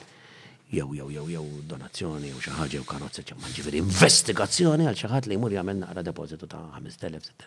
Jew 0.69 0.85
jew 0.93 1.05
jew 1.09 1.23
jew 1.33 1.45
donazzjoni 1.65 2.29
jew 2.29 2.43
xi 2.45 2.51
ħaġa 2.53 2.73
jew 2.77 2.83
karozza 2.85 3.23
ġemma 3.25 3.49
ġifieri 3.57 3.79
investigazzjoni 3.81 4.85
għal 4.85 4.99
xi 5.01 5.09
ħadd 5.09 5.31
li 5.31 5.39
jmur 5.39 5.55
jagħmel 5.57 5.79
naqra 5.81 6.03
depożitu 6.05 6.45
ta' 6.45 6.61
5000 6.75 7.47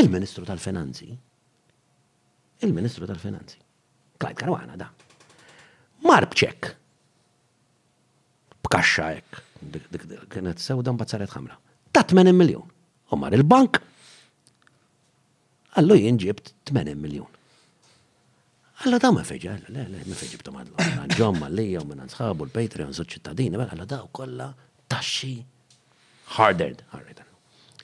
Il-Ministru 0.00 0.46
tal-Finanzi 0.48 1.10
il-Ministru 2.64 3.04
tal-Finanzi 3.04 3.60
Klajt 4.22 4.38
Karwana 4.38 4.76
da. 4.78 4.86
Mar 6.06 6.24
bċek. 6.30 6.70
Bkaxxa 8.62 9.08
ek. 9.18 9.40
Kienet 10.30 10.62
sew 10.62 10.78
dan 10.86 10.98
bazzaret 11.00 11.30
ħamra. 11.34 11.56
Ta' 11.90 12.04
8 12.14 12.34
miljun. 12.38 12.68
U 13.10 13.18
mar 13.18 13.34
il-bank. 13.34 13.80
Allu 15.80 15.96
jinġib 15.98 16.38
8 16.38 16.54
80 16.70 17.00
miljun. 17.02 17.26
Alla 18.84 18.98
da 18.98 19.10
ma 19.14 19.22
feġa, 19.22 19.52
le, 19.74 19.82
le, 19.92 20.02
ma 20.10 20.16
feġibtu 20.18 20.52
madlu. 20.54 20.86
Ġom 21.18 21.38
mal-lija 21.42 21.82
u 21.84 21.88
minna 21.88 22.06
nħabu 22.08 22.48
l-Patreon 22.48 22.90
u 22.90 23.02
ċittadini, 23.06 23.58
bella, 23.58 23.70
alla 23.76 23.86
da 23.86 24.00
u 24.02 24.08
kolla 24.18 24.48
taxxi. 24.90 25.36
Hardened, 26.36 26.82
hardened. 26.94 27.28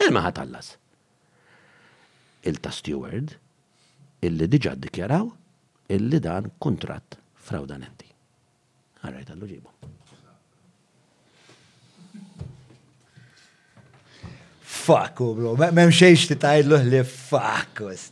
Il-ma 0.03 0.25
ħatallas. 0.27 0.73
Il-ta 2.51 2.71
steward, 2.75 3.35
illi 4.27 4.51
diġa 4.51 4.75
dikjaraw 4.83 5.29
illi 5.89 6.21
dan 6.21 6.51
kontrat 6.61 7.17
fraudanenti. 7.49 8.07
Għarrajt 8.99 9.31
għallu 9.33 9.49
ġibu. 9.53 9.75
Fakku, 14.69 15.31
bro, 15.37 15.53
memxiex 15.77 16.27
ti 16.31 16.37
tajdlu 16.41 16.79
li 16.89 17.01
fakkus. 17.05 18.09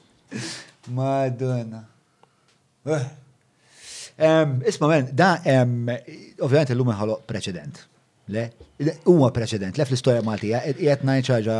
Madonna. 0.96 1.82
Eh. 2.86 3.06
Isma 4.68 4.88
men, 4.92 5.10
da, 5.16 5.34
ovvijament 5.42 6.72
l-lum 6.72 6.94
ħalo 6.96 7.18
preċedent. 7.28 7.82
Le, 8.34 8.42
huwa 9.06 9.28
preċedent, 9.30 9.76
le 9.78 9.84
fl-istoria 9.86 10.22
Maltija, 10.26 10.58
jgħet 10.72 11.02
najt 11.06 11.28
xaġa 11.28 11.56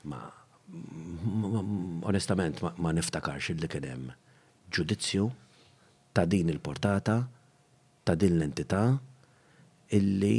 Ma 0.07 0.21
onestament 2.07 2.63
ma 2.79 2.95
niftakarx 2.95 3.51
li 3.59 3.69
kunem 3.75 4.07
ġudizzju 4.71 5.27
ta' 6.15 6.23
din 6.29 6.53
il-portata, 6.55 7.19
ta' 8.07 8.15
din 8.23 8.39
l-entità, 8.39 8.83
illi 9.99 10.33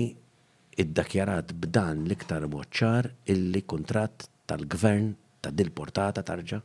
id-dakjarat 0.81 1.53
b'dan 1.61 2.07
l-iktar 2.09 2.49
moċċar 2.57 3.13
illi 3.37 3.61
kontrat 3.69 4.31
tal-gvern 4.49 5.13
ta' 5.45 5.53
dil-portata 5.53 6.23
tarġa' 6.25 6.65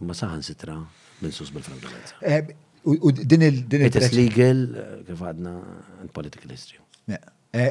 imma 0.00 0.16
saħan 0.16 0.44
sitra 0.46 0.76
minn 1.20 1.34
sus 1.36 1.50
bil-fraudolenza. 1.52 2.14
Eh, 2.20 2.54
u 2.88 3.12
din 3.12 3.42
il- 3.42 3.64
It 3.68 3.96
is 3.96 4.12
legal, 4.12 4.60
eh, 4.76 5.02
kif 5.06 5.20
għadna, 5.24 5.52
in 6.02 6.08
political 6.08 6.50
history. 6.50 6.78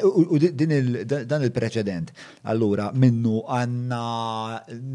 U 0.03 0.37
din 0.37 1.07
dan 1.29 1.41
il-preċedent, 1.41 2.09
allura 2.51 2.91
minnu 2.93 3.37
għanna 3.49 4.03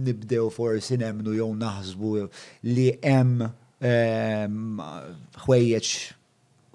nibdew 0.05 0.51
forsi 0.53 0.97
nemnu 0.99 1.35
jew 1.41 1.51
naħsbu 1.65 2.29
li 2.75 2.99
hemm 3.03 3.51
ehm, 3.91 4.79
ħwejjeġ 5.45 5.89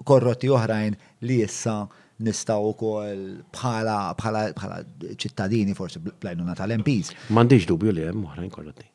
korrotti 0.04 0.48
oħrajn 0.48 0.94
li 1.22 1.40
issa 1.42 1.78
nistaw 2.20 2.62
u 2.68 2.72
kol 2.78 3.20
bħala, 3.54 3.96
bħala, 4.18 4.42
bħala 4.56 4.78
ċittadini 5.16 5.74
forsi 5.76 6.00
na 6.46 6.56
tal-MPs. 6.58 7.14
Mandiġ 7.36 7.66
dubju 7.70 7.94
li 7.96 8.04
hemm 8.06 8.26
oħrajn 8.30 8.50
korrotti. 8.54 8.88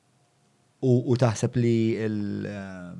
U 0.85 1.15
taħseb 1.18 1.56
li 1.57 1.77
ehm, 1.97 2.97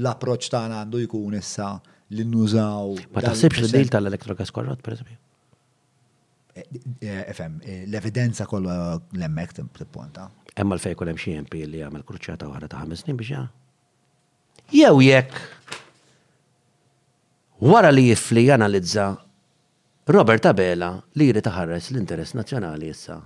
l-approċ 0.00 0.52
tagħna 0.54 0.80
għandu 0.82 1.02
jkun 1.04 1.36
issa 1.40 1.72
li 2.16 2.24
nużaw. 2.26 2.94
Ma 3.12 3.24
taħsibx 3.28 3.66
li 3.68 3.72
dil 3.76 3.92
tal-elektrogas 3.92 4.52
korrott, 4.56 4.80
per 4.84 4.96
esempio? 4.96 5.18
Efem, 6.56 6.94
eh, 7.04 7.10
eh, 7.10 7.36
eh, 7.82 7.84
l-evidenza 7.88 8.46
kollha 8.50 8.96
l-emmek 9.14 9.52
tipponta. 9.78 10.30
Emma 10.56 10.74
l-fejkol 10.76 11.12
hemm 11.12 11.20
xi 11.20 11.36
MP 11.44 11.60
li 11.68 11.84
għamel 11.84 12.06
kruċċata 12.08 12.48
waħda 12.50 12.72
ta' 12.72 12.80
ħames 12.84 13.04
snin 13.04 13.20
biex 13.20 13.48
Jew 14.70 15.00
jekk 15.02 15.34
Wara 17.60 17.90
li 17.92 18.06
jifli 18.08 18.46
janalizza 18.46 19.10
Robert 20.08 20.46
Abela 20.48 20.88
li 21.18 21.26
jrid 21.28 21.44
taħarres 21.44 21.90
l-interess 21.92 22.32
nazzjonali 22.38 22.88
issa 22.88 23.18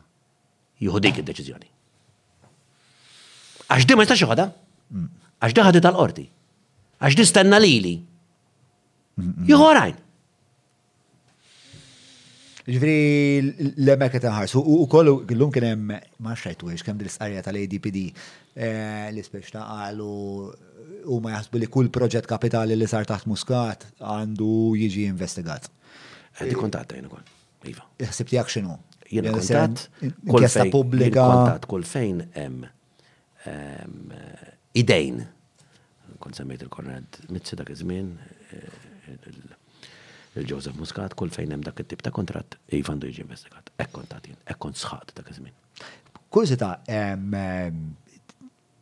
juhudik 0.83 1.15
dik 1.15 1.21
id-deċiżjoni. 1.23 1.69
Għax 3.71 3.87
di 3.87 3.95
ma 3.97 4.03
jistax 4.05 4.25
joħodha? 4.25 4.49
Għax 5.39 5.55
di 5.55 5.65
ħadi 5.69 5.83
tal-qorti. 5.87 6.25
Għax 6.99 7.19
di 7.21 7.27
stenna 7.31 7.61
lili. 7.63 7.95
Jieħu 9.23 9.69
orajn. 9.69 10.03
Ġifri 12.65 12.99
l-emek 13.85 14.19
tanħarsu 14.25 14.59
u 14.75 14.81
kollu 14.91 15.19
għillum 15.31 15.55
kienem 15.55 15.87
ma 15.95 16.35
għiex 16.35 16.83
kem 16.89 16.99
dil-isqarja 16.99 17.45
tal-ADPD 17.47 18.01
eh, 18.03 19.13
l 19.13 19.19
ispeċta 19.23 19.63
għalu 19.85 20.13
u 21.09 21.21
ma 21.23 21.31
jaħsbu 21.37 21.61
li 21.61 21.69
kull 21.71 21.91
proġett 21.93 22.27
kapitali 22.31 22.77
li 22.77 22.87
sar 22.91 23.07
taħt 23.09 23.29
Muscat 23.29 23.87
għandu 24.01 24.51
jiġi 24.81 25.07
investigat. 25.11 25.69
Għandi 26.39 26.55
eh, 26.55 26.59
kontat 26.61 26.95
jena 26.97 27.11
kon, 27.13 27.25
Iva. 27.69 27.87
Jaħsib 28.03 28.33
tijak 28.35 28.53
xinu? 28.53 28.79
Jena 29.15 29.33
kontat, 29.35 29.83
kol 30.33 30.47
fejn, 30.51 30.71
publika. 30.73 31.27
kontat, 31.31 31.67
kol 31.71 31.85
fejn 31.87 32.23
em, 32.41 32.63
idejn. 34.81 35.21
Kont 36.25 36.39
semmejt 36.39 36.63
il-Konrad 36.65 37.19
Mitzi 37.35 37.57
dak 37.59 37.69
iż-żmien, 37.75 38.09
eh, 38.57 39.29
il-Joseph 40.41 40.79
Muscat, 40.81 41.15
kol 41.21 41.31
fejn 41.31 41.53
hemm 41.55 41.65
dak 41.67 41.83
it-tip 41.85 42.01
ta' 42.03 42.13
kontratt, 42.15 42.57
Ivan 42.75 42.97
għandu 42.97 43.11
jiġi 43.13 43.27
investigat. 43.27 43.69
Ek 43.79 43.93
kontat 43.93 44.31
jien, 44.31 44.41
ek 44.51 44.59
kont 44.63 44.81
sħat 44.81 45.13
dak 45.21 45.29
iż-żmien. 45.29 45.55
Kull 46.33 46.51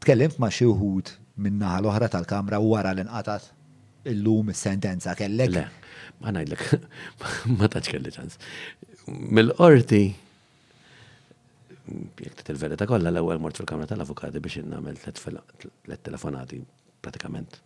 tkellimt 0.02 0.34
ma' 0.42 0.48
xi 0.50 0.64
wħud 0.66 1.10
minna 1.38 1.78
l-oħra 1.80 2.08
tal-kamra 2.12 2.58
wara 2.60 2.90
l-inqatat 2.94 3.50
illum 4.12 4.50
is-sentenza 4.52 5.14
kellek. 5.16 5.52
Le, 5.54 5.64
ma 6.20 6.32
ngħidlek, 6.34 6.64
ma 7.56 7.68
taċ 7.70 7.90
kelli 7.94 8.12
ċans. 8.14 8.38
Mill-qorti, 9.08 10.02
jek 12.20 12.24
il 12.42 12.46
telverita 12.50 12.86
kollha 12.90 13.12
l-ewwel 13.14 13.40
mort 13.42 13.58
fil-kamra 13.60 13.88
tal-avukati 13.90 14.42
biex 14.42 14.60
innamel 14.62 14.98
t 15.02 16.00
telefonati 16.00 16.62
pratikament. 17.02 17.60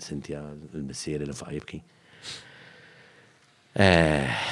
Sintja 0.00 0.40
l-missieri 0.72 1.26
li 1.28 1.34
faqjibki. 1.36 1.80
Eh, 3.84 4.44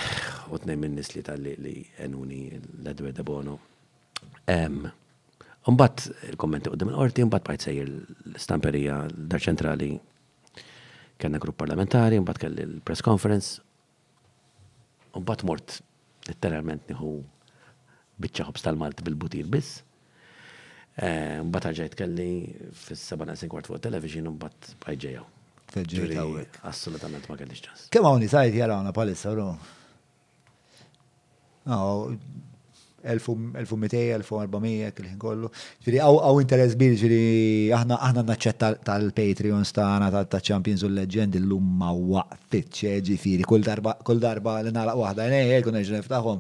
u 0.51 0.59
t 0.59 0.75
minn 0.75 0.97
nisli 0.99 1.21
li 1.21 1.29
tal-li 1.29 1.77
enuni 2.09 2.49
l-Edward 2.59 3.23
Bono. 3.27 3.59
Umbat 5.71 6.09
il-kommenti 6.27 6.69
u 6.71 6.79
minn 6.87 6.97
orti, 6.99 7.23
umbat 7.23 7.45
bajt 7.47 7.69
sejjer 7.69 7.87
l-stamperija 7.93 8.97
dar 9.15 9.43
ċentrali 9.45 9.93
kena 11.23 11.39
grupp 11.43 11.61
parlamentari, 11.63 12.19
umbat 12.19 12.41
kelli 12.43 12.65
l-press 12.67 13.05
conference, 13.07 13.61
umbat 15.19 15.45
mort 15.47 15.77
letteralment 16.27 16.91
niħu 16.91 17.13
bitċaħob 18.25 18.59
stal 18.59 18.81
malt 18.81 19.05
bil-butir 19.07 19.47
bis. 19.55 19.77
Eh, 20.99 21.39
umbat 21.45 21.69
ħarġajt 21.71 21.95
kelli 22.01 22.31
fis-seba 22.83 23.29
nasin 23.31 23.51
kwart 23.53 23.71
fuq 23.71 23.79
television, 23.87 24.33
umbat 24.35 24.75
ġejaw. 24.91 25.29
Assolutament 26.69 27.31
ma 27.31 27.39
kellix 27.39 27.63
ċans. 27.69 27.87
Kemma 27.95 28.11
hawn 28.11 28.27
sajt 28.29 28.59
għana 28.67 28.91
palissa 28.97 29.31
ru? 29.39 29.47
1200-1400 33.03 34.93
kil 34.97 35.09
kollu. 35.19 35.51
għaw 35.89 36.41
interess 36.41 36.75
bil, 36.79 36.95
aħna 37.75 37.99
aħna 37.99 38.23
naċċetta 38.31 38.71
tal 38.85 39.09
tal-Champions 40.31 40.85
l-lum 40.85 41.79
ma 41.79 41.93
waqfit 41.93 42.85
eh, 42.85 43.43
kull 43.45 44.21
darba 44.21 44.63
li 45.27 46.39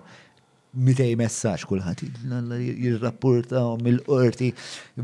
Mitej 0.72 1.18
messaċ 1.20 1.66
kullħat 1.68 2.00
jirrapportawhom 2.56 3.82
mill-qorti, 3.84 4.46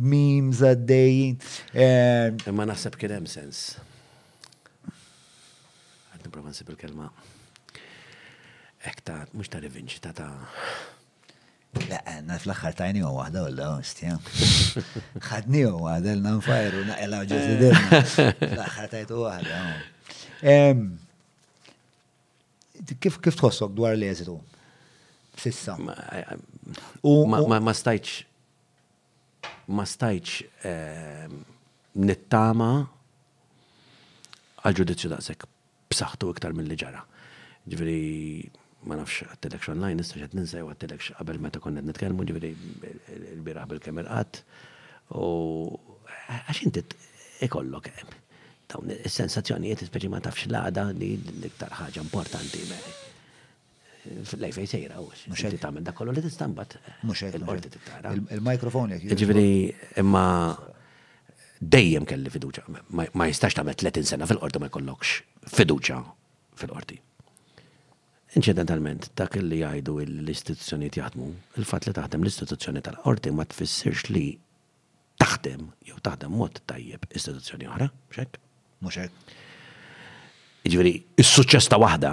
memes 0.00 0.62
għaddejjin. 0.64 1.36
Eh, 1.76 2.32
ma 2.56 2.64
naħseb 2.64 2.96
kien 2.96 3.26
sens. 3.28 3.76
Għadni 4.88 6.24
nipprova 6.24 6.54
nsib 6.56 6.72
il-kelma. 6.72 7.10
Ek 8.80 9.04
ta' 9.04 9.26
mhux 9.36 9.52
ta' 9.52 9.60
revinċi, 9.60 10.00
ta' 10.00 10.16
ta' 10.16 10.32
Laqna 11.76 12.38
fl-axħar 12.40 12.74
tajni 12.78 13.02
u 13.04 13.10
għahda 13.20 13.42
u 13.44 13.48
l-għostja. 13.52 14.14
ħadni 15.28 15.62
u 15.68 15.80
għahda 15.90 16.14
l-nanfajru 16.16 16.82
naqla 16.88 17.20
u 17.22 17.72
Fl-axħar 18.32 18.88
tajtu 18.94 19.18
u 19.20 19.26
għahda. 19.28 20.78
Kif 23.02 23.18
kif 23.20 23.36
tħossok 23.36 23.74
dwar 23.76 23.96
li 23.98 24.08
eżitu? 24.08 24.36
Sissa. 25.38 25.76
Eh, 26.16 26.32
ma 27.04 27.74
stajċ 27.76 28.24
ma 29.76 29.84
stajċ 29.86 30.40
nittama 32.00 32.70
għal-ġudizzju 34.64 35.12
daqsek 35.12 35.44
Psaħtu 35.92 36.28
iktar 36.34 36.52
mill-li 36.56 36.76
ġara. 36.80 37.00
Ġveri, 37.68 38.44
ma 38.88 38.96
nafx 38.96 39.26
għattilekx 39.28 39.70
online, 39.74 40.00
nistax 40.00 40.22
għat 40.24 40.36
ninsaj 40.38 40.62
għattilekx 40.66 41.16
qabel 41.18 41.40
meta 41.44 41.60
konna 41.62 41.82
nitkellmu 41.84 42.24
ġivri 42.30 42.52
l 43.16 43.42
biraħ 43.46 43.66
bil-kamerqat. 43.72 44.40
U 45.16 45.76
għax 46.06 46.62
inti 46.68 46.84
ikollok 47.46 47.90
eh, 47.92 48.14
dawn 48.68 48.92
is-sensazzjonijiet 48.98 49.84
speċi 49.88 50.10
ma 50.12 50.22
tafx 50.24 50.48
l-għada 50.48 50.86
li 50.96 51.12
l-iktar 51.36 51.72
ħagġa 51.82 52.04
importanti 52.06 52.64
fil-lej 54.30 54.54
fej 54.56 54.64
sejra 54.70 55.02
u 55.02 55.08
mux 55.10 55.42
għed 55.44 55.60
tamen 55.62 55.84
da 55.84 55.92
kollu 55.96 56.14
li 56.16 56.22
t-istambat. 56.24 56.78
Eh, 56.80 56.98
mux 57.10 57.22
għed 57.26 57.36
il-qorti 57.42 57.72
t-tara. 57.76 58.14
Il-mikrofon 58.36 58.94
jek. 58.96 59.04
Ġivri, 59.24 59.46
imma 60.04 60.24
dejjem 61.60 62.06
kelli 62.08 62.30
fiduċa. 62.32 62.64
Ma 62.88 63.28
jistax 63.28 63.56
tamet 63.58 63.80
30 63.84 64.08
sena 64.14 64.28
fil-qorti 64.30 64.62
ma 64.64 64.72
jkollokx 64.72 65.20
fiduċa 65.58 66.00
fil-qorti. 66.62 67.02
Inċidentalment, 68.36 69.08
dak 69.16 69.38
li 69.40 69.62
jgħidu 69.62 69.92
l-istituzzjoni 70.04 70.90
jaħdmu, 70.92 71.26
il-fat 71.56 71.86
li 71.88 71.94
taħdem 71.96 72.20
l-istituzzjoni 72.24 72.82
tal-qorti 72.84 73.30
ma 73.32 73.46
tfissirx 73.48 74.12
li 74.12 74.26
taħdem 75.18 75.62
jew 75.88 75.96
taħdem 76.04 76.34
mod 76.36 76.60
tajjeb 76.68 77.06
istituzzjoni 77.16 77.70
oħra, 77.72 77.86
xek? 78.12 78.36
Mhux 78.84 79.00
hekk. 79.00 79.32
Jiġifieri, 80.68 80.92
s 81.24 81.30
suċċess 81.38 81.72
ta' 81.72 81.80
waħda 81.80 82.10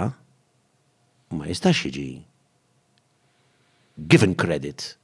ma 1.36 1.50
jistax 1.50 1.84
jiġi 1.90 2.06
given 4.08 4.32
credit 4.40 4.94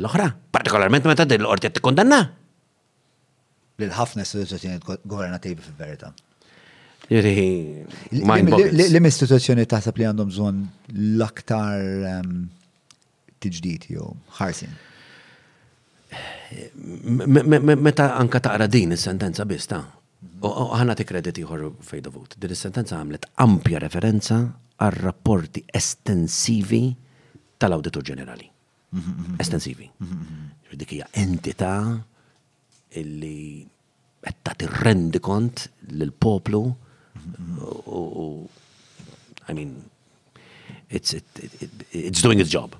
l-oħra, 0.00 0.30
partikolarment 0.56 1.04
meta 1.10 1.28
din 1.28 1.44
l-qorti 1.44 1.68
qed 1.68 1.76
tikkondanna. 1.82 2.22
Lil 3.78 3.92
ħafna 3.94 4.24
istituzzjonijiet 4.24 5.04
governativi 5.04 5.62
fil-verità. 5.68 6.14
L-istituzzjoni 7.08 9.64
taħseb 9.64 9.96
li 9.96 10.04
għandhom 10.10 10.28
zon 10.32 10.58
l-aktar 10.92 11.80
ehm, 11.80 12.46
tiġdid 13.40 13.86
jew 13.94 14.08
ħarsin? 14.36 14.68
Meta 17.24 18.14
anka 18.16 18.40
taqra 18.44 18.66
din 18.68 18.92
is-sentenza 18.92 19.44
biss 19.48 19.66
ta' 19.72 19.80
ħana 20.42 20.94
ti 20.96 21.04
krediti 21.08 21.42
ħor 21.48 21.68
fejda 21.84 22.10
vot. 22.12 22.34
Din 22.40 22.50
is-sentenza 22.54 22.96
għamlet 23.00 23.26
ampja 23.44 23.78
referenza 23.82 24.38
għal 24.76 24.96
rapporti 25.08 25.64
estensivi 25.66 26.90
tal-Auditor 27.58 28.02
Ġenerali. 28.06 28.46
Estensivi. 29.42 29.88
Dik 30.76 30.90
hija 30.96 31.06
entità 31.24 31.74
illi 33.00 33.64
qed 34.22 34.34
tagħti 34.48 34.66
rendi 34.84 35.20
kont 35.24 35.66
lill-poplu 35.92 36.62
u 37.86 38.48
I 39.50 39.54
mean, 39.54 39.82
it's, 40.90 41.12
it, 41.14 41.24
it, 41.38 41.70
it's 41.92 42.20
doing 42.22 42.38
its 42.40 42.50
job. 42.50 42.76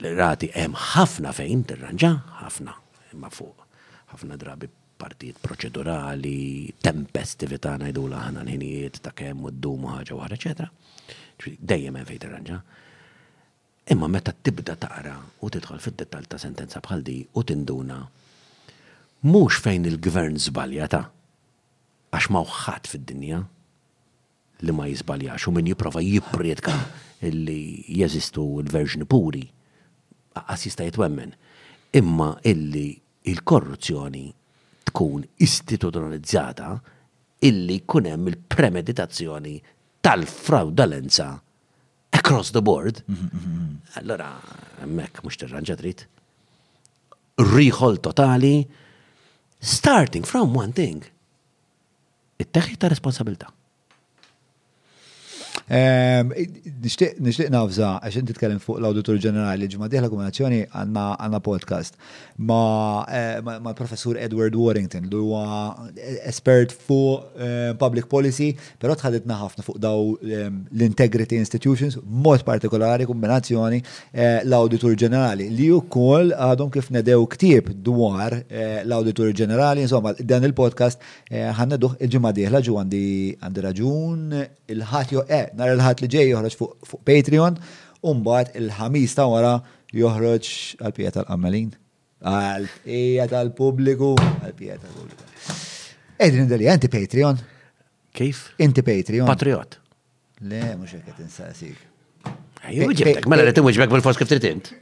Rati, 0.00 0.48
hemm 0.54 0.74
ħafna 0.76 1.32
fejn 1.36 1.62
terranġa, 1.68 2.10
ħafna, 2.40 2.74
imma 3.12 3.28
fuq, 3.32 3.66
ħafna 4.14 4.36
drabi 4.40 4.68
partijiet 5.00 5.38
proċedurali, 5.44 6.72
tempestivita 6.84 7.74
najdu 7.80 8.04
laħna 8.12 8.42
l-ħinijiet 8.46 9.00
ta' 9.04 9.12
kemm 9.16 9.44
u 9.48 9.52
d 9.52 9.60
dumu 9.68 9.92
ħaġa 9.98 10.16
u 10.18 10.22
ħaġa, 10.24 10.70
Dejjem 11.40 11.96
hemm 11.96 12.04
fejn 12.08 12.20
tirranġa. 12.24 12.56
Imma 13.92 14.08
meta 14.12 14.32
tibda 14.32 14.74
taqra 14.80 15.14
u 15.40 15.48
tidħol 15.52 15.80
fid-dettal 15.84 16.26
ta' 16.28 16.38
sentenza 16.40 16.80
bħal 16.84 17.00
di 17.06 17.14
u 17.36 17.44
tinduna 17.48 17.96
mhux 19.28 19.60
fejn 19.64 19.88
il-gvern 19.88 20.36
żbalja 20.40 20.88
ta' 20.92 21.06
għax 22.10 22.30
ma 22.34 22.40
uħħat 22.42 22.88
fid-dinja 22.90 23.36
li 24.66 24.72
ma 24.76 24.86
jizbaljax 24.90 25.46
u 25.48 25.52
min 25.54 25.68
jiprofa 25.70 26.02
jipredka 26.04 26.74
illi 27.28 27.60
jeżistu 28.00 28.42
l-verġni 28.64 29.06
puri 29.08 29.44
għas 30.40 30.66
jista 30.66 30.86
jitwemmen. 30.86 31.32
Imma 32.00 32.32
illi 32.46 32.88
il-korruzzjoni 33.30 34.24
tkun 34.90 35.24
istituzjonalizzata 35.46 36.72
illi 37.46 37.78
kunem 37.88 38.28
il-premeditazzjoni 38.32 39.54
tal-fraudalenza 40.04 41.30
across 42.12 42.50
the 42.52 42.62
board. 42.62 43.02
Allora, 44.02 44.34
mek 44.86 45.22
mux 45.24 45.38
tirranġa 45.40 45.76
dritt. 45.78 46.04
Riħol 47.40 48.00
totali, 48.04 48.54
starting 49.64 50.26
from 50.28 50.56
one 50.58 50.74
thing 50.76 51.04
it-teħi 52.44 52.78
ta' 52.80 52.90
responsabilta. 52.92 53.52
Ehm, 55.70 56.32
Nishtiq 56.82 57.46
nafza, 57.54 57.92
għax 58.02 58.16
titkellem 58.32 58.58
fuq 58.58 58.80
l-Auditor 58.80 59.18
Ġenerali, 59.22 59.68
ġimma 59.70 59.86
diħla 59.92 60.08
kombinazzjoni 60.10 60.56
għanna 60.74 61.40
podcast 61.46 61.94
ma 62.48 62.56
eh, 63.04 63.58
professur 63.78 64.18
Edward 64.18 64.56
Warrington, 64.58 65.06
li 65.12 65.20
huwa 65.20 65.44
eh, 65.94 66.16
espert 66.26 66.74
fuq 66.74 67.36
eh, 67.36 67.68
public 67.78 68.08
policy, 68.10 68.48
pero 68.82 68.96
tħaditna 68.98 69.36
ħafna 69.44 69.66
fuq 69.68 69.78
daw 69.84 70.08
ehm, 70.18 70.56
l-integrity 70.74 71.38
institutions, 71.38 72.00
mod 72.02 72.42
partikolari 72.48 73.06
kombinazzjoni 73.06 73.78
l-Auditor 74.42 74.98
Ġenerali, 75.04 75.46
li 75.54 75.70
u 75.70 75.78
koll 75.86 76.34
għadhom 76.34 76.74
kif 76.74 76.90
nedew 76.96 77.22
ktib 77.36 77.70
dwar 77.86 78.34
l-Auditor 78.48 79.30
Ġenerali, 79.42 79.84
insomma, 79.86 80.16
dan 80.18 80.48
il-podcast 80.50 80.98
ħanna 81.60 81.78
duħ 81.80 82.00
il-ġimma 82.08 82.32
diħla 82.40 82.64
ġu 82.66 82.80
għandi 82.82 83.60
raġun, 83.60 84.42
il-ħatjo, 84.72 85.24
e, 85.28 85.42
nar 85.60 85.74
il-ħat 85.74 86.00
li 86.04 86.08
ġej 86.14 86.32
joħroġ 86.32 86.56
fuq 86.58 87.02
Patreon, 87.08 87.58
umbat 88.12 88.52
il-ħamis 88.58 89.16
ta' 89.18 89.26
wara 89.30 89.54
joħroġ 89.96 90.50
għal-pieta 90.80 91.20
tal-qammelin. 91.20 91.70
Għal-pieta 92.24 93.28
tal-publiku, 93.34 94.12
għal-pieta 94.16 94.82
tal-publiku. 94.84 95.28
Edrin 96.20 96.50
dali, 96.50 96.68
għanti 96.68 96.90
Patreon? 96.92 97.40
Kif? 98.16 98.42
Inti 98.64 98.84
Patreon. 98.86 99.26
Patriot. 99.30 99.78
Le, 100.50 100.60
mux 100.80 100.92
għeket 100.96 101.24
insaqsik. 101.26 101.86
Ejju, 102.70 102.90
ġibtek, 103.00 103.26
mela 103.30 103.44
li 103.48 103.52
timmuġbek 103.56 103.92
bil-fos 103.94 104.18
kif 104.20 104.28
tritint. 104.30 104.72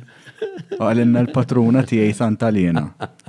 Għalinna 0.76 1.22
l-patruna 1.24 1.82
tijaj 1.86 2.12
Santalina. 2.18 2.82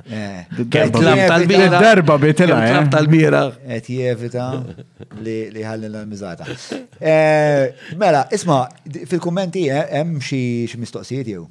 Eh. 0.03 0.59
Keltlab 0.71 1.21
tal-bira. 1.29 1.79
Darba 1.79 2.17
bitila. 2.21 2.59
Keltlab 2.63 2.81
eh? 2.81 2.89
tal-bira. 2.95 3.41
Et 3.77 3.89
jevita 3.91 4.47
li 5.23 5.63
ħallin 5.63 5.93
l-mizata. 5.93 6.47
Eh, 6.99 7.93
mela, 8.01 8.25
isma, 8.35 8.65
fil-kommenti 9.07 9.65
hemm 9.73 10.19
xi 10.25 10.41
mistoqsijiet 10.81 11.31
jew. 11.35 11.45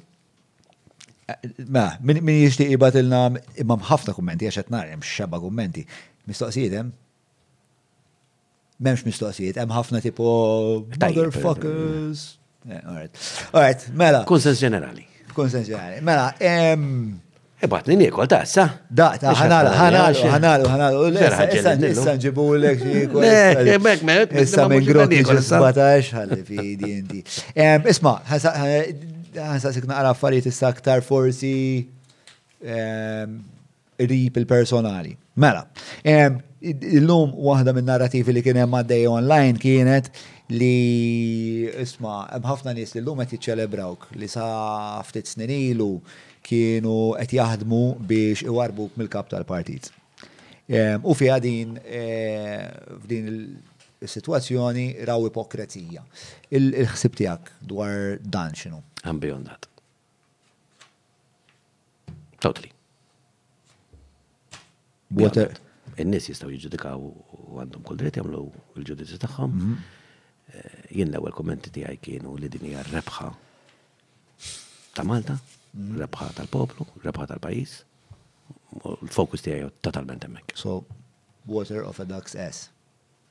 Mela, 1.67 1.97
min 2.05 2.37
jishtiq 2.43 2.71
jibat 2.75 2.99
il 3.01 3.11
imma 3.11 3.81
ħafna 3.89 4.13
kommenti, 4.17 4.47
għax 4.47 4.65
qed 4.67 4.79
hemm 4.93 5.03
x'abba' 5.03 5.41
kommenti. 5.43 5.85
Mistoqsijiet 6.27 6.77
hemm? 6.81 6.93
M'hemmx 8.77 9.07
mistoqsijiet, 9.09 9.57
hemm 9.63 9.73
ħafna 9.73 10.03
tipo 10.05 10.31
motherfuckers. 10.93 12.29
Alright, 12.67 13.87
mela. 13.95 14.25
Kunsens 14.27 14.59
ġenerali. 14.59 15.05
Konsenzjonali. 15.37 15.95
Mela, 16.03 16.33
Ibatni 17.61 17.93
e 17.93 17.97
nikol 17.97 18.27
sa? 18.45 18.63
Da, 18.89 19.07
ta' 19.17 19.31
ħanala, 19.37 19.71
ħanala, 19.73 20.17
ħanala, 20.29 20.67
ħanala. 20.69 21.45
Issa 21.89 22.13
nġibu 22.15 22.43
l-ek 22.57 22.83
xikol. 22.83 23.25
Ebbek, 23.75 24.03
mek, 24.05 24.35
issa 24.43 24.67
minn 24.69 24.85
grotti 24.85 25.23
ġisbatax, 25.25 26.11
ħalli 26.19 26.37
fi 26.45 26.77
dinti. 26.81 27.21
Isma, 27.93 28.15
ħansa 28.29 29.73
sikna 29.73 29.97
għara 29.97 30.11
affarijiet 30.13 30.49
issa 30.53 30.69
aktar 30.69 31.01
forsi 31.05 31.55
rip 34.11 34.37
il-personali. 34.43 35.17
Mela, 35.41 35.65
l-lum 36.93 37.33
wahda 37.49 37.73
minn 37.73 37.89
narrativi 37.89 38.37
li 38.37 38.45
kienem 38.45 38.77
għaddej 38.83 39.09
online 39.17 39.57
kienet 39.61 40.13
li 40.55 41.67
isma 41.75 42.23
ħafna 42.31 42.71
nies 42.77 42.93
li 42.95 43.01
llum 43.03 43.19
qed 43.25 43.35
jiċċelebrawk 43.35 44.13
li 44.15 44.29
sa 44.31 44.45
ftit 45.03 45.27
snin 45.27 45.51
ilu 45.51 45.97
kienu 46.47 46.93
qed 47.19 47.33
jaħdmu 47.35 47.79
biex 48.07 48.45
iwarbuk 48.47 48.95
mill-kap 48.99 49.27
tal-partit. 49.31 49.91
U 51.03 51.15
fiha 51.15 51.37
din 51.43 51.75
e, 51.83 52.05
f'din 53.03 53.27
il-sitwazzjoni 54.03 55.03
raw 55.07 55.19
ipokrazija. 55.27 56.03
Il-ħsib 56.53 57.17
tiegħek 57.19 57.67
dwar 57.67 58.15
dan 58.23 58.55
x'inhu? 58.55 58.79
I'm 59.03 59.19
beyond 59.19 59.49
that. 59.51 59.67
Totally. 62.39 62.71
Water. 65.11 65.51
In-nies 65.97 66.27
jistgħu 66.29 66.53
jiġudikaw 66.53 66.99
għandhom 67.59 67.83
kull 67.83 67.97
dritt 67.99 68.19
jagħmlu 68.21 68.41
l-ġudizzju 68.77 69.19
tagħhom. 69.23 69.53
Mhm 69.57 69.95
jien 70.93 71.09
l-ewwel 71.11 71.33
kommenti 71.35 71.71
tiegħi 71.75 71.97
kienu 72.03 72.35
li 72.39 72.49
din 72.51 72.69
hija 72.69 72.83
rebħa 72.87 73.27
ta' 74.97 75.03
Malta, 75.05 75.35
mm. 75.75 75.97
rebħa 76.01 76.27
tal-poplu, 76.39 76.85
rebħa 77.03 77.27
tal-pajjiż. 77.33 77.73
L-fokus 78.81 79.43
tiegħi 79.45 79.67
totalment 79.85 80.23
hemmhekk. 80.25 80.55
So, 80.57 80.77
water 81.47 81.83
of 81.85 81.99
a 82.01 82.05
duck's 82.09 82.33
ass. 82.39 82.69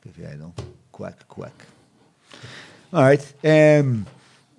Kif 0.04 0.20
jgħidu? 0.20 0.52
Quack, 0.94 1.26
quack. 1.32 1.66
All 2.92 3.02
right. 3.02 3.24
Um, 3.42 4.06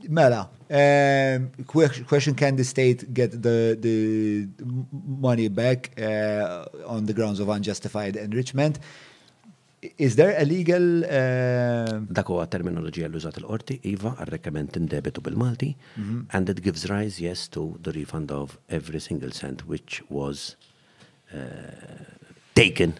Mela, 0.09 0.47
um, 0.81 1.47
question 1.65 2.35
can 2.35 2.57
the 2.57 2.63
state 2.65 3.13
get 3.13 3.31
the, 3.41 3.77
the 3.79 4.47
money 4.91 5.47
back 5.47 5.91
uh, 6.01 6.65
on 6.85 7.05
the 7.05 7.13
grounds 7.13 7.39
of 7.39 7.47
unjustified 7.49 8.15
enrichment? 8.17 8.79
Is 9.97 10.15
there 10.15 10.35
a 10.37 10.43
legal... 10.45 11.01
Dako 11.01 11.95
uh, 11.95 12.01
Dak 12.11 12.27
huwa 12.31 12.45
terminoloġija 12.51 13.07
li 13.09 13.19
użat 13.19 13.37
il-qorti, 13.41 13.79
IVA, 13.93 14.13
għal-rekkament 14.19 14.75
indebitu 14.79 15.23
bil-Malti, 15.25 15.71
mhm. 15.97 16.19
and 16.35 16.49
it 16.51 16.61
gives 16.65 16.87
rise, 16.91 17.21
yes, 17.23 17.47
to 17.55 17.69
the 17.81 17.93
refund 17.95 18.31
of 18.33 18.57
every 18.69 18.99
single 19.03 19.31
cent 19.31 19.65
which 19.67 20.01
was 20.09 20.55
uh, 21.33 21.37
taken 22.55 22.97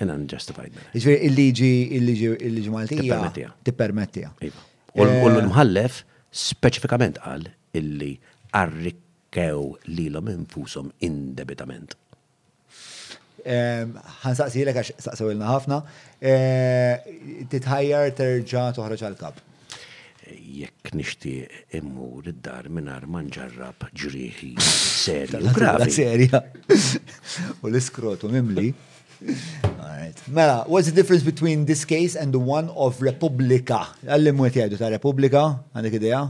in 0.00 0.12
unjustified 0.14 0.72
manner. 0.76 0.88
Iġveri, 0.98 1.18
il-liġi, 1.28 1.72
il-liġi, 1.98 2.32
il-liġi 2.48 2.74
Maltija. 2.74 3.50
Tippermettija. 3.66 4.32
Iva. 4.46 4.66
U 4.98 5.04
eh, 5.04 5.22
l-mħallef 5.28 6.02
specifikament 6.38 7.18
għal 7.26 7.48
illi 7.78 8.12
arrikkew 8.56 9.72
lilom 9.98 10.30
infusom 10.32 10.92
indebitament 11.04 11.96
ħan 13.48 14.34
saqsi 14.36 14.64
l 14.64 14.72
għax 14.72 14.96
saqsaw 15.06 15.30
il 15.32 15.44
ħafna, 15.44 15.78
e, 16.20 17.44
titħajjar 17.50 18.10
terġa 18.18 18.64
toħroġ 18.76 19.04
għal 19.08 19.18
kab 19.20 19.44
Jekk 20.28 20.90
nishti 20.92 21.30
immur 21.78 22.26
id-dar 22.28 22.66
minar 22.68 23.06
manġarrab 23.08 23.86
ġriħi 23.96 24.50
serja. 25.00 25.40
gravi. 25.56 25.88
Serja. 25.94 26.42
U 27.64 27.70
l-iskrotu 27.70 28.28
mimli. 28.28 28.74
Mela, 30.28 30.66
what's 30.68 30.84
the 30.90 30.92
difference 30.92 31.22
between 31.24 31.64
this 31.64 31.86
case 31.86 32.14
and 32.14 32.30
the 32.34 32.38
one 32.38 32.68
of 32.76 33.00
Republika? 33.00 33.80
Għallim 34.04 34.36
mwet 34.42 34.58
jgħidu 34.60 34.76
ta' 34.82 34.92
Republika, 34.92 35.46
għandek 35.72 35.96
ideja? 35.96 36.20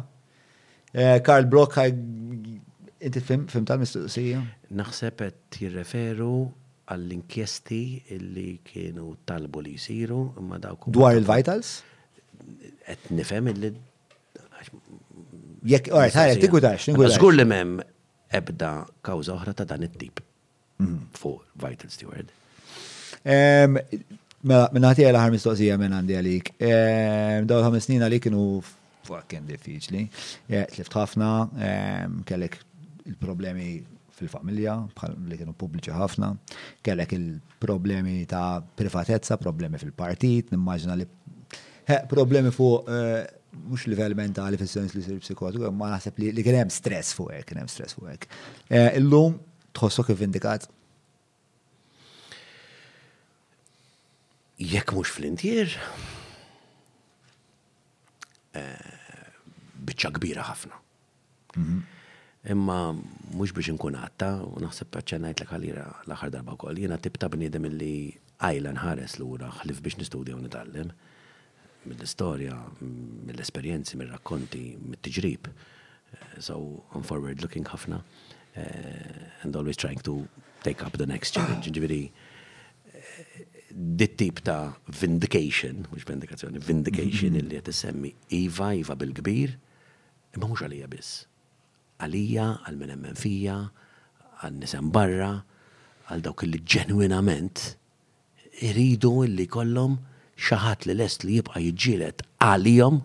E, 0.94 1.18
Karl 1.26 1.50
Brock, 1.50 1.80
inti 1.82 3.24
fim 3.26 3.48
tal-mistoqsija? 3.50 4.44
Naxsepet 4.78 5.58
jirreferu 5.58 6.36
għall-inkjesti 6.88 7.82
li 8.36 8.48
kienu 8.64 9.12
talbu 9.28 9.62
li 9.64 9.74
jisiru 9.76 10.20
Dwar 10.96 11.16
il-vitals? 11.18 11.74
Et 12.88 13.08
nifem 13.12 13.50
illi. 13.52 13.72
Jek, 15.68 15.90
għarret, 15.92 16.14
għarret, 16.14 16.42
tingudax, 16.44 16.86
tingudax. 16.88 17.16
Zgur 17.18 17.34
li 17.34 17.44
mem 17.48 17.74
ebda 18.34 18.70
kawza 19.04 19.34
oħra 19.34 19.54
ta' 19.56 19.66
dan 19.68 19.84
it-tip 19.86 20.22
mhm. 20.80 21.10
fuq 21.18 21.44
Vitals 21.62 21.98
steward. 21.98 22.32
Mela, 23.28 24.64
minna 24.72 24.92
ħati 24.92 25.02
għal 25.08 25.18
ħar 25.18 25.32
mistoqsija 25.34 25.76
minn 25.82 25.96
għandi 25.98 26.16
għalik. 26.20 26.52
Daw 27.50 27.64
ħames 27.66 27.88
snin 27.88 28.06
għalik 28.06 28.28
kienu 28.28 28.46
fuq 29.08 29.36
diffiċli. 29.50 30.06
Tlift 30.74 30.96
ħafna, 30.96 31.32
kellek 32.28 32.60
il-problemi 33.08 33.72
fil-familja, 34.18 34.74
li 35.30 35.38
kienu 35.38 35.54
pubbliċi 35.58 35.94
ħafna, 35.94 36.32
kellek 36.84 37.14
il-problemi 37.16 38.16
ta' 38.30 38.60
privatezza, 38.80 39.38
problemi 39.40 39.80
fil-partit, 39.80 40.52
nimmaġna 40.54 40.98
li 41.00 41.08
problemi 42.10 42.50
fuq 42.52 42.88
eh, 42.92 43.36
mux 43.64 43.86
livell 43.88 44.16
mentali 44.18 44.58
fil-sens 44.60 44.92
li 44.98 45.04
sirri 45.04 45.22
psikotiku, 45.24 45.70
ma 45.74 45.94
naħseb 45.94 46.18
li 46.24 46.44
kien 46.44 46.58
hemm 46.62 46.74
stress 46.74 47.14
fuq 47.16 47.32
hekk, 47.38 47.52
kienem 47.52 47.70
stress 47.72 47.96
fuq 47.96 48.10
hekk. 48.12 48.34
Eh, 48.68 48.90
illum 49.00 49.38
tħossok 49.78 50.12
kif 50.12 50.24
indikat? 50.26 50.68
Jekk 54.58 54.92
mhux 54.96 55.12
fl-intier, 55.14 55.74
eh, 58.58 59.30
biċċa 59.88 60.12
kbira 60.18 60.44
ħafna. 60.50 60.76
Mhm 61.56 61.97
imma 62.46 62.94
mux 63.34 63.52
biex 63.52 63.70
nkun 63.74 63.96
għatta, 63.98 64.28
u 64.46 64.62
naħseb 64.62 64.98
ċennajt 65.02 65.42
l-għalira 65.42 65.84
l-axar 66.06 66.30
darba 66.32 66.54
kol, 66.56 66.78
jena 66.78 66.96
tibta 66.98 67.26
b'nidem 67.28 67.66
illi 67.70 68.14
għajla 68.38 68.72
nħares 68.78 69.16
l 69.18 69.26
għura 69.26 69.50
xlif 69.62 69.80
biex 69.82 69.98
nistudja 69.98 70.36
u 70.38 70.42
nitallem 70.44 70.92
mill-istoria, 71.88 72.54
mill-esperienzi, 72.82 73.96
mill-rakkonti, 73.96 74.62
mill-tġrib. 74.82 75.46
Eh, 75.46 76.40
so, 76.42 76.58
I'm 76.92 77.02
forward-looking 77.06 77.64
ħafna 77.70 78.02
eh, 78.54 79.42
and 79.42 79.56
always 79.56 79.76
trying 79.78 80.00
to 80.04 80.26
take 80.66 80.82
up 80.84 80.96
the 80.98 81.06
next 81.06 81.34
challenge. 81.38 81.70
Ġiviri, 81.78 82.02
eh, 82.92 83.24
dit-tip 83.72 84.42
ta' 84.44 84.74
vindication, 85.00 85.86
mux 85.94 86.04
vindikazzjoni, 86.10 86.60
vindication 86.66 87.38
illi 87.40 87.58
għet 87.62 87.72
semmi 87.80 88.12
iva, 88.42 88.74
iva 88.76 88.98
bil-kbir, 88.98 89.56
imma 90.36 90.50
mux 90.50 90.66
għalija 90.66 90.92
biss 90.92 91.24
għalija, 92.02 92.46
għal 92.68 92.78
minn 92.80 92.92
hemm 92.94 93.18
fija, 93.18 93.56
għal 94.44 94.58
nisem 94.62 94.90
barra, 94.94 95.30
għal 96.08 96.24
dawk 96.28 96.46
li 96.46 96.60
ġenwinament 96.62 97.64
iridu 98.66 99.12
li 99.30 99.46
kollom 99.46 99.98
xaħat 100.48 100.86
li 100.88 100.96
lest 100.98 101.24
li 101.26 101.38
jibqa 101.38 101.60
jġilet 101.62 102.24
għalijom, 102.44 103.00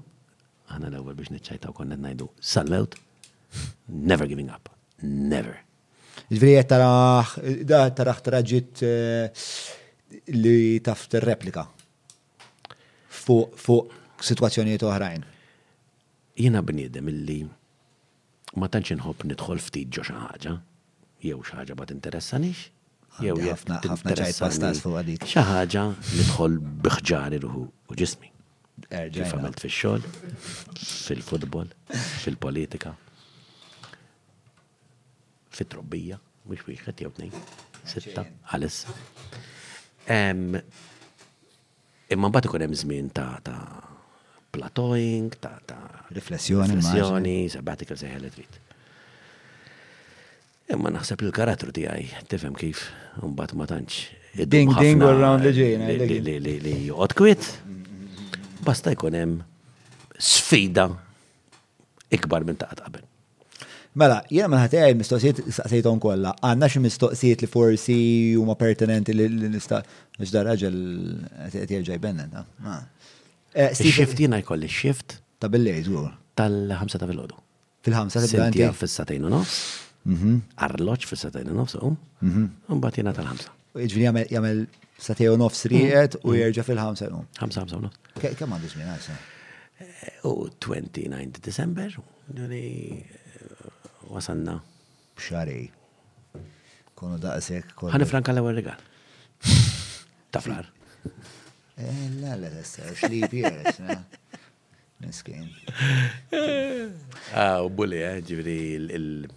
għana 0.74 0.92
l 0.92 1.16
biex 1.18 1.34
nitċajta 1.34 1.72
u 1.74 1.78
konnet 1.78 2.02
najdu 2.04 2.28
sal-lewt, 2.42 2.98
never 3.90 4.30
giving 4.30 4.50
up, 4.50 4.70
never. 5.02 5.60
il 6.30 6.42
taraħ, 6.42 7.38
da 7.66 7.84
taraħ 7.90 8.22
traġit 8.26 8.84
eh, 8.86 9.46
li 10.38 10.80
taft 10.86 11.14
replika 11.26 11.66
fuq 13.24 14.22
situazzjoniet 14.24 14.84
oħrajn. 14.84 15.22
Jena 16.40 16.62
bniedem 16.66 17.08
illi 17.12 17.44
ma 18.60 18.70
tantx 18.72 18.94
inħobb 18.96 19.26
nidħol 19.32 19.62
ftit 19.66 19.90
ġo 19.96 20.04
xi 20.06 20.16
ħaġa, 20.18 20.54
jew 21.26 21.38
xi 21.42 21.58
ħaġa 21.60 21.78
ma 21.80 21.88
tinteressanix, 21.90 22.66
jew 23.26 23.36
ħafna 23.48 23.80
tinteressani. 23.86 25.22
Xi 25.26 25.46
ħaġa 25.50 25.86
nidħol 25.96 26.60
biħġari 26.86 27.40
ruħu 27.46 27.64
u 27.64 27.98
ġismi. 28.04 28.30
Kif 28.84 29.20
er, 29.22 29.34
għamilt 29.38 29.62
fix-xogħol, 29.62 30.02
fil-futbol, 31.08 31.70
fil-politika, 32.24 32.94
fit-trobbija, 35.54 36.20
mhux 36.50 36.68
wieħed 36.74 37.06
jew 37.08 37.14
tnejn, 37.18 37.38
sitta, 37.94 38.26
għalissa. 38.50 38.94
Imma 42.14 42.30
mbagħad 42.30 42.50
ikun 42.52 42.66
hemm 42.68 42.82
żmien 42.84 43.10
ta' 43.14 43.32
ta' 43.46 43.93
plateauing, 44.54 45.34
ta' 45.42 45.58
ta' 45.66 46.06
riflessjoni, 46.14 46.76
riflessjoni, 46.78 47.34
sabbatical 47.50 47.98
se 47.98 48.10
ħelet 48.12 48.36
trid. 48.38 48.60
Imma 50.74 50.92
naħseb 50.94 51.24
il-karattru 51.26 51.74
tiegħi 51.76 52.06
tifhem 52.32 52.54
kif 52.58 52.84
mbagħad 53.22 53.56
ma 53.58 53.66
tantx. 53.72 54.12
Ding 54.54 54.70
ding 54.78 55.02
around 55.06 55.42
the 55.46 55.54
ġejna. 55.58 55.90
Li 55.98 56.76
joqgħod 56.92 57.18
kwiet. 57.18 57.48
Basta 58.64 58.94
jkun 58.94 59.18
hemm 59.18 59.40
sfida 60.24 60.86
ikbar 62.14 62.46
minn 62.46 62.60
ta' 62.62 62.70
qabel. 62.78 63.02
Mela, 63.98 64.22
jena 64.34 64.50
ma 64.54 64.62
ħatija 64.64 64.88
il-mistoqsijiet 64.90 65.44
saqsejtom 65.58 66.00
kolla. 66.02 66.32
Għanna 66.46 66.70
xi 66.74 66.80
mistoqsijiet 66.86 67.44
li 67.46 67.50
forsi 67.50 67.98
huma 68.42 68.56
pertinenti 68.58 69.14
li 69.18 69.30
nista' 69.54 69.82
biex 70.18 70.32
daraġel 70.34 70.80
qed 71.54 71.74
jerġa' 71.78 71.98
jbenna. 72.00 72.42
Eh, 73.54 73.74
shift 73.74 74.18
jina 74.18 74.38
jkolli 74.42 74.68
shift. 74.70 75.20
Ta' 75.40 75.48
bil-lejt, 75.52 75.88
Tal-ħamsa 76.34 76.98
ta' 76.98 77.06
fil 77.06 77.20
ħodu 77.22 77.36
Fil-ħamsa 77.86 78.22
ta' 78.24 78.28
fil 78.32 78.40
ħodu 78.42 78.48
Sintija 78.50 78.70
fil 78.78 78.90
satajnu 78.92 79.30
nofs. 79.30 79.58
Mhm. 80.02 80.32
Mhm. 80.32 80.40
Arloċ 80.66 81.06
fil-satajn 81.12 81.52
u 81.52 81.54
nofs, 81.58 81.76
u 81.86 81.94
mbatina 82.80 83.14
tal-ħamsa. 83.16 83.52
Iġvini 83.78 84.24
jgħamil 84.32 84.64
satej 85.00 85.30
u 85.32 85.36
nofs 85.40 85.64
riqet 85.72 86.18
u 86.26 86.34
jirġa 86.40 86.66
fil-ħamsa 86.68 87.08
u. 87.14 87.22
ħamsa 87.44 87.64
ħamsa 87.66 87.80
nofs. 87.86 88.12
Kem 88.34 88.52
għandu 88.58 88.72
żmien 88.74 88.92
għasa? 88.96 89.16
Eh, 89.80 90.28
u 90.32 90.50
29 90.60 91.40
December, 91.44 91.94
eh, 92.50 93.04
wasanna. 94.10 94.58
Bxarej. 95.16 95.70
Konu 96.96 97.18
da' 97.22 97.38
Għani 97.38 97.98
Ħanifranka 98.00 98.34
l 98.34 98.42
għal 98.42 98.58
regal. 98.62 98.78
Tafrar. 100.34 100.72
إيه 101.80 102.08
لا 102.08 102.36
لا 102.38 102.62
لسه 102.62 102.90
20 102.92 103.28
فيها 103.28 103.64
مسكين 105.02 105.50
اه 107.34 107.62
وبولي 107.62 108.22
جبريل 108.22 109.28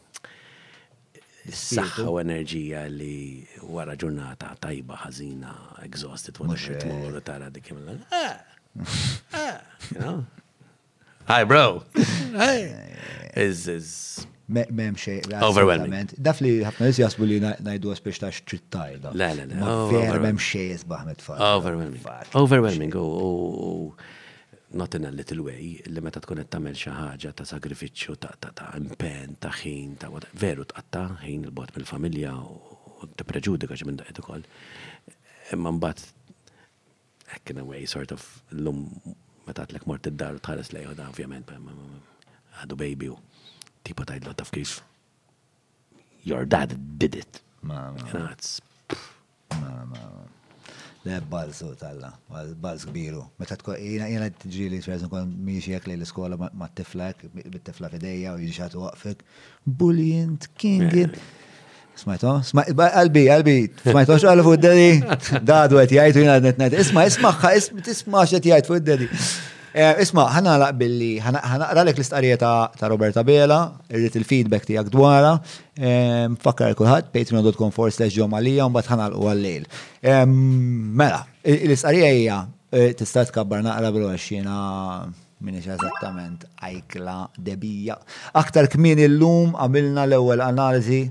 الصحة 1.49 2.03
وانرجية 2.09 2.87
اللي 2.87 3.45
ورا 3.63 3.95
جورناتا 3.95 4.55
طيبة 4.61 4.97
حزينة 4.97 5.55
اكزوستد 5.77 6.41
وانت 6.41 6.61
تمر 6.73 7.19
ترى 7.19 7.51
ديك 7.51 7.73
اه 7.73 8.41
اه 9.97 10.25
هاي 11.29 11.45
برو 11.45 11.83
هاي 12.35 12.97
از 13.45 13.69
از 13.69 14.19
memx 14.47 15.01
xej. 15.03 15.21
Overwhelming. 15.43 16.11
Daf 16.21 16.41
li 16.41 16.63
ħafna 16.65 16.89
nis 16.91 17.01
jasbu 17.01 17.27
li 17.27 17.39
najdu 17.43 17.91
għaspex 17.93 18.21
ta' 18.23 18.31
xċittaj. 18.31 19.01
La, 19.03 19.11
la, 19.35 19.47
la. 19.51 19.73
Ver 19.91 20.21
memx 20.23 20.47
xej 20.53 20.77
zbaħmet 20.85 21.25
fa' 21.25 21.39
Overwhelming. 21.57 22.07
Overwhelming. 22.35 23.99
Not 24.77 24.95
in 24.97 25.05
a 25.07 25.11
little 25.13 25.45
way, 25.47 25.81
li 25.87 26.03
meta 26.03 26.19
tkun 26.21 26.41
qed 26.43 26.51
tagħmel 26.53 26.75
xi 26.79 26.91
ħaġa 26.93 27.35
ta' 27.39 27.47
sagrifiċċju 27.49 28.17
ta' 28.23 28.33
ta' 28.43 28.51
ta' 28.55 28.71
impenn, 28.79 29.37
ta' 29.41 29.53
ħin, 29.63 29.95
ta' 30.01 30.11
veru 30.39 30.65
tqatta 30.69 31.05
ħin 31.23 31.47
il-bot 31.47 31.71
mill-familja 31.77 32.33
u 32.41 33.11
tippreġudika 33.19 33.79
xi 33.79 33.87
minn 33.87 34.01
daqed 34.03 34.21
ukoll. 34.25 34.43
Imma 35.55 35.71
mbagħad 35.79 36.35
hekk 37.37 37.55
in 37.55 37.63
a 37.63 37.67
way 37.67 37.87
sort 37.91 38.11
of 38.15 38.27
lum 38.51 38.87
meta 39.47 39.67
tlek 39.71 39.87
mort 39.87 40.07
id-dar 40.11 40.35
u 40.39 40.43
tħares 40.43 40.75
lejn 40.75 40.99
ovvjament 41.09 41.55
għadu 41.57 42.81
baby 42.83 43.15
u 43.15 43.17
Tipo 43.87 44.03
tajdlu 44.05 44.35
taf 44.35 44.51
kif. 44.51 44.81
Your 46.27 46.43
dad 46.45 46.75
did 46.99 47.15
it. 47.23 47.41
Ma, 47.63 47.93
ma. 47.95 48.05
That's... 48.13 48.59
Ma, 49.63 49.69
ma, 49.71 49.85
ma. 49.91 50.07
Le 51.07 51.21
balzu 51.33 51.69
talla, 51.83 52.11
balz 52.67 52.83
kbiru. 52.91 53.21
Meta 53.39 53.55
tkun 53.61 53.79
jina 53.79 54.09
jina 54.11 54.27
tġili 54.43 54.81
xerżin 54.83 55.13
kon 55.13 55.31
miexi 55.49 55.77
jek 55.77 55.87
li 55.87 55.95
l-iskola 56.01 56.35
ma 56.43 56.67
tiflek, 56.81 57.29
bit-tifla 57.35 57.93
fideja 57.93 58.35
u 58.35 58.43
jġiġat 58.43 58.75
waqfek. 58.81 59.23
Bullient, 59.85 60.49
kingin. 60.59 61.15
Smajto? 61.97 62.35
għalbi, 62.89 63.29
għalbi, 63.37 63.55
smajto 63.87 64.19
xaħlu 64.27 64.49
fuq 64.51 64.59
d-dedi? 64.65 65.43
Dadu 65.49 65.79
għet 65.81 65.95
jajtu 66.01 66.25
jina 66.27 66.35
għadnet 66.41 66.59
najt. 66.65 66.81
Isma, 66.83 67.07
isma, 67.09 67.31
isma 67.63 68.27
xet 68.33 68.51
jajtu 68.51 68.75
fuq 68.75 68.83
d-dedi. 68.83 69.15
Eh, 69.77 69.93
isma, 70.01 70.23
ħanaqlaq 70.33 70.77
billi, 70.81 71.09
ħanaqra 71.21 71.83
l 71.85 71.91
l-istqarija 71.91 72.37
ta' 72.41 72.89
Roberta 72.89 73.21
Bela, 73.29 73.59
irrit 73.93 74.15
il-feedback 74.23 74.65
tijak 74.65 74.89
dwara, 74.89 75.35
fakkar 76.47 76.73
kulħadd 76.79 77.11
patreon.com 77.13 77.75
for 77.77 77.93
slash 77.93 78.17
ġomalija, 78.17 78.65
un 78.65 78.73
bat 78.73 78.89
ħanaqlaq 78.89 79.27
għallejl. 79.35 79.67
Mela, 80.97 81.21
l-istqarija 81.53 82.09
hija 82.23 82.39
eh, 82.73 82.95
tista' 82.97 83.27
tkabbar 83.29 83.67
naqra 83.69 83.93
bil-għaxina 83.99 84.57
minix 85.45 85.69
eżattament 85.69 86.49
ajkla 86.71 87.19
debija. 87.37 88.01
Aktar 88.41 88.73
kmin 88.73 89.05
il-lum 89.05 89.53
għamilna 89.61 90.09
l-ewwel 90.09 90.47
analiżi 90.49 91.05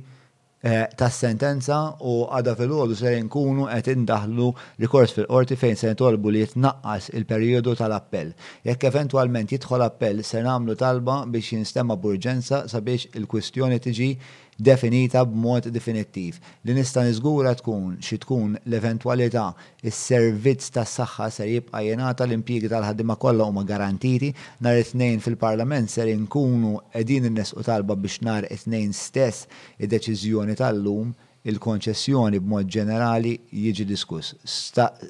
Eh, 0.66 0.86
tas 0.98 1.14
sentenza 1.22 1.76
u 2.10 2.14
għada 2.34 2.56
fil-ħodu 2.58 2.96
se 2.98 3.12
nkunu 3.28 3.68
qed 3.70 3.90
indaħlu 4.00 4.48
rikors 4.82 5.12
fil-qorti 5.14 5.54
fejn 5.62 5.78
se 5.78 5.92
tolbu 6.00 6.32
li 6.34 6.40
jitnaqqas 6.42 7.12
il-perjodu 7.20 7.76
tal-appell. 7.84 8.32
Jekk 8.66 8.88
eventwalment 8.90 9.54
jidħol 9.54 9.84
appell 9.92 10.24
se 10.26 10.42
nagħmlu 10.48 10.78
talba 10.82 11.20
biex 11.36 11.54
jinstema 11.54 12.00
burġenza 12.02 12.64
sabiex 12.74 13.12
il-kwistjoni 13.22 13.78
tiġi 13.86 14.10
definita 14.58 15.24
b'mod 15.26 15.68
definittiv 15.70 16.40
li 16.64 16.74
nista' 16.78 17.04
niżgura 17.06 17.56
tkun 17.60 17.98
xi 18.00 18.16
tkun 18.24 18.56
l-eventwalità 18.64 19.50
is-servizz 19.84 20.72
tas-saħħa 20.78 21.28
ser 21.38 21.50
jibqa' 21.58 21.82
jingħata 21.84 22.24
l-impjiegi 22.26 22.72
tal-ħaddiema 22.72 23.18
kollha 23.20 23.48
huma 23.50 23.66
garantiti 23.68 24.32
nhar 24.64 24.80
it-tnejn 24.80 25.20
fil-Parlament 25.26 25.92
ser 25.92 26.08
inkunu 26.14 26.78
qegħdin 26.96 27.28
innesqu 27.34 27.66
talba 27.68 27.98
biex 28.00 28.24
nhar 28.24 28.48
it-tnejn 28.48 28.96
stess 28.96 29.44
id-deċiżjoni 29.76 30.56
tal-lum 30.64 31.12
il-konċessjoni 31.46 32.40
b'mod 32.42 32.66
ġenerali 32.74 33.36
jiġi 33.54 33.84
diskuss. 33.86 34.32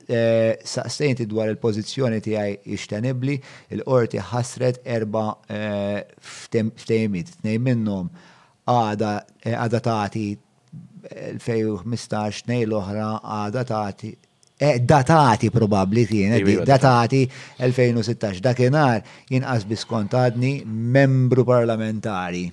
Eh, 0.10 0.58
Saqstejnti 0.68 1.24
dwar 1.32 1.48
il-pozizjoni 1.54 2.18
tiegħi 2.26 2.58
ixtenibli, 2.76 3.38
il-qorti 3.78 4.20
ħasret 4.34 4.82
erba 4.84 5.30
eh, 5.48 6.04
ftejmit, 6.76 7.38
tnejn 7.40 7.64
minnhom 7.70 8.12
għada 8.70 9.12
eh, 9.46 9.56
għada 9.56 9.80
tagħti 9.88 10.26
2015 11.06 12.50
nej 12.50 12.66
l 12.66 12.74
ohra 12.80 13.10
għada 13.22 13.62
tagħti 13.72 14.10
eh, 14.58 14.80
datati 14.82 15.52
probabli 15.54 16.06
kienet, 16.10 16.42
iva, 16.42 16.54
iva, 16.60 16.66
datati 16.68 17.24
2016, 17.62 18.42
dakinar 18.44 19.02
jinqas 19.30 19.68
biskontadni 19.70 20.58
membru 20.66 21.46
parlamentari. 21.46 22.48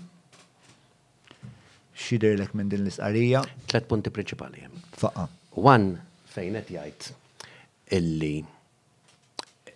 Xidirlek 2.02 2.52
minn 2.59 2.66
din 2.68 2.82
l-istqarija? 2.82 3.44
Tlet 3.70 3.86
punti 3.89 4.10
principali. 4.10 4.64
Faqa. 4.98 5.28
One, 5.60 5.94
fejnet 6.34 6.70
jajt 6.74 7.12
illi 7.94 8.39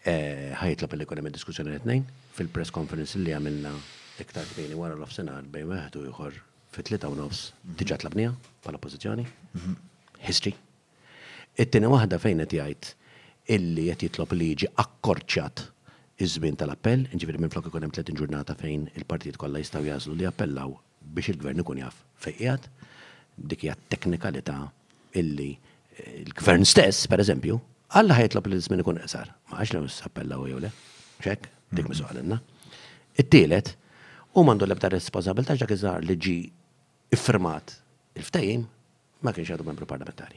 eh, 0.04 0.50
ħajtlob 0.58 0.96
li 1.00 1.06
kunem 1.08 1.28
diskussjoni 1.34 1.76
għetnejn 1.78 2.06
fil-press 2.36 2.72
conference 2.74 3.20
li 3.20 3.32
għamilna 3.36 3.72
iktar 4.24 4.44
kbini 4.48 4.74
wara 4.78 4.96
l-offsenar 4.96 5.44
bejn 5.52 5.68
weħdu 5.72 6.04
jħor 6.06 6.36
fit-tlita 6.72 7.08
u 7.12 7.16
nofs 7.18 7.50
l-abnija 7.66 8.32
pala 8.64 8.78
pozizjoni, 8.80 9.26
History. 10.26 10.54
It-tieni 11.60 11.88
waħda 11.92 12.16
fejn 12.20 12.40
qed 12.44 12.54
jgħid 12.56 12.88
illi 13.56 13.84
qed 13.92 14.06
jitlob 14.08 14.32
li 14.34 14.46
jiġi 14.54 14.68
akkorċjat 14.82 15.60
iż-żmien 16.24 16.56
tal-appell, 16.58 17.04
inġifieri 17.12 17.40
minn 17.42 17.52
flok 17.52 17.68
ikun 17.68 17.84
hemm 17.84 17.92
tletin 17.94 18.16
ġurnata 18.18 18.56
fejn 18.58 18.86
il-partit 18.96 19.36
kollha 19.40 19.60
jistgħu 19.60 19.84
jażlu 19.90 20.16
li 20.16 20.26
appellaw 20.30 20.72
biex 21.12 21.34
il-gvern 21.34 21.60
ikun 21.62 21.82
jaf 21.84 22.00
fejqiegħed 22.24 22.68
dik 23.52 23.66
hija 23.66 23.76
teknikalità 23.92 24.56
illi 25.20 25.50
eh, 25.52 26.22
il-gvern 26.24 26.64
stess, 26.66 27.04
per 27.06 27.20
eżempju, 27.22 27.60
għalla 27.94 28.16
ħajtlob 28.18 28.48
li 28.50 28.56
l-żmien 28.58 28.82
ikun 28.82 29.00
qesar. 29.04 29.28
Ma 29.50 29.60
għax 29.60 29.74
li 29.74 29.82
appellaw 30.08 30.46
jew 30.48 30.62
le. 30.64 30.70
Ċek, 31.20 31.44
dik 31.44 31.82
mm-hmm. 31.82 31.90
misoqalinna. 31.92 32.38
It-tielet, 33.20 33.76
u 34.36 34.44
mandu 34.44 34.66
l-ebda 34.68 34.88
responsabilta 34.92 35.56
ġak 35.56 35.70
iżar 35.72 36.02
li 36.04 36.14
ġi 36.20 36.36
iffirmat 37.16 37.72
il-ftajim 38.20 38.66
ma 39.24 39.32
kienx 39.32 39.54
għadu 39.54 39.64
membru 39.64 39.88
parlamentari. 39.88 40.36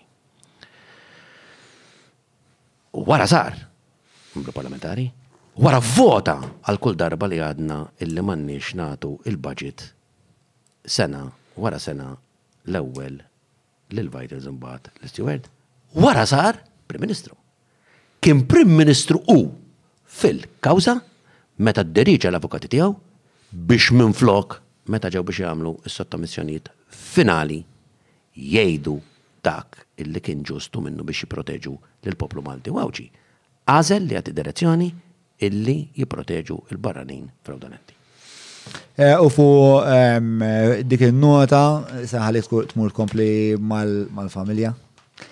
Wara 3.10 3.28
sar, 3.28 3.58
membru 4.34 4.56
parlamentari, 4.56 5.06
wara 5.60 5.82
vota 5.84 6.38
għal 6.64 6.80
kull 6.80 6.96
darba 6.98 7.28
li 7.28 7.42
għadna 7.44 7.82
illi 8.06 8.24
mannix 8.24 8.72
natu 8.80 9.18
il-budget 9.28 9.84
sena 10.86 11.26
wara 11.60 11.80
sena 11.84 12.14
l-ewwel 12.72 13.20
l-inviters 13.92 14.48
imbagħad 14.48 14.94
l-steward. 15.04 15.52
Wara 16.00 16.24
sar 16.30 16.64
Prim 16.88 17.04
Ministru. 17.04 17.36
Kien 18.24 18.46
Prim 18.48 18.72
Ministru 18.80 19.20
u 19.28 19.42
fil-kawża 20.20 20.96
meta 21.60 21.84
d-deriġa 21.84 22.32
l-avukati 22.32 22.72
tiegħu 22.72 22.96
biex 23.50 23.90
minn 23.92 24.14
flok, 24.14 24.60
meta 24.90 25.10
ġew 25.14 25.24
biex 25.26 25.40
jagħmlu 25.44 25.74
s-sottomissjonijiet 25.90 26.70
finali 26.94 27.62
jgħidu 28.40 28.98
dak 29.44 29.80
illi 30.00 30.22
kien 30.24 30.44
ġustu 30.48 30.82
minnu 30.86 31.04
biex 31.06 31.26
jipproteġu 31.26 31.74
lill-poplu 32.06 32.44
Malti 32.46 32.74
wawġi. 32.76 33.08
Għażel 33.70 34.06
li 34.10 34.18
għati 34.20 34.34
direzzjoni 34.38 34.90
illi 35.48 35.78
jipproteġu 35.98 36.60
il-barranin 36.72 37.26
fraudolenti. 37.46 37.98
Eh, 39.00 39.16
u 39.18 39.30
fu 39.34 39.46
dik 40.86 41.08
il-nota, 41.08 41.64
saħali 42.06 42.44
tmur 42.74 42.94
kompli 42.94 43.30
mal-familja. 43.58 44.74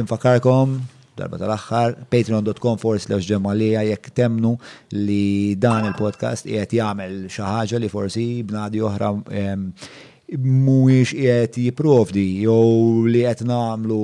infakarkom, 0.00 0.76
darba 1.16 1.38
tal-axħar, 1.40 1.94
patreon.com 2.12 2.78
forse 2.82 3.06
lew 3.10 3.20
ġemalija 3.22 3.84
jekk 3.90 4.10
temnu 4.18 4.54
li 4.96 5.54
dan 5.58 5.86
il-podcast 5.92 6.48
jgħet 6.50 6.74
jgħamil 6.78 7.14
xaħġa 7.30 7.78
li 7.80 7.92
forsi 7.92 8.24
bnadi 8.50 8.82
oħra 8.84 9.12
ehm, 9.30 9.68
mhuwiex 10.38 11.12
qiegħed 11.14 11.58
jipprovdi 11.64 12.22
jew 12.44 13.06
li 13.12 13.20
qed 13.28 13.44
nagħmlu 13.46 13.98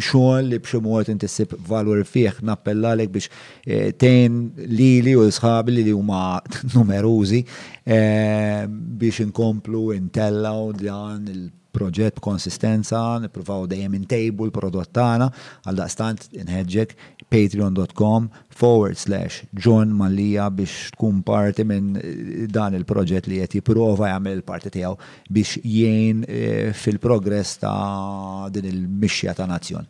xogħol 0.00 0.48
li 0.48 0.58
b'xi 0.64 0.80
mwot 0.84 1.10
intisib 1.12 1.52
valur 1.68 2.00
fih 2.08 2.40
nappellalek 2.48 3.12
biex 3.14 3.28
li 3.66 3.90
e, 3.90 4.32
lili 4.72 5.14
u 5.18 5.26
sħabi 5.32 5.76
li 5.80 5.92
huma 5.94 6.38
numerużi 6.74 7.42
e, 7.84 8.00
biex 8.68 9.24
inkomplu 9.28 9.90
intellaw 9.98 10.72
dan 10.82 11.30
il 11.32 11.46
proġett 11.78 12.16
b'konsistenza, 12.18 12.98
nippruvaw 13.22 13.66
dejjem 13.70 13.92
intejbu 14.00 14.46
l-prodott 14.48 14.90
tagħna, 14.96 15.26
għal 15.68 15.76
daqstant 15.82 16.24
inħeġġek 16.40 16.94
patreon.com 17.28 18.30
forward 18.48 18.96
slash 18.96 19.42
John 19.54 19.88
Malija 19.92 20.48
biex 20.50 20.90
tkun 20.96 21.20
parti 21.26 21.62
minn 21.68 21.92
eh, 22.00 22.48
dan 22.50 22.74
il-proġett 22.78 23.28
li 23.30 23.38
jeti 23.38 23.60
prova 23.64 23.94
jgħamil 24.08 24.40
parti 24.48 24.72
tijaw 24.74 24.96
biex 25.30 25.60
jien 25.62 26.24
eh, 26.24 26.70
fil-progress 26.74 27.58
ta' 27.62 28.48
din 28.52 28.66
il-mixja 28.72 29.36
ta' 29.38 29.46
nazzjon. 29.48 29.86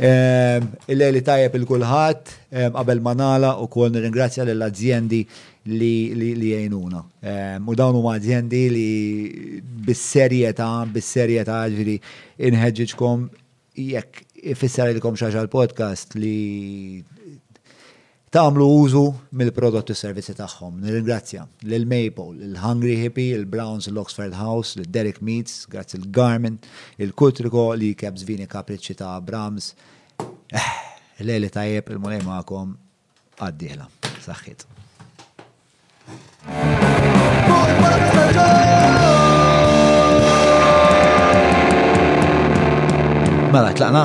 Ehm, 0.00 0.70
il 0.90 1.00
lejli 1.00 1.22
tajab 1.26 1.56
il-kulħat, 1.60 2.34
ehm, 2.50 2.74
qabel 2.76 3.00
manala 3.04 3.54
u 3.64 3.70
kol 3.72 3.92
nir-ingrazzja 3.94 4.44
l-azzjendi 4.50 5.22
li 5.70 5.94
jgħinuna. 6.34 7.04
Ehm, 7.24 7.70
u 7.70 7.76
dawn 7.78 7.96
huma 8.02 8.16
azzjendi 8.18 8.66
li 8.74 8.88
bis-serjetà, 9.90 10.72
bis-serjetà 10.92 11.62
ġviri 11.72 11.96
inħeġġiġkom 12.50 13.30
jekk 13.80 14.26
ifisser 14.44 14.90
li 14.94 15.00
kom 15.02 15.16
xaġa 15.18 15.42
l-podcast 15.44 16.14
li 16.18 17.02
tamlu 18.32 18.66
użu 18.80 19.02
mill-prodotti 19.36 19.94
servizzi 19.96 20.34
tagħhom. 20.38 20.76
Nirringrazzja 20.84 21.44
lil 21.70 21.86
Maple, 21.90 22.36
il-Hungry 22.48 22.94
Hippie, 23.02 23.34
il-Browns, 23.40 23.90
l-Oxford 23.90 24.34
House, 24.38 24.78
il-Derek 24.78 25.20
Meats, 25.24 25.64
grazzi 25.70 25.98
il-Garmin, 25.98 26.56
il-Kutriko 27.02 27.70
li 27.80 27.92
keb 27.98 28.18
żvini 28.22 28.46
kapriċi 28.50 28.96
ta' 29.02 29.16
Brahms. 29.24 29.74
Eh, 30.50 30.70
Lejli 31.20 31.50
tajjeb 31.52 31.90
il-mulej 31.92 32.22
ma'kom 32.24 32.72
għaddiela. 33.40 33.90
Saħħit. 34.20 34.68
Oh, 37.50 38.98
Mela, 43.52 43.74
tlaqna. 43.74 44.02